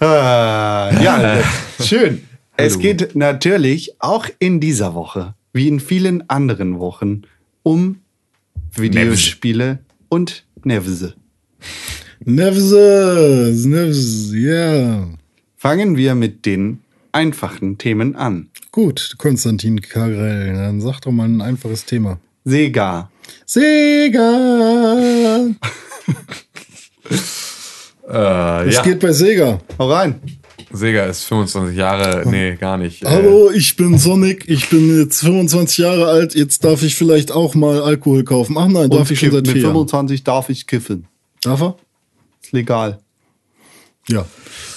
Ah, 0.00 0.90
ja, 1.02 1.42
schön. 1.82 2.22
Es 2.56 2.78
geht 2.78 3.14
natürlich 3.14 3.94
auch 4.00 4.26
in 4.38 4.60
dieser 4.60 4.94
Woche, 4.94 5.34
wie 5.52 5.68
in 5.68 5.80
vielen 5.80 6.28
anderen 6.30 6.78
Wochen, 6.78 7.22
um 7.62 8.00
Videospiele 8.74 9.80
und 10.08 10.44
Nevse. 10.64 11.14
Nevses, 12.24 13.64
Nevs, 13.66 14.32
ja. 14.32 15.06
Fangen 15.56 15.96
wir 15.96 16.14
mit 16.14 16.46
den 16.46 16.80
einfachen 17.12 17.78
Themen 17.78 18.16
an. 18.16 18.48
Gut, 18.72 19.16
Konstantin 19.18 19.80
Karel, 19.80 20.54
dann 20.54 20.80
sag 20.80 21.00
doch 21.00 21.12
mal 21.12 21.28
ein 21.28 21.40
einfaches 21.40 21.84
Thema. 21.84 22.18
Sega. 22.44 23.10
Sega! 23.44 24.26
Äh, 28.08 28.12
Was 28.12 28.74
ja, 28.74 28.82
geht 28.82 29.00
bei 29.00 29.12
Sega? 29.12 29.60
Hau 29.78 29.90
rein. 29.90 30.20
Sega 30.72 31.04
ist 31.04 31.24
25 31.24 31.76
Jahre, 31.76 32.28
nee, 32.28 32.56
gar 32.56 32.76
nicht. 32.76 33.02
Äh, 33.02 33.06
Hallo, 33.06 33.50
ich 33.50 33.76
bin 33.76 33.98
Sonic, 33.98 34.48
ich 34.48 34.68
bin 34.68 34.98
jetzt 35.00 35.20
25 35.20 35.78
Jahre 35.78 36.06
alt, 36.08 36.34
jetzt 36.34 36.64
darf 36.64 36.82
ich 36.82 36.94
vielleicht 36.96 37.32
auch 37.32 37.54
mal 37.54 37.80
Alkohol 37.82 38.24
kaufen. 38.24 38.56
Ach 38.58 38.68
nein, 38.68 38.90
darf 38.90 39.10
ich 39.10 39.18
schon 39.20 39.30
seit 39.30 39.44
mit 39.46 39.52
vier 39.52 39.62
Jahren. 39.62 39.72
25 39.72 40.24
darf 40.24 40.48
ich 40.48 40.66
kiffen. 40.66 41.06
Darf 41.42 41.60
er? 41.60 41.76
Ist 42.42 42.52
legal. 42.52 42.98
Ja. 44.08 44.24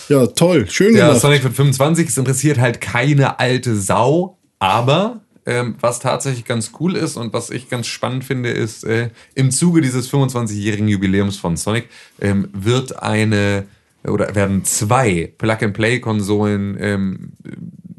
Ja, 0.09 0.25
toll, 0.27 0.67
schön 0.69 0.95
Ja, 0.95 1.07
gemacht. 1.07 1.21
Sonic 1.21 1.43
wird 1.43 1.53
25, 1.55 2.07
es 2.07 2.17
interessiert 2.17 2.57
halt 2.59 2.81
keine 2.81 3.39
alte 3.39 3.75
Sau, 3.75 4.37
aber 4.57 5.21
ähm, 5.49 5.75
was 5.81 5.99
tatsächlich 5.99 6.45
ganz 6.45 6.71
cool 6.79 6.95
ist 6.95 7.17
und 7.17 7.33
was 7.33 7.49
ich 7.49 7.69
ganz 7.69 7.87
spannend 7.87 8.23
finde, 8.23 8.49
ist, 8.51 8.83
äh, 8.83 9.09
im 9.35 9.51
Zuge 9.51 9.81
dieses 9.81 10.11
25-jährigen 10.11 10.87
Jubiläums 10.87 11.37
von 11.37 11.57
Sonic 11.57 11.89
ähm, 12.21 12.49
wird 12.53 13.01
eine 13.01 13.65
oder 14.07 14.33
werden 14.35 14.63
zwei 14.63 15.33
Plug-and-Play-Konsolen, 15.37 16.77
ähm, 16.79 17.31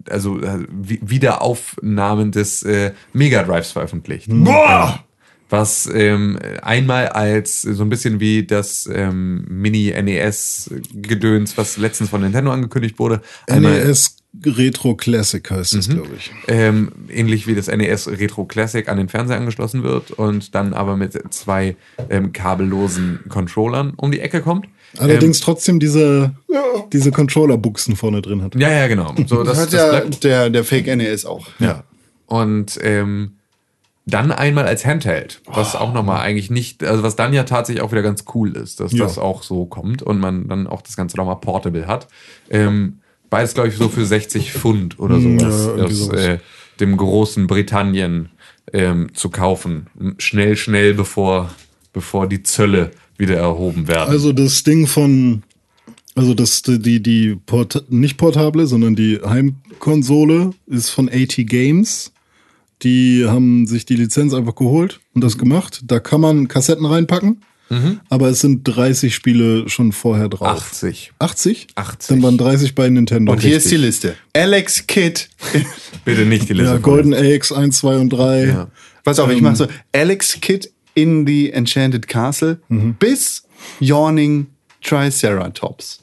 also 0.08 0.40
äh, 0.40 0.60
Wi- 0.70 1.00
Wiederaufnahmen 1.02 2.32
des 2.32 2.62
äh, 2.62 2.92
Mega 3.12 3.42
Drives 3.42 3.72
veröffentlicht. 3.72 4.28
Boah! 4.30 5.04
was 5.52 5.90
ähm, 5.92 6.38
einmal 6.62 7.08
als 7.08 7.62
so 7.62 7.82
ein 7.82 7.88
bisschen 7.88 8.20
wie 8.20 8.46
das 8.46 8.88
ähm, 8.92 9.44
Mini-NES-Gedöns, 9.48 11.56
was 11.56 11.76
letztens 11.76 12.08
von 12.10 12.20
Nintendo 12.20 12.52
angekündigt 12.52 13.00
wurde. 13.00 13.20
NES 13.48 14.14
Retro 14.44 14.94
Classic 14.94 15.50
heißt 15.50 15.74
es, 15.74 15.88
glaube 15.88 16.10
ich. 16.16 16.30
ähm, 16.46 16.92
ähnlich 17.08 17.46
wie 17.48 17.54
das 17.56 17.66
NES 17.66 18.08
Retro 18.08 18.44
Classic 18.44 18.88
an 18.88 18.96
den 18.96 19.08
Fernseher 19.08 19.36
angeschlossen 19.36 19.82
wird 19.82 20.12
und 20.12 20.54
dann 20.54 20.72
aber 20.72 20.96
mit 20.96 21.18
zwei 21.34 21.76
ähm, 22.10 22.32
kabellosen 22.32 23.20
Controllern 23.28 23.92
um 23.96 24.12
die 24.12 24.20
Ecke 24.20 24.40
kommt. 24.40 24.66
Allerdings 24.98 25.40
trotzdem 25.40 25.80
diese, 25.80 26.34
diese 26.92 27.10
Controller-Buchsen 27.10 27.96
vorne 27.96 28.22
drin 28.22 28.42
hat. 28.42 28.54
Ähm, 28.54 28.60
ja, 28.60 28.70
ja, 28.70 28.86
genau. 28.88 29.14
So, 29.26 29.42
das, 29.42 29.58
Das 29.58 29.66
hat 29.66 29.72
ja 29.72 29.88
bleibt. 29.90 30.22
der, 30.24 30.50
der 30.50 30.64
Fake 30.64 30.86
NES 30.86 31.24
auch. 31.26 31.48
Ja. 31.58 31.82
Und 32.26 32.78
ähm, 32.82 33.32
dann 34.06 34.32
einmal 34.32 34.66
als 34.66 34.86
Handheld, 34.86 35.42
was 35.46 35.74
auch 35.76 35.92
nochmal 35.92 36.20
eigentlich 36.22 36.50
nicht, 36.50 36.82
also 36.84 37.02
was 37.02 37.14
dann 37.16 37.32
ja 37.32 37.42
tatsächlich 37.44 37.82
auch 37.82 37.92
wieder 37.92 38.02
ganz 38.02 38.24
cool 38.34 38.56
ist, 38.56 38.80
dass 38.80 38.92
Ja. 38.92 39.04
das 39.04 39.18
auch 39.18 39.42
so 39.42 39.66
kommt 39.66 40.02
und 40.02 40.18
man 40.20 40.48
dann 40.48 40.66
auch 40.66 40.82
das 40.82 40.96
Ganze 40.96 41.16
nochmal 41.16 41.36
portable 41.36 41.86
hat. 41.86 42.08
Ähm, 42.48 42.99
beides, 43.30 43.54
glaube 43.54 43.68
ich, 43.68 43.76
so 43.76 43.88
für 43.88 44.04
60 44.04 44.52
Pfund 44.52 44.98
oder 44.98 45.16
Hm, 45.16 45.38
Ja, 45.38 45.50
sowas, 45.50 45.76
irgendwie 45.76 46.02
aus 46.02 46.24
äh, 46.24 46.38
dem 46.80 46.96
großen 46.96 47.46
Britannien 47.46 48.30
ähm, 48.72 49.08
zu 49.14 49.30
kaufen. 49.30 49.86
Schnell, 50.18 50.56
schnell, 50.56 50.94
bevor, 50.94 51.50
bevor 51.92 52.28
die 52.28 52.42
Zölle 52.42 52.90
wieder 53.16 53.36
erhoben 53.36 53.88
werden. 53.88 54.10
Also 54.10 54.32
das 54.32 54.62
Ding 54.62 54.86
von, 54.86 55.42
also 56.14 56.34
das, 56.34 56.62
die, 56.62 57.02
die 57.02 57.36
Port, 57.46 57.84
nicht 57.88 58.16
portable, 58.16 58.66
sondern 58.66 58.94
die 58.96 59.20
Heimkonsole 59.24 60.50
ist 60.66 60.90
von 60.90 61.08
AT 61.08 61.36
Games. 61.36 62.12
Die 62.82 63.26
haben 63.26 63.66
sich 63.66 63.84
die 63.84 63.96
Lizenz 63.96 64.32
einfach 64.32 64.54
geholt 64.54 65.00
und 65.14 65.22
das 65.22 65.36
gemacht. 65.36 65.82
Da 65.84 66.00
kann 66.00 66.22
man 66.22 66.48
Kassetten 66.48 66.86
reinpacken, 66.86 67.42
aber 68.08 68.28
es 68.30 68.40
sind 68.40 68.64
30 68.64 69.14
Spiele 69.14 69.68
schon 69.68 69.92
vorher 69.92 70.28
drauf. 70.28 70.48
80. 70.48 71.12
80? 71.20 71.68
80. 71.76 72.08
Dann 72.08 72.22
waren 72.22 72.36
30 72.36 72.74
bei 72.74 72.88
Nintendo. 72.88 73.30
Und 73.32 73.40
hier 73.42 73.56
ist 73.58 73.70
die 73.70 73.76
Liste. 73.76 74.16
Alex 74.34 74.86
Kidd. 74.88 75.28
Bitte 76.04 76.22
nicht 76.26 76.48
die 76.48 76.54
Liste. 76.54 76.72
ja, 76.72 76.78
Golden 76.78 77.12
Eggs 77.12 77.52
1, 77.52 77.78
2 77.78 77.96
und 77.98 78.08
3. 78.10 78.44
Ja. 78.46 78.68
Pass 79.04 79.18
auf, 79.20 79.30
Ähm. 79.30 79.36
ich 79.36 79.42
mach 79.42 79.54
so. 79.54 79.66
Alex 79.92 80.40
Kidd 80.40 80.68
in 80.94 81.26
the 81.26 81.50
Enchanted 81.50 82.08
Castle 82.08 82.58
Mhm. 82.68 82.94
bis 82.98 83.44
Yawning 83.78 84.48
Triceratops. 84.82 86.00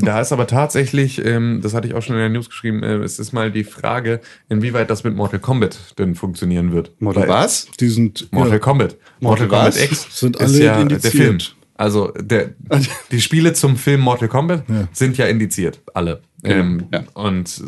Da 0.00 0.20
ist 0.20 0.32
aber 0.32 0.46
tatsächlich, 0.46 1.24
ähm, 1.24 1.60
das 1.62 1.74
hatte 1.74 1.86
ich 1.86 1.94
auch 1.94 2.02
schon 2.02 2.16
in 2.16 2.20
der 2.20 2.30
News 2.30 2.48
geschrieben, 2.48 2.82
äh, 2.82 2.94
es 2.96 3.18
ist 3.18 3.32
mal 3.32 3.52
die 3.52 3.64
Frage, 3.64 4.20
inwieweit 4.48 4.88
das 4.88 5.04
mit 5.04 5.14
Mortal 5.14 5.40
Kombat 5.40 5.78
denn 5.98 6.14
funktionieren 6.14 6.72
wird. 6.72 6.92
Mortal 7.00 7.28
was? 7.28 7.68
Die 7.80 7.88
sind 7.88 8.28
Mortal 8.32 8.52
ja, 8.54 8.58
Kombat. 8.60 8.96
Mortal, 9.20 9.46
Mortal 9.46 9.70
Kombat? 9.72 9.82
X 9.90 10.06
Sind 10.20 10.36
ist 10.36 10.42
alle 10.54 10.64
ja 10.64 10.80
indiziert. 10.80 11.04
der 11.04 11.10
Film. 11.10 11.38
Also 11.76 12.12
der, 12.18 12.50
die 13.10 13.20
Spiele 13.20 13.52
zum 13.52 13.76
Film 13.76 14.00
Mortal 14.00 14.28
Kombat 14.28 14.64
Ja. 14.68 14.88
sind 14.92 15.18
ja 15.18 15.26
indiziert, 15.26 15.80
alle. 15.92 16.22
Ähm, 16.44 16.84
ja. 16.92 17.04
Und 17.14 17.62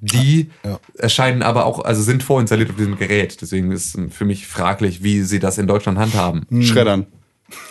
die 0.00 0.50
Ja. 0.64 0.78
erscheinen 0.96 1.42
aber 1.42 1.66
auch, 1.66 1.84
also 1.84 2.00
sind 2.02 2.22
vorinstalliert 2.22 2.70
auf 2.70 2.76
diesem 2.76 2.96
Gerät. 2.96 3.40
Deswegen 3.42 3.70
ist 3.72 3.98
für 4.10 4.24
mich 4.24 4.46
fraglich, 4.46 5.02
wie 5.02 5.22
sie 5.22 5.40
das 5.40 5.58
in 5.58 5.66
Deutschland 5.66 5.98
handhaben. 5.98 6.42
Hm. 6.48 6.62
Schreddern. 6.62 7.06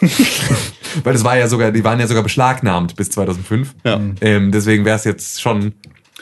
Weil 1.03 1.13
das 1.13 1.23
war 1.23 1.37
ja 1.37 1.47
sogar, 1.47 1.71
die 1.71 1.83
waren 1.83 1.99
ja 1.99 2.07
sogar 2.07 2.23
beschlagnahmt 2.23 2.95
bis 2.95 3.09
2005. 3.11 3.75
Ja. 3.83 3.99
Ähm, 4.21 4.51
deswegen 4.51 4.85
wäre 4.85 4.97
es 4.97 5.03
jetzt 5.03 5.41
schon 5.41 5.73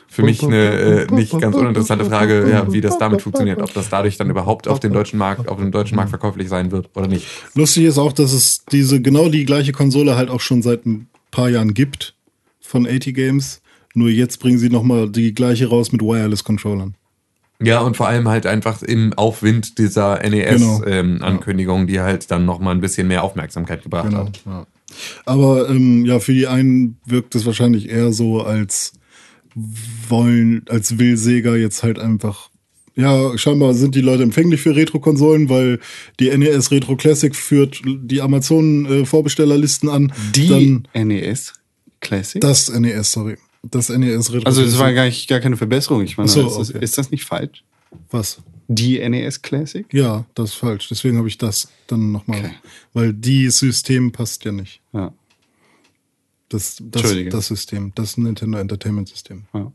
für 0.07 0.23
mich 0.23 0.43
eine 0.43 1.07
äh, 1.07 1.13
nicht 1.13 1.39
ganz 1.39 1.55
uninteressante 1.55 2.03
Frage, 2.05 2.49
ja, 2.49 2.71
wie 2.71 2.81
das 2.81 2.97
damit 2.97 3.21
funktioniert, 3.21 3.61
ob 3.61 3.73
das 3.73 3.89
dadurch 3.89 4.17
dann 4.17 4.29
überhaupt 4.29 4.67
auf 4.67 4.79
den 4.81 4.91
deutschen 4.91 5.17
Markt, 5.17 5.47
auf 5.47 5.57
dem 5.57 5.71
deutschen 5.71 5.95
Markt 5.95 6.09
verkäuflich 6.09 6.49
sein 6.49 6.71
wird 6.71 6.89
oder 6.95 7.07
nicht. 7.07 7.25
Lustig 7.55 7.85
ist 7.85 7.97
auch, 7.97 8.11
dass 8.11 8.33
es 8.33 8.65
diese 8.65 9.01
genau 9.01 9.29
die 9.29 9.45
gleiche 9.45 9.71
Konsole 9.71 10.17
halt 10.17 10.29
auch 10.29 10.41
schon 10.41 10.61
seit 10.61 10.85
ein 10.85 11.07
paar 11.31 11.49
Jahren 11.49 11.73
gibt 11.73 12.15
von 12.59 12.85
AT 12.85 13.05
Games. 13.13 13.61
Nur 13.93 14.09
jetzt 14.09 14.39
bringen 14.39 14.57
sie 14.57 14.69
noch 14.69 14.83
mal 14.83 15.09
die 15.09 15.33
gleiche 15.33 15.67
raus 15.67 15.93
mit 15.93 16.01
Wireless 16.01 16.43
Controllern. 16.43 16.95
Ja, 17.63 17.79
und 17.81 17.97
vor 17.97 18.07
allem 18.07 18.27
halt 18.27 18.45
einfach 18.45 18.81
im 18.81 19.13
Aufwind 19.13 19.77
dieser 19.77 20.19
Genau. 20.19 20.79
NES-Ankündigung, 20.79 21.87
die 21.87 21.99
halt 21.99 22.29
dann 22.31 22.45
noch 22.45 22.59
mal 22.59 22.71
ein 22.71 22.81
bisschen 22.81 23.07
mehr 23.07 23.23
Aufmerksamkeit 23.23 23.83
gebracht 23.83 24.09
Genau. 24.09 24.25
hat. 24.25 24.41
Ja. 24.45 24.67
Aber 25.25 25.69
ähm, 25.69 26.05
ja, 26.05 26.19
für 26.19 26.33
die 26.33 26.47
einen 26.47 26.97
wirkt 27.05 27.33
es 27.35 27.45
wahrscheinlich 27.45 27.89
eher 27.89 28.11
so, 28.11 28.41
als 28.41 28.93
wollen, 30.09 30.63
als 30.69 30.97
will 30.97 31.17
Sega 31.17 31.55
jetzt 31.55 31.83
halt 31.83 31.99
einfach. 31.99 32.49
Ja, 32.95 33.37
scheinbar 33.37 33.73
sind 33.73 33.95
die 33.95 34.01
Leute 34.01 34.23
empfänglich 34.23 34.61
für 34.61 34.75
Retro-Konsolen, 34.75 35.47
weil 35.49 35.79
die 36.19 36.29
NES 36.37 36.71
Retro 36.71 36.97
Classic 36.97 37.33
führt 37.33 37.81
die 37.85 38.21
Amazon-Vorbestellerlisten 38.21 39.87
an. 39.89 40.11
Die 40.35 40.47
Dann 40.93 41.07
NES 41.07 41.53
Classic? 42.01 42.41
das 42.41 42.69
NES, 42.69 43.11
sorry. 43.11 43.37
Das 43.63 43.89
NES 43.89 44.33
Retro 44.33 44.47
also 44.47 44.63
das 44.63 44.79
war 44.79 44.91
gar, 44.93 45.05
nicht, 45.05 45.27
gar 45.27 45.39
keine 45.39 45.57
Verbesserung. 45.57 46.01
Ich 46.03 46.17
meine, 46.17 46.29
so, 46.29 46.47
ist, 46.47 46.57
das, 46.57 46.69
okay. 46.71 46.83
ist 46.83 46.97
das 46.97 47.11
nicht 47.11 47.25
falsch? 47.25 47.63
Was? 48.09 48.41
Die 48.67 48.97
NES 49.07 49.41
Classic? 49.41 49.85
Ja, 49.93 50.25
das 50.33 50.51
ist 50.51 50.55
falsch. 50.55 50.87
Deswegen 50.89 51.17
habe 51.17 51.27
ich 51.27 51.37
das 51.37 51.69
dann 51.87 52.11
nochmal. 52.11 52.39
Okay. 52.39 52.53
Weil 52.93 53.13
die 53.13 53.49
System 53.49 54.11
passt 54.11 54.45
ja 54.45 54.51
nicht. 54.51 54.81
Ja. 54.93 55.13
Das, 56.49 56.77
das, 56.81 57.15
das 57.29 57.47
System, 57.47 57.91
das 57.95 58.17
Nintendo 58.17 58.57
Entertainment 58.57 59.07
System. 59.07 59.43
ja. 59.53 59.71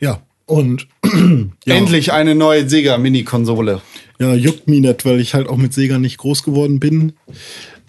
Ja, 0.00 0.22
und 0.46 0.88
ja, 1.64 1.74
Endlich 1.74 2.12
eine 2.12 2.34
neue 2.34 2.68
Sega 2.68 2.98
Mini-Konsole. 2.98 3.80
ja, 4.18 4.34
juckt 4.34 4.68
mich 4.68 4.80
nicht, 4.80 5.04
weil 5.04 5.20
ich 5.20 5.34
halt 5.34 5.48
auch 5.48 5.56
mit 5.56 5.72
Sega 5.72 5.98
nicht 5.98 6.18
groß 6.18 6.42
geworden 6.42 6.80
bin. 6.80 7.14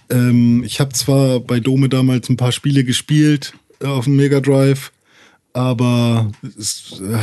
Ähm, 0.09 0.63
ich 0.63 0.79
habe 0.79 0.93
zwar 0.93 1.39
bei 1.39 1.59
Dome 1.59 1.89
damals 1.89 2.29
ein 2.29 2.37
paar 2.37 2.51
Spiele 2.51 2.83
gespielt 2.83 3.53
äh, 3.81 3.87
auf 3.87 4.05
dem 4.05 4.15
Mega 4.15 4.39
Drive, 4.39 4.91
aber 5.55 6.31
es, 6.59 6.99
äh, 7.01 7.17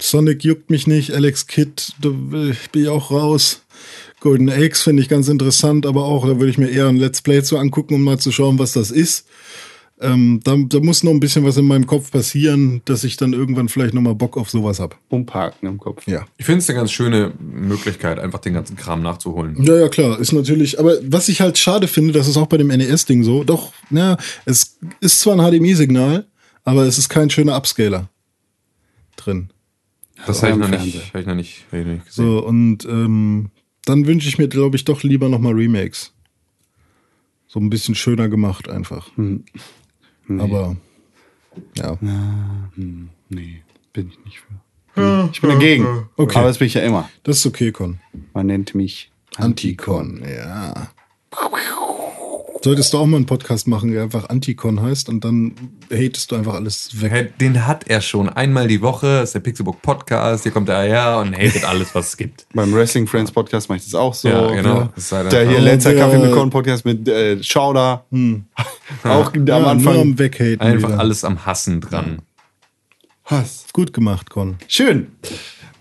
Sonic 0.00 0.42
juckt 0.44 0.70
mich 0.70 0.86
nicht, 0.86 1.12
Alex 1.12 1.46
Kidd, 1.46 1.92
da 2.00 2.08
will 2.12 2.50
ich- 2.50 2.70
bin 2.70 2.82
ich 2.82 2.88
auch 2.88 3.10
raus. 3.10 3.62
Golden 4.20 4.48
Eggs 4.48 4.82
finde 4.82 5.02
ich 5.02 5.08
ganz 5.08 5.28
interessant, 5.28 5.86
aber 5.86 6.04
auch, 6.04 6.26
da 6.26 6.38
würde 6.38 6.50
ich 6.50 6.58
mir 6.58 6.68
eher 6.68 6.88
ein 6.88 6.96
Let's 6.96 7.22
Play 7.22 7.42
zu 7.42 7.56
angucken, 7.58 7.94
um 7.94 8.02
mal 8.04 8.18
zu 8.18 8.32
schauen, 8.32 8.58
was 8.58 8.72
das 8.72 8.90
ist. 8.90 9.26
Ähm, 10.02 10.40
da, 10.44 10.56
da 10.56 10.80
muss 10.80 11.02
noch 11.02 11.10
ein 11.12 11.20
bisschen 11.20 11.44
was 11.44 11.58
in 11.58 11.66
meinem 11.66 11.86
Kopf 11.86 12.10
passieren, 12.10 12.80
dass 12.86 13.04
ich 13.04 13.18
dann 13.18 13.34
irgendwann 13.34 13.68
vielleicht 13.68 13.92
nochmal 13.92 14.14
Bock 14.14 14.38
auf 14.38 14.48
sowas 14.50 14.80
hab. 14.80 14.96
Umparken 15.10 15.68
im 15.68 15.78
Kopf. 15.78 16.06
Ja. 16.06 16.24
Ich 16.38 16.46
finde 16.46 16.60
es 16.60 16.68
eine 16.70 16.78
ganz 16.78 16.90
schöne 16.90 17.32
Möglichkeit, 17.38 18.18
einfach 18.18 18.38
den 18.38 18.54
ganzen 18.54 18.76
Kram 18.76 19.02
nachzuholen. 19.02 19.62
Ja, 19.62 19.76
ja, 19.76 19.88
klar, 19.90 20.18
ist 20.18 20.32
natürlich, 20.32 20.78
aber 20.80 20.96
was 21.02 21.28
ich 21.28 21.42
halt 21.42 21.58
schade 21.58 21.86
finde, 21.86 22.14
das 22.14 22.28
ist 22.28 22.38
auch 22.38 22.46
bei 22.46 22.56
dem 22.56 22.68
NES-Ding 22.68 23.24
so, 23.24 23.44
doch, 23.44 23.72
ja, 23.90 24.16
es 24.46 24.78
ist 25.00 25.20
zwar 25.20 25.38
ein 25.38 25.40
HDMI-Signal, 25.52 26.24
aber 26.64 26.84
es 26.84 26.98
ist 26.98 27.08
kein 27.08 27.30
schöner 27.30 27.56
Upscaler 27.56 28.08
drin. 29.16 29.50
Das 30.26 30.42
Also 30.42 30.48
habe 30.48 30.52
ich, 30.52 30.58
noch 30.70 30.84
nicht- 30.84 31.14
hab 31.14 31.20
ich 31.20 31.26
noch 31.26 31.34
nicht, 31.34 31.64
hab 31.72 31.78
ich 31.78 31.86
noch 31.86 31.92
nicht 31.94 32.06
gesehen. 32.06 32.24
So, 32.26 32.44
und 32.46 32.84
ähm, 32.84 33.50
dann 33.84 34.06
wünsche 34.06 34.28
ich 34.28 34.38
mir, 34.38 34.48
glaube 34.48 34.76
ich, 34.76 34.84
doch 34.84 35.02
lieber 35.02 35.28
nochmal 35.28 35.54
Remakes. 35.54 36.12
So 37.46 37.58
ein 37.58 37.70
bisschen 37.70 37.94
schöner 37.94 38.28
gemacht 38.28 38.68
einfach. 38.68 39.10
Aber, 40.28 40.76
ja. 41.76 41.98
Nee, 42.00 43.62
bin 43.92 44.08
ich 44.10 44.24
nicht 44.24 44.38
für. 44.40 45.28
Ich 45.32 45.40
bin 45.40 45.50
dagegen. 45.50 46.08
Okay. 46.16 46.38
Aber 46.38 46.48
das 46.48 46.58
bin 46.58 46.66
ich 46.66 46.74
ja 46.74 46.82
immer. 46.82 47.08
Das 47.22 47.38
ist 47.38 47.46
okay, 47.46 47.72
Con. 47.72 48.00
Man 48.34 48.46
nennt 48.46 48.74
mich 48.74 49.10
Anticon, 49.36 50.22
ja. 50.28 50.90
Solltest 52.62 52.92
du 52.92 52.98
auch 52.98 53.06
mal 53.06 53.16
einen 53.16 53.24
Podcast 53.24 53.66
machen, 53.68 53.90
der 53.90 54.02
einfach 54.02 54.28
Anticon 54.28 54.82
heißt 54.82 55.08
und 55.08 55.24
dann 55.24 55.54
hatest 55.90 56.30
du 56.30 56.36
einfach 56.36 56.52
alles 56.54 57.00
weg. 57.00 57.38
Den 57.38 57.66
hat 57.66 57.88
er 57.88 58.02
schon 58.02 58.28
einmal 58.28 58.68
die 58.68 58.82
Woche, 58.82 59.20
ist 59.22 59.34
der 59.34 59.40
Pixelbook 59.40 59.80
Podcast, 59.80 60.42
hier 60.42 60.52
kommt 60.52 60.68
er 60.68 60.82
her 60.82 61.18
und 61.20 61.34
hatet 61.34 61.64
alles, 61.64 61.94
was 61.94 62.08
es 62.08 62.16
gibt. 62.18 62.46
Beim 62.54 62.70
Wrestling 62.74 63.06
Friends 63.06 63.32
Podcast 63.32 63.70
mache 63.70 63.78
ich 63.78 63.84
das 63.84 63.94
auch 63.94 64.12
so. 64.12 64.28
Ja, 64.28 64.50
genau. 64.50 64.90
Ja. 65.10 65.24
Der 65.24 65.48
hier 65.48 65.56
auch- 65.58 65.62
letzter 65.62 65.94
Kaffee 65.94 66.18
mit 66.18 66.32
Korn 66.32 66.50
Podcast 66.50 66.84
mit 66.84 67.08
äh, 67.08 67.42
Schauder. 67.42 68.04
Auch 69.04 69.32
am 69.32 69.46
Ja, 69.46 69.58
nur 69.60 69.68
Anfang. 69.68 69.98
am 70.00 70.18
Weghaten. 70.18 70.60
Einfach 70.60 70.88
wieder. 70.90 70.98
alles 71.00 71.24
am 71.24 71.46
Hassen 71.46 71.80
dran. 71.80 72.20
Hass. 73.24 73.66
Gut 73.72 73.92
gemacht, 73.94 74.28
Con. 74.28 74.56
Schön. 74.68 75.06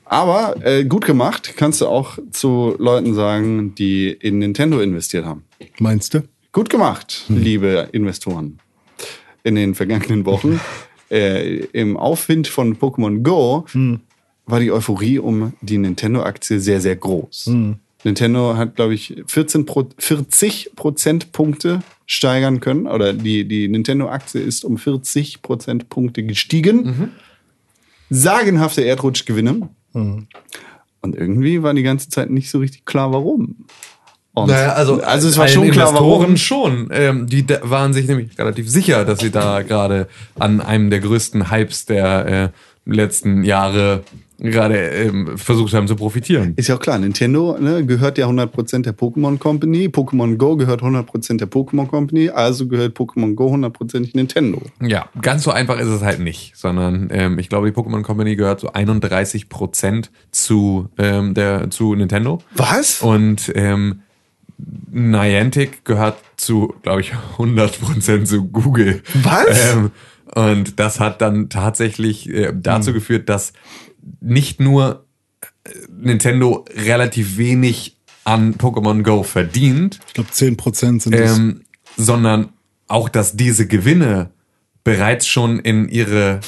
Aber 0.06 0.56
äh, 0.66 0.86
gut 0.86 1.06
gemacht, 1.06 1.54
kannst 1.58 1.82
du 1.82 1.88
auch 1.88 2.18
zu 2.32 2.76
Leuten 2.80 3.14
sagen, 3.16 3.76
die 3.76 4.10
in 4.12 4.40
Nintendo 4.40 4.80
investiert 4.80 5.26
haben. 5.26 5.44
Meinst 5.80 6.14
du? 6.14 6.22
Gut 6.52 6.70
gemacht, 6.70 7.26
liebe 7.28 7.90
Investoren. 7.92 8.60
In 9.44 9.54
den 9.54 9.76
vergangenen 9.76 10.26
Wochen 10.26 10.60
äh, 11.12 11.58
im 11.74 11.96
Aufwind 11.96 12.48
von 12.48 12.76
Pokémon 12.76 13.22
Go 13.22 13.66
war 14.48 14.60
die 14.60 14.72
Euphorie 14.72 15.20
um 15.20 15.54
die 15.62 15.78
Nintendo-Aktie 15.78 16.60
sehr, 16.60 16.82
sehr 16.82 16.96
groß. 16.96 17.46
Nintendo 18.04 18.58
hat, 18.58 18.76
glaube 18.78 18.96
ich, 18.96 19.22
14 19.28 19.66
Pro 19.68 19.90
40 20.00 20.72
Prozentpunkte 20.76 21.82
steigern 22.08 22.60
können. 22.62 22.88
Oder 22.88 23.14
die, 23.14 23.46
die 23.48 23.68
Nintendo-Aktie 23.68 24.42
ist 24.42 24.66
um 24.66 24.80
40 24.80 25.44
Prozentpunkte 25.44 26.24
gestiegen. 26.24 27.12
Sagenhafte 28.10 28.84
Erdrutschgewinne. 28.84 29.70
Und 31.02 31.16
irgendwie 31.16 31.62
war 31.62 31.76
die 31.76 31.84
ganze 31.84 32.10
Zeit 32.10 32.32
nicht 32.32 32.50
so 32.50 32.58
richtig 32.58 32.86
klar, 32.86 33.14
warum. 33.14 33.68
Und 34.44 34.52
also 34.52 35.28
es 35.28 35.38
war 35.38 35.48
schon 35.48 35.70
klar, 35.72 35.90
Investoren 35.90 36.22
warum. 36.22 36.38
schon. 36.38 36.90
Ähm, 36.92 37.28
die 37.28 37.46
waren 37.62 37.94
sich 37.94 38.08
nämlich 38.08 38.38
relativ 38.38 38.70
sicher, 38.70 39.06
dass 39.06 39.20
sie 39.20 39.32
da 39.32 39.62
gerade 39.62 40.08
an 40.38 40.62
einem 40.62 40.90
der 40.90 41.00
größten 41.00 41.52
Hypes 41.52 41.86
der 41.86 42.26
äh, 42.26 42.50
letzten 42.86 43.44
Jahre 43.44 44.04
gerade 44.40 44.78
ähm, 44.78 45.38
versucht 45.38 45.74
haben 45.74 45.88
zu 45.88 45.96
profitieren. 45.96 46.54
Ist 46.56 46.70
ja 46.70 46.76
auch 46.76 46.80
klar, 46.80 46.98
Nintendo 46.98 47.58
ne, 47.60 47.86
gehört 47.86 48.18
ja 48.18 48.28
100% 48.28 48.84
der 48.84 48.96
Pokémon 48.96 49.38
Company, 49.38 49.88
Pokémon 49.88 50.38
Go 50.38 50.56
gehört 50.56 50.82
100% 50.82 51.38
der 51.38 51.50
Pokémon 51.50 51.88
Company, 51.88 52.30
also 52.30 52.68
gehört 52.68 52.98
Pokémon 52.98 53.36
Go 53.36 53.54
100% 53.54 54.12
Nintendo. 54.14 54.62
Ja, 54.82 55.10
ganz 55.22 55.44
so 55.44 55.52
einfach 55.52 55.80
ist 55.80 55.88
es 55.88 56.02
halt 56.02 56.20
nicht, 56.20 56.54
sondern 56.56 57.10
ähm, 57.12 57.40
ich 57.40 57.50
glaube, 57.50 57.70
die 57.72 57.78
Pokémon 57.78 58.02
Company 58.02 58.36
gehört 58.36 58.62
so 58.62 58.72
31 58.72 59.50
Prozent 59.50 60.10
zu, 60.32 60.90
ähm, 60.98 61.34
der, 61.34 61.70
zu 61.70 61.96
Nintendo. 61.96 62.40
Was? 62.56 63.02
Und 63.02 63.52
ähm, 63.56 64.02
Niantic 64.92 65.86
gehört 65.86 66.18
zu, 66.38 66.74
glaube 66.84 67.02
ich, 67.02 67.14
100% 67.38 68.26
zu 68.26 68.46
Google. 68.46 69.02
Was? 69.24 69.74
Ähm, 69.74 69.92
und 70.36 70.80
das 70.80 71.00
hat 71.00 71.22
dann 71.22 71.50
tatsächlich 71.50 72.30
äh, 72.30 72.52
dazu 72.54 72.94
geführt, 72.94 73.30
dass 73.30 73.54
nicht 74.22 74.60
nur 74.60 75.06
äh, 75.64 75.70
Nintendo 75.90 76.66
relativ 76.76 77.38
wenig 77.38 77.98
an 78.26 78.56
Pokémon 78.56 79.02
Go 79.04 79.24
verdient, 79.24 80.00
Ich 80.08 80.14
glaube, 80.14 80.30
10% 80.32 81.02
sind 81.02 81.14
es. 81.16 81.38
ähm, 81.38 81.62
sondern 81.98 82.50
auch, 82.88 83.10
dass 83.10 83.36
diese 83.36 83.66
Gewinne 83.68 84.30
bereits 84.84 85.28
schon 85.28 85.60
in 85.60 85.90
ihre 85.90 86.40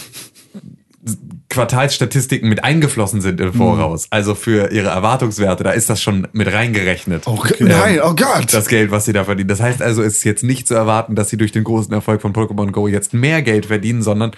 Quartalsstatistiken 1.52 2.50
mit 2.50 2.64
eingeflossen 2.64 3.22
sind 3.22 3.40
im 3.40 3.54
Voraus. 3.54 4.08
Also 4.10 4.34
für 4.36 4.72
ihre 4.72 4.90
Erwartungswerte, 4.90 5.64
da 5.64 5.72
ist 5.72 5.90
das 5.90 6.02
schon 6.02 6.28
mit 6.34 6.52
reingerechnet. 6.52 7.24
Oh, 7.28 7.44
nein, 7.60 8.00
oh 8.04 8.16
Gott. 8.16 8.52
Das 8.54 8.68
Geld, 8.68 8.90
was 8.90 9.06
sie 9.06 9.14
da 9.14 9.24
verdienen. 9.26 9.50
Das 9.50 9.62
heißt 9.62 9.82
also, 9.82 10.02
es 10.02 10.18
ist 10.18 10.24
jetzt 10.24 10.44
nicht 10.44 10.68
zu 10.68 10.74
erwarten, 10.74 11.16
dass 11.16 11.30
sie 11.30 11.38
durch 11.38 11.52
den 11.52 11.64
großen 11.64 11.94
Erfolg 11.94 12.22
von 12.22 12.34
Pokémon 12.34 12.72
Go 12.72 12.88
jetzt 12.88 13.14
mehr 13.14 13.42
Geld 13.42 13.68
verdienen, 13.68 14.02
sondern 14.02 14.32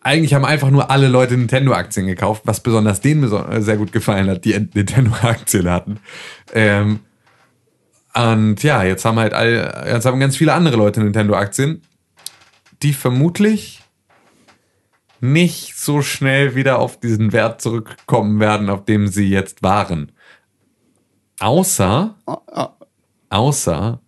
eigentlich 0.00 0.34
haben 0.34 0.44
einfach 0.44 0.70
nur 0.70 0.90
alle 0.90 1.08
Leute 1.08 1.36
Nintendo-Aktien 1.36 2.06
gekauft, 2.06 2.42
was 2.44 2.60
besonders 2.60 3.00
denen 3.00 3.24
beso- 3.24 3.60
sehr 3.60 3.76
gut 3.76 3.92
gefallen 3.92 4.28
hat, 4.30 4.44
die 4.44 4.52
Nintendo-Aktien 4.74 5.70
hatten. 5.70 5.98
Ähm, 6.54 7.00
und 8.14 8.62
ja, 8.62 8.82
jetzt 8.82 9.04
haben 9.04 9.18
halt 9.18 9.34
all, 9.34 9.84
jetzt 9.92 10.06
haben 10.06 10.18
ganz 10.20 10.36
viele 10.36 10.54
andere 10.54 10.76
Leute 10.76 11.00
Nintendo-Aktien, 11.02 11.82
die 12.82 12.92
vermutlich 12.92 13.82
nicht 15.20 15.76
so 15.76 16.02
schnell 16.02 16.54
wieder 16.54 16.78
auf 16.78 16.98
diesen 17.00 17.32
Wert 17.32 17.60
zurückkommen 17.60 18.40
werden, 18.40 18.70
auf 18.70 18.84
dem 18.84 19.06
sie 19.06 19.28
jetzt 19.28 19.62
waren. 19.62 20.12
Außer, 21.40 22.16
außer 23.28 24.00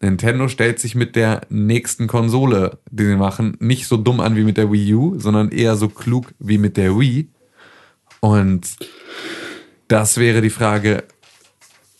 Nintendo 0.00 0.48
stellt 0.48 0.80
sich 0.80 0.94
mit 0.94 1.14
der 1.14 1.42
nächsten 1.48 2.08
Konsole, 2.08 2.78
die 2.90 3.04
sie 3.04 3.16
machen, 3.16 3.56
nicht 3.60 3.86
so 3.86 3.96
dumm 3.96 4.20
an 4.20 4.34
wie 4.34 4.42
mit 4.42 4.56
der 4.56 4.72
Wii 4.72 4.94
U, 4.94 5.18
sondern 5.18 5.50
eher 5.50 5.76
so 5.76 5.88
klug 5.88 6.34
wie 6.40 6.58
mit 6.58 6.76
der 6.76 6.98
Wii. 6.98 7.28
Und 8.20 8.76
das 9.86 10.16
wäre 10.16 10.40
die 10.40 10.50
Frage, 10.50 11.04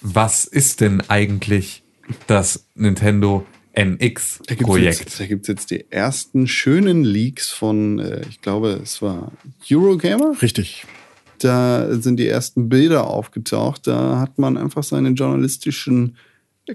was 0.01 0.45
ist 0.45 0.81
denn 0.81 1.01
eigentlich 1.09 1.85
das 2.27 2.67
Nintendo 2.75 3.47
Jetzt, 5.01 5.21
da 5.21 5.27
gibt 5.27 5.43
es 5.43 5.49
jetzt 5.49 5.71
die 5.71 5.91
ersten 5.91 6.47
schönen 6.47 7.05
Leaks 7.05 7.51
von, 7.51 7.99
äh, 7.99 8.23
ich 8.29 8.41
glaube, 8.41 8.81
es 8.83 9.01
war 9.01 9.33
Eurogamer. 9.71 10.35
Richtig. 10.43 10.85
Da 11.39 11.95
sind 11.95 12.19
die 12.19 12.29
ersten 12.29 12.69
Bilder 12.69 13.09
aufgetaucht. 13.09 13.87
Da 13.87 14.21
hat 14.21 14.39
man 14.39 14.57
einfach 14.57 14.83
seine 14.85 15.11
journalistischen 15.11 16.17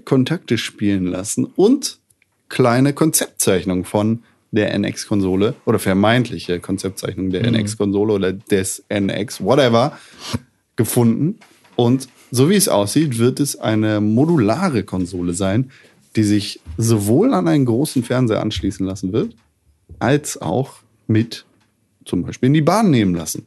Kontakte 0.04 0.58
spielen 0.58 1.06
lassen 1.06 1.44
und 1.44 1.98
kleine 2.48 2.92
Konzeptzeichnungen 2.92 3.84
von 3.84 4.22
der 4.50 4.74
NX-Konsole 4.78 5.54
oder 5.66 5.78
vermeintliche 5.78 6.60
Konzeptzeichnung 6.60 7.30
der 7.30 7.44
NX-Konsole 7.50 8.12
oder 8.12 8.32
des 8.32 8.84
NX, 8.88 9.42
whatever, 9.42 9.98
gefunden. 10.76 11.38
Und 11.76 12.08
so 12.30 12.50
wie 12.50 12.56
es 12.56 12.68
aussieht, 12.68 13.18
wird 13.18 13.40
es 13.40 13.56
eine 13.56 14.00
modulare 14.00 14.84
Konsole 14.84 15.34
sein, 15.34 15.70
die 16.16 16.24
sich 16.24 16.60
sowohl 16.76 17.34
an 17.34 17.48
einen 17.48 17.64
großen 17.66 18.02
Fernseher 18.04 18.40
anschließen 18.42 18.84
lassen 18.86 19.12
wird, 19.12 19.34
als 19.98 20.40
auch 20.40 20.74
mit 21.06 21.44
zum 22.04 22.22
Beispiel 22.22 22.48
in 22.48 22.54
die 22.54 22.62
Bahn 22.62 22.90
nehmen 22.90 23.14
lassen. 23.14 23.46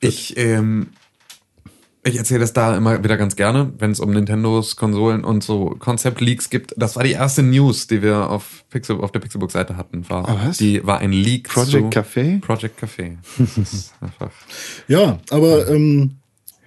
Ich, 0.00 0.36
ähm, 0.36 0.88
ich 2.04 2.16
erzähle 2.16 2.40
das 2.40 2.52
da 2.52 2.76
immer 2.76 3.02
wieder 3.04 3.16
ganz 3.16 3.36
gerne, 3.36 3.72
wenn 3.78 3.92
es 3.92 4.00
um 4.00 4.10
Nintendos 4.10 4.74
Konsolen 4.76 5.22
und 5.24 5.44
so 5.44 5.76
Concept-Leaks 5.78 6.50
gibt. 6.50 6.74
Das 6.76 6.96
war 6.96 7.04
die 7.04 7.12
erste 7.12 7.42
News, 7.44 7.86
die 7.86 8.02
wir 8.02 8.28
auf, 8.28 8.64
Pixel, 8.70 8.96
auf 9.00 9.12
der 9.12 9.20
Pixelbook-Seite 9.20 9.76
hatten. 9.76 10.08
War, 10.10 10.28
Ah, 10.28 10.40
was? 10.48 10.58
Die 10.58 10.84
war 10.84 10.98
ein 10.98 11.12
Leak 11.12 11.48
Project 11.48 11.94
zu 11.94 12.00
Café? 12.00 12.40
Project 12.40 12.82
Café. 12.82 13.16
Das 13.38 13.56
ist 13.72 13.94
einfach 14.00 14.32
Ja, 14.88 15.20
aber 15.30 15.68
ähm, 15.68 16.16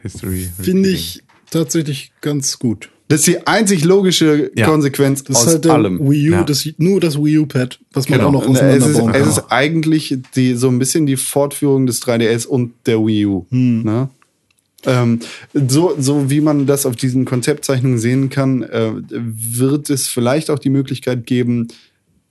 History. 0.02 0.50
finde 0.62 0.90
ich 0.90 1.22
tatsächlich 1.52 2.14
ganz 2.22 2.58
gut. 2.58 2.90
Das 3.08 3.20
ist 3.20 3.28
die 3.28 3.46
einzig 3.46 3.84
logische 3.84 4.52
Ja. 4.56 4.66
Konsequenz 4.68 5.24
Das 5.24 5.36
aus 5.38 5.44
ist 5.44 5.54
halt 5.54 5.68
allem. 5.68 6.00
Wii 6.00 6.30
U, 6.30 6.34
Ja. 6.34 6.44
das, 6.44 6.68
nur 6.78 7.00
das 7.00 7.18
Wii 7.18 7.38
U-Pad, 7.40 7.80
was 7.94 8.10
man 8.10 8.18
Genau. 8.20 8.30
auch 8.30 8.34
noch 8.34 8.48
Und 8.48 8.56
es 8.56 8.62
ist, 8.62 8.66
auseinanderbauen 8.84 9.14
es 9.14 9.20
kann. 9.22 9.30
ist 9.30 9.52
eigentlich 9.52 10.18
die, 10.36 10.54
so 10.56 10.70
ein 10.70 10.80
bisschen 10.80 11.06
die 11.06 11.16
Fortführung 11.18 11.86
des 11.86 12.02
3DS 12.02 12.48
und 12.48 12.74
der 12.88 12.98
Wii 13.06 13.26
U. 13.28 13.46
Ne? 13.52 14.10
Ähm, 14.88 15.20
so, 15.54 15.96
so 16.00 16.30
wie 16.30 16.42
man 16.42 16.66
das 16.66 16.86
auf 16.86 16.96
diesen 16.96 17.26
Konzeptzeichnungen 17.26 17.98
sehen 18.00 18.30
kann, 18.30 18.64
äh, 18.64 18.92
wird 19.10 19.90
es 19.90 20.08
vielleicht 20.08 20.50
auch 20.50 20.60
die 20.60 20.70
Möglichkeit 20.70 21.26
geben, 21.28 21.68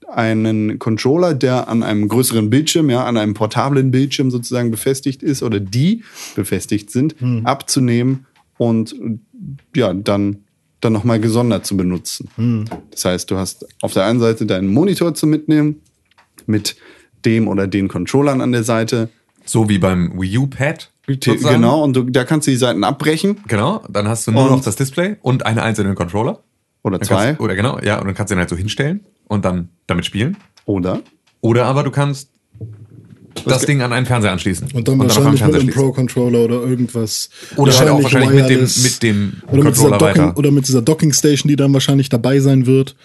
einen 0.07 0.77
Controller, 0.77 1.33
der 1.33 1.67
an 1.67 1.83
einem 1.83 2.07
größeren 2.07 2.49
Bildschirm, 2.49 2.89
ja, 2.89 3.05
an 3.05 3.17
einem 3.17 3.33
portablen 3.33 3.91
Bildschirm 3.91 4.29
sozusagen 4.29 4.71
befestigt 4.71 5.23
ist 5.23 5.41
oder 5.41 5.59
die 5.59 6.03
befestigt 6.35 6.91
sind, 6.91 7.15
abzunehmen 7.43 8.25
und 8.57 8.95
ja, 9.75 9.93
dann, 9.93 10.37
dann 10.81 10.93
nochmal 10.93 11.19
gesondert 11.19 11.65
zu 11.65 11.75
benutzen. 11.77 12.69
Das 12.91 13.05
heißt, 13.05 13.31
du 13.31 13.37
hast 13.37 13.65
auf 13.81 13.93
der 13.93 14.05
einen 14.05 14.19
Seite 14.19 14.45
deinen 14.45 14.67
Monitor 14.67 15.13
zu 15.15 15.25
mitnehmen, 15.27 15.81
mit 16.45 16.75
dem 17.25 17.47
oder 17.47 17.65
den 17.67 17.87
Controllern 17.87 18.41
an 18.41 18.51
der 18.51 18.63
Seite. 18.63 19.09
So 19.45 19.67
wie 19.69 19.77
beim 19.79 20.19
Wii 20.19 20.37
U 20.39 20.47
Pad. 20.47 20.91
sozusagen. 21.07 21.55
Genau, 21.55 21.83
und 21.83 21.95
du, 21.95 22.03
da 22.03 22.23
kannst 22.23 22.47
du 22.47 22.51
die 22.51 22.57
Seiten 22.57 22.83
abbrechen 22.83 23.37
Genau, 23.47 23.83
dann 23.89 24.07
hast 24.07 24.27
du 24.27 24.31
nur 24.31 24.43
Und- 24.43 24.49
noch 24.51 24.61
das 24.63 24.75
Display 24.75 25.17
und 25.21 25.45
einen 25.45 25.59
einzelnen 25.59 25.95
Controller. 25.95 26.39
oder 26.83 26.97
Dann 26.99 27.07
zwei. 27.07 27.25
Kannst, 27.27 27.41
oder 27.41 27.55
genau, 27.55 27.79
ja, 27.79 27.99
und 27.99 28.05
dann 28.07 28.13
kannst 28.15 28.29
du 28.31 28.35
den 28.35 28.39
halt 28.39 28.49
so 28.49 28.55
hinstellen 28.55 29.05
und 29.27 29.43
dann 29.45 29.69
damit 29.87 30.05
spielen. 30.05 30.37
Oder 30.65 31.01
Oder 31.41 31.65
aber 31.65 31.83
du 31.83 31.91
kannst 31.91 32.29
das 33.45 33.65
Ding 33.65 33.81
an 33.81 33.91
einen 33.93 34.05
Fernseher 34.05 34.31
anschließen. 34.31 34.69
Und 34.73 34.87
dann 34.87 35.01
auf 35.01 35.07
wahrscheinlich 35.07 35.43
mit 35.45 35.55
einem. 35.55 35.69
Pro-Controller 35.69 36.39
oder 36.45 36.61
irgendwas. 36.61 37.29
Oder 37.57 37.77
halt 37.77 37.89
auch 37.89 38.01
wahrscheinlich 38.03 38.31
mit 38.31 38.49
dem, 38.49 38.61
mit 38.61 39.03
dem 39.03 39.33
oder 39.47 39.55
mit, 39.55 39.63
Controller 39.75 39.97
Docking, 39.97 40.23
weiter. 40.23 40.37
oder 40.37 40.51
mit 40.51 40.67
dieser 40.67 40.81
Docking-Station, 40.81 41.49
die 41.49 41.55
dann 41.55 41.73
wahrscheinlich 41.73 42.09
dabei 42.09 42.39
sein 42.39 42.65
wird, 42.65 42.95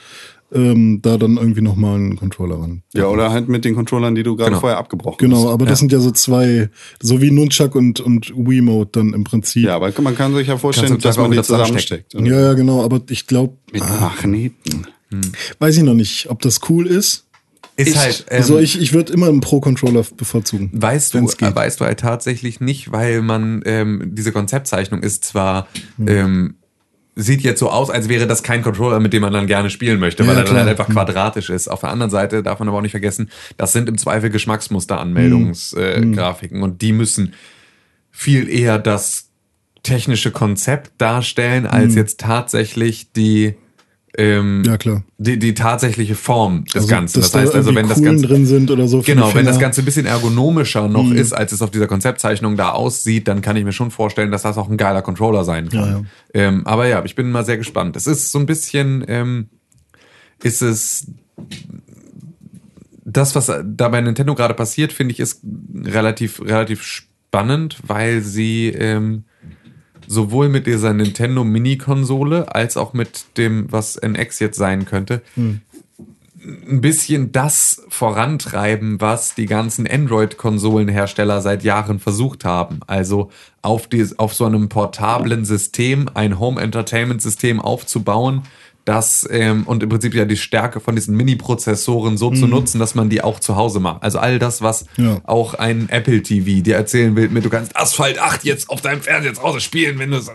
ähm, 0.52 1.00
da 1.02 1.16
dann 1.16 1.36
irgendwie 1.36 1.60
nochmal 1.60 1.94
einen 1.94 2.16
Controller 2.16 2.56
ran. 2.60 2.82
ja, 2.92 3.06
oder 3.06 3.30
halt 3.30 3.48
mit 3.48 3.64
den 3.64 3.74
Controllern, 3.76 4.14
die 4.16 4.24
du 4.24 4.34
gerade 4.34 4.50
Genau. 4.50 4.60
vorher 4.60 4.78
abgebrochen 4.78 5.18
Genau, 5.18 5.44
hast. 5.44 5.52
aber 5.52 5.64
das 5.66 5.78
sind 5.78 5.92
ja 5.92 6.00
so 6.00 6.10
zwei, 6.10 6.70
so 7.00 7.20
wie 7.22 7.30
Nunchuck 7.30 7.76
und, 7.76 8.00
und 8.00 8.32
Wiimote 8.36 8.90
dann 9.00 9.14
im 9.14 9.22
Prinzip. 9.22 9.64
Ja, 9.64 9.76
aber 9.76 9.92
man 10.02 10.16
kann 10.16 10.34
sich 10.34 10.48
ja 10.48 10.56
vorstellen, 10.56 10.98
dass 10.98 11.16
man 11.18 11.30
die 11.30 11.40
zusammensteckt. 11.42 12.14
ja, 12.14 12.20
ja, 12.40 12.52
genau, 12.54 12.82
aber 12.84 13.00
ich 13.10 13.26
glaube, 13.28 13.54
Mit 13.72 13.82
Magneten. 13.82 14.86
weiß 15.60 15.76
ich 15.76 15.82
noch 15.84 15.94
nicht, 15.94 16.28
ob 16.30 16.42
das 16.42 16.60
cool 16.68 16.86
ist. 16.86 17.26
Ist 17.88 17.98
halt, 17.98 18.26
ähm, 18.30 18.36
Also 18.38 18.58
ich, 18.58 18.80
ich 18.80 18.92
würde 18.92 19.12
immer 19.12 19.28
einen 19.28 19.40
Pro-Controller 19.40 20.04
bevorzugen. 20.16 20.70
Weißt 20.72 21.14
du, 21.14 21.26
geht. 21.26 21.42
äh, 21.42 21.54
weißt 21.54 21.80
du 21.80 21.84
halt 21.84 22.00
tatsächlich 22.00 22.60
nicht, 22.60 22.92
weil 22.92 23.22
man 23.22 23.62
ähm, 23.64 24.10
diese 24.14 24.32
Konzeptzeichnung 24.32 25.02
ist 25.02 25.24
zwar 25.24 25.68
Hm. 25.96 26.08
ähm, 26.08 26.54
sieht 27.16 27.42
jetzt 27.42 27.58
so 27.58 27.68
aus, 27.68 27.90
als 27.90 28.08
wäre 28.08 28.26
das 28.26 28.42
kein 28.42 28.62
Controller, 28.62 29.00
mit 29.00 29.12
dem 29.12 29.20
man 29.22 29.32
dann 29.32 29.46
gerne 29.46 29.68
spielen 29.68 29.98
möchte, 30.00 30.26
weil 30.26 30.34
Ja, 30.36 30.40
er 30.40 30.44
dann 30.46 30.56
halt 30.56 30.68
einfach 30.68 30.88
quadratisch 30.88 31.50
ist. 31.50 31.68
Auf 31.68 31.80
der 31.80 31.90
anderen 31.90 32.10
Seite 32.10 32.42
darf 32.42 32.60
man 32.60 32.68
aber 32.68 32.78
auch 32.78 32.82
nicht 32.82 32.92
vergessen, 32.92 33.30
das 33.58 33.72
sind 33.72 33.88
im 33.88 33.98
Zweifel 33.98 34.30
Geschmacksmuster-Anmeldungsgrafiken 34.30 36.12
äh, 36.12 36.16
Grafiken 36.16 36.62
und 36.62 36.82
die 36.82 36.92
müssen 36.92 37.34
viel 38.10 38.48
eher 38.48 38.78
das 38.78 39.28
technische 39.82 40.30
Konzept 40.30 40.92
darstellen, 40.98 41.66
als 41.66 41.94
jetzt 41.94 42.20
tatsächlich 42.20 43.12
die 43.12 43.54
ähm, 44.20 44.62
Ja, 44.66 44.76
klar. 44.76 45.02
die, 45.18 45.38
die 45.38 45.54
tatsächliche 45.54 46.14
Form 46.14 46.64
des 46.66 46.74
Also, 46.76 46.88
Ganzen. 46.88 47.20
Das 47.20 47.34
heißt 47.34 47.54
da 47.54 47.58
also, 47.58 47.74
wenn 47.74 47.88
das 47.88 48.02
Ganze 48.02 48.26
drin 48.26 48.44
sind 48.46 48.70
oder 48.70 48.86
so. 48.86 49.00
Genau, 49.00 49.34
wenn 49.34 49.46
das. 49.46 49.58
Ganze 49.58 49.82
ein 49.82 49.84
bisschen 49.84 50.06
ergonomischer 50.06 50.88
noch 50.88 51.10
ist, 51.10 51.32
als 51.32 51.52
es 51.52 51.62
auf 51.62 51.70
dieser 51.70 51.86
Konzeptzeichnung 51.86 52.56
da 52.56 52.70
aussieht, 52.70 53.28
dann 53.28 53.40
kann 53.42 53.56
ich 53.56 53.64
mir 53.64 53.72
schon 53.72 53.90
vorstellen, 53.90 54.30
dass 54.30 54.42
das 54.42 54.56
auch 54.58 54.68
ein 54.70 54.76
geiler 54.76 55.02
Controller 55.02 55.44
sein 55.44 55.68
kann. 55.68 55.80
Ja, 55.80 55.90
ja. 55.98 56.02
Ähm, 56.34 56.66
aber 56.66 56.86
ja, 56.86 57.04
ich 57.04 57.14
bin 57.14 57.30
mal 57.30 57.44
sehr 57.44 57.58
gespannt. 57.58 57.96
Es 57.96 58.06
ist 58.06 58.32
so 58.32 58.38
ein 58.38 58.46
bisschen, 58.46 59.04
ähm, 59.08 59.48
ist 60.42 60.62
es 60.62 61.06
das, 63.04 63.34
was 63.34 63.46
da 63.64 63.88
bei 63.88 64.00
Nintendo 64.00 64.34
gerade 64.34 64.54
passiert, 64.54 64.92
finde 64.92 65.12
ich, 65.12 65.20
ist 65.20 65.42
relativ, 65.84 66.40
relativ 66.40 66.82
spannend, 66.82 67.78
weil 67.86 68.20
sie 68.22 68.68
ähm, 68.68 69.24
sowohl 70.10 70.48
mit 70.48 70.66
dieser 70.66 70.92
Nintendo 70.92 71.44
Mini-Konsole 71.44 72.52
als 72.52 72.76
auch 72.76 72.94
mit 72.94 73.26
dem, 73.36 73.70
was 73.70 73.94
NX 73.94 74.40
jetzt 74.40 74.58
sein 74.58 74.84
könnte, 74.84 75.22
ein 75.36 76.80
bisschen 76.80 77.30
das 77.30 77.84
vorantreiben, 77.88 79.00
was 79.00 79.36
die 79.36 79.46
ganzen 79.46 79.86
Android-Konsolenhersteller 79.86 81.40
seit 81.42 81.62
Jahren 81.62 82.00
versucht 82.00 82.44
haben. 82.44 82.80
Also 82.88 83.30
auf, 83.62 83.86
die, 83.86 84.04
auf 84.16 84.34
so 84.34 84.46
einem 84.46 84.68
portablen 84.68 85.44
System 85.44 86.10
ein 86.12 86.40
Home-Entertainment-System 86.40 87.60
aufzubauen, 87.60 88.42
das 88.84 89.28
ähm, 89.30 89.64
und 89.66 89.82
im 89.82 89.88
Prinzip 89.88 90.14
ja 90.14 90.24
die 90.24 90.36
Stärke 90.36 90.80
von 90.80 90.94
diesen 90.96 91.16
Mini-Prozessoren 91.16 92.16
so 92.16 92.30
zu 92.30 92.46
nutzen, 92.46 92.78
dass 92.80 92.94
man 92.94 93.08
die 93.10 93.22
auch 93.22 93.38
zu 93.40 93.56
Hause 93.56 93.78
macht. 93.80 94.02
Also 94.02 94.18
all 94.18 94.38
das, 94.38 94.62
was 94.62 94.86
Ja. 94.96 95.20
auch 95.24 95.54
ein 95.54 95.88
Apple 95.90 96.22
TV 96.22 96.62
dir 96.62 96.76
erzählen 96.76 97.14
will, 97.14 97.28
mit 97.28 97.44
du 97.44 97.50
kannst 97.50 97.76
Asphalt 97.76 98.18
8 98.18 98.44
jetzt 98.44 98.70
auf 98.70 98.80
deinem 98.80 99.02
Fernseher 99.02 99.34
zu 99.34 99.42
Hause 99.42 99.60
spielen, 99.60 99.98
wenn 99.98 100.10
du 100.10 100.20
so- 100.20 100.32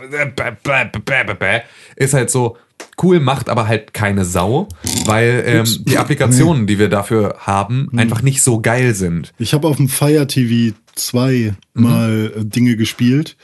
ist 1.96 2.14
halt 2.14 2.30
so 2.30 2.56
cool, 3.02 3.20
macht 3.20 3.48
aber 3.48 3.68
halt 3.68 3.94
keine 3.94 4.24
Sau, 4.24 4.68
weil 5.06 5.42
ähm, 5.46 5.64
die 5.86 5.98
Applikationen, 5.98 6.66
die 6.66 6.78
wir 6.78 6.88
dafür 6.88 7.36
haben, 7.40 7.88
einfach 7.96 8.22
nicht 8.22 8.42
so 8.42 8.60
geil 8.60 8.94
sind. 8.94 9.32
Ich 9.38 9.52
habe 9.54 9.68
auf 9.68 9.76
dem 9.76 9.88
Fire 9.88 10.26
TV 10.26 10.74
2 10.94 11.54
Mhm. 11.74 11.82
mal 11.82 12.32
äh, 12.36 12.44
Dinge 12.44 12.76
gespielt. 12.76 13.36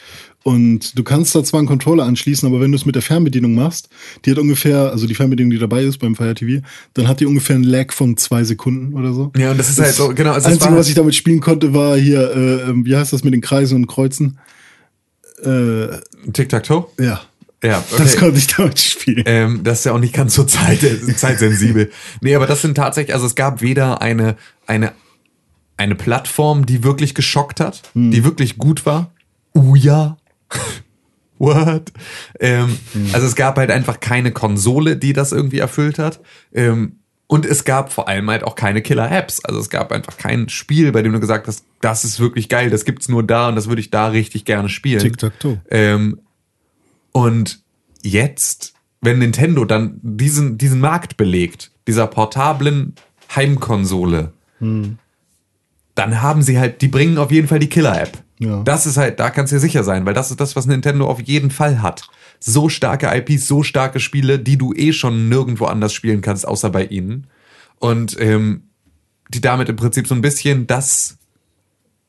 Und 0.44 0.98
du 0.98 1.05
kannst 1.05 1.35
da 1.35 1.44
zwar 1.44 1.59
einen 1.59 1.69
Controller 1.69 2.05
anschließen, 2.05 2.48
aber 2.48 2.60
wenn 2.60 2.73
du 2.73 2.77
es 2.77 2.85
mit 2.85 2.94
der 2.94 3.02
Fernbedienung 3.02 3.55
machst, 3.55 3.89
die 4.24 4.32
hat 4.32 4.39
ungefähr, 4.39 4.90
also 4.90 5.06
die 5.06 5.14
Fernbedienung, 5.14 5.51
die 5.51 5.59
dabei 5.59 5.82
ist 5.85 5.98
beim 5.98 6.16
Fire 6.16 6.35
TV, 6.35 6.64
dann 6.94 7.06
hat 7.06 7.20
die 7.20 7.27
ungefähr 7.27 7.56
einen 7.56 7.64
Lag 7.64 7.93
von 7.93 8.16
zwei 8.16 8.43
Sekunden 8.43 8.94
oder 8.94 9.12
so. 9.12 9.31
Ja, 9.36 9.52
und 9.52 9.59
das 9.59 9.69
ist 9.69 9.81
halt 9.81 9.94
so, 9.94 10.09
genau. 10.09 10.35
Das 10.35 10.44
Also 10.44 10.48
es 10.48 10.55
Einzige, 10.62 10.77
was 10.77 10.89
ich 10.89 10.94
damit 10.94 11.14
spielen 11.14 11.40
konnte, 11.40 11.74
war 11.74 11.97
hier, 11.97 12.35
äh, 12.35 12.70
ähm, 12.70 12.85
wie 12.85 12.97
heißt 12.97 13.12
das 13.12 13.23
mit 13.23 13.35
den 13.35 13.40
Kreisen 13.40 13.77
und 13.77 13.86
Kreuzen? 13.86 14.39
Äh, 15.44 15.98
Tic-Tac-Toe? 16.32 16.86
ja. 16.98 17.20
Ja, 17.64 17.85
Das 17.97 18.14
okay. 18.14 18.16
konnte 18.19 18.39
ich 18.39 18.48
damit 18.48 18.81
spielen. 18.81 19.23
Ähm, 19.24 19.60
das 19.62 19.78
ist 19.78 19.85
ja 19.85 19.93
auch 19.93 20.01
nicht 20.01 20.12
ganz 20.12 20.35
so 20.35 20.43
zeit, 20.43 20.81
zeitsensibel. 21.16 21.93
Nee, 22.20 22.35
aber 22.35 22.48
das 22.48 22.60
sind 22.60 22.74
tatsächlich, 22.74 23.14
also 23.14 23.24
es 23.24 23.36
gab 23.36 23.62
weder 23.62 24.02
eine, 24.02 24.36
eine, 24.66 24.93
eine 25.77 25.94
Plattform, 25.94 26.66
die 26.66 26.82
wirklich 26.82 27.14
geschockt 27.14 27.60
hat, 27.60 27.82
die 27.94 28.24
wirklich 28.24 28.59
gut 28.59 28.85
war. 28.85 29.12
Uh 29.55 29.77
ja. 29.77 30.16
What? 31.39 31.93
Ähm, 32.41 32.79
Also 33.12 33.27
es 33.27 33.35
gab 33.35 33.57
halt 33.57 33.70
einfach 33.70 34.01
keine 34.01 34.31
Konsole, 34.33 34.97
die 34.97 35.12
das 35.12 35.33
irgendwie 35.33 35.59
erfüllt 35.59 35.99
hat. 35.99 36.20
Ähm, 36.53 36.97
und 37.27 37.47
es 37.47 37.65
gab 37.65 37.93
vor 37.93 38.09
allem 38.09 38.29
halt 38.31 38.45
auch 38.45 38.55
keine 38.55 38.83
Killer-Apps. 38.83 39.45
Also 39.45 39.59
es 39.59 39.70
gab 39.70 39.91
einfach 39.91 40.19
kein 40.19 40.49
Spiel, 40.51 40.93
bei 40.93 41.03
dem 41.03 41.12
du 41.12 41.20
gesagt 41.20 41.47
hast, 41.49 41.65
das 41.81 42.05
ist 42.05 42.20
wirklich 42.20 42.49
geil, 42.49 42.69
das 42.70 42.85
gibt's 42.85 43.09
nur 43.09 43.23
da 43.23 43.49
und 43.49 43.57
das 43.57 43.69
würde 43.69 43.81
ich 43.81 43.91
da 43.91 44.09
richtig 44.09 44.45
gerne 44.45 44.69
spielen. 44.69 45.01
Tic-Tac-Toe. 45.01 45.61
Ähm, 45.70 46.20
und 47.12 47.61
jetzt, 48.03 48.74
wenn 49.01 49.19
Nintendo 49.19 49.65
dann 49.65 49.99
diesen, 50.03 50.59
diesen 50.59 50.79
Markt 50.81 51.16
belegt, 51.16 51.70
dieser 51.87 52.07
portablen 52.07 52.95
Heimkonsole, 53.35 54.33
dann 55.95 56.23
haben 56.23 56.43
sie 56.43 56.59
halt, 56.59 56.83
die 56.83 56.89
bringen 56.89 57.19
auf 57.19 57.31
jeden 57.33 57.49
Fall 57.49 57.59
die 57.59 57.69
Killer-App. 57.69 58.19
Ja. 58.43 58.62
Das 58.62 58.86
ist 58.86 58.97
halt, 58.97 59.20
da 59.20 59.31
kannst 59.31 59.52
du 59.52 59.56
dir 59.56 59.60
sicher 59.60 59.85
sein, 59.85 60.05
weil 60.06 60.14
das 60.14 60.31
ist 60.31 60.40
das, 60.40 60.56
was 60.56 60.66
Nintendo 60.66 61.06
auf 61.06 61.20
jeden 61.20 61.51
Fall 61.51 61.81
hat. 61.82 62.09
So 62.40 62.69
starke 62.69 63.06
IPs, 63.14 63.47
so 63.47 63.62
starke 63.62 64.01
Spiele, 64.01 64.39
die 64.39 64.56
du 64.59 64.73
eh 64.74 64.93
schon 64.93 65.28
nirgendwo 65.28 65.66
anders 65.66 65.93
spielen 65.93 66.20
kannst, 66.23 66.47
außer 66.47 66.70
bei 66.70 66.85
ihnen. 66.86 67.27
Und 67.78 68.16
ähm, 68.20 68.64
die 69.32 69.40
damit 69.40 69.69
im 69.69 69.77
Prinzip 69.77 70.06
so 70.06 70.14
ein 70.14 70.20
bisschen 70.23 70.66
das, 70.66 71.19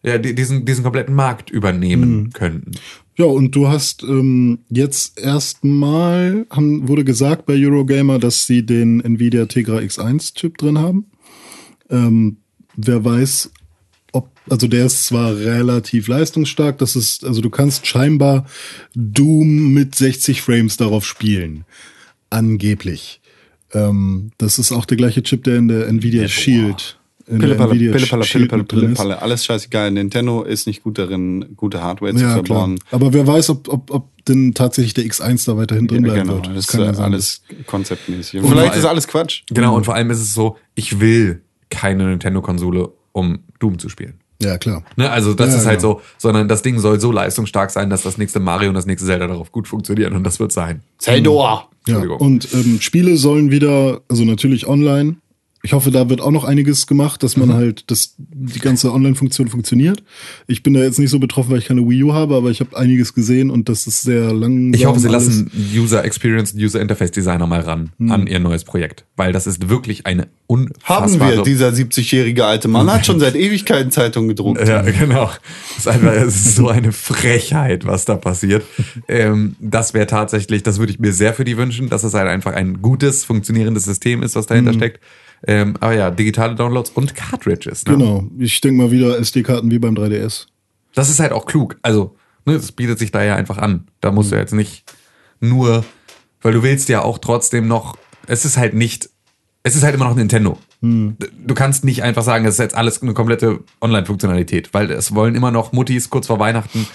ja, 0.04 0.18
die- 0.18 0.34
diesen, 0.36 0.66
diesen 0.66 0.84
kompletten 0.84 1.14
Markt 1.16 1.50
übernehmen 1.50 2.32
könnten. 2.34 2.72
Ja, 3.16 3.26
und 3.26 3.52
du 3.56 3.68
hast 3.68 4.02
ähm, 4.04 4.60
jetzt 4.70 5.20
erstmal, 5.20 6.48
wurde 6.50 7.04
gesagt 7.04 7.46
bei 7.46 7.54
Eurogamer, 7.56 8.18
dass 8.18 8.48
sie 8.48 8.66
den 8.66 9.02
Nvidia 9.02 9.46
Tegra 9.46 9.78
X1-Chip 9.78 10.58
drin 10.58 10.80
haben. 10.80 11.06
Ähm, 11.92 12.38
wer 12.76 13.06
weiß, 13.06 13.52
ob, 14.14 14.30
also 14.50 14.68
der 14.68 14.86
ist 14.86 15.06
zwar 15.06 15.36
relativ 15.36 16.08
leistungsstark, 16.08 16.78
das 16.78 16.96
ist, 16.96 17.26
also 17.26 17.42
du 17.42 17.50
kannst 17.50 17.86
scheinbar 17.88 18.46
Doom 18.96 19.74
mit 19.74 19.96
60 19.96 20.42
Frames 20.42 20.78
darauf 20.78 21.06
spielen. 21.06 21.66
Angeblich. 22.30 23.20
Ähm, 23.74 24.32
das 24.38 24.60
ist 24.60 24.72
auch 24.72 24.86
der 24.86 24.98
gleiche 24.98 25.24
Chip, 25.24 25.44
der 25.44 25.58
in 25.58 25.68
der 25.68 25.88
Nvidia 25.88 26.28
Shield. 26.28 27.00
In 27.26 27.40
der 27.40 27.48
Pillepalle, 27.48 27.72
Nvidia 27.72 27.96
ist. 27.96 28.68
Pillepalle. 28.68 29.22
Alles 29.22 29.46
scheißegal. 29.46 29.92
Nintendo 29.92 30.44
ist 30.44 30.68
nicht 30.68 30.84
gut 30.84 30.98
darin, 30.98 31.56
gute 31.56 31.82
Hardware 31.82 32.14
zu 32.14 32.22
Ja, 32.22 32.34
klar. 32.34 32.46
verbauen. 32.46 32.80
Aber 32.92 33.14
wer 33.14 33.26
weiß, 33.26 33.50
ob, 33.50 33.68
ob, 33.70 33.92
ob 33.92 34.26
denn 34.26 34.54
tatsächlich 34.54 34.94
der 34.94 35.06
X1 35.06 35.46
da 35.46 35.58
weiterhin 35.58 35.88
drin 35.88 36.04
bleiben 36.04 36.28
genau, 36.28 36.36
wird. 36.36 36.48
das 36.48 36.66
ist 36.66 36.68
kann 36.68 36.82
ja 36.82 36.94
sein, 36.94 37.06
alles 37.06 37.42
konzeptmäßig. 37.66 38.42
Und 38.42 38.50
vielleicht 38.50 38.76
ist 38.76 38.86
alles 38.86 39.08
Quatsch. 39.08 39.44
Genau, 39.50 39.76
und 39.76 39.86
vor 39.86 39.96
allem 39.96 40.12
ist 40.12 40.22
es 40.22 40.34
so, 40.34 40.58
ich 40.76 41.00
will 41.00 41.42
keine 41.70 42.06
Nintendo-Konsole, 42.08 42.92
um 43.14 43.40
Doom 43.60 43.80
zu 43.80 43.88
spielen. 43.90 44.16
Ja, 44.42 44.58
klar. 44.58 44.84
Ne, 44.98 45.10
also 45.10 45.34
das 45.34 45.52
Ja, 45.52 45.56
ist 45.60 45.66
halt 45.66 45.80
genau. 45.80 45.94
so, 45.96 46.02
sondern 46.18 46.50
das 46.50 46.62
Ding 46.62 46.78
soll 46.80 47.00
so 47.00 47.12
leistungsstark 47.14 47.70
sein, 47.72 47.90
dass 47.90 48.02
das 48.02 48.18
nächste 48.18 48.42
Mario 48.42 48.70
und 48.70 48.76
das 48.76 48.86
nächste 48.86 49.08
Zelda 49.08 49.28
darauf 49.28 49.52
gut 49.54 49.68
funktionieren 49.70 50.14
und 50.14 50.24
das 50.26 50.40
wird 50.42 50.52
sein. 50.52 50.82
Zeldor! 50.98 51.70
Ja, 51.88 51.96
Entschuldigung. 51.96 52.18
und 52.20 52.54
ähm, 52.54 52.80
Spiele 52.82 53.16
sollen 53.18 53.52
wieder, 53.52 54.02
also 54.10 54.24
natürlich 54.26 54.68
online. 54.68 55.16
Ich 55.66 55.72
hoffe, 55.72 55.92
da 55.92 56.10
wird 56.10 56.20
auch 56.20 56.32
noch 56.32 56.44
einiges 56.44 56.88
gemacht, 56.88 57.24
dass 57.24 57.38
man 57.38 57.48
Mhm. 57.48 57.54
halt, 57.54 57.90
dass 57.90 58.16
die 58.18 58.60
ganze 58.60 58.92
Online-Funktion 58.92 59.48
funktioniert. 59.48 60.04
Ich 60.46 60.62
bin 60.62 60.74
da 60.74 60.82
jetzt 60.82 61.00
nicht 61.00 61.10
so 61.10 61.20
betroffen, 61.20 61.52
weil 61.52 61.60
ich 61.60 61.66
keine 61.68 61.88
Wii 61.88 62.04
U 62.04 62.14
habe, 62.14 62.36
aber 62.36 62.50
ich 62.52 62.60
habe 62.60 62.76
einiges 62.76 63.14
gesehen 63.14 63.50
und 63.50 63.70
das 63.70 63.88
ist 63.88 64.02
sehr 64.02 64.34
langsam. 64.34 64.74
Ich 64.74 64.86
hoffe, 64.86 65.00
sie 65.00 65.08
alles. 65.08 65.26
lassen 65.28 65.52
User 65.74 66.04
Experience 66.04 66.52
und 66.52 66.60
User 66.62 66.82
Interface 66.82 67.12
Designer 67.12 67.48
mal 67.48 67.62
ran 67.62 67.92
an 68.10 68.28
ihr 68.28 68.40
neues 68.40 68.66
Projekt, 68.66 69.06
weil 69.16 69.32
das 69.32 69.48
ist 69.48 69.70
wirklich 69.70 70.06
eine 70.06 70.28
unfassbare... 70.48 71.38
Haben 71.38 71.38
wir. 71.38 71.44
Dieser 71.44 71.70
70-jährige 71.70 72.44
alte 72.44 72.68
Mann 72.68 72.92
hat 72.92 73.06
schon 73.06 73.22
seit 73.22 73.36
Ewigkeiten 73.38 73.90
Zeitungen 73.90 74.28
gedruckt. 74.28 74.68
Ja, 74.68 74.82
genau. 74.82 75.32
Das 75.70 75.78
ist 75.78 75.88
einfach, 75.88 76.12
es 76.12 76.36
ist 76.36 76.56
so 76.58 76.68
eine 76.68 76.92
Frechheit, 76.92 77.86
was 77.86 78.04
da 78.04 78.16
passiert. 78.18 78.66
Ähm, 79.08 79.56
das 79.62 79.94
wäre 79.94 80.08
tatsächlich, 80.08 80.62
das 80.62 80.78
würde 80.80 80.92
ich 80.92 81.00
mir 81.00 81.14
sehr 81.14 81.34
für 81.34 81.46
die 81.46 81.56
wünschen, 81.56 81.88
dass 81.88 82.04
es 82.04 82.14
halt 82.14 82.28
einfach 82.28 82.52
ein 82.52 82.82
gutes, 82.82 83.24
funktionierendes 83.24 83.86
System 83.86 84.24
ist, 84.24 84.36
was 84.36 84.46
dahinter 84.46 84.74
steckt. 84.74 85.00
Ähm, 85.46 85.76
aber 85.80 85.94
ja, 85.94 86.12
digitale 86.12 86.56
Downloads 86.56 86.92
und 86.92 87.16
Cartridges. 87.16 87.86
Ne? 87.86 87.98
Genau. 87.98 88.28
Ich 88.38 88.62
denke 88.62 88.82
mal 88.82 88.92
wieder 88.92 89.20
SD-Karten 89.20 89.70
wie 89.72 89.80
beim 89.80 89.96
3DS. 89.96 90.48
Das 90.96 91.10
ist 91.10 91.20
halt 91.20 91.32
auch 91.32 91.46
klug. 91.46 91.78
Also, 91.82 92.16
ne, 92.46 92.54
das 92.54 92.72
bietet 92.72 93.00
sich 93.00 93.12
da 93.12 93.24
ja 93.24 93.36
einfach 93.36 93.58
an. 93.58 93.88
Da 94.00 94.12
musst 94.12 94.32
du 94.32 94.36
jetzt 94.36 94.54
nicht 94.54 94.84
nur, 95.40 95.84
weil 96.42 96.54
du 96.54 96.64
willst 96.64 96.88
ja 96.90 97.02
auch 97.02 97.18
trotzdem 97.18 97.68
noch, 97.68 97.98
es 98.28 98.46
ist 98.46 98.58
halt 98.58 98.74
nicht, 98.74 99.10
es 99.64 99.76
ist 99.76 99.84
halt 99.84 99.96
immer 99.96 100.06
noch 100.06 100.16
Nintendo. 100.16 100.58
Du 100.82 101.54
kannst 101.54 101.86
nicht 101.86 102.04
einfach 102.04 102.24
sagen, 102.24 102.44
es 102.44 102.56
ist 102.56 102.60
jetzt 102.60 102.76
alles 102.76 103.02
eine 103.02 103.14
komplette 103.14 103.64
Online-Funktionalität, 103.80 104.74
weil 104.74 104.92
es 104.92 105.16
wollen 105.16 105.34
immer 105.34 105.50
noch 105.50 105.72
Muttis 105.72 106.10
kurz 106.10 106.28
vor 106.28 106.40
Weihnachten 106.40 106.88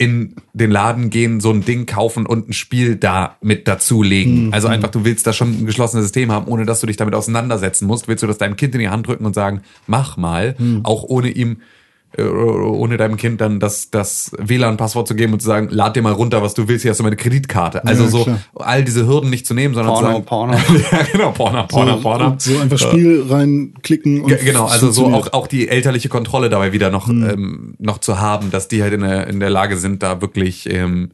in 0.00 0.34
den 0.54 0.70
Laden 0.70 1.10
gehen, 1.10 1.40
so 1.40 1.50
ein 1.50 1.62
Ding 1.62 1.84
kaufen 1.84 2.24
und 2.24 2.48
ein 2.48 2.54
Spiel 2.54 2.96
da 2.96 3.36
mit 3.42 3.68
dazulegen. 3.68 4.50
Also 4.50 4.66
einfach, 4.68 4.88
du 4.88 5.04
willst 5.04 5.26
da 5.26 5.34
schon 5.34 5.60
ein 5.60 5.66
geschlossenes 5.66 6.04
System 6.04 6.32
haben, 6.32 6.46
ohne 6.46 6.64
dass 6.64 6.80
du 6.80 6.86
dich 6.86 6.96
damit 6.96 7.14
auseinandersetzen 7.14 7.86
musst. 7.86 8.08
Willst 8.08 8.22
du 8.22 8.26
das 8.26 8.38
deinem 8.38 8.56
Kind 8.56 8.74
in 8.74 8.80
die 8.80 8.88
Hand 8.88 9.06
drücken 9.06 9.26
und 9.26 9.34
sagen, 9.34 9.60
mach 9.86 10.16
mal, 10.16 10.56
auch 10.84 11.02
ohne 11.02 11.28
ihm 11.28 11.58
ohne 12.18 12.96
deinem 12.96 13.16
Kind 13.16 13.40
dann 13.40 13.60
das, 13.60 13.90
das 13.90 14.32
WLAN-Passwort 14.36 15.06
zu 15.06 15.14
geben 15.14 15.32
und 15.32 15.40
zu 15.40 15.46
sagen, 15.46 15.68
lad 15.70 15.94
dir 15.94 16.02
mal 16.02 16.12
runter, 16.12 16.42
was 16.42 16.54
du 16.54 16.66
willst, 16.66 16.82
hier 16.82 16.90
hast 16.90 16.98
du 16.98 17.04
meine 17.04 17.16
Kreditkarte. 17.16 17.84
Also 17.84 18.02
Ja, 18.04 18.08
so 18.10 18.24
klar. 18.24 18.40
all 18.56 18.84
diese 18.84 19.06
Hürden 19.06 19.30
nicht 19.30 19.46
zu 19.46 19.54
nehmen, 19.54 19.74
sondern 19.74 19.94
Porno, 19.94 20.08
zu 20.08 20.12
sagen, 20.12 20.24
Porno. 20.24 20.54
ja, 20.92 21.02
genau, 21.12 21.30
Porno, 21.30 21.66
Porno, 21.68 21.96
so, 21.96 22.00
Porno. 22.02 22.34
so 22.38 22.58
einfach 22.58 22.78
Spiel 22.78 23.24
reinklicken 23.28 24.22
und 24.22 24.28
Ge- 24.28 24.44
Genau, 24.44 24.66
also 24.66 24.90
so 24.90 25.06
auch, 25.06 25.32
auch 25.32 25.46
die 25.46 25.68
elterliche 25.68 26.08
Kontrolle 26.08 26.48
dabei 26.50 26.72
wieder 26.72 26.90
noch, 26.90 27.08
ähm, 27.08 27.74
noch 27.78 27.98
zu 27.98 28.18
haben, 28.20 28.50
dass 28.50 28.66
die 28.68 28.82
halt 28.82 28.92
in 28.92 29.02
der, 29.02 29.28
in 29.28 29.38
der 29.40 29.50
Lage 29.50 29.76
sind, 29.76 30.02
da 30.02 30.20
wirklich 30.20 30.68
ähm, 30.68 31.10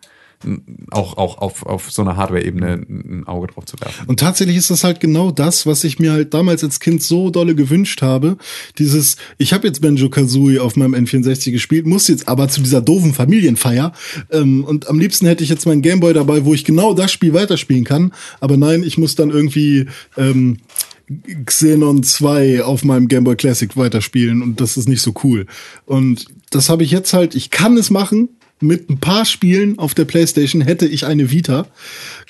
auch, 0.91 1.17
auch 1.17 1.39
auf, 1.39 1.65
auf 1.65 1.91
so 1.91 2.03
einer 2.03 2.17
Hardware-Ebene 2.17 2.85
ein 2.89 3.25
Auge 3.27 3.49
drauf 3.49 3.65
zu 3.65 3.77
werfen. 3.81 4.07
Und 4.07 4.21
tatsächlich 4.21 4.57
ist 4.57 4.71
das 4.71 4.85
halt 4.85 5.01
genau 5.01 5.31
das, 5.31 5.67
was 5.67 5.83
ich 5.85 5.99
mir 5.99 6.13
halt 6.13 6.35
damals 6.35 6.63
als 6.63 6.81
Kind 6.81 7.03
so 7.03 7.31
dolle 7.31 7.55
gewünscht 7.55 8.03
habe. 8.03 8.37
Dieses, 8.79 9.17
ich 9.39 9.53
habe 9.53 9.67
jetzt 9.67 9.81
Benjo 9.81 10.09
Kazooie 10.09 10.61
auf 10.61 10.77
meinem 10.77 10.95
N64 10.95 11.51
gespielt, 11.51 11.87
muss 11.87 12.09
jetzt 12.09 12.29
aber 12.29 12.49
zu 12.49 12.61
dieser 12.61 12.81
doofen 12.81 13.15
Familienfeier. 13.15 13.93
Ähm, 14.31 14.65
und 14.65 14.89
am 14.89 14.99
liebsten 14.99 15.27
hätte 15.27 15.43
ich 15.43 15.51
jetzt 15.51 15.67
meinen 15.67 15.83
Gameboy 15.83 16.13
dabei, 16.13 16.45
wo 16.45 16.55
ich 16.55 16.65
genau 16.65 16.95
das 16.95 17.11
Spiel 17.11 17.33
weiterspielen 17.33 17.85
kann. 17.85 18.13
Aber 18.41 18.57
nein, 18.57 18.83
ich 18.83 18.99
muss 18.99 19.15
dann 19.15 19.31
irgendwie 19.31 19.87
ähm, 20.17 20.59
Xenon 21.45 22.03
2 22.03 22.65
auf 22.65 22.85
meinem 22.85 23.09
Game 23.09 23.25
Boy 23.25 23.37
Classic 23.37 23.77
weiterspielen 23.77 24.43
und 24.43 24.61
das 24.61 24.77
ist 24.77 24.89
nicht 24.89 25.03
so 25.03 25.15
cool. 25.23 25.47
Und 25.85 26.27
das 26.51 26.69
habe 26.69 26.83
ich 26.83 26.91
jetzt 26.91 27.13
halt, 27.13 27.35
ich 27.35 27.51
kann 27.51 27.77
es 27.77 27.91
machen. 27.91 28.29
Mit 28.61 28.89
ein 28.89 28.99
paar 28.99 29.25
Spielen 29.25 29.79
auf 29.79 29.95
der 29.95 30.05
Playstation 30.07 30.63
hätte 30.63 30.87
ich 30.87 31.05
eine 31.07 31.31
Vita, 31.31 31.67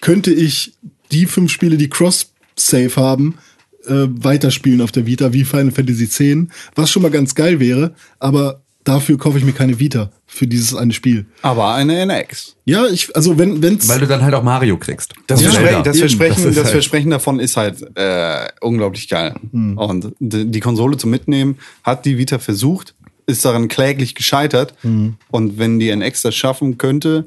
könnte 0.00 0.32
ich 0.32 0.72
die 1.12 1.26
fünf 1.26 1.52
Spiele, 1.52 1.76
die 1.76 1.88
Cross-Save 1.88 2.96
haben, 2.96 3.38
äh, 3.86 4.06
weiterspielen 4.08 4.80
auf 4.80 4.90
der 4.90 5.06
Vita, 5.06 5.32
wie 5.32 5.44
Final 5.44 5.70
Fantasy 5.70 6.04
X, 6.04 6.52
was 6.74 6.90
schon 6.90 7.02
mal 7.02 7.10
ganz 7.12 7.34
geil 7.36 7.60
wäre, 7.60 7.94
aber 8.18 8.60
dafür 8.82 9.18
kaufe 9.18 9.38
ich 9.38 9.44
mir 9.44 9.52
keine 9.52 9.78
Vita 9.78 10.10
für 10.26 10.48
dieses 10.48 10.74
eine 10.74 10.92
Spiel. 10.92 11.26
Aber 11.42 11.74
eine 11.74 11.96
NX. 12.04 12.56
Ja, 12.64 12.86
ich, 12.86 13.14
also 13.14 13.38
wenn, 13.38 13.62
wenn's, 13.62 13.88
Weil 13.88 14.00
du 14.00 14.06
dann 14.08 14.22
halt 14.22 14.34
auch 14.34 14.42
Mario 14.42 14.76
kriegst. 14.78 15.14
Das, 15.28 15.40
Ja, 15.40 15.50
Versprechen, 15.50 15.74
Zelda. 15.74 15.82
das. 15.90 15.98
Versprechen, 15.98 16.44
Das 16.44 16.54
das, 16.54 16.64
halt- 16.64 16.72
Versprechen 16.72 17.10
davon 17.10 17.38
ist 17.40 17.56
halt 17.56 17.76
äh, 17.96 18.48
unglaublich 18.60 19.08
geil. 19.08 19.34
Und 19.52 20.12
die, 20.18 20.46
die 20.46 20.60
Konsole 20.60 20.96
zum 20.96 21.10
Mitnehmen 21.10 21.58
hat 21.84 22.04
die 22.04 22.18
Vita 22.18 22.38
versucht, 22.40 22.94
ist 23.26 23.44
daran 23.44 23.68
kläglich 23.68 24.14
gescheitert. 24.14 24.74
Und 25.30 25.58
wenn 25.58 25.78
die 25.78 25.90
NX 25.90 26.22
das 26.22 26.34
schaffen 26.34 26.78
könnte, 26.78 27.26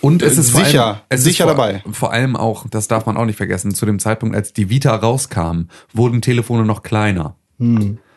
Und 0.00 0.22
es 0.22 0.36
ist 0.36 0.52
Sicher, 0.52 0.86
allem, 0.86 0.96
es 1.08 1.22
sicher 1.24 1.44
ist 1.44 1.50
vor, 1.50 1.56
dabei. 1.56 1.82
Vor 1.92 2.12
allem 2.12 2.36
auch, 2.36 2.66
das 2.68 2.88
darf 2.88 3.06
man 3.06 3.16
auch 3.16 3.24
nicht 3.24 3.36
vergessen, 3.36 3.72
zu 3.74 3.86
dem 3.86 3.98
Zeitpunkt, 3.98 4.34
als 4.34 4.52
die 4.52 4.68
Vita 4.68 4.94
rauskam, 4.94 5.68
wurden 5.92 6.20
Telefone 6.22 6.64
noch 6.64 6.82
kleiner. 6.82 7.36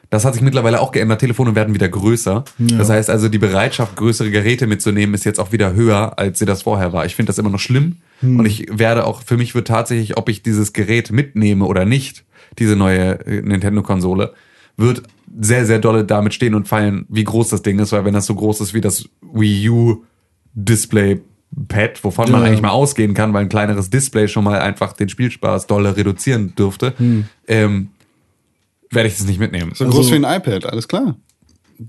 Das 0.10 0.26
hat 0.26 0.34
sich 0.34 0.42
mittlerweile 0.42 0.82
auch 0.82 0.92
geändert. 0.92 1.20
Telefone 1.20 1.54
werden 1.54 1.76
wieder 1.76 1.88
größer. 1.88 2.44
Das 2.58 2.90
heißt 2.90 3.12
also, 3.12 3.30
die 3.30 3.38
Bereitschaft, 3.38 3.96
größere 3.96 4.32
Geräte 4.32 4.66
mitzunehmen, 4.66 5.14
ist 5.14 5.24
jetzt 5.24 5.40
auch 5.40 5.52
wieder 5.52 5.74
höher, 5.74 6.18
als 6.18 6.40
sie 6.40 6.46
das 6.48 6.64
vorher 6.64 6.92
war. 6.94 7.06
Ich 7.06 7.16
finde 7.16 7.30
das 7.30 7.38
immer 7.38 7.52
noch 7.52 7.60
schlimm. 7.60 7.98
Und 8.40 8.46
ich 8.48 8.66
werde 8.72 9.06
auch, 9.06 9.22
für 9.22 9.38
mich 9.38 9.54
wird 9.54 9.68
tatsächlich, 9.68 10.18
ob 10.18 10.28
ich 10.28 10.42
dieses 10.42 10.74
Gerät 10.74 11.12
mitnehme 11.12 11.66
oder 11.66 11.86
nicht, 11.86 12.26
diese 12.58 12.76
neue 12.76 13.20
äh, 13.28 13.42
Nintendo-Konsole, 13.44 14.34
wird 14.80 15.04
sehr, 15.40 15.66
sehr 15.66 15.80
dolle 15.80 16.06
damit 16.06 16.34
stehen 16.34 16.56
und 16.56 16.68
fallen, 16.68 17.06
wie 17.10 17.24
groß 17.24 17.50
das 17.50 17.62
Ding 17.62 17.78
ist, 17.80 17.92
weil 17.92 18.04
wenn 18.06 18.14
das 18.14 18.26
so 18.26 18.34
groß 18.36 18.62
ist 18.62 18.74
wie 18.74 18.82
das 18.82 19.08
Wii 19.34 19.70
U 19.70 20.04
Display 20.54 21.22
Pad, 21.68 22.04
wovon 22.04 22.32
man 22.32 22.42
Ja. 22.42 22.48
eigentlich 22.48 22.62
mal 22.62 22.70
ausgehen 22.70 23.14
kann, 23.14 23.34
weil 23.34 23.42
ein 23.44 23.50
kleineres 23.50 23.90
Display 23.90 24.28
schon 24.28 24.44
mal 24.44 24.60
einfach 24.60 24.94
den 24.94 25.10
Spielspaß 25.10 25.66
dolle 25.68 25.96
reduzieren 25.98 26.54
dürfte, 26.56 26.94
ähm, 27.48 27.90
werde 28.92 29.08
ich 29.10 29.18
das 29.18 29.26
nicht 29.28 29.40
mitnehmen. 29.40 29.72
so 29.76 29.86
Also- 29.86 29.98
groß 29.98 30.12
wie 30.12 30.16
ein 30.16 30.24
iPad, 30.24 30.66
alles 30.68 30.88
klar. 30.88 31.16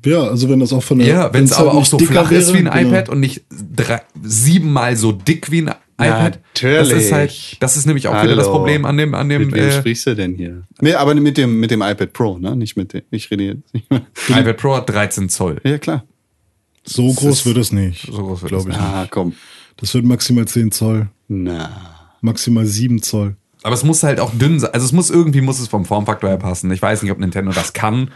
ja, 0.04 0.22
also 0.22 0.48
wenn 0.48 0.60
das 0.60 0.72
auch 0.72 0.82
von 0.82 0.98
der 0.98 1.08
Ja, 1.08 1.32
wenn 1.34 1.44
es 1.44 1.52
aber 1.52 1.70
halt 1.72 1.78
auch 1.80 1.86
so 1.86 1.98
flach 1.98 2.30
ist 2.30 2.52
wie 2.54 2.58
ein 2.58 2.64
wäre, 2.66 2.78
genau. 2.78 2.88
iPad 2.90 3.08
und 3.10 3.20
nicht 3.20 3.42
drei, 3.76 4.00
siebenmal 4.22 4.96
so 4.96 5.12
dick 5.12 5.50
wie 5.50 5.62
ein 5.62 5.74
iPad. 6.06 6.40
Das 6.54 6.62
ist 6.62 6.62
Natürlich. 6.62 7.12
halt, 7.12 7.56
das 7.60 7.76
ist 7.76 7.86
nämlich 7.86 8.08
auch 8.08 8.22
wieder 8.22 8.36
das 8.36 8.46
Hallo. 8.46 8.58
Problem 8.58 8.84
an 8.84 8.96
dem, 8.96 9.14
an 9.14 9.28
dem 9.28 9.46
Mit 9.46 9.54
wem 9.54 9.68
äh, 9.68 9.72
sprichst 9.72 10.06
du 10.06 10.14
denn 10.14 10.34
hier? 10.34 10.62
Nee, 10.80 10.94
aber 10.94 11.14
mit 11.14 11.36
dem, 11.36 11.60
mit 11.60 11.70
dem 11.70 11.82
iPad 11.82 12.12
Pro, 12.12 12.38
ne? 12.38 12.56
Nicht 12.56 12.76
mit 12.76 12.92
dem. 12.92 13.02
Ich 13.10 13.30
rede 13.30 13.44
jetzt 13.44 13.74
nicht 13.74 13.90
mehr. 13.90 14.02
iPad 14.28 14.56
Pro 14.56 14.76
hat 14.76 14.88
13 14.88 15.28
Zoll. 15.28 15.60
Ja, 15.64 15.78
klar. 15.78 16.04
So 16.84 17.12
groß 17.12 17.46
wird 17.46 17.58
es 17.58 17.72
nicht. 17.72 18.06
So 18.06 18.24
groß 18.24 18.42
wird 18.42 18.50
glaube 18.50 18.70
es 18.70 18.76
ich. 18.76 18.82
Ah, 18.82 19.06
komm. 19.10 19.34
Das 19.76 19.94
wird 19.94 20.04
maximal 20.04 20.46
10 20.46 20.72
Zoll, 20.72 21.08
Na. 21.28 21.70
maximal 22.20 22.66
7 22.66 23.02
Zoll. 23.02 23.36
Aber 23.62 23.74
es 23.74 23.84
muss 23.84 24.02
halt 24.02 24.20
auch 24.20 24.32
dünn 24.32 24.58
sein. 24.58 24.72
Also 24.72 24.86
es 24.86 24.92
muss 24.92 25.10
irgendwie 25.10 25.40
muss 25.40 25.60
es 25.60 25.68
vom 25.68 25.84
Formfaktor 25.84 26.30
her 26.30 26.38
passen. 26.38 26.70
Ich 26.70 26.80
weiß 26.80 27.02
nicht, 27.02 27.12
ob 27.12 27.18
Nintendo 27.18 27.52
das 27.52 27.72
kann, 27.72 28.10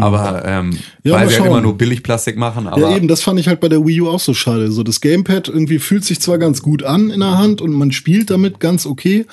aber 0.00 0.44
ähm, 0.44 0.72
Hm. 0.74 0.78
Ja, 1.02 1.14
weil 1.14 1.28
sie 1.28 1.36
halt 1.36 1.46
immer 1.46 1.60
nur 1.60 1.76
Billigplastik 1.76 2.36
machen. 2.36 2.66
Aber 2.66 2.80
ja, 2.80 2.96
eben, 2.96 3.08
das 3.08 3.22
fand 3.22 3.38
ich 3.38 3.48
halt 3.48 3.60
bei 3.60 3.68
der 3.68 3.84
Wii 3.84 4.02
U 4.02 4.08
auch 4.08 4.20
so 4.20 4.34
schade. 4.34 4.70
So, 4.70 4.82
das 4.82 5.00
Gamepad 5.00 5.48
irgendwie 5.48 5.78
fühlt 5.78 6.04
sich 6.04 6.20
zwar 6.20 6.38
ganz 6.38 6.62
gut 6.62 6.82
an 6.82 7.10
in 7.10 7.20
der 7.20 7.36
Hand 7.38 7.60
und 7.60 7.72
man 7.72 7.92
spielt 7.92 8.30
damit 8.30 8.60
ganz 8.60 8.86
okay, 8.86 9.26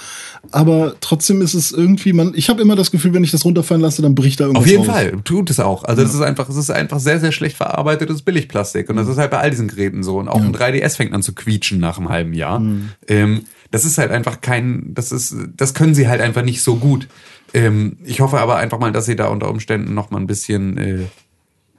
aber 0.51 0.95
trotzdem 0.99 1.41
ist 1.41 1.53
es 1.53 1.71
irgendwie, 1.71 2.13
man, 2.13 2.33
ich 2.35 2.49
habe 2.49 2.61
immer 2.61 2.75
das 2.75 2.91
Gefühl, 2.91 3.13
wenn 3.13 3.23
ich 3.23 3.31
das 3.31 3.45
runterfallen 3.45 3.81
lasse, 3.81 4.01
dann 4.01 4.15
bricht 4.15 4.39
da 4.39 4.45
irgendwas 4.45 4.63
Auf 4.63 4.69
jeden 4.69 4.85
raus. 4.85 4.95
Fall, 4.95 5.13
tut 5.23 5.49
es 5.49 5.59
auch. 5.59 5.83
Also 5.83 6.01
das 6.01 6.13
ist 6.13 6.21
einfach, 6.21 6.49
es 6.49 6.57
ist 6.57 6.69
einfach 6.69 6.99
sehr, 6.99 7.19
sehr 7.19 7.31
schlecht 7.31 7.57
verarbeitetes 7.57 8.21
Billigplastik. 8.21 8.89
Und 8.89 8.97
das 8.97 9.07
ist 9.07 9.17
halt 9.17 9.31
bei 9.31 9.39
all 9.39 9.49
diesen 9.49 9.67
Geräten 9.67 10.03
so. 10.03 10.17
Und 10.17 10.27
auch 10.27 10.41
ein 10.41 10.53
3DS 10.53 10.97
fängt 10.97 11.13
an 11.13 11.23
zu 11.23 11.33
quietschen 11.33 11.79
nach 11.79 11.97
einem 11.97 12.09
halben 12.09 12.33
Jahr. 12.33 12.61
Ähm, 13.07 13.41
das 13.71 13.85
ist 13.85 13.97
halt 13.97 14.11
einfach 14.11 14.41
kein, 14.41 14.93
das 14.93 15.11
ist, 15.13 15.33
das 15.55 15.73
können 15.73 15.95
sie 15.95 16.09
halt 16.09 16.19
einfach 16.19 16.43
nicht 16.43 16.61
so 16.61 16.75
gut. 16.75 17.07
Ähm, 17.53 17.97
ich 18.03 18.21
hoffe 18.21 18.39
aber 18.39 18.57
einfach 18.57 18.79
mal, 18.79 18.91
dass 18.91 19.05
sie 19.05 19.15
da 19.15 19.27
unter 19.27 19.49
Umständen 19.49 19.93
noch 19.93 20.11
mal 20.11 20.19
ein 20.19 20.27
bisschen 20.27 20.77
äh, 20.77 21.05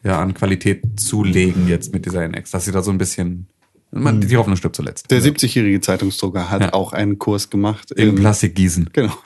ja, 0.04 0.20
an 0.20 0.34
Qualität 0.34 0.82
zulegen 1.00 1.68
jetzt 1.68 1.92
mit 1.92 2.04
dieser 2.06 2.22
NX. 2.28 2.50
Dass 2.50 2.64
sie 2.64 2.72
da 2.72 2.82
so 2.82 2.90
ein 2.90 2.98
bisschen, 2.98 3.46
man, 3.90 4.20
die 4.20 4.36
Hoffnung 4.36 4.56
stirbt 4.56 4.76
zuletzt. 4.76 5.10
Der 5.10 5.22
70-jährige 5.22 5.80
Zeitungsdrucker 5.80 6.50
hat 6.50 6.60
Ja. 6.62 6.72
auch 6.72 6.92
einen 6.92 7.18
Kurs 7.18 7.50
gemacht. 7.50 7.90
In 7.92 8.10
im- 8.10 8.14
Plastik 8.16 8.54
gießen. 8.54 8.90
Genau. 8.92 9.12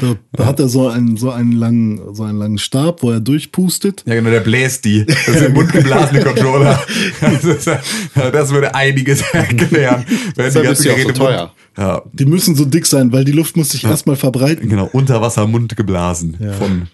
Da, 0.00 0.14
da 0.32 0.46
hat 0.46 0.58
er 0.60 0.68
so 0.68 0.88
einen, 0.88 1.16
so 1.16 1.30
einen 1.30 1.52
langen, 1.52 2.14
so 2.14 2.22
einen 2.22 2.38
langen 2.38 2.58
Stab, 2.58 3.02
wo 3.02 3.10
er 3.10 3.20
durchpustet. 3.20 4.02
Ja, 4.06 4.14
genau, 4.14 4.30
der 4.30 4.40
bläst 4.40 4.84
die. 4.84 5.04
Das 5.04 5.28
ist 5.28 5.42
ein 5.42 5.52
mundgeblasene 5.52 6.20
Controller. 6.24 6.82
Das, 7.20 7.44
ist, 7.44 7.70
das 8.14 8.50
würde 8.50 8.74
einiges 8.74 9.20
erklären. 9.32 10.04
Wenn 10.34 10.52
die 10.52 10.68
auch 10.68 10.74
so 10.74 11.12
teuer. 11.12 11.52
Ja, 11.76 12.02
Die 12.12 12.26
müssen 12.26 12.54
so 12.54 12.64
dick 12.64 12.86
sein, 12.86 13.12
weil 13.12 13.24
die 13.24 13.32
Luft 13.32 13.56
muss 13.56 13.70
sich 13.70 13.84
erstmal 13.84 14.16
verbreiten. 14.16 14.68
genau, 14.68 14.88
Unterwasser 14.92 15.46
Mund 15.46 15.76
geblasen 15.76 16.36
von 16.58 16.88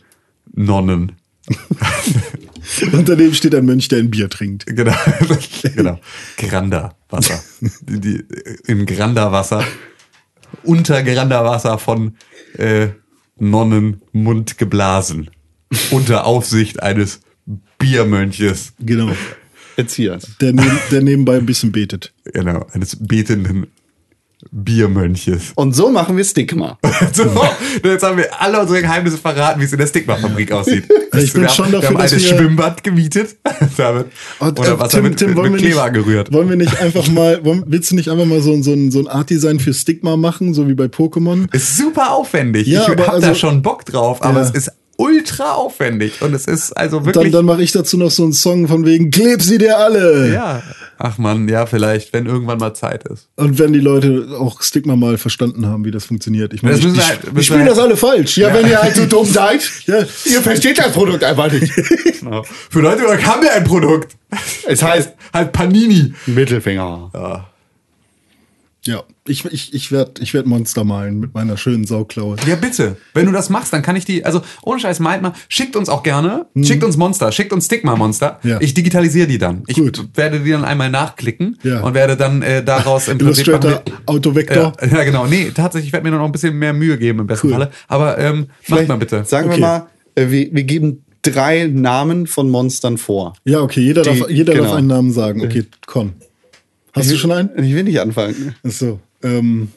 Nonnen. 0.55 1.13
Und 2.93 3.09
daneben 3.09 3.35
steht 3.35 3.55
ein 3.55 3.65
Mönch, 3.65 3.89
der 3.89 4.01
ein 4.01 4.11
Bier 4.11 4.29
trinkt. 4.29 4.67
Genau, 4.67 4.93
genau. 5.75 5.99
Granda-Wasser. 6.37 7.43
Die, 7.89 8.01
die, 8.01 8.25
Im 8.67 8.85
Granda-Wasser, 8.85 9.65
unter 10.63 11.03
Granda-Wasser 11.03 11.79
von 11.79 12.17
äh, 12.57 12.89
Nonnen 13.39 14.03
Mund 14.13 14.59
geblasen. 14.59 15.31
Unter 15.91 16.27
Aufsicht 16.27 16.83
eines 16.83 17.21
Biermönches. 17.79 18.73
Genau. 18.79 19.13
Erziehers. 19.77 20.37
Der, 20.41 20.53
neben, 20.53 20.79
der 20.91 21.03
nebenbei 21.03 21.37
ein 21.37 21.47
bisschen 21.47 21.71
betet. 21.71 22.13
Genau, 22.25 22.67
eines 22.73 22.97
betenden 22.97 23.69
Biermönches. 24.53 25.53
Und 25.57 25.75
so 25.75 25.91
machen 25.91 26.17
wir 26.17 26.25
Stigma. 26.25 26.79
So, 27.13 27.25
jetzt 27.89 28.03
haben 28.05 28.17
wir 28.19 28.41
alle 28.41 28.61
unsere 28.61 28.81
Geheimnisse 28.83 29.19
verraten, 29.19 29.61
wie 29.61 29.65
es 29.65 29.73
in 29.73 29.79
der 29.79 29.87
Stigma-Fabrik 29.87 30.53
aussieht. 30.53 30.85
Ich 31.19 31.33
bin 31.33 31.43
wir 31.43 31.49
haben, 31.49 31.55
schon 31.57 31.73
dafür, 31.73 31.81
wir 31.83 31.89
haben 31.89 32.03
dass 32.03 32.13
ein 32.13 32.21
wir- 32.21 32.29
Schwimmbad 32.29 32.85
gemietet. 32.85 33.37
damit, 33.77 34.07
Und, 34.39 34.59
oder 34.61 34.73
äh, 34.73 34.79
Wasser 34.79 35.01
mit, 35.03 35.21
mit, 35.21 35.35
mit 35.37 35.57
Kleber 35.57 35.85
nicht, 35.85 35.95
gerührt. 35.95 36.33
wollen 36.33 36.49
wir 36.51 36.57
nicht 36.57 36.79
einfach 36.81 37.09
mal, 37.09 37.43
wollen, 37.45 37.65
willst 37.67 37.91
du 37.91 37.97
nicht 37.97 38.09
einfach 38.11 38.27
mal 38.27 38.41
so, 38.43 38.53
ein- 38.53 38.63
so 38.63 38.73
ein, 38.73 38.91
so 38.91 39.01
ein 39.01 39.09
Art-Design 39.09 39.59
für 39.59 39.73
Stigma 39.75 40.17
machen, 40.17 40.53
so 40.55 40.69
wie 40.69 40.75
bei 40.75 40.85
Pokémon? 40.85 41.53
Ist 41.53 41.77
super 41.79 42.13
aufwendig. 42.13 42.67
Ja, 42.69 42.83
ich 42.83 42.89
hab 42.89 42.97
da 42.99 43.05
also- 43.07 43.35
schon 43.35 43.63
Bock 43.63 43.85
drauf, 43.87 44.23
aber 44.23 44.41
Ja. 44.41 44.47
es 44.47 44.51
ist 44.51 44.73
ultra 45.01 45.53
aufwendig 45.55 46.21
und 46.23 46.35
es 46.35 46.47
ist 46.47 46.73
also 46.73 46.99
Dann, 46.99 47.07
wirklich. 47.07 47.33
dann 47.33 47.45
mache 47.45 47.63
ich 47.63 47.71
dazu 47.73 47.97
noch 47.97 48.11
so 48.11 48.25
einen 48.25 48.33
Song 48.33 48.67
von 48.69 48.85
wegen, 48.85 49.11
kleb 49.11 49.41
sie 49.43 49.57
dir 49.59 49.79
alle. 49.79 50.33
ja. 50.33 50.63
Ach 51.01 51.17
man, 51.17 51.47
ja, 51.49 51.65
vielleicht, 51.67 52.13
wenn 52.13 52.27
irgendwann 52.27 52.59
mal 52.59 52.75
Zeit 52.75 53.07
ist. 53.07 53.29
Und 53.37 53.61
wenn 53.61 53.73
die 53.73 53.79
Leute 53.79 54.27
auch 54.37 54.61
Stigma 54.63 54.97
mal 54.97 55.17
verstanden 55.17 55.65
haben, 55.67 55.85
wie 55.85 55.93
das 55.93 56.07
funktioniert. 56.07 56.53
Ich 56.53 56.65
meine, 56.65 56.77
ich, 56.77 56.85
ich, 56.85 57.09
halt- 57.09 57.21
ich 57.37 57.47
spiele 57.47 57.61
wir 57.61 57.67
das 57.67 57.79
halt- 57.79 57.87
alle 57.87 57.97
falsch. 57.97 58.37
Ja, 58.37 58.53
wenn 58.53 58.67
ihr 58.67 58.83
halt 58.83 58.97
so 58.97 59.07
dumm 59.07 59.25
seid, 59.25 59.63
Ja. 59.87 60.01
ihr 60.25 60.43
versteht 60.43 60.77
das 60.79 60.91
Produkt 60.91 61.23
einfach 61.23 61.53
nicht. 61.53 61.73
Für 62.71 62.81
Leute 62.81 63.03
haben 63.25 63.43
wir 63.43 63.53
ein 63.53 63.63
Produkt. 63.63 64.17
Es 64.67 64.83
heißt 64.83 65.13
Halt 65.33 65.53
Panini. 65.53 66.15
Mittelfinger. 66.27 67.11
Ja, 67.15 67.49
ich, 69.27 69.45
ich, 69.45 69.75
ich 69.75 69.93
werde 69.93 70.23
ich 70.23 70.35
werd 70.35 70.47
Monster 70.47 70.85
malen 70.85 71.21
mit 71.21 71.35
meiner 71.35 71.57
schönen 71.57 71.85
Sauklaue. 71.85 72.37
Ja, 72.47 72.57
bitte. 72.57 72.97
Wenn 73.15 73.27
du 73.27 73.33
das 73.33 73.51
machst, 73.51 73.73
dann 73.73 73.83
kann 73.83 73.97
ich 73.97 74.05
die, 74.05 74.25
also 74.25 74.41
ohne 74.63 74.81
Scheiß, 74.81 75.01
meint 75.01 75.23
mal, 75.23 75.33
schickt 75.49 75.77
uns 75.77 75.89
auch 75.89 76.03
gerne, 76.03 76.47
schickt 76.63 76.83
uns 76.85 76.97
Monster, 76.97 77.31
schickt 77.33 77.53
uns 77.53 77.67
Stigma-Monster. 77.67 78.41
Ja. 78.43 78.59
Ich 78.61 78.75
digitalisiere 78.75 79.27
die 79.27 79.39
dann. 79.39 79.63
Ich 79.67 79.77
Gut. 79.77 80.09
werde 80.15 80.41
die 80.41 80.51
dann 80.51 80.65
einmal 80.65 80.91
nachklicken 80.91 81.59
Ja. 81.63 81.81
und 81.81 81.95
werde 81.95 82.17
dann 82.17 82.43
äh, 82.43 82.63
daraus 82.65 83.09
im 83.09 83.19
Prinzip... 83.19 83.47
Illustrator, 83.49 83.83
Autovektor. 84.07 84.73
Ja, 84.81 84.87
ja, 84.99 85.05
genau. 85.05 85.27
Nee, 85.27 85.51
tatsächlich, 85.55 85.89
ich 85.89 85.93
werde 85.93 86.09
mir 86.11 86.17
noch 86.17 86.25
ein 86.25 86.33
bisschen 86.33 86.59
mehr 86.59 86.73
Mühe 86.73 86.97
geben 86.99 87.21
im 87.21 87.27
besten 87.27 87.49
Cool. 87.49 87.53
Falle. 87.55 87.71
Aber 87.89 88.19
ähm, 88.19 88.47
macht 88.69 88.89
mal 88.89 88.97
bitte. 88.99 89.25
Sagen 89.25 89.49
Okay. 89.49 89.57
wir 89.59 89.67
mal, 89.67 89.87
äh, 90.15 90.31
wir, 90.31 90.49
wir 90.53 90.63
geben 90.65 91.05
drei 91.23 91.67
Namen 91.67 92.27
von 92.27 92.49
Monstern 92.51 92.97
vor. 92.97 93.35
Ja, 93.45 93.61
okay, 93.61 93.81
jeder, 93.81 94.03
Die- 94.03 94.19
darf, 94.19 94.31
jeder 94.31 94.53
genau. 94.55 94.67
darf 94.67 94.77
einen 94.77 94.87
Namen 94.87 95.13
sagen. 95.13 95.43
Okay, 95.45 95.65
Con. 95.87 96.13
Hast 96.99 97.11
du 97.11 97.17
schon 97.17 97.33
einen? 97.33 97.51
Ich 97.65 97.75
will 97.75 97.85
nicht 97.85 98.01
anfangen. 98.01 98.55
Ach 98.67 98.71
so. 98.71 99.01
Ähm, 99.23 99.69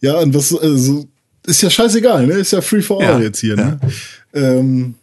ja, 0.00 0.18
und 0.18 0.34
was, 0.34 0.56
also, 0.56 1.06
ist 1.46 1.62
ja 1.62 1.70
scheißegal, 1.70 2.26
ne? 2.26 2.34
Ist 2.34 2.52
ja 2.52 2.60
free 2.60 2.82
for 2.82 3.00
all 3.00 3.04
Ja, 3.04 3.20
jetzt 3.20 3.40
hier, 3.40 3.56
ne? 3.56 3.80
Ähm, 4.34 4.94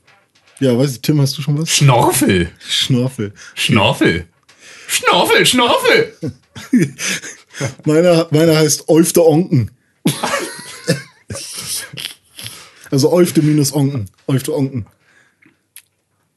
ja, 0.60 0.78
weiß 0.78 0.92
ich, 0.94 1.02
Tim, 1.02 1.20
hast 1.20 1.38
du 1.38 1.42
schon 1.42 1.58
was? 1.60 1.70
Schnorfel. 1.70 2.50
Schnorfel. 2.60 3.34
Schnorfel. 3.56 4.26
Schnorfel, 4.88 5.46
Schnorfel. 5.46 6.14
Meiner, 7.86 8.28
meiner 8.32 8.58
heißt 8.58 8.90
Eufte 8.90 9.26
Onken. 9.26 9.72
also 12.92 13.12
Eufte 13.12 13.42
minus 13.42 13.74
Onken. 13.74 14.10
Eufte 14.28 14.54
Onken. 14.54 14.86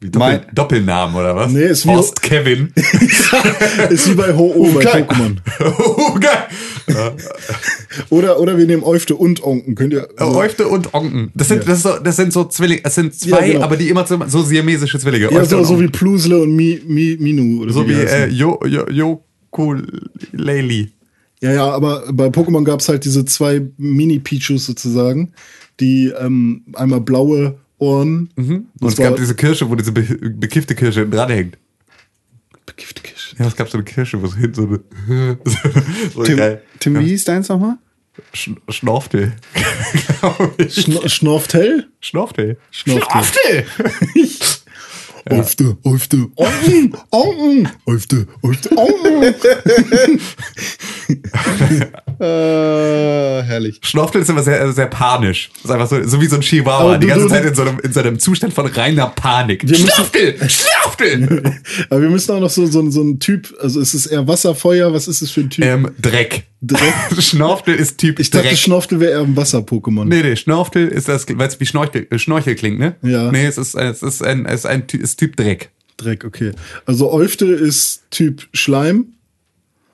Wie 0.01 0.11
Doppel, 0.11 0.29
Mein- 0.45 0.55
Doppelnamen 0.55 1.17
oder 1.17 1.35
was? 1.35 1.51
Nee, 1.51 1.65
ist 1.65 1.85
wie- 1.85 1.89
Horst 1.91 2.23
Kevin. 2.23 2.73
Ist 3.91 4.09
wie 4.11 4.15
bei 4.15 4.33
Ho-Oh 4.33 4.71
bei. 4.73 4.83
Pokémon. 5.03 5.39
geil. 6.21 7.13
Oder, 8.11 8.39
oder 8.39 8.57
wir 8.57 8.67
nehmen 8.67 8.85
Eufte 8.85 9.17
und 9.17 9.43
Onken. 9.43 9.75
Könnt 9.75 9.93
ihr. 9.93 10.09
Äh, 10.17 10.23
Eufte 10.23 10.69
und 10.69 10.95
Onken. 10.95 11.33
Das 11.35 11.49
sind, 11.49 11.65
Ja. 11.65 11.71
das, 11.71 11.83
so, 11.83 11.99
das 11.99 12.15
sind 12.17 12.33
so 12.33 12.45
Zwillinge, 12.45 12.83
es 12.85 12.95
sind 12.95 13.13
zwei, 13.15 13.47
Ja, 13.49 13.53
genau. 13.55 13.65
aber 13.65 13.77
die 13.77 13.89
immer 13.89 14.07
so, 14.07 14.19
so 14.29 14.43
siamesische 14.43 14.99
Zwillinge. 15.01 15.33
ja, 15.33 15.45
so, 15.45 15.65
so 15.65 15.81
wie. 15.81 15.89
Plusle 15.89 16.39
und 16.43 16.55
Mi, 16.55 16.81
Mi, 16.87 17.17
Minu. 17.19 17.63
Oder 17.63 17.73
so 17.73 17.89
wie 17.89 17.95
die 17.95 18.01
äh. 18.01 18.27
Jo, 18.29 18.61
Jo, 18.67 18.87
Jokuleli. 19.51 20.93
Ja, 21.41 21.53
ja, 21.53 21.71
aber 21.71 22.05
bei 22.13 22.27
Pokémon 22.29 22.65
gab 22.65 22.81
es 22.81 22.89
halt 22.89 23.05
diese 23.05 23.25
zwei 23.25 23.63
Mini-Pichus 23.77 24.67
sozusagen, 24.67 25.33
die 25.81 26.13
ähm, 26.21 26.63
einmal 26.75 27.01
blaue 27.01 27.59
Und 27.79 28.31
Das 28.81 28.93
es 28.93 28.99
gab 28.99 29.17
diese 29.17 29.35
Kirsche, 29.35 29.71
wo 29.71 29.75
diese 29.77 29.93
be 29.93 30.03
bekiffte 30.03 30.75
Kirsche 30.75 31.07
dranhängt. 31.07 31.57
Bekiffte 32.67 33.03
Kirsche. 33.03 33.37
Ja, 33.39 33.47
es 33.47 33.57
gab 33.57 33.69
so 33.71 33.79
eine 33.79 33.85
Kirsche, 33.85 34.21
wo 34.21 34.27
es 34.27 34.35
hinten 34.35 34.55
so 34.55 34.67
eine. 34.67 35.39
so 36.15 36.25
Tim, 36.25 36.37
geil. 36.37 36.63
Tim 36.81 36.99
wie 36.99 37.07
hieß 37.07 37.25
deins 37.25 37.49
nochmal? 37.49 37.79
Sch 38.33 38.51
Schnorftel. 38.69 39.33
Schnorftel? 41.07 41.89
Schnorftel. 42.01 42.59
Schnorftel. 42.71 43.65
Eufte, 45.31 45.77
Eufte, 45.85 46.27
Onken, 46.37 46.95
Onken, 47.11 47.69
Eufte, 47.87 48.27
Eufte, 48.43 48.71
Onken. 48.77 49.35
Äh, 52.21 52.25
herrlich. 53.45 53.79
Schnorftel 53.83 54.23
ist 54.23 54.29
immer 54.29 54.43
sehr, 54.43 54.73
sehr 54.73 54.87
panisch. 54.87 55.51
Das 55.55 55.67
ist 55.67 55.71
einfach 55.71 55.89
so, 55.89 56.03
so 56.03 56.21
wie 56.21 56.27
so 56.27 56.35
ein 56.35 56.41
Chihuahua. 56.43 56.99
Die 56.99 57.07
ganze 57.07 57.27
du- 57.27 57.31
Zeit 57.31 57.45
in 57.45 57.55
so, 57.55 57.63
einem, 57.63 57.79
in 57.79 57.93
so 57.93 58.01
einem 58.01 58.19
Zustand 58.19 58.53
von 58.53 58.67
reiner 58.67 59.07
Panik. 59.07 59.63
Schnorftel! 59.65 60.35
Schnorftel! 60.51 61.55
Aber 61.91 62.03
wir 62.03 62.11
müssen 62.11 62.33
auch 62.33 62.41
noch 62.41 62.51
so, 62.51 62.67
so, 62.67 62.91
so 62.91 63.03
ein 63.03 63.21
Typ, 63.21 63.55
also 63.61 63.81
ist 63.81 63.95
es 63.95 64.07
eher 64.07 64.27
Wasser, 64.27 64.57
Feuer, 64.57 64.93
was 64.93 65.07
ist 65.07 65.23
es 65.23 65.31
für 65.31 65.43
ein 65.43 65.51
Typ? 65.51 65.65
ähm, 65.65 65.91
Dreck. 66.03 66.45
Dreck. 66.61 66.93
Schnorftel 67.23 67.75
ist 67.77 67.99
Typ 67.99 68.19
ich 68.19 68.31
dachte, 68.31 68.49
Dreck. 68.49 68.59
Schnorftel 68.59 68.99
wäre 69.01 69.13
eher 69.13 69.21
ein 69.21 69.37
Wasser-Pokémon. 69.37 70.05
Nee, 70.07 70.23
nee, 70.23 70.35
Schnorftel 70.37 70.89
ist 70.89 71.09
das, 71.09 71.27
weil 71.29 71.47
es 71.49 71.61
wie 71.61 71.67
Schnorchel, 71.67 72.07
äh, 72.11 72.19
Schnorchel 72.19 72.55
klingt, 72.57 72.79
ne? 72.81 72.97
Ja. 73.03 73.31
Nee, 73.31 73.47
es 73.47 73.59
ist, 73.59 73.75
es 73.77 74.03
ist 74.03 74.23
ein, 74.23 74.45
es 74.47 74.61
ist 74.61 74.67
ein 74.67 74.85
ist 74.93 75.17
Typ 75.19 75.37
Dreck. 75.37 75.71
Dreck, 75.97 76.25
okay. 76.25 76.53
Also 76.87 77.11
Eufte 77.13 77.47
ist 77.47 78.03
Typ 78.11 78.49
Schleim. 78.53 79.15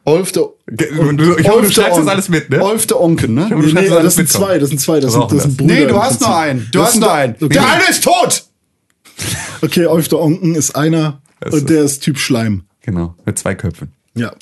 Olfte. 0.07 0.51
Du- 0.67 1.13
du- 1.13 1.37
ich 1.39 1.49
hoffe, 1.49 1.67
du 1.67 1.73
schreibst 1.73 1.99
das 1.99 2.07
alles 2.09 2.29
mit, 2.29 2.51
ne? 2.51 2.63
Olfte 2.63 3.01
Onken, 3.01 3.33
ne? 3.35 3.45
hoffe, 3.45 3.55
du 3.69 3.75
Nee, 3.75 3.81
nee, 3.83 3.89
alles 3.89 4.05
das 4.05 4.15
sind 4.17 4.29
zwei, 4.29 4.59
das 4.59 4.69
sind 4.69 4.79
zwei, 4.79 5.01
das 5.01 5.13
sind, 5.15 5.23
das 5.23 5.31
sind 5.31 5.53
das. 5.53 5.57
Brüder. 5.57 5.75
Nee, 5.75 5.87
du 5.87 6.03
hast 6.03 6.21
nur 6.21 6.37
einen. 6.37 6.69
Du 6.73 6.79
Das 6.79 6.89
hast 6.89 7.01
nur 7.01 7.13
einen. 7.13 7.35
Okay. 7.37 7.49
Der 7.49 7.73
eine 7.73 7.85
ist 7.89 8.05
tot! 8.05 8.45
Okay, 9.63 9.87
Eufte 9.87 10.21
Onken 10.21 10.55
ist 10.57 10.77
einer 10.77 11.23
Das 11.41 11.55
und 11.55 11.61
ist- 11.61 11.69
der 11.71 11.85
ist 11.85 12.01
Typ 12.01 12.19
Schleim. 12.19 12.65
Genau, 12.83 13.15
mit 13.25 13.39
zwei 13.39 13.55
Köpfen. 13.55 13.93
Ja. 14.15 14.35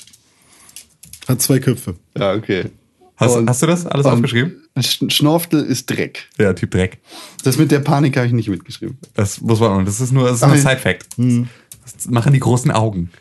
Hat 1.29 1.41
zwei 1.41 1.59
Köpfe. 1.59 1.95
Ja, 2.17 2.33
okay. 2.33 2.65
Hast, 3.17 3.35
Und- 3.35 3.49
hast 3.49 3.61
du 3.61 3.67
das 3.67 3.85
alles 3.85 4.05
aufgeschrieben? 4.05 4.55
Sch 4.79 5.03
Schnorftel 5.09 5.63
ist 5.63 5.87
Dreck. 5.89 6.27
Ja, 6.39 6.53
Typ 6.53 6.71
Dreck. 6.71 6.97
Das 7.43 7.57
mit 7.57 7.69
der 7.71 7.79
Panik 7.79 8.17
habe 8.17 8.25
ich 8.27 8.33
nicht 8.33 8.49
mitgeschrieben. 8.49 8.97
Das 9.13 9.39
muss 9.39 9.59
man, 9.59 9.71
und 9.77 9.87
das 9.87 10.01
ist 10.01 10.11
nur, 10.11 10.25
das 10.25 10.35
ist 10.37 10.41
nur 10.41 10.49
Aber- 10.51 10.57
Side-Fact. 10.59 11.17
Hm. 11.17 11.47
Das 11.83 12.07
machen 12.09 12.33
die 12.33 12.39
großen 12.39 12.71
Augen. 12.71 13.11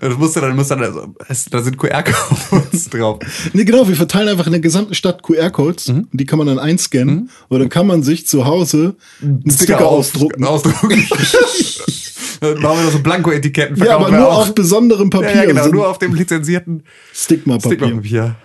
Das 0.00 0.18
musst 0.18 0.36
du 0.36 0.40
dann, 0.40 0.56
musst 0.56 0.70
dann, 0.70 0.82
also, 0.82 1.14
da 1.50 1.62
sind 1.62 1.78
QR-Codes 1.78 2.84
drauf. 2.90 3.18
Nee, 3.52 3.64
genau, 3.64 3.86
wir 3.86 3.94
verteilen 3.94 4.28
einfach 4.28 4.46
in 4.46 4.52
der 4.52 4.60
gesamten 4.60 4.94
Stadt 4.94 5.22
QR-Codes. 5.22 5.88
Mhm. 5.88 6.08
Die 6.12 6.26
kann 6.26 6.38
man 6.38 6.48
dann 6.48 6.58
einscannen. 6.58 7.30
Und 7.48 7.60
dann 7.60 7.68
kann 7.68 7.86
man 7.86 8.02
sich 8.02 8.26
zu 8.26 8.44
Hause 8.44 8.96
einen 9.22 9.48
Sticker, 9.50 9.86
ausdrucken. 9.86 10.44
Ausdrucken. 10.44 11.06
dann 12.40 12.60
machen 12.60 12.78
wir 12.78 12.84
noch 12.84 12.92
so 12.92 12.98
Blanko-Etiketten. 12.98 13.76
Ja, 13.76 13.96
aber 13.96 14.10
nur 14.10 14.28
auch. 14.28 14.48
auf 14.48 14.54
besonderem 14.54 15.08
Papier. 15.08 15.30
Ja, 15.30 15.36
ja, 15.42 15.44
genau, 15.44 15.68
nur 15.68 15.88
auf 15.88 15.98
dem 15.98 16.14
lizenzierten 16.14 16.82
Stigma-Papier. 17.14 17.78
Stigma-Papier. 17.78 18.36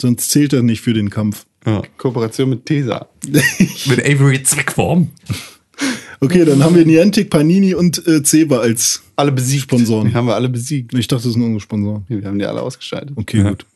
Sonst 0.00 0.30
zählt 0.30 0.52
er 0.52 0.62
nicht 0.62 0.80
für 0.80 0.94
den 0.94 1.10
Kampf. 1.10 1.46
Ja. 1.66 1.82
Kooperation 1.96 2.50
mit 2.50 2.66
Tesa. 2.66 3.08
Mit 3.26 4.00
Avery 4.00 4.42
Zweckform. 4.42 5.10
Okay, 6.20 6.44
dann 6.44 6.62
haben 6.62 6.74
wir 6.74 6.84
Niantic, 6.84 7.30
Panini 7.30 7.74
und 7.74 8.06
äh, 8.06 8.22
Zeba 8.22 8.58
als 8.58 9.02
Alle 9.16 9.32
besiegt. 9.32 9.62
Sponsoren. 9.64 10.08
Die 10.08 10.14
haben 10.14 10.26
wir 10.26 10.34
alle 10.34 10.48
besiegt. 10.48 10.94
Ich 10.94 11.06
dachte, 11.08 11.24
das 11.24 11.32
sind 11.32 11.42
unsere 11.42 11.60
Sponsoren. 11.60 12.04
Wir 12.08 12.26
haben 12.28 12.38
die 12.38 12.46
alle 12.46 12.62
ausgeschaltet. 12.62 13.16
Okay, 13.16 13.42
gut. 13.42 13.66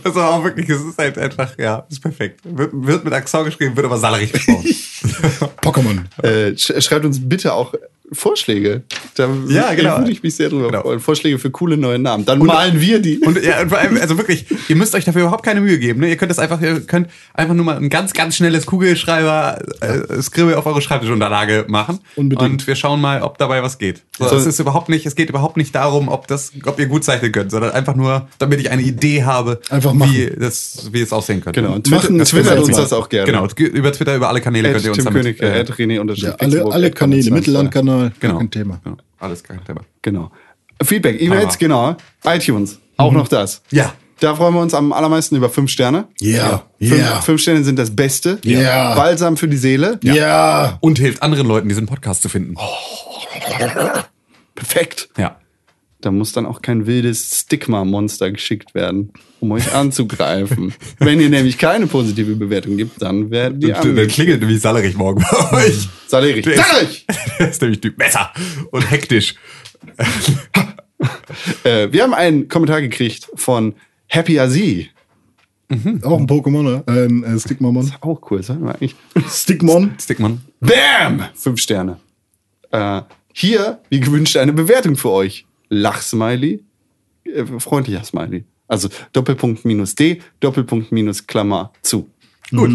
Das 0.04 0.14
ist 0.14 0.18
aber 0.18 0.30
auch 0.30 0.44
wirklich, 0.44 0.70
es 0.70 0.82
ist 0.82 0.98
halt 0.98 1.18
einfach, 1.18 1.58
ja, 1.58 1.86
ist 1.90 2.02
perfekt. 2.02 2.40
Wird, 2.44 2.72
wird 2.74 3.04
mit 3.04 3.14
Accent 3.14 3.46
geschrieben, 3.46 3.76
wird 3.76 3.86
aber 3.86 3.98
sallerig 3.98 4.32
gesprochen. 4.32 4.66
Pokémon. 5.62 6.24
äh, 6.24 6.56
sch 6.58 6.72
schreibt 6.84 7.06
uns 7.06 7.20
bitte 7.22 7.54
auch 7.54 7.74
Vorschläge. 8.12 8.84
Da 9.16 9.30
Ja, 9.50 9.74
genau. 9.74 9.98
würde 10.00 10.12
ich 10.12 10.24
mich 10.24 10.36
sehr 10.36 10.50
drüber 10.50 10.68
Genau. 10.68 10.82
freuen. 10.84 11.00
Vorschläge 11.00 11.40
für 11.40 11.50
coole 11.52 11.76
neue 11.78 12.00
Namen. 12.00 12.26
Dann 12.26 12.40
malen 12.40 12.80
wir 12.80 13.00
die. 13.00 13.20
Und 13.20 13.44
ja, 13.44 13.62
und 13.62 13.70
vor 13.70 13.78
allem, 13.80 13.98
also 13.98 14.18
wirklich, 14.18 14.46
ihr 14.70 14.76
müsst 14.76 14.96
euch 14.96 15.04
dafür 15.06 15.22
überhaupt 15.24 15.44
keine 15.44 15.60
Mühe 15.62 15.78
geben. 15.78 16.00
Ne? 16.00 16.10
Ihr 16.10 16.16
könnt 16.16 16.32
das 16.32 16.40
einfach, 16.40 16.62
ihr 16.62 16.80
könnt 16.82 17.10
einfach 17.34 17.54
nur 17.54 17.66
mal 17.66 17.76
ein 17.78 17.90
ganz, 17.90 18.14
ganz 18.14 18.36
schnelles 18.38 18.66
Kugelschreiber, 18.66 19.60
äh, 19.82 20.22
Skribbel 20.22 20.56
auf 20.56 20.66
eure 20.66 20.82
Schreibtischunterlage 20.82 21.66
machen. 21.68 22.00
Unbedingt. 22.16 22.50
Und 22.52 22.68
wir 22.68 22.76
schauen 22.76 23.02
mal, 23.02 23.22
ob 23.22 23.38
dabei 23.38 23.62
was 23.62 23.78
geht. 23.78 24.04
So, 24.18 24.28
So- 24.30 24.36
es 24.38 24.46
ist 24.46 24.60
überhaupt 24.60 24.90
nicht, 24.90 25.06
es 25.06 25.16
geht 25.16 25.30
überhaupt 25.30 25.58
nicht 25.58 25.76
darum, 25.76 26.08
ob 26.08 26.28
das, 26.28 26.52
ob 26.66 26.80
ihr 26.80 26.86
gut 26.88 27.04
zeichnen 27.04 27.32
könnt, 27.32 27.52
sondern 27.52 27.72
einfach 27.72 27.96
nur, 27.96 28.28
damit 28.40 28.60
ich 28.60 28.72
eine 28.72 28.82
Idee 28.82 29.24
habe, 29.24 29.60
Einfach 29.70 29.94
machen. 29.94 30.14
wie 30.14 30.32
das, 30.40 30.90
wie 30.92 31.02
es 31.02 31.12
aussehen 31.12 31.42
könnte. 31.42 31.62
Genau. 31.62 31.74
Und 31.76 31.84
Twitter, 31.86 32.04
Machen, 32.04 32.18
das 32.20 32.30
twittert 32.30 32.60
uns 32.60 32.78
das 32.78 32.94
auch 32.94 33.10
gerne. 33.10 33.26
Genau, 33.32 33.48
über 33.58 33.92
Twitter, 33.92 34.16
über 34.16 34.30
alle 34.30 34.42
Kanäle 34.42 34.72
könnt 34.72 34.84
ihr 34.86 34.92
uns 34.92 34.98
Tim 34.98 35.06
damit. 35.06 35.38
König, 35.40 35.42
äh, 35.42 35.64
René 35.72 36.14
Ja, 36.16 36.36
alle, 36.40 36.66
alle 36.66 36.92
Kanäle. 36.92 37.24
25. 37.24 37.97
Mittellandkanal. 38.06 38.12
genau, 38.20 38.38
Kein 38.40 38.52
Thema. 38.52 38.80
Genau, 38.84 38.98
alles 39.20 39.44
kein 39.44 39.64
Thema. 39.66 39.82
Genau. 40.02 40.32
Feedback, 40.84 41.22
E-Mails, 41.22 41.58
genau. 41.58 41.96
iTunes, 42.26 42.80
auch 42.98 43.12
noch 43.12 43.28
das. 43.28 43.62
Ja. 43.72 43.94
Da 44.20 44.36
freuen 44.36 44.54
wir 44.56 44.62
uns 44.62 44.74
am 44.74 44.94
allermeisten 44.94 45.36
über 45.36 45.48
fünf 45.50 45.70
Sterne. 45.70 46.06
Ja. 46.20 46.64
Fünf, 46.80 46.98
Ja. 47.00 47.22
fünf 47.22 47.40
Sterne 47.42 47.64
sind 47.64 47.78
das 47.78 47.96
Beste. 47.96 48.40
Ja. 48.44 48.96
Balsam 48.96 49.38
für 49.38 49.48
die 49.48 49.58
Seele. 49.58 50.00
Ja. 50.04 50.78
Und 50.82 50.98
hilft 50.98 51.22
anderen 51.22 51.48
Leuten, 51.48 51.70
diesen 51.70 51.86
Podcast 51.86 52.24
zu 52.24 52.30
finden. 52.30 52.56
Perfekt. 54.56 55.10
Ja. 55.18 55.38
Da 56.02 56.12
muss 56.12 56.32
dann 56.32 56.46
auch 56.46 56.62
kein 56.62 56.86
wildes 56.86 57.40
Stigma-Monster 57.42 58.32
geschickt 58.32 58.76
werden, 58.76 59.12
um 59.40 59.52
euch 59.52 59.74
anzugreifen. 59.74 60.74
Wenn 61.00 61.20
ihr 61.20 61.30
nämlich 61.30 61.58
keine 61.58 61.88
positive 61.88 62.36
Bewertung 62.36 62.78
gibt, 62.78 63.02
dann 63.02 63.32
werden 63.32 63.60
die 63.60 63.68
Dann 63.68 63.78
angegriffen. 63.78 64.12
klingelt 64.12 64.40
nämlich 64.42 64.62
Sallerich 64.62 64.96
morgen 64.96 65.26
bei 65.52 65.66
euch. 65.66 65.90
Salerich. 66.08 66.44
Der 66.46 66.54
ist- 66.54 66.68
Salerich! 66.68 67.06
Der 67.40 67.50
ist 67.50 67.62
nämlich 67.62 67.82
Typ 67.82 67.98
Messer 67.98 68.32
und 68.72 68.90
hektisch. 68.92 69.36
Äh, 71.64 71.92
wir 71.92 72.04
haben 72.04 72.14
einen 72.14 72.48
Kommentar 72.48 72.82
gekriegt 72.82 73.30
von 73.36 73.76
Happy 74.08 74.40
Azi. 74.40 74.90
Auch 76.02 76.18
ein 76.20 76.28
Pokémon, 76.28 76.64
ne? 76.64 76.84
Ein 76.88 77.24
äh, 77.24 77.40
Stigmamon. 77.40 77.92
Auch 78.02 78.20
cool, 78.32 78.42
sagen 78.42 78.64
wir 78.66 78.72
eigentlich. 78.76 78.96
Stigmon. 79.30 79.94
Stickmann. 80.02 80.42
Bam! 80.62 81.26
Fünf 81.36 81.60
Sterne. 81.60 81.98
Äh, 82.72 83.02
hier, 83.34 83.80
wie 83.90 84.00
gewünscht, 84.00 84.38
eine 84.38 84.54
Bewertung 84.54 84.96
für 84.96 85.12
euch. 85.12 85.46
Lachsmiley, 85.70 86.64
äh, 87.26 87.46
freundlicher 87.60 88.04
Smiley. 88.04 88.46
Also 88.68 88.90
Doppelpunkt 89.14 89.66
minus 89.66 89.96
D, 89.96 90.22
Doppelpunkt 90.40 90.92
minus 90.92 91.26
Klammer 91.26 91.72
zu. 91.82 92.10
Gut. 92.52 92.72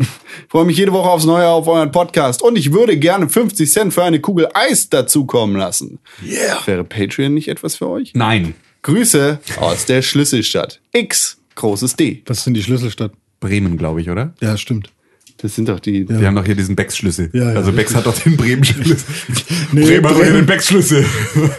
Ich 0.00 0.06
freue 0.48 0.64
mich 0.64 0.76
jede 0.76 0.92
Woche 0.92 1.08
aufs 1.08 1.24
Neue 1.24 1.48
auf 1.48 1.66
euren 1.66 1.90
Podcast 1.90 2.42
und 2.42 2.56
ich 2.56 2.72
würde 2.72 2.96
gerne 2.96 3.28
50 3.28 3.70
Cent 3.70 3.94
für 3.94 4.04
eine 4.04 4.20
Kugel 4.20 4.48
Eis 4.54 4.88
dazukommen 4.88 5.56
lassen. 5.56 5.98
Yeah. 6.24 6.58
Wäre 6.64 6.84
Patreon 6.84 7.34
nicht 7.34 7.48
etwas 7.48 7.76
für 7.76 7.88
euch? 7.88 8.12
Nein. 8.14 8.54
Grüße 8.82 9.40
aus 9.60 9.86
der 9.86 10.02
Schlüsselstadt. 10.02 10.80
X, 10.92 11.38
großes 11.56 11.96
D. 11.96 12.22
Was 12.26 12.44
sind 12.44 12.54
die 12.54 12.62
Schlüsselstadt? 12.62 13.12
Bremen, 13.40 13.78
glaube 13.78 14.00
ich, 14.00 14.10
oder? 14.10 14.34
Ja, 14.40 14.56
stimmt. 14.56 14.90
Das 15.40 15.54
sind 15.54 15.68
doch 15.68 15.78
die. 15.78 16.04
Die 16.04 16.26
haben 16.26 16.34
doch 16.34 16.44
hier 16.44 16.56
diesen 16.56 16.74
Becks-Schlüssel. 16.74 17.30
Ja, 17.32 17.52
ja, 17.52 17.56
also 17.56 17.72
Becks 17.72 17.94
hat 17.94 18.06
doch 18.06 18.18
den 18.18 18.36
Bremen-Schlüssel. 18.36 18.96
Nee, 19.72 19.82
Bremen 20.00 20.04
hat 20.04 20.16
doch 20.16 20.22
den 20.22 20.46
Becks-Schlüssel. 20.46 21.04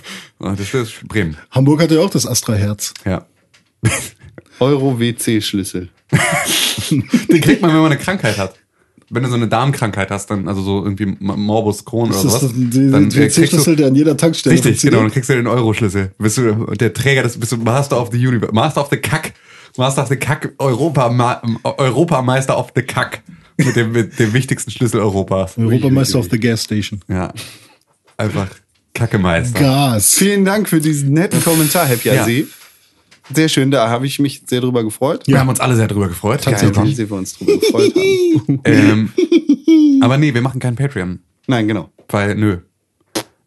Ah, 0.42 0.56
das 0.58 0.74
ist 0.74 1.06
Bremen. 1.06 1.36
Hamburg 1.52 1.82
hatte 1.82 1.96
ja 1.96 2.00
auch 2.00 2.10
das 2.10 2.26
Astra-Herz. 2.26 2.94
Ja. 3.06 3.26
Euro-WC-Schlüssel. 4.62 5.90
Den 6.92 7.42
kriegt 7.42 7.62
man, 7.62 7.72
wenn 7.72 7.82
man 7.82 7.92
eine 7.92 7.98
Krankheit 7.98 8.38
hat. 8.38 8.56
Wenn 9.10 9.24
du 9.24 9.30
so 9.30 9.36
eine 9.36 9.50
Darmkrankheit 9.50 10.12
hast, 10.12 10.28
dann, 10.32 10.48
also 10.48 10.62
so 10.62 10.84
irgendwie 10.84 11.08
Morbus 11.20 11.84
Crohn 11.84 12.10
oder 12.10 12.14
Das 12.14 12.24
ist 12.24 12.32
sowas, 12.40 12.42
das, 12.42 12.52
die, 12.54 12.90
dann 12.90 13.10
die 13.10 13.18
äh, 13.18 13.22
kriegst 13.24 13.38
du, 13.38 13.42
WC-Schlüssel, 13.42 13.76
der 13.76 13.88
an 13.88 13.96
jeder 13.96 14.16
Tankstelle 14.16 14.54
Richtig, 14.54 14.72
funktioniert. 14.72 14.94
genau, 14.94 15.04
dann 15.04 15.14
kriegst 15.14 15.30
du 15.30 15.34
den 15.34 15.48
Euro-Schlüssel. 15.48 16.12
Bist 16.18 16.38
du 16.38 16.66
der 16.68 16.94
Träger 16.94 17.24
des, 17.24 17.38
bist 17.38 17.52
du 17.52 17.58
Master 17.58 18.02
of 18.02 18.10
the 18.14 18.26
Universe, 18.26 18.54
Master 18.54 18.80
of 18.82 18.88
the 18.92 18.98
Kack, 18.98 19.34
Master 19.78 20.04
of 20.04 20.08
the 20.08 20.16
Kack, 20.16 20.54
Europa, 20.58 21.42
Europameister 21.64 22.58
of 22.58 22.72
the 22.76 22.82
Kack. 22.82 23.24
Mit 23.66 23.76
dem, 23.76 23.92
mit 23.92 24.18
dem 24.18 24.34
wichtigsten 24.34 24.72
Schlüssel 24.72 25.02
Europas. 25.02 25.58
Europameister 25.58 26.20
of 26.20 26.30
the 26.32 26.40
Gas 26.40 26.64
Station. 26.64 27.02
Ja. 27.10 27.34
Einfach 28.16 28.48
Kackemeister. 28.94 29.60
Gas. 29.60 30.14
Vielen 30.14 30.46
Dank 30.46 30.70
für 30.70 30.80
diesen 30.80 31.12
netten 31.12 31.44
Kommentar, 31.44 31.86
Happy 31.86 32.08
Ja. 32.08 32.24
Azi. 32.24 32.48
Sehr 33.34 33.50
schön, 33.50 33.70
da 33.70 33.90
habe 33.90 34.08
ich 34.08 34.18
mich 34.20 34.44
sehr 34.48 34.62
drüber 34.62 34.84
gefreut. 34.84 35.28
Wir 35.28 35.40
haben 35.40 35.50
uns 35.50 35.60
alle 35.60 35.76
sehr 35.76 35.88
drüber 35.88 36.08
gefreut. 36.08 36.42
Tatsächlich, 36.44 36.76
Geil, 36.76 36.96
sehr 36.96 37.10
wir 37.10 37.18
uns 37.18 37.38
drüber 37.38 37.58
gefreut 37.58 37.94
haben. 37.96 38.62
ähm, 38.66 39.10
aber 40.02 40.18
nee, 40.18 40.34
wir 40.34 40.42
machen 40.42 40.60
keinen 40.60 40.76
Patreon. 40.76 41.20
Nein, 41.46 41.68
genau. 41.68 41.92
Weil, 42.08 42.36
nö. 42.36 42.58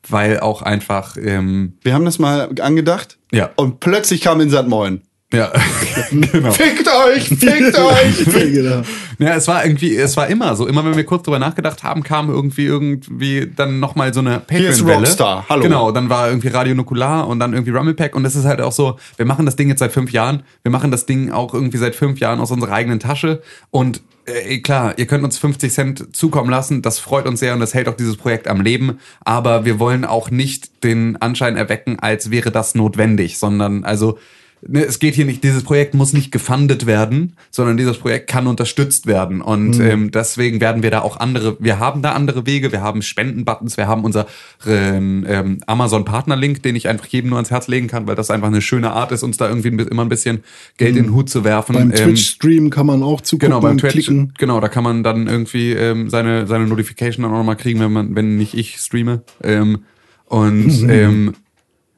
Weil 0.09 0.41
auch 0.41 0.63
einfach, 0.63 1.17
ähm, 1.17 1.75
Wir 1.83 1.95
haben 1.95 2.05
das 2.05 2.19
mal 2.19 2.51
angedacht. 2.61 3.19
Ja. 3.33 3.51
Und 3.57 3.81
plötzlich 3.81 4.21
kam 4.21 4.41
in 4.41 4.51
Moin. 4.69 5.03
Ja, 5.33 5.53
genau. 6.11 6.53
Fickt 6.53 6.89
euch, 6.89 7.29
fickt 7.29 7.79
euch. 7.79 8.53
genau. 8.53 8.83
Ja, 9.19 9.35
es 9.35 9.49
war 9.49 9.65
irgendwie, 9.65 9.97
es 9.97 10.17
war 10.17 10.29
immer 10.29 10.55
so. 10.57 10.67
Immer 10.67 10.85
wenn 10.85 10.97
wir 10.97 11.05
kurz 11.05 11.23
drüber 11.23 11.39
nachgedacht 11.39 11.83
haben, 11.83 12.03
kam 12.03 12.29
irgendwie 12.31 12.67
irgendwie 12.67 13.51
dann 13.55 13.81
nochmal 13.81 14.13
so 14.13 14.21
eine 14.21 14.41
Patreon-Welle. 14.41 14.99
Rockstar, 14.99 15.47
hallo. 15.49 15.63
Genau, 15.63 15.93
dann 15.93 16.09
war 16.09 16.29
irgendwie 16.29 16.49
Radio 16.49 16.75
Nukular 16.75 17.27
und 17.29 17.39
dann 17.39 17.53
irgendwie 17.53 17.73
Rumblepack 17.73 18.15
und 18.15 18.25
das 18.25 18.37
ist 18.37 18.45
halt 18.45 18.61
auch 18.61 18.73
so, 18.73 18.99
wir 19.17 19.27
machen 19.27 19.47
das 19.47 19.57
Ding 19.57 19.69
jetzt 19.69 19.79
seit 19.79 19.93
fünf 19.93 20.13
Jahren. 20.13 20.43
Wir 20.63 20.71
machen 20.71 20.91
das 20.91 21.07
Ding 21.07 21.31
auch 21.31 21.55
irgendwie 21.55 21.79
seit 21.79 21.95
fünf 21.95 22.21
Jahren 22.21 22.41
aus 22.41 22.51
unserer 22.51 22.73
eigenen 22.73 23.01
Tasche 23.01 23.43
und 23.71 24.03
äh, 24.25 24.59
klar, 24.59 24.95
ihr 24.99 25.07
könnt 25.07 25.25
uns 25.25 25.39
50 25.39 25.73
Cent 25.73 26.17
zukommen 26.17 26.51
lassen, 26.51 26.83
das 26.83 26.99
freut 26.99 27.27
uns 27.27 27.41
sehr 27.41 27.55
und 27.55 27.61
das 27.61 27.75
hält 27.75 27.89
auch 27.89 27.97
dieses 27.97 28.17
Projekt 28.17 28.47
am 28.47 28.61
Leben, 28.61 28.99
aber 29.25 29.65
wir 29.65 29.79
wollen 29.79 30.05
auch 30.05 30.31
nicht 30.31 30.85
den 30.85 31.21
Anschein 31.21 31.57
erwecken, 31.57 31.99
als 31.99 32.31
wäre 32.31 32.51
das 32.51 32.75
notwendig, 32.75 33.39
sondern 33.39 33.85
also 33.85 34.19
ne, 34.67 34.85
es 34.85 34.99
geht 34.99 35.15
hier 35.15 35.25
nicht, 35.25 35.43
dieses 35.45 35.63
Projekt 35.63 35.95
muss 35.95 36.13
nicht 36.13 36.31
gefundet 36.33 36.87
werden, 36.87 37.35
sondern 37.51 37.77
dieses 37.77 37.99
Projekt 37.99 38.29
kann 38.29 38.47
unterstützt 38.47 39.07
werden. 39.07 39.41
Und 39.41 39.79
ähm, 39.81 40.11
deswegen 40.11 40.61
werden 40.61 40.83
wir 40.83 40.91
da 40.91 41.01
auch 41.03 41.19
andere, 41.19 41.57
wir 41.61 41.79
haben 41.79 42.03
da 42.03 42.13
andere 42.13 42.47
Wege, 42.47 42.73
wir 42.73 42.81
haben 42.81 43.03
Spendenbuttons, 43.03 43.77
wir 43.77 43.89
haben 43.89 44.05
unseren 44.05 44.27
ähm, 44.67 45.59
Amazon-Partner-Link, 45.67 46.63
den 46.63 46.77
ich 46.77 46.89
einfach 46.89 47.07
jedem 47.07 47.31
nur 47.31 47.39
ans 47.39 47.51
Herz 47.51 47.69
legen 47.69 47.89
kann, 47.89 48.07
weil 48.07 48.15
das 48.15 48.31
einfach 48.31 48.49
eine 48.49 48.63
schöne 48.63 48.93
Art 48.93 49.13
ist, 49.13 49.23
uns 49.23 49.37
da 49.37 49.49
irgendwie 49.49 49.69
immer 49.69 50.03
ein 50.03 50.09
bisschen 50.09 50.43
Geld 50.77 50.97
in 50.97 51.05
den 51.05 51.15
Hut 51.15 51.29
zu 51.29 51.45
werfen. 51.45 51.75
Beim 51.75 51.91
Ähm, 51.91 51.97
Twitch-Stream 51.97 52.71
kann 52.71 52.87
man 52.87 53.03
auch 53.03 53.21
zugucken 53.21 53.49
Genau, 53.49 53.61
beim 53.61 53.79
Twitch, 53.79 53.93
klicken. 53.93 54.33
genau, 54.39 54.61
da 54.61 54.69
kann 54.69 54.85
man 54.85 55.03
dann 55.03 55.27
irgendwie 55.27 55.73
ähm, 55.73 56.09
seine, 56.11 56.47
seine 56.47 56.67
Notification 56.67 57.23
dann 57.25 57.33
auch 57.33 57.39
nochmal 57.39 57.57
kriegen, 57.57 57.81
wenn 57.81 57.93
man, 57.93 58.15
wenn 58.15 58.37
nicht 58.37 58.55
ich 58.55 58.77
streame. 58.79 59.23
Ähm, 59.43 59.81
und 60.27 60.89
ähm, 60.89 61.35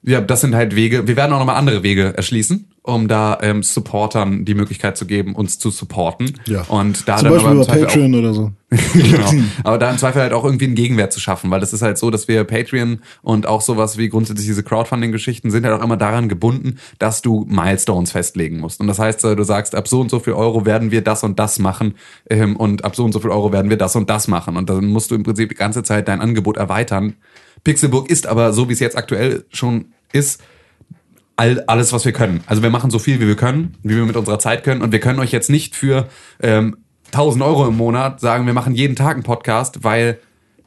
ja, 0.06 0.20
das 0.20 0.40
sind 0.42 0.54
halt 0.54 0.76
Wege. 0.76 1.06
Wir 1.08 1.16
werden 1.16 1.32
auch 1.32 1.38
nochmal 1.38 1.56
andere 1.56 1.82
Wege 1.82 2.14
erschließen. 2.16 2.68
um 2.86 3.08
da 3.08 3.38
ähm, 3.40 3.62
Supportern 3.62 4.44
die 4.44 4.52
Möglichkeit 4.54 4.98
zu 4.98 5.06
geben, 5.06 5.34
uns 5.34 5.58
zu 5.58 5.70
supporten. 5.70 6.38
Ja. 6.46 6.62
Und 6.68 7.08
da 7.08 7.16
Zum 7.16 7.24
dann 7.28 7.32
Beispiel 7.32 7.50
aber 7.50 7.54
über 7.54 7.64
Zweifel 7.64 7.84
auch- 7.86 7.88
Patreon 7.88 8.14
oder 8.14 8.34
so. 8.34 8.52
genau. 8.92 9.30
Aber 9.62 9.78
da 9.78 9.90
im 9.90 9.96
Zweifel 9.96 10.20
halt 10.20 10.34
auch 10.34 10.44
irgendwie 10.44 10.66
einen 10.66 10.74
Gegenwert 10.74 11.10
zu 11.10 11.18
schaffen, 11.18 11.50
weil 11.50 11.60
das 11.60 11.72
ist 11.72 11.80
halt 11.80 11.96
so, 11.96 12.10
dass 12.10 12.28
wir 12.28 12.44
Patreon 12.44 12.98
und 13.22 13.46
auch 13.46 13.62
sowas 13.62 13.96
wie 13.96 14.10
grundsätzlich 14.10 14.46
diese 14.46 14.62
Crowdfunding-Geschichten 14.62 15.50
sind 15.50 15.64
halt 15.64 15.80
auch 15.80 15.82
immer 15.82 15.96
daran 15.96 16.28
gebunden, 16.28 16.76
dass 16.98 17.22
du 17.22 17.46
Milestones 17.48 18.12
festlegen 18.12 18.60
musst. 18.60 18.80
Und 18.80 18.86
das 18.88 18.98
heißt, 18.98 19.24
äh, 19.24 19.34
du 19.36 19.44
sagst, 19.44 19.74
ab 19.74 19.88
so 19.88 20.00
und 20.02 20.10
so 20.10 20.18
viel 20.18 20.34
Euro 20.34 20.66
werden 20.66 20.90
wir 20.90 21.00
das 21.00 21.22
und 21.24 21.38
das 21.38 21.58
machen 21.58 21.94
ähm, 22.28 22.56
und 22.56 22.84
ab 22.84 22.94
so 22.96 23.04
und 23.04 23.12
so 23.12 23.20
viel 23.20 23.30
Euro 23.30 23.50
werden 23.50 23.70
wir 23.70 23.78
das 23.78 23.96
und 23.96 24.10
das 24.10 24.28
machen. 24.28 24.58
Und 24.58 24.68
dann 24.68 24.84
musst 24.84 25.10
du 25.10 25.14
im 25.14 25.22
Prinzip 25.22 25.48
die 25.48 25.54
ganze 25.54 25.82
Zeit 25.82 26.06
dein 26.08 26.20
Angebot 26.20 26.58
erweitern. 26.58 27.14
Pixelburg 27.64 28.10
ist 28.10 28.26
aber, 28.26 28.52
so 28.52 28.68
wie 28.68 28.74
es 28.74 28.80
jetzt 28.80 28.96
aktuell 28.96 29.44
schon 29.50 29.86
ist, 30.12 30.40
all, 31.36 31.64
alles, 31.66 31.92
was 31.92 32.04
wir 32.04 32.12
können. 32.12 32.42
Also 32.46 32.62
wir 32.62 32.70
machen 32.70 32.90
so 32.90 32.98
viel, 32.98 33.20
wie 33.20 33.26
wir 33.26 33.36
können, 33.36 33.76
wie 33.82 33.96
wir 33.96 34.04
mit 34.04 34.16
unserer 34.16 34.38
Zeit 34.38 34.64
können. 34.64 34.82
Und 34.82 34.92
wir 34.92 35.00
können 35.00 35.18
euch 35.18 35.32
jetzt 35.32 35.50
nicht 35.50 35.74
für 35.74 36.08
ähm, 36.40 36.76
1000 37.06 37.42
Euro 37.44 37.66
im 37.66 37.76
Monat 37.76 38.20
sagen, 38.20 38.46
wir 38.46 38.54
machen 38.54 38.74
jeden 38.74 38.96
Tag 38.96 39.14
einen 39.14 39.22
Podcast, 39.22 39.82
weil 39.82 40.18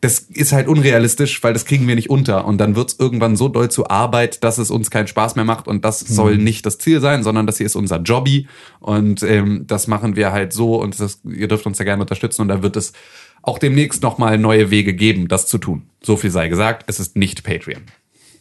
das 0.01 0.19
ist 0.19 0.53
halt 0.53 0.67
unrealistisch, 0.67 1.41
weil 1.43 1.53
das 1.53 1.65
kriegen 1.65 1.87
wir 1.87 1.95
nicht 1.95 2.09
unter. 2.09 2.45
Und 2.45 2.59
dann 2.59 2.75
wird's 2.75 2.97
irgendwann 2.99 3.35
so 3.35 3.49
doll 3.49 3.71
zur 3.71 3.89
Arbeit, 3.89 4.43
dass 4.43 4.59
es 4.59 4.69
uns 4.69 4.91
keinen 4.91 5.07
Spaß 5.07 5.35
mehr 5.35 5.45
macht. 5.45 5.67
Und 5.67 5.83
das 5.85 5.99
soll 5.99 6.37
nicht 6.37 6.65
das 6.67 6.77
Ziel 6.77 7.01
sein, 7.01 7.23
sondern 7.23 7.47
das 7.47 7.57
hier 7.57 7.65
ist 7.65 7.75
unser 7.75 7.97
Jobby. 7.97 8.47
Und 8.79 9.23
ähm, 9.23 9.63
das 9.65 9.87
machen 9.87 10.15
wir 10.15 10.31
halt 10.31 10.53
so. 10.53 10.79
Und 10.79 10.99
das, 10.99 11.21
ihr 11.25 11.47
dürft 11.47 11.65
uns 11.65 11.79
da 11.79 11.83
gerne 11.83 12.01
unterstützen. 12.03 12.43
Und 12.43 12.49
da 12.49 12.61
wird 12.61 12.75
es 12.75 12.93
auch 13.41 13.59
demnächst 13.59 14.03
nochmal 14.03 14.37
neue 14.37 14.71
Wege 14.71 14.93
geben, 14.93 15.27
das 15.27 15.47
zu 15.47 15.57
tun. 15.57 15.83
So 16.01 16.17
viel 16.17 16.31
sei 16.31 16.47
gesagt, 16.47 16.83
es 16.87 16.99
ist 16.99 17.15
nicht 17.15 17.43
Patreon. 17.43 17.83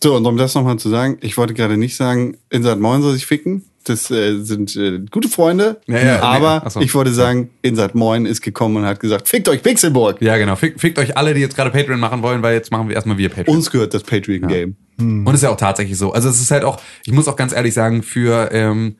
So, 0.03 0.15
und 0.15 0.27
um 0.27 0.37
das 0.37 0.55
nochmal 0.55 0.79
zu 0.79 0.89
sagen, 0.89 1.19
ich 1.21 1.37
wollte 1.39 1.55
gerade 1.55 1.77
nicht 1.77 1.97
sagen, 1.97 2.37
Inside 2.51 2.77
Moin 2.77 3.03
soll 3.03 3.15
sich 3.15 3.27
ficken. 3.27 3.65
Das 3.85 4.11
äh, 4.11 4.39
sind 4.41 4.75
äh, 4.77 5.01
gute 5.11 5.29
Freunde. 5.29 5.81
Ja, 5.87 5.99
ja, 5.99 6.05
nee, 6.05 6.11
aber 6.21 6.63
ach 6.65 6.71
so. 6.73 6.81
ich 6.81 6.93
wollte 6.95 7.13
sagen, 7.13 7.51
Inside 7.63 7.93
Moin 7.95 8.27
ist 8.27 8.41
gekommen 8.43 8.77
und 8.77 8.85
hat 8.85 8.99
gesagt, 8.99 9.29
fickt 9.29 9.49
euch 9.49 9.63
Pixelburg. 9.63 10.21
Ja, 10.21 10.37
genau. 10.39 10.57
Fickt, 10.57 10.81
fickt 10.81 10.99
euch 10.99 11.17
alle, 11.17 11.35
die 11.35 11.41
jetzt 11.41 11.57
gerade 11.57 11.71
Patreon 11.71 12.01
machen 12.01 12.23
wollen, 12.23 12.43
weil 12.43 12.55
jetzt 12.55 12.73
machen 12.73 12.89
wir 12.89 12.97
erstmal 12.97 13.17
wir 13.17 13.29
Patreon. 13.29 13.57
Uns 13.57 13.71
gehört 13.71 13.95
das 13.95 14.03
Patreon-Game. 14.03 14.77
Und 14.99 15.35
ist 15.35 15.43
ja 15.43 15.51
auch 15.51 15.57
tatsächlich 15.57 15.97
so. 15.99 16.13
Also 16.13 16.29
es 16.29 16.41
ist 16.41 16.51
halt 16.51 16.65
auch, 16.65 16.81
ich 17.05 17.13
muss 17.13 17.29
auch 17.29 17.37
ganz 17.37 17.53
ehrlich 17.53 17.75
sagen, 17.75 18.03
für, 18.03 18.51
ähm, 18.53 18.97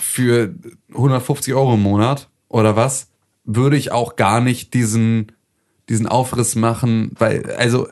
für 0.00 0.54
150 0.94 1.52
Euro 1.54 1.74
im 1.74 1.82
Monat 1.82 2.28
oder 2.48 2.76
was, 2.76 3.08
würde 3.44 3.76
ich 3.76 3.92
auch 3.92 4.16
gar 4.16 4.40
nicht 4.40 4.74
diesen, 4.74 5.32
diesen 5.88 6.06
Aufriss 6.06 6.54
machen, 6.54 7.12
weil, 7.18 7.54
also, 7.56 7.88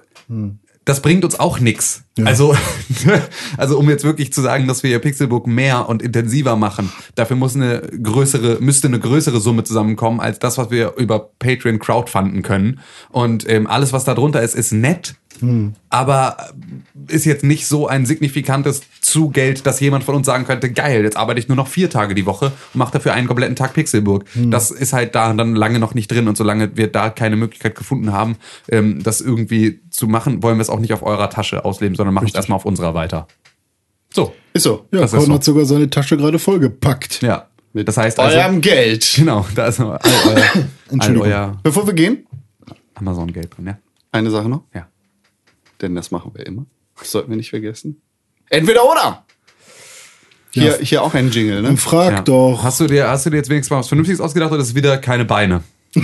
das 0.84 1.02
bringt 1.02 1.24
uns 1.24 1.38
auch 1.38 1.60
nix. 2.20 2.28
Also, 2.28 2.54
also 3.56 3.78
um 3.78 3.88
jetzt 3.88 4.04
wirklich 4.04 4.32
zu 4.32 4.40
sagen, 4.40 4.66
dass 4.66 4.82
wir 4.82 4.98
Pixelbook 4.98 5.46
mehr 5.46 5.88
und 5.88 6.02
intensiver 6.02 6.56
machen, 6.56 6.92
dafür 7.14 7.36
muss 7.36 7.56
eine 7.56 7.80
größere, 7.80 8.58
müsste 8.60 8.88
eine 8.88 9.00
größere 9.00 9.40
Summe 9.40 9.64
zusammenkommen 9.64 10.20
als 10.20 10.38
das, 10.38 10.58
was 10.58 10.70
wir 10.70 10.94
über 10.96 11.30
Patreon 11.38 11.78
crowdfunden 11.78 12.42
können. 12.42 12.80
Und 13.10 13.48
ähm, 13.48 13.66
alles, 13.66 13.92
was 13.92 14.04
da 14.04 14.14
drunter 14.14 14.42
ist, 14.42 14.54
ist 14.54 14.72
nett. 14.72 15.14
Aber 15.88 16.36
ist 17.08 17.24
jetzt 17.24 17.44
nicht 17.44 17.66
so 17.66 17.88
ein 17.88 18.06
signifikantes 18.06 18.82
Zugeld, 19.00 19.66
dass 19.66 19.80
jemand 19.80 20.04
von 20.04 20.14
uns 20.14 20.26
sagen 20.26 20.44
könnte, 20.44 20.70
geil, 20.70 21.02
jetzt 21.02 21.16
arbeite 21.16 21.40
ich 21.40 21.48
nur 21.48 21.56
noch 21.56 21.66
vier 21.66 21.88
Tage 21.88 22.14
die 22.14 22.26
Woche 22.26 22.46
und 22.46 22.78
mache 22.78 22.92
dafür 22.92 23.14
einen 23.14 23.26
kompletten 23.26 23.56
Tag 23.56 23.72
Pixelburg. 23.72 24.24
Das 24.50 24.70
ist 24.70 24.92
halt 24.92 25.14
da 25.14 25.32
dann 25.32 25.56
lange 25.56 25.78
noch 25.78 25.94
nicht 25.94 26.10
drin 26.10 26.28
und 26.28 26.36
solange 26.36 26.76
wir 26.76 26.88
da 26.88 27.10
keine 27.10 27.36
Möglichkeit 27.36 27.74
gefunden 27.74 28.12
haben, 28.12 28.36
ähm, 28.68 29.02
das 29.02 29.20
irgendwie 29.20 29.80
zu 29.90 30.06
machen, 30.06 30.42
wollen 30.42 30.58
wir 30.58 30.62
es 30.62 30.70
auch 30.70 30.78
nicht 30.78 30.92
auf 30.92 31.02
eurer 31.02 31.30
Tasche 31.30 31.64
ausleben, 31.64 31.96
sondern 31.96 32.09
machen 32.10 32.28
es 32.28 32.34
erstmal 32.34 32.56
auf 32.56 32.64
unserer 32.64 32.94
weiter. 32.94 33.26
So, 34.12 34.34
Ist 34.52 34.64
so. 34.64 34.86
Ja, 34.92 35.00
Das 35.00 35.12
ist 35.12 35.24
so. 35.26 35.32
hat 35.32 35.44
sogar 35.44 35.64
seine 35.64 35.88
Tasche 35.90 36.16
gerade 36.16 36.38
vollgepackt. 36.38 37.22
ja. 37.22 37.46
Das 37.72 37.96
heißt 37.96 38.18
also, 38.18 38.36
Eurem 38.36 38.60
Geld. 38.60 39.12
genau, 39.14 39.46
da 39.54 39.66
ist 39.68 39.78
noch 39.78 39.92
all 39.92 40.00
euer, 40.26 40.36
all 40.54 40.68
Entschuldigung. 40.90 41.28
euer 41.28 41.56
Bevor 41.62 41.86
wir 41.86 41.94
gehen, 41.94 42.26
Amazon-Geld 42.96 43.56
drin, 43.56 43.66
ja. 43.68 43.78
eine 44.10 44.28
Sache 44.32 44.48
noch. 44.48 44.62
Ja. 44.74 44.88
Denn 45.80 45.94
das 45.94 46.10
machen 46.10 46.32
wir 46.34 46.44
immer. 46.46 46.66
Das 46.98 47.12
sollten 47.12 47.30
wir 47.30 47.36
nicht 47.36 47.50
vergessen. 47.50 48.02
Entweder 48.48 48.84
oder. 48.90 49.24
Hier, 50.50 50.72
Ja. 50.72 50.76
hier 50.84 51.02
auch 51.04 51.14
ein 51.14 51.30
Jingle, 51.30 51.62
ne? 51.62 51.68
Dann 51.68 51.76
frag 51.76 52.12
ja. 52.12 52.22
doch. 52.22 52.64
Hast 52.64 52.80
du 52.80 52.88
dir, 52.88 53.06
hast 53.08 53.24
du 53.26 53.30
dir 53.30 53.36
jetzt 53.36 53.48
wenigstens 53.50 53.70
mal 53.70 53.78
was 53.78 53.86
Vernünftiges 53.88 54.20
ausgedacht 54.20 54.50
oder 54.50 54.60
ist 54.62 54.70
es 54.70 54.74
wieder 54.74 54.98
keine 54.98 55.24
Beine? 55.24 55.62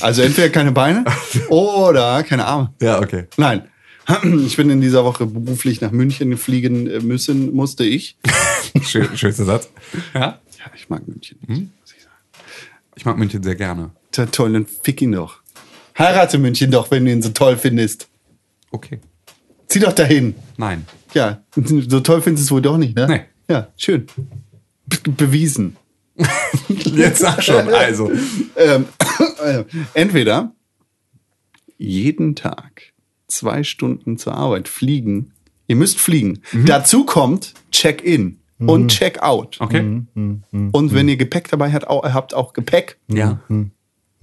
Also 0.00 0.22
entweder 0.22 0.48
keine 0.50 0.70
Beine 0.70 1.04
oder 1.48 2.22
keine 2.22 2.44
Arme. 2.46 2.72
Ja, 2.80 3.00
okay. 3.00 3.24
Nein. 3.36 3.68
Ich 4.46 4.56
bin 4.56 4.70
in 4.70 4.80
dieser 4.80 5.04
Woche 5.04 5.26
beruflich 5.26 5.80
nach 5.80 5.90
München 5.90 6.36
fliegen 6.36 6.86
äh, 6.86 7.00
müssen, 7.00 7.54
musste 7.54 7.84
ich. 7.84 8.16
Schön, 8.82 9.16
schönster 9.16 9.44
Satz. 9.44 9.70
Ja. 10.14 10.40
Ja, 10.58 10.72
ich 10.74 10.88
mag 10.88 11.06
München. 11.06 11.38
nicht, 11.46 11.68
muss 11.80 11.94
ich 11.96 12.02
sagen. 12.02 12.16
Ich 12.96 13.04
mag 13.04 13.18
München 13.18 13.42
sehr 13.42 13.54
gerne. 13.54 13.90
Ja, 14.14 14.26
toll, 14.26 14.52
dann 14.52 14.66
fick 14.66 15.00
ihn 15.02 15.12
doch. 15.12 15.40
Heirate 15.96 16.38
München 16.38 16.70
doch, 16.70 16.90
wenn 16.90 17.04
du 17.04 17.12
ihn 17.12 17.22
so 17.22 17.30
toll 17.30 17.56
findest. 17.56 18.08
Okay. 18.70 18.98
Zieh 19.68 19.80
doch 19.80 19.92
dahin. 19.92 20.34
Nein. 20.56 20.86
Ja, 21.14 21.42
so 21.54 22.00
toll 22.00 22.22
findest 22.22 22.44
du 22.44 22.46
es 22.46 22.50
wohl 22.50 22.62
doch 22.62 22.78
nicht, 22.78 22.96
ne? 22.96 23.06
Nee. 23.06 23.20
Ja, 23.48 23.68
schön. 23.76 24.06
Be 24.86 24.96
bewiesen. 25.10 25.76
Jetzt 26.68 27.20
sag 27.20 27.42
schon. 27.42 27.68
Also. 27.72 28.10
Ähm, 28.56 28.86
äh, 29.44 29.64
entweder 29.94 30.52
jeden 31.76 32.34
Tag 32.34 32.92
zwei 33.28 33.62
Stunden 33.62 34.18
zur 34.18 34.34
Arbeit 34.34 34.68
fliegen. 34.68 35.32
Ihr 35.66 35.76
müsst 35.76 36.00
fliegen. 36.00 36.40
Dazu 36.66 37.04
kommt 37.04 37.54
Check-in 37.70 38.38
und 38.58 38.88
Check-out. 38.88 39.58
Okay. 39.60 40.02
Und 40.14 40.94
wenn 40.94 41.08
ihr 41.08 41.16
Gepäck 41.16 41.48
dabei 41.48 41.72
habt, 41.72 41.86
auch, 41.86 42.02
habt 42.04 42.34
auch 42.34 42.52
Gepäck. 42.54 42.98
Ja. 43.08 43.40
Und 43.48 43.72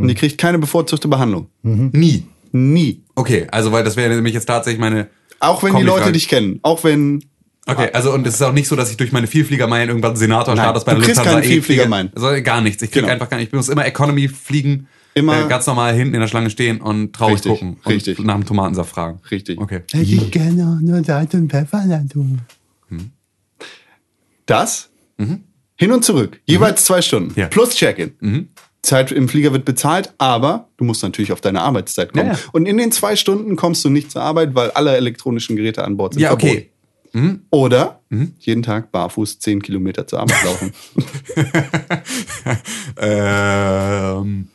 ihr 0.10 0.16
kriegt 0.16 0.38
keine 0.38 0.60
bevorzugte 0.60 1.08
Behandlung. 1.08 1.48
Nie. 1.64 2.26
Nie. 2.52 3.04
Okay, 3.16 3.48
also 3.52 3.72
weil 3.72 3.84
das 3.84 3.96
wäre 3.98 4.14
nämlich 4.16 4.34
jetzt 4.34 4.46
tatsächlich 4.46 4.80
meine. 4.80 5.10
Auch 5.40 5.62
wenn 5.64 5.76
die 5.76 5.84
Leute 5.84 6.12
dich 6.12 6.28
kennen. 6.28 6.60
Auch 6.64 6.84
wenn. 6.84 7.24
Okay, 7.68 7.90
also 7.94 8.14
und 8.14 8.26
es 8.28 8.36
ist 8.36 8.42
auch 8.42 8.54
nicht 8.54 8.68
so, 8.68 8.76
dass 8.76 8.92
ich 8.92 8.98
durch 8.98 9.12
meine 9.12 9.28
Vielfliegermeilen 9.28 9.90
irgendwann 9.90 10.16
Senator 10.16 10.56
Status 10.56 10.86
bei 10.86 10.94
du 10.94 11.00
der 11.00 11.06
kriegst 11.06 11.18
Lufthansa 11.18 11.40
keinen 11.40 11.44
eh 11.44 11.48
kriege. 11.48 11.62
Vielfliegermeilen. 11.62 12.12
Also 12.16 12.44
gar 12.44 12.62
nichts. 12.62 12.82
Ich 12.84 12.92
krieg 12.92 13.02
Genau. 13.02 13.14
einfach 13.14 13.30
gar 13.30 13.38
nicht. 13.38 13.48
Ich 13.48 13.54
muss 13.54 13.70
immer 13.70 13.86
Economy 13.86 14.28
fliegen, 14.30 14.88
Immer- 15.16 15.46
äh, 15.46 15.48
ganz 15.48 15.66
normal 15.66 15.96
hinten 15.96 16.14
in 16.14 16.20
der 16.22 16.28
Schlange 16.28 16.50
stehen 16.50 16.82
und 16.82 17.14
traurig 17.14 17.36
Richtig, 17.36 17.52
gucken 17.52 17.78
und 17.84 17.92
richtig. 17.92 18.20
nach 18.20 18.36
dem 18.36 18.46
Tomatensaft 18.46 18.92
fragen. 18.92 19.20
Richtig. 19.32 19.60
Okay. 19.60 19.82
Hätte 19.92 20.04
ich 20.04 20.30
gerne 20.32 20.64
auch 20.78 20.82
nur 20.82 21.04
Salz 21.04 21.34
und 21.34 21.50
Pfeffer 21.50 21.84
dazu. 21.88 22.38
Das 24.46 24.90
hin 25.78 25.92
und 25.92 26.06
zurück. 26.06 26.40
Jeweils 26.46 26.86
zwei 26.86 27.02
Stunden. 27.02 27.34
Ja. 27.40 27.48
Plus 27.48 27.76
Check-in. 27.76 28.50
Zeit 28.82 29.12
im 29.12 29.28
Flieger 29.28 29.52
wird 29.52 29.66
bezahlt, 29.66 30.14
aber 30.20 30.68
du 30.78 30.84
musst 30.84 31.02
natürlich 31.02 31.32
auf 31.32 31.42
deine 31.42 31.62
Arbeitszeit 31.62 32.14
kommen. 32.14 32.28
Ja, 32.28 32.34
ja. 32.34 32.40
Und 32.52 32.68
in 32.68 32.78
den 32.78 32.92
zwei 32.92 33.16
Stunden 33.16 33.56
kommst 33.56 33.84
du 33.84 33.90
nicht 33.90 34.12
zur 34.12 34.22
Arbeit, 34.22 34.54
weil 34.54 34.70
alle 34.72 34.96
elektronischen 34.96 35.56
Geräte 35.56 35.84
an 35.84 35.98
Bord 35.98 36.14
sind. 36.14 36.22
Ja, 36.22 36.34
okay. 36.34 36.70
Oder 37.50 38.02
jeden 38.40 38.62
Tag 38.62 38.92
barfuß 38.92 39.40
10 39.40 39.62
Kilometer 39.62 40.06
zur 40.06 40.20
Arbeit 40.20 40.44
laufen. 40.44 40.74
Ähm, 42.98 44.48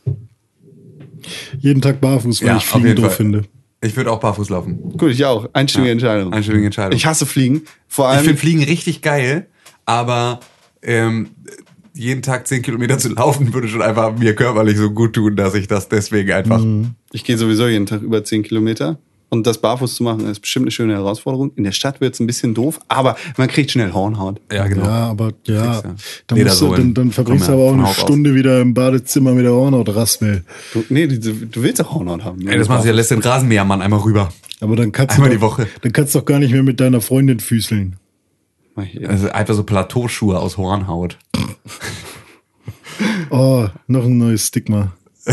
Jeden 1.59 1.81
Tag 1.83 2.01
barfuß, 2.01 2.41
weil 2.43 2.49
ja, 2.49 2.57
ich 2.57 2.65
Fliegen 2.67 2.95
doof 2.97 3.07
Fall. 3.07 3.15
finde. 3.17 3.43
Ich 3.83 3.97
würde 3.97 4.11
auch 4.13 4.21
barfuß 4.21 4.51
laufen. 4.51 4.97
Gut, 4.99 5.11
ich 5.13 5.25
auch. 5.25 5.49
Einstimmige 5.55 5.93
Entscheidung. 5.93 6.33
Einstimmige 6.33 6.67
Entscheidung. 6.67 6.97
Ich 6.97 7.07
hasse 7.07 7.25
Fliegen. 7.25 7.63
Vor 7.89 8.07
Ich 8.11 8.17
allem. 8.17 8.25
finde 8.25 8.41
Fliegen 8.41 8.63
richtig 8.65 9.01
geil, 9.01 9.47
aber 9.87 10.41
ähm, 10.83 11.31
jeden 11.95 12.23
Tag 12.23 12.47
10 12.47 12.63
Kilometer 12.63 12.99
zu 12.99 13.09
laufen 13.09 13.53
würde 13.55 13.69
schon 13.69 13.83
einfach 13.83 14.17
mir 14.19 14.35
körperlich 14.35 14.77
so 14.77 14.91
gut 14.91 15.15
tun, 15.15 15.35
dass 15.37 15.55
ich 15.55 15.67
das 15.67 15.89
deswegen 15.89 16.31
einfach. 16.33 16.63
Ich 17.13 17.25
gehe 17.25 17.39
sowieso 17.39 17.67
jeden 17.69 17.87
Tag 17.87 18.03
über 18.03 18.23
10 18.23 18.43
Kilometer. 18.43 18.99
Und 19.31 19.47
das 19.47 19.59
barfuß 19.59 19.95
zu 19.95 20.03
machen, 20.03 20.29
ist 20.29 20.41
bestimmt 20.41 20.65
eine 20.65 20.73
schöne 20.73 20.93
Herausforderung. 20.95 21.53
In 21.55 21.65
der 21.65 21.73
Stadt 21.73 22.01
wird 22.01 22.15
es 22.15 22.21
ein 22.21 22.27
bisschen 22.27 22.53
doof, 22.53 22.81
aber 22.89 23.17
man 23.37 23.47
kriegt 23.49 23.71
schnell 23.71 23.93
Hornhaut. 23.93 24.41
Ja, 24.53 24.67
genau. 24.67 24.85
Ja, 24.85 25.09
aber 25.09 25.33
ja, 25.47 25.81
du. 25.81 25.95
dann, 26.27 26.43
musst 26.43 26.61
du, 26.61 26.75
dann, 26.75 26.95
dann 26.95 27.13
verbringst 27.13 27.49
du 27.49 27.53
aber 27.53 27.63
ja 27.63 27.69
auch 27.71 27.75
eine 27.75 27.85
aus. 27.85 27.97
Stunde 27.97 28.35
wieder 28.35 28.61
im 28.61 28.75
Badezimmer 28.75 29.33
mit 29.33 29.45
der 29.45 29.53
Hornhautraspel. 29.53 30.45
Du, 30.75 30.85
nee, 30.89 31.07
du, 31.07 31.19
du 31.19 31.63
willst 31.63 31.81
auch 31.81 31.95
Hornhaut 31.95 32.25
haben. 32.25 32.41
ne? 32.41 32.51
Ey, 32.51 32.59
das 32.59 32.69
machst 32.69 32.85
du 32.85 32.89
ja, 32.89 32.95
lässt 32.95 33.13
den 33.13 33.21
Rasenmähermann 33.21 33.81
einmal 33.83 34.01
rüber. 34.01 34.33
Aber 34.61 34.77
dann 34.77 34.93
kannst 34.93 35.15
Einmal 35.15 35.31
du 35.31 35.37
die 35.37 35.41
doch, 35.41 35.53
Woche. 35.53 35.69
Dann 35.83 35.93
kannst 35.93 36.15
du 36.15 36.19
doch 36.19 36.27
gar 36.27 36.39
nicht 36.39 36.53
mehr 36.53 36.63
mit 36.63 36.81
deiner 36.81 37.01
Freundin 37.01 37.41
füßeln. 37.41 37.97
Also 39.07 39.31
einfach 39.31 39.55
so 39.55 39.65
Plateauschuhe 39.65 40.39
aus 40.39 40.57
Hornhaut. 40.57 41.19
Oh, 43.31 43.67
noch 43.87 44.05
ein 44.05 44.19
neues 44.19 44.49
Stigma. 44.49 44.93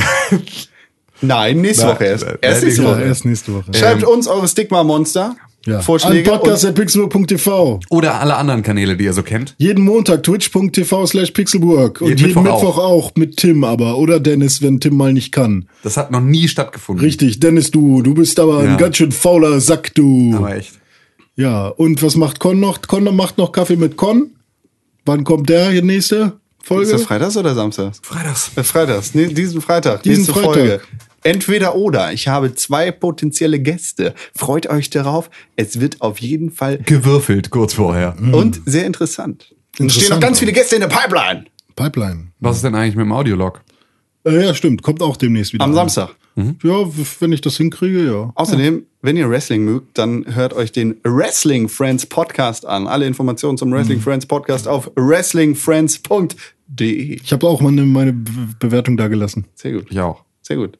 Nein, 1.21 1.61
nächste 1.61 1.85
Na, 1.85 1.93
Woche 1.93 2.03
erst. 2.05 2.25
Erst 2.41 2.63
nächste 2.63 2.83
Woche. 2.83 3.01
erst 3.03 3.25
nächste 3.25 3.53
Woche. 3.53 3.73
Schreibt 3.73 4.03
uns 4.03 4.27
eure 4.27 4.47
Stigma-Monster. 4.47 5.35
Ja. 5.65 5.81
Vorschläge. 5.81 6.31
An 6.31 6.39
podcast.pixelburg.tv. 6.39 7.81
Oder 7.89 8.21
alle 8.21 8.37
anderen 8.37 8.63
Kanäle, 8.63 8.95
die 8.95 9.03
ihr 9.03 9.11
so 9.13 9.21
kennt. 9.23 9.53
Jeden 9.57 9.83
Montag 9.83 10.23
twitch.tv 10.23 11.05
slash 11.07 11.31
pixelburg. 11.31 11.99
Und 11.99 12.07
Jeden 12.09 12.27
jeden, 12.29 12.43
Mittwoch 12.43 12.59
Mittwoch, 12.61 12.77
auch. 12.77 13.11
mit 13.15 13.35
Tim 13.35 13.63
aber. 13.65 13.97
Oder 13.97 14.21
Dennis, 14.21 14.61
wenn 14.61 14.79
Tim 14.79 14.95
mal 14.95 15.11
nicht 15.11 15.33
kann. 15.33 15.67
Das 15.83 15.97
hat 15.97 16.09
noch 16.11 16.21
nie 16.21 16.47
stattgefunden. 16.47 17.03
Richtig, 17.03 17.41
Dennis, 17.41 17.71
du. 17.71 18.01
Du 18.01 18.13
bist 18.13 18.39
aber 18.39 18.63
Ja. 18.63 18.71
ein 18.71 18.77
ganz 18.77 18.95
schön 18.97 19.11
fauler 19.11 19.59
Sack, 19.59 19.93
du. 19.95 20.35
Aber 20.37 20.55
echt. 20.55 20.73
Ja, 21.35 21.67
und 21.67 22.01
was 22.01 22.15
macht 22.15 22.39
Con 22.39 22.59
noch? 22.61 22.81
Con 22.83 23.03
macht 23.15 23.37
noch 23.37 23.51
Kaffee 23.51 23.75
mit 23.75 23.97
Con. 23.97 24.31
Wann 25.05 25.23
kommt 25.25 25.49
der 25.49 25.69
hier 25.71 25.81
nächste 25.83 26.33
Folge? 26.63 26.83
Ist 26.85 26.93
das 26.93 27.03
Freitags 27.03 27.35
oder 27.35 27.53
Samstags? 27.55 27.99
Freitags. 28.01 28.51
Äh, 28.55 28.63
Freitags, 28.63 29.13
nee, 29.13 29.27
diesen 29.27 29.61
Freitag, 29.61 30.03
Diesen 30.03 30.23
nächste 30.23 30.33
Freitag. 30.33 30.53
Folge. 30.53 30.81
Entweder 31.23 31.75
oder. 31.75 32.13
Ich 32.13 32.27
habe 32.27 32.53
zwei 32.55 32.91
potenzielle 32.91 33.59
Gäste. 33.59 34.13
Freut 34.35 34.67
euch 34.69 34.89
darauf. 34.89 35.29
Es 35.55 35.79
wird 35.79 36.01
auf 36.01 36.19
jeden 36.19 36.51
Fall 36.51 36.77
Gewürfelt 36.79 37.49
kurz 37.49 37.73
vorher. 37.73 38.15
und 38.31 38.61
sehr 38.65 38.85
interessant. 38.85 39.53
Und 39.79 39.85
Interessant 39.85 40.03
stehen 40.05 40.15
noch 40.15 40.19
ganz 40.21 40.39
viele 40.39 40.53
Gäste 40.53 40.75
in 40.75 40.81
der 40.81 40.87
Pipeline. 40.87 41.45
Pipeline. 41.75 42.27
Was 42.39 42.57
ist 42.57 42.63
denn 42.63 42.75
eigentlich 42.75 42.95
mit 42.95 43.05
dem 43.05 43.11
Audiolog? 43.11 43.61
Äh, 44.25 44.45
ja, 44.45 44.53
stimmt. 44.53 44.81
Kommt 44.83 45.01
auch 45.01 45.17
demnächst 45.17 45.53
wieder. 45.53 45.63
Am 45.63 45.71
an. 45.71 45.75
Samstag. 45.75 46.15
Ja, 46.63 46.85
wenn 47.19 47.31
ich 47.31 47.41
das 47.41 47.57
hinkriege, 47.57 48.05
ja. 48.05 48.31
Außerdem, 48.35 48.85
wenn 49.01 49.17
ihr 49.17 49.27
Wrestling 49.27 49.65
mögt, 49.65 49.97
dann 49.97 50.23
hört 50.35 50.53
euch 50.53 50.71
den 50.71 50.97
Wrestling 51.03 51.67
Friends 51.67 52.05
Podcast 52.05 52.63
an. 52.63 52.85
Alle 52.85 53.07
Informationen 53.07 53.57
zum 53.57 53.71
Wrestling 53.71 53.99
Friends 54.01 54.27
Podcast 54.27 54.67
auf 54.67 54.91
wrestlingfriends.de. 54.95 57.19
Ich 57.23 57.33
habe 57.33 57.47
auch 57.47 57.61
meine, 57.61 57.83
meine 57.83 58.13
Be- 58.13 58.31
Bewertung 58.59 58.97
da 58.97 59.07
gelassen. 59.07 59.45
Sehr 59.55 59.73
gut. 59.73 59.87
Ich 59.89 59.99
auch. 59.99 60.23
Sehr 60.41 60.57
gut. 60.57 60.77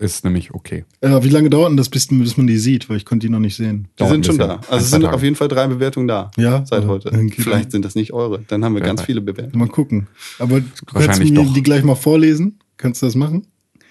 Ist 0.00 0.24
nämlich 0.24 0.52
okay. 0.54 0.84
Äh, 1.02 1.22
wie 1.22 1.28
lange 1.28 1.50
dauert 1.50 1.68
denn 1.70 1.76
das, 1.76 1.88
bis, 1.90 2.06
bis 2.08 2.36
man 2.36 2.46
die 2.46 2.56
sieht? 2.58 2.88
Weil 2.88 2.96
ich 2.96 3.04
konnte 3.04 3.26
die 3.26 3.30
noch 3.32 3.38
nicht 3.38 3.54
sehen. 3.54 3.86
Die 3.94 3.98
Dauert 3.98 4.12
sind 4.12 4.26
schon 4.26 4.38
da. 4.38 4.60
Also 4.70 4.84
es 4.84 4.90
sind 4.90 5.02
Tage. 5.02 5.14
auf 5.14 5.22
jeden 5.22 5.36
Fall 5.36 5.48
drei 5.48 5.66
Bewertungen 5.66 6.08
da. 6.08 6.30
Ja? 6.38 6.64
Seit 6.66 6.82
Ja, 6.84 6.88
heute. 6.88 7.10
Vielleicht 7.36 7.70
sind 7.70 7.84
das 7.84 7.94
nicht 7.94 8.12
eure. 8.14 8.42
Dann 8.48 8.64
haben 8.64 8.74
wir 8.74 8.80
ganz 8.80 9.00
weiß. 9.00 9.06
viele 9.06 9.20
Bewertungen. 9.20 9.58
Mal 9.58 9.68
gucken. 9.68 10.06
Aber 10.38 10.60
du 10.60 10.66
kannst 10.86 11.06
Wahrscheinlich 11.08 11.32
mir 11.32 11.44
doch. 11.44 11.52
die 11.52 11.62
gleich 11.62 11.84
mal 11.84 11.94
vorlesen? 11.96 12.58
Kannst 12.78 13.02
du 13.02 13.06
das 13.06 13.14
machen? 13.14 13.46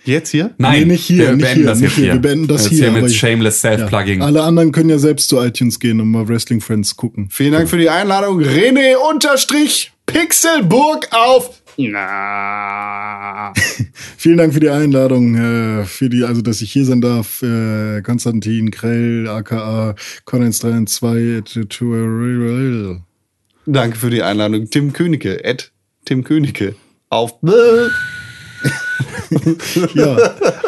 Jetzt 0.05 0.29
hier? 0.31 0.55
Nein, 0.57 0.79
Nee, 0.79 0.93
nicht 0.93 1.03
hier, 1.05 1.17
Wir 1.27 1.31
nicht 1.33 1.41
beenden 1.43 1.57
hier, 1.59 1.65
das 1.67 1.79
nicht 1.79 1.93
hier. 1.95 2.03
hier. 2.05 2.13
Wir 2.13 2.21
beenden 2.21 2.47
das 2.47 2.67
hier, 2.67 2.91
hier 2.91 3.01
mit 3.01 3.13
Shameless 3.13 3.61
Self-Plugging. 3.61 4.21
Alle 4.23 4.41
anderen 4.43 4.71
können 4.71 4.89
ja 4.89 4.97
selbst 4.97 5.29
zu 5.29 5.37
iTunes 5.39 5.79
gehen 5.79 5.99
und 6.01 6.09
mal 6.09 6.27
Wrestling 6.27 6.61
Friends 6.61 6.95
gucken. 6.95 7.27
Vielen 7.29 7.51
Dank 7.51 7.69
für 7.69 7.77
die 7.77 7.89
Einladung. 7.89 8.39
René 8.41 8.95
unterstrich 8.95 9.91
Pixelburg 10.07 11.07
auf. 11.11 11.58
Na. 11.81 13.53
Vielen 14.17 14.37
Dank 14.37 14.53
für 14.53 14.59
die 14.59 14.69
Einladung, 14.69 15.35
äh, 15.35 15.85
für 15.85 16.09
die, 16.09 16.25
also 16.25 16.41
dass 16.41 16.61
ich 16.61 16.73
hier 16.73 16.83
sein 16.83 16.99
darf. 16.99 17.41
Äh, 17.41 18.01
Konstantin 18.01 18.69
Krell, 18.69 19.29
aka 19.29 19.95
Con132. 20.25 22.99
Danke 23.65 23.97
für 23.97 24.09
die 24.09 24.21
Einladung. 24.21 24.69
Tim 24.69 24.91
Königke. 24.91 25.41
Ed 25.45 25.71
Tim 26.03 26.25
Königke. 26.25 26.75
Auf. 27.09 27.35
Ja, 29.93 30.17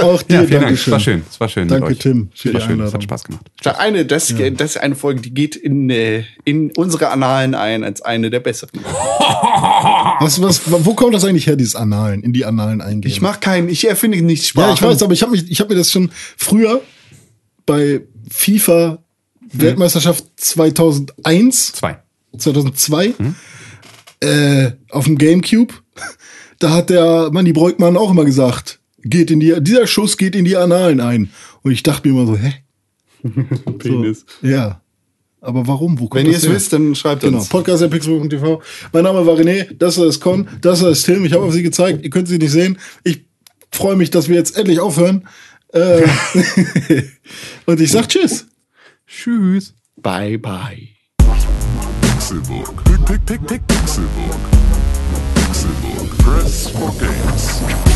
auch 0.01 0.21
dir, 0.21 0.41
ja, 0.41 0.43
vielen 0.43 0.61
Dank. 0.61 0.73
Es 0.73 0.89
war 0.89 0.99
schön. 0.99 1.23
Es 1.29 1.39
war 1.39 1.49
schön. 1.49 1.67
Danke, 1.67 1.89
mit 1.89 1.97
euch. 1.97 1.99
Tim, 1.99 2.29
für 2.33 2.49
Es 2.49 2.53
war 2.55 2.61
schön. 2.61 2.79
Es 2.79 2.93
hat 2.93 3.03
Spaß 3.03 3.23
gemacht. 3.23 3.45
Eine, 3.77 4.05
das, 4.05 4.33
das 4.57 4.71
ist 4.71 4.77
eine 4.77 4.95
Folge, 4.95 5.21
die 5.21 5.33
geht 5.33 5.55
in, 5.55 5.89
äh, 5.89 6.23
in 6.45 6.71
unsere 6.75 7.09
Annalen 7.09 7.55
ein 7.55 7.83
als 7.83 8.01
eine 8.01 8.29
der 8.29 8.39
besseren. 8.39 8.79
Was, 10.19 10.39
was, 10.39 10.61
wo 10.67 10.93
kommt 10.93 11.15
das 11.15 11.25
eigentlich 11.25 11.47
her, 11.47 11.55
dieses 11.55 11.75
Annalen, 11.75 12.21
in 12.21 12.31
die 12.31 12.45
Annalen 12.45 12.79
eingehen? 12.81 13.11
Ich 13.11 13.21
mach 13.21 13.39
keinen, 13.39 13.69
ich 13.69 13.87
erfinde 13.87 14.21
nicht 14.21 14.45
Sprache. 14.45 14.67
Ja, 14.67 14.73
ich 14.75 14.81
weiß, 14.83 15.01
aber 15.01 15.13
ich 15.13 15.23
habe 15.23 15.31
mich, 15.31 15.49
ich 15.49 15.59
habe 15.59 15.73
mir 15.73 15.79
das 15.79 15.91
schon 15.91 16.11
früher 16.37 16.81
bei 17.65 18.01
FIFA 18.29 18.99
Weltmeisterschaft 19.53 20.25
2001, 20.37 21.73
Zwei. 21.73 21.99
2002 22.37 23.13
äh, 24.21 24.71
auf 24.89 25.05
dem 25.05 25.17
GameCube, 25.17 25.73
da 26.63 26.71
hat 26.71 26.89
der 26.89 27.29
Manni 27.31 27.53
Breukmann 27.53 27.97
auch 27.97 28.11
immer 28.11 28.25
gesagt, 28.25 28.79
geht 29.03 29.31
in 29.31 29.39
die, 29.39 29.55
dieser 29.61 29.87
Schuss 29.87 30.17
geht 30.17 30.35
in 30.35 30.45
die 30.45 30.57
Annalen 30.57 30.99
ein. 31.01 31.29
Und 31.63 31.71
ich 31.71 31.83
dachte 31.83 32.07
mir 32.07 32.13
immer 32.21 32.27
so, 32.27 32.37
hä? 32.37 32.53
Penis. 33.79 34.25
Ja. 34.41 34.81
Aber 35.43 35.65
warum? 35.67 35.99
Wo 35.99 36.07
kommt 36.07 36.23
Wenn 36.23 36.27
ihr 36.27 36.33
das 36.37 36.43
es 36.43 36.49
wisst, 36.51 36.73
dann 36.73 36.93
schreibt 36.93 37.21
Genau, 37.23 37.39
uns. 37.39 37.49
podcast.pixel.tv. 37.49 38.61
Mein 38.93 39.03
Name 39.03 39.25
war 39.25 39.35
René, 39.37 39.73
das 39.73 39.97
ist 39.97 40.19
Con, 40.19 40.47
das 40.61 40.81
ist 40.83 41.03
Tim. 41.05 41.25
Ich 41.25 41.33
habe 41.33 41.43
auf 41.43 41.53
sie 41.53 41.63
gezeigt, 41.63 42.03
ihr 42.03 42.11
könnt 42.11 42.27
sie 42.27 42.37
nicht 42.37 42.51
sehen. 42.51 42.77
Ich 43.03 43.25
freue 43.71 43.95
mich, 43.95 44.11
dass 44.11 44.29
wir 44.29 44.35
jetzt 44.35 44.55
endlich 44.55 44.79
aufhören. 44.79 45.27
Äh, 45.73 46.03
und 47.65 47.81
ich 47.81 47.89
sag 47.91 48.07
Tschüss. 48.07 48.45
Tschüss. 49.07 49.73
Bye, 49.95 50.37
bye. 50.37 50.89
Pixelbook. 52.01 52.83
Pick, 53.05 53.25
pick. 53.47 53.67
Pixelbook. 53.67 54.80
Press 56.23 56.69
for 56.69 56.91
games. 56.99 57.90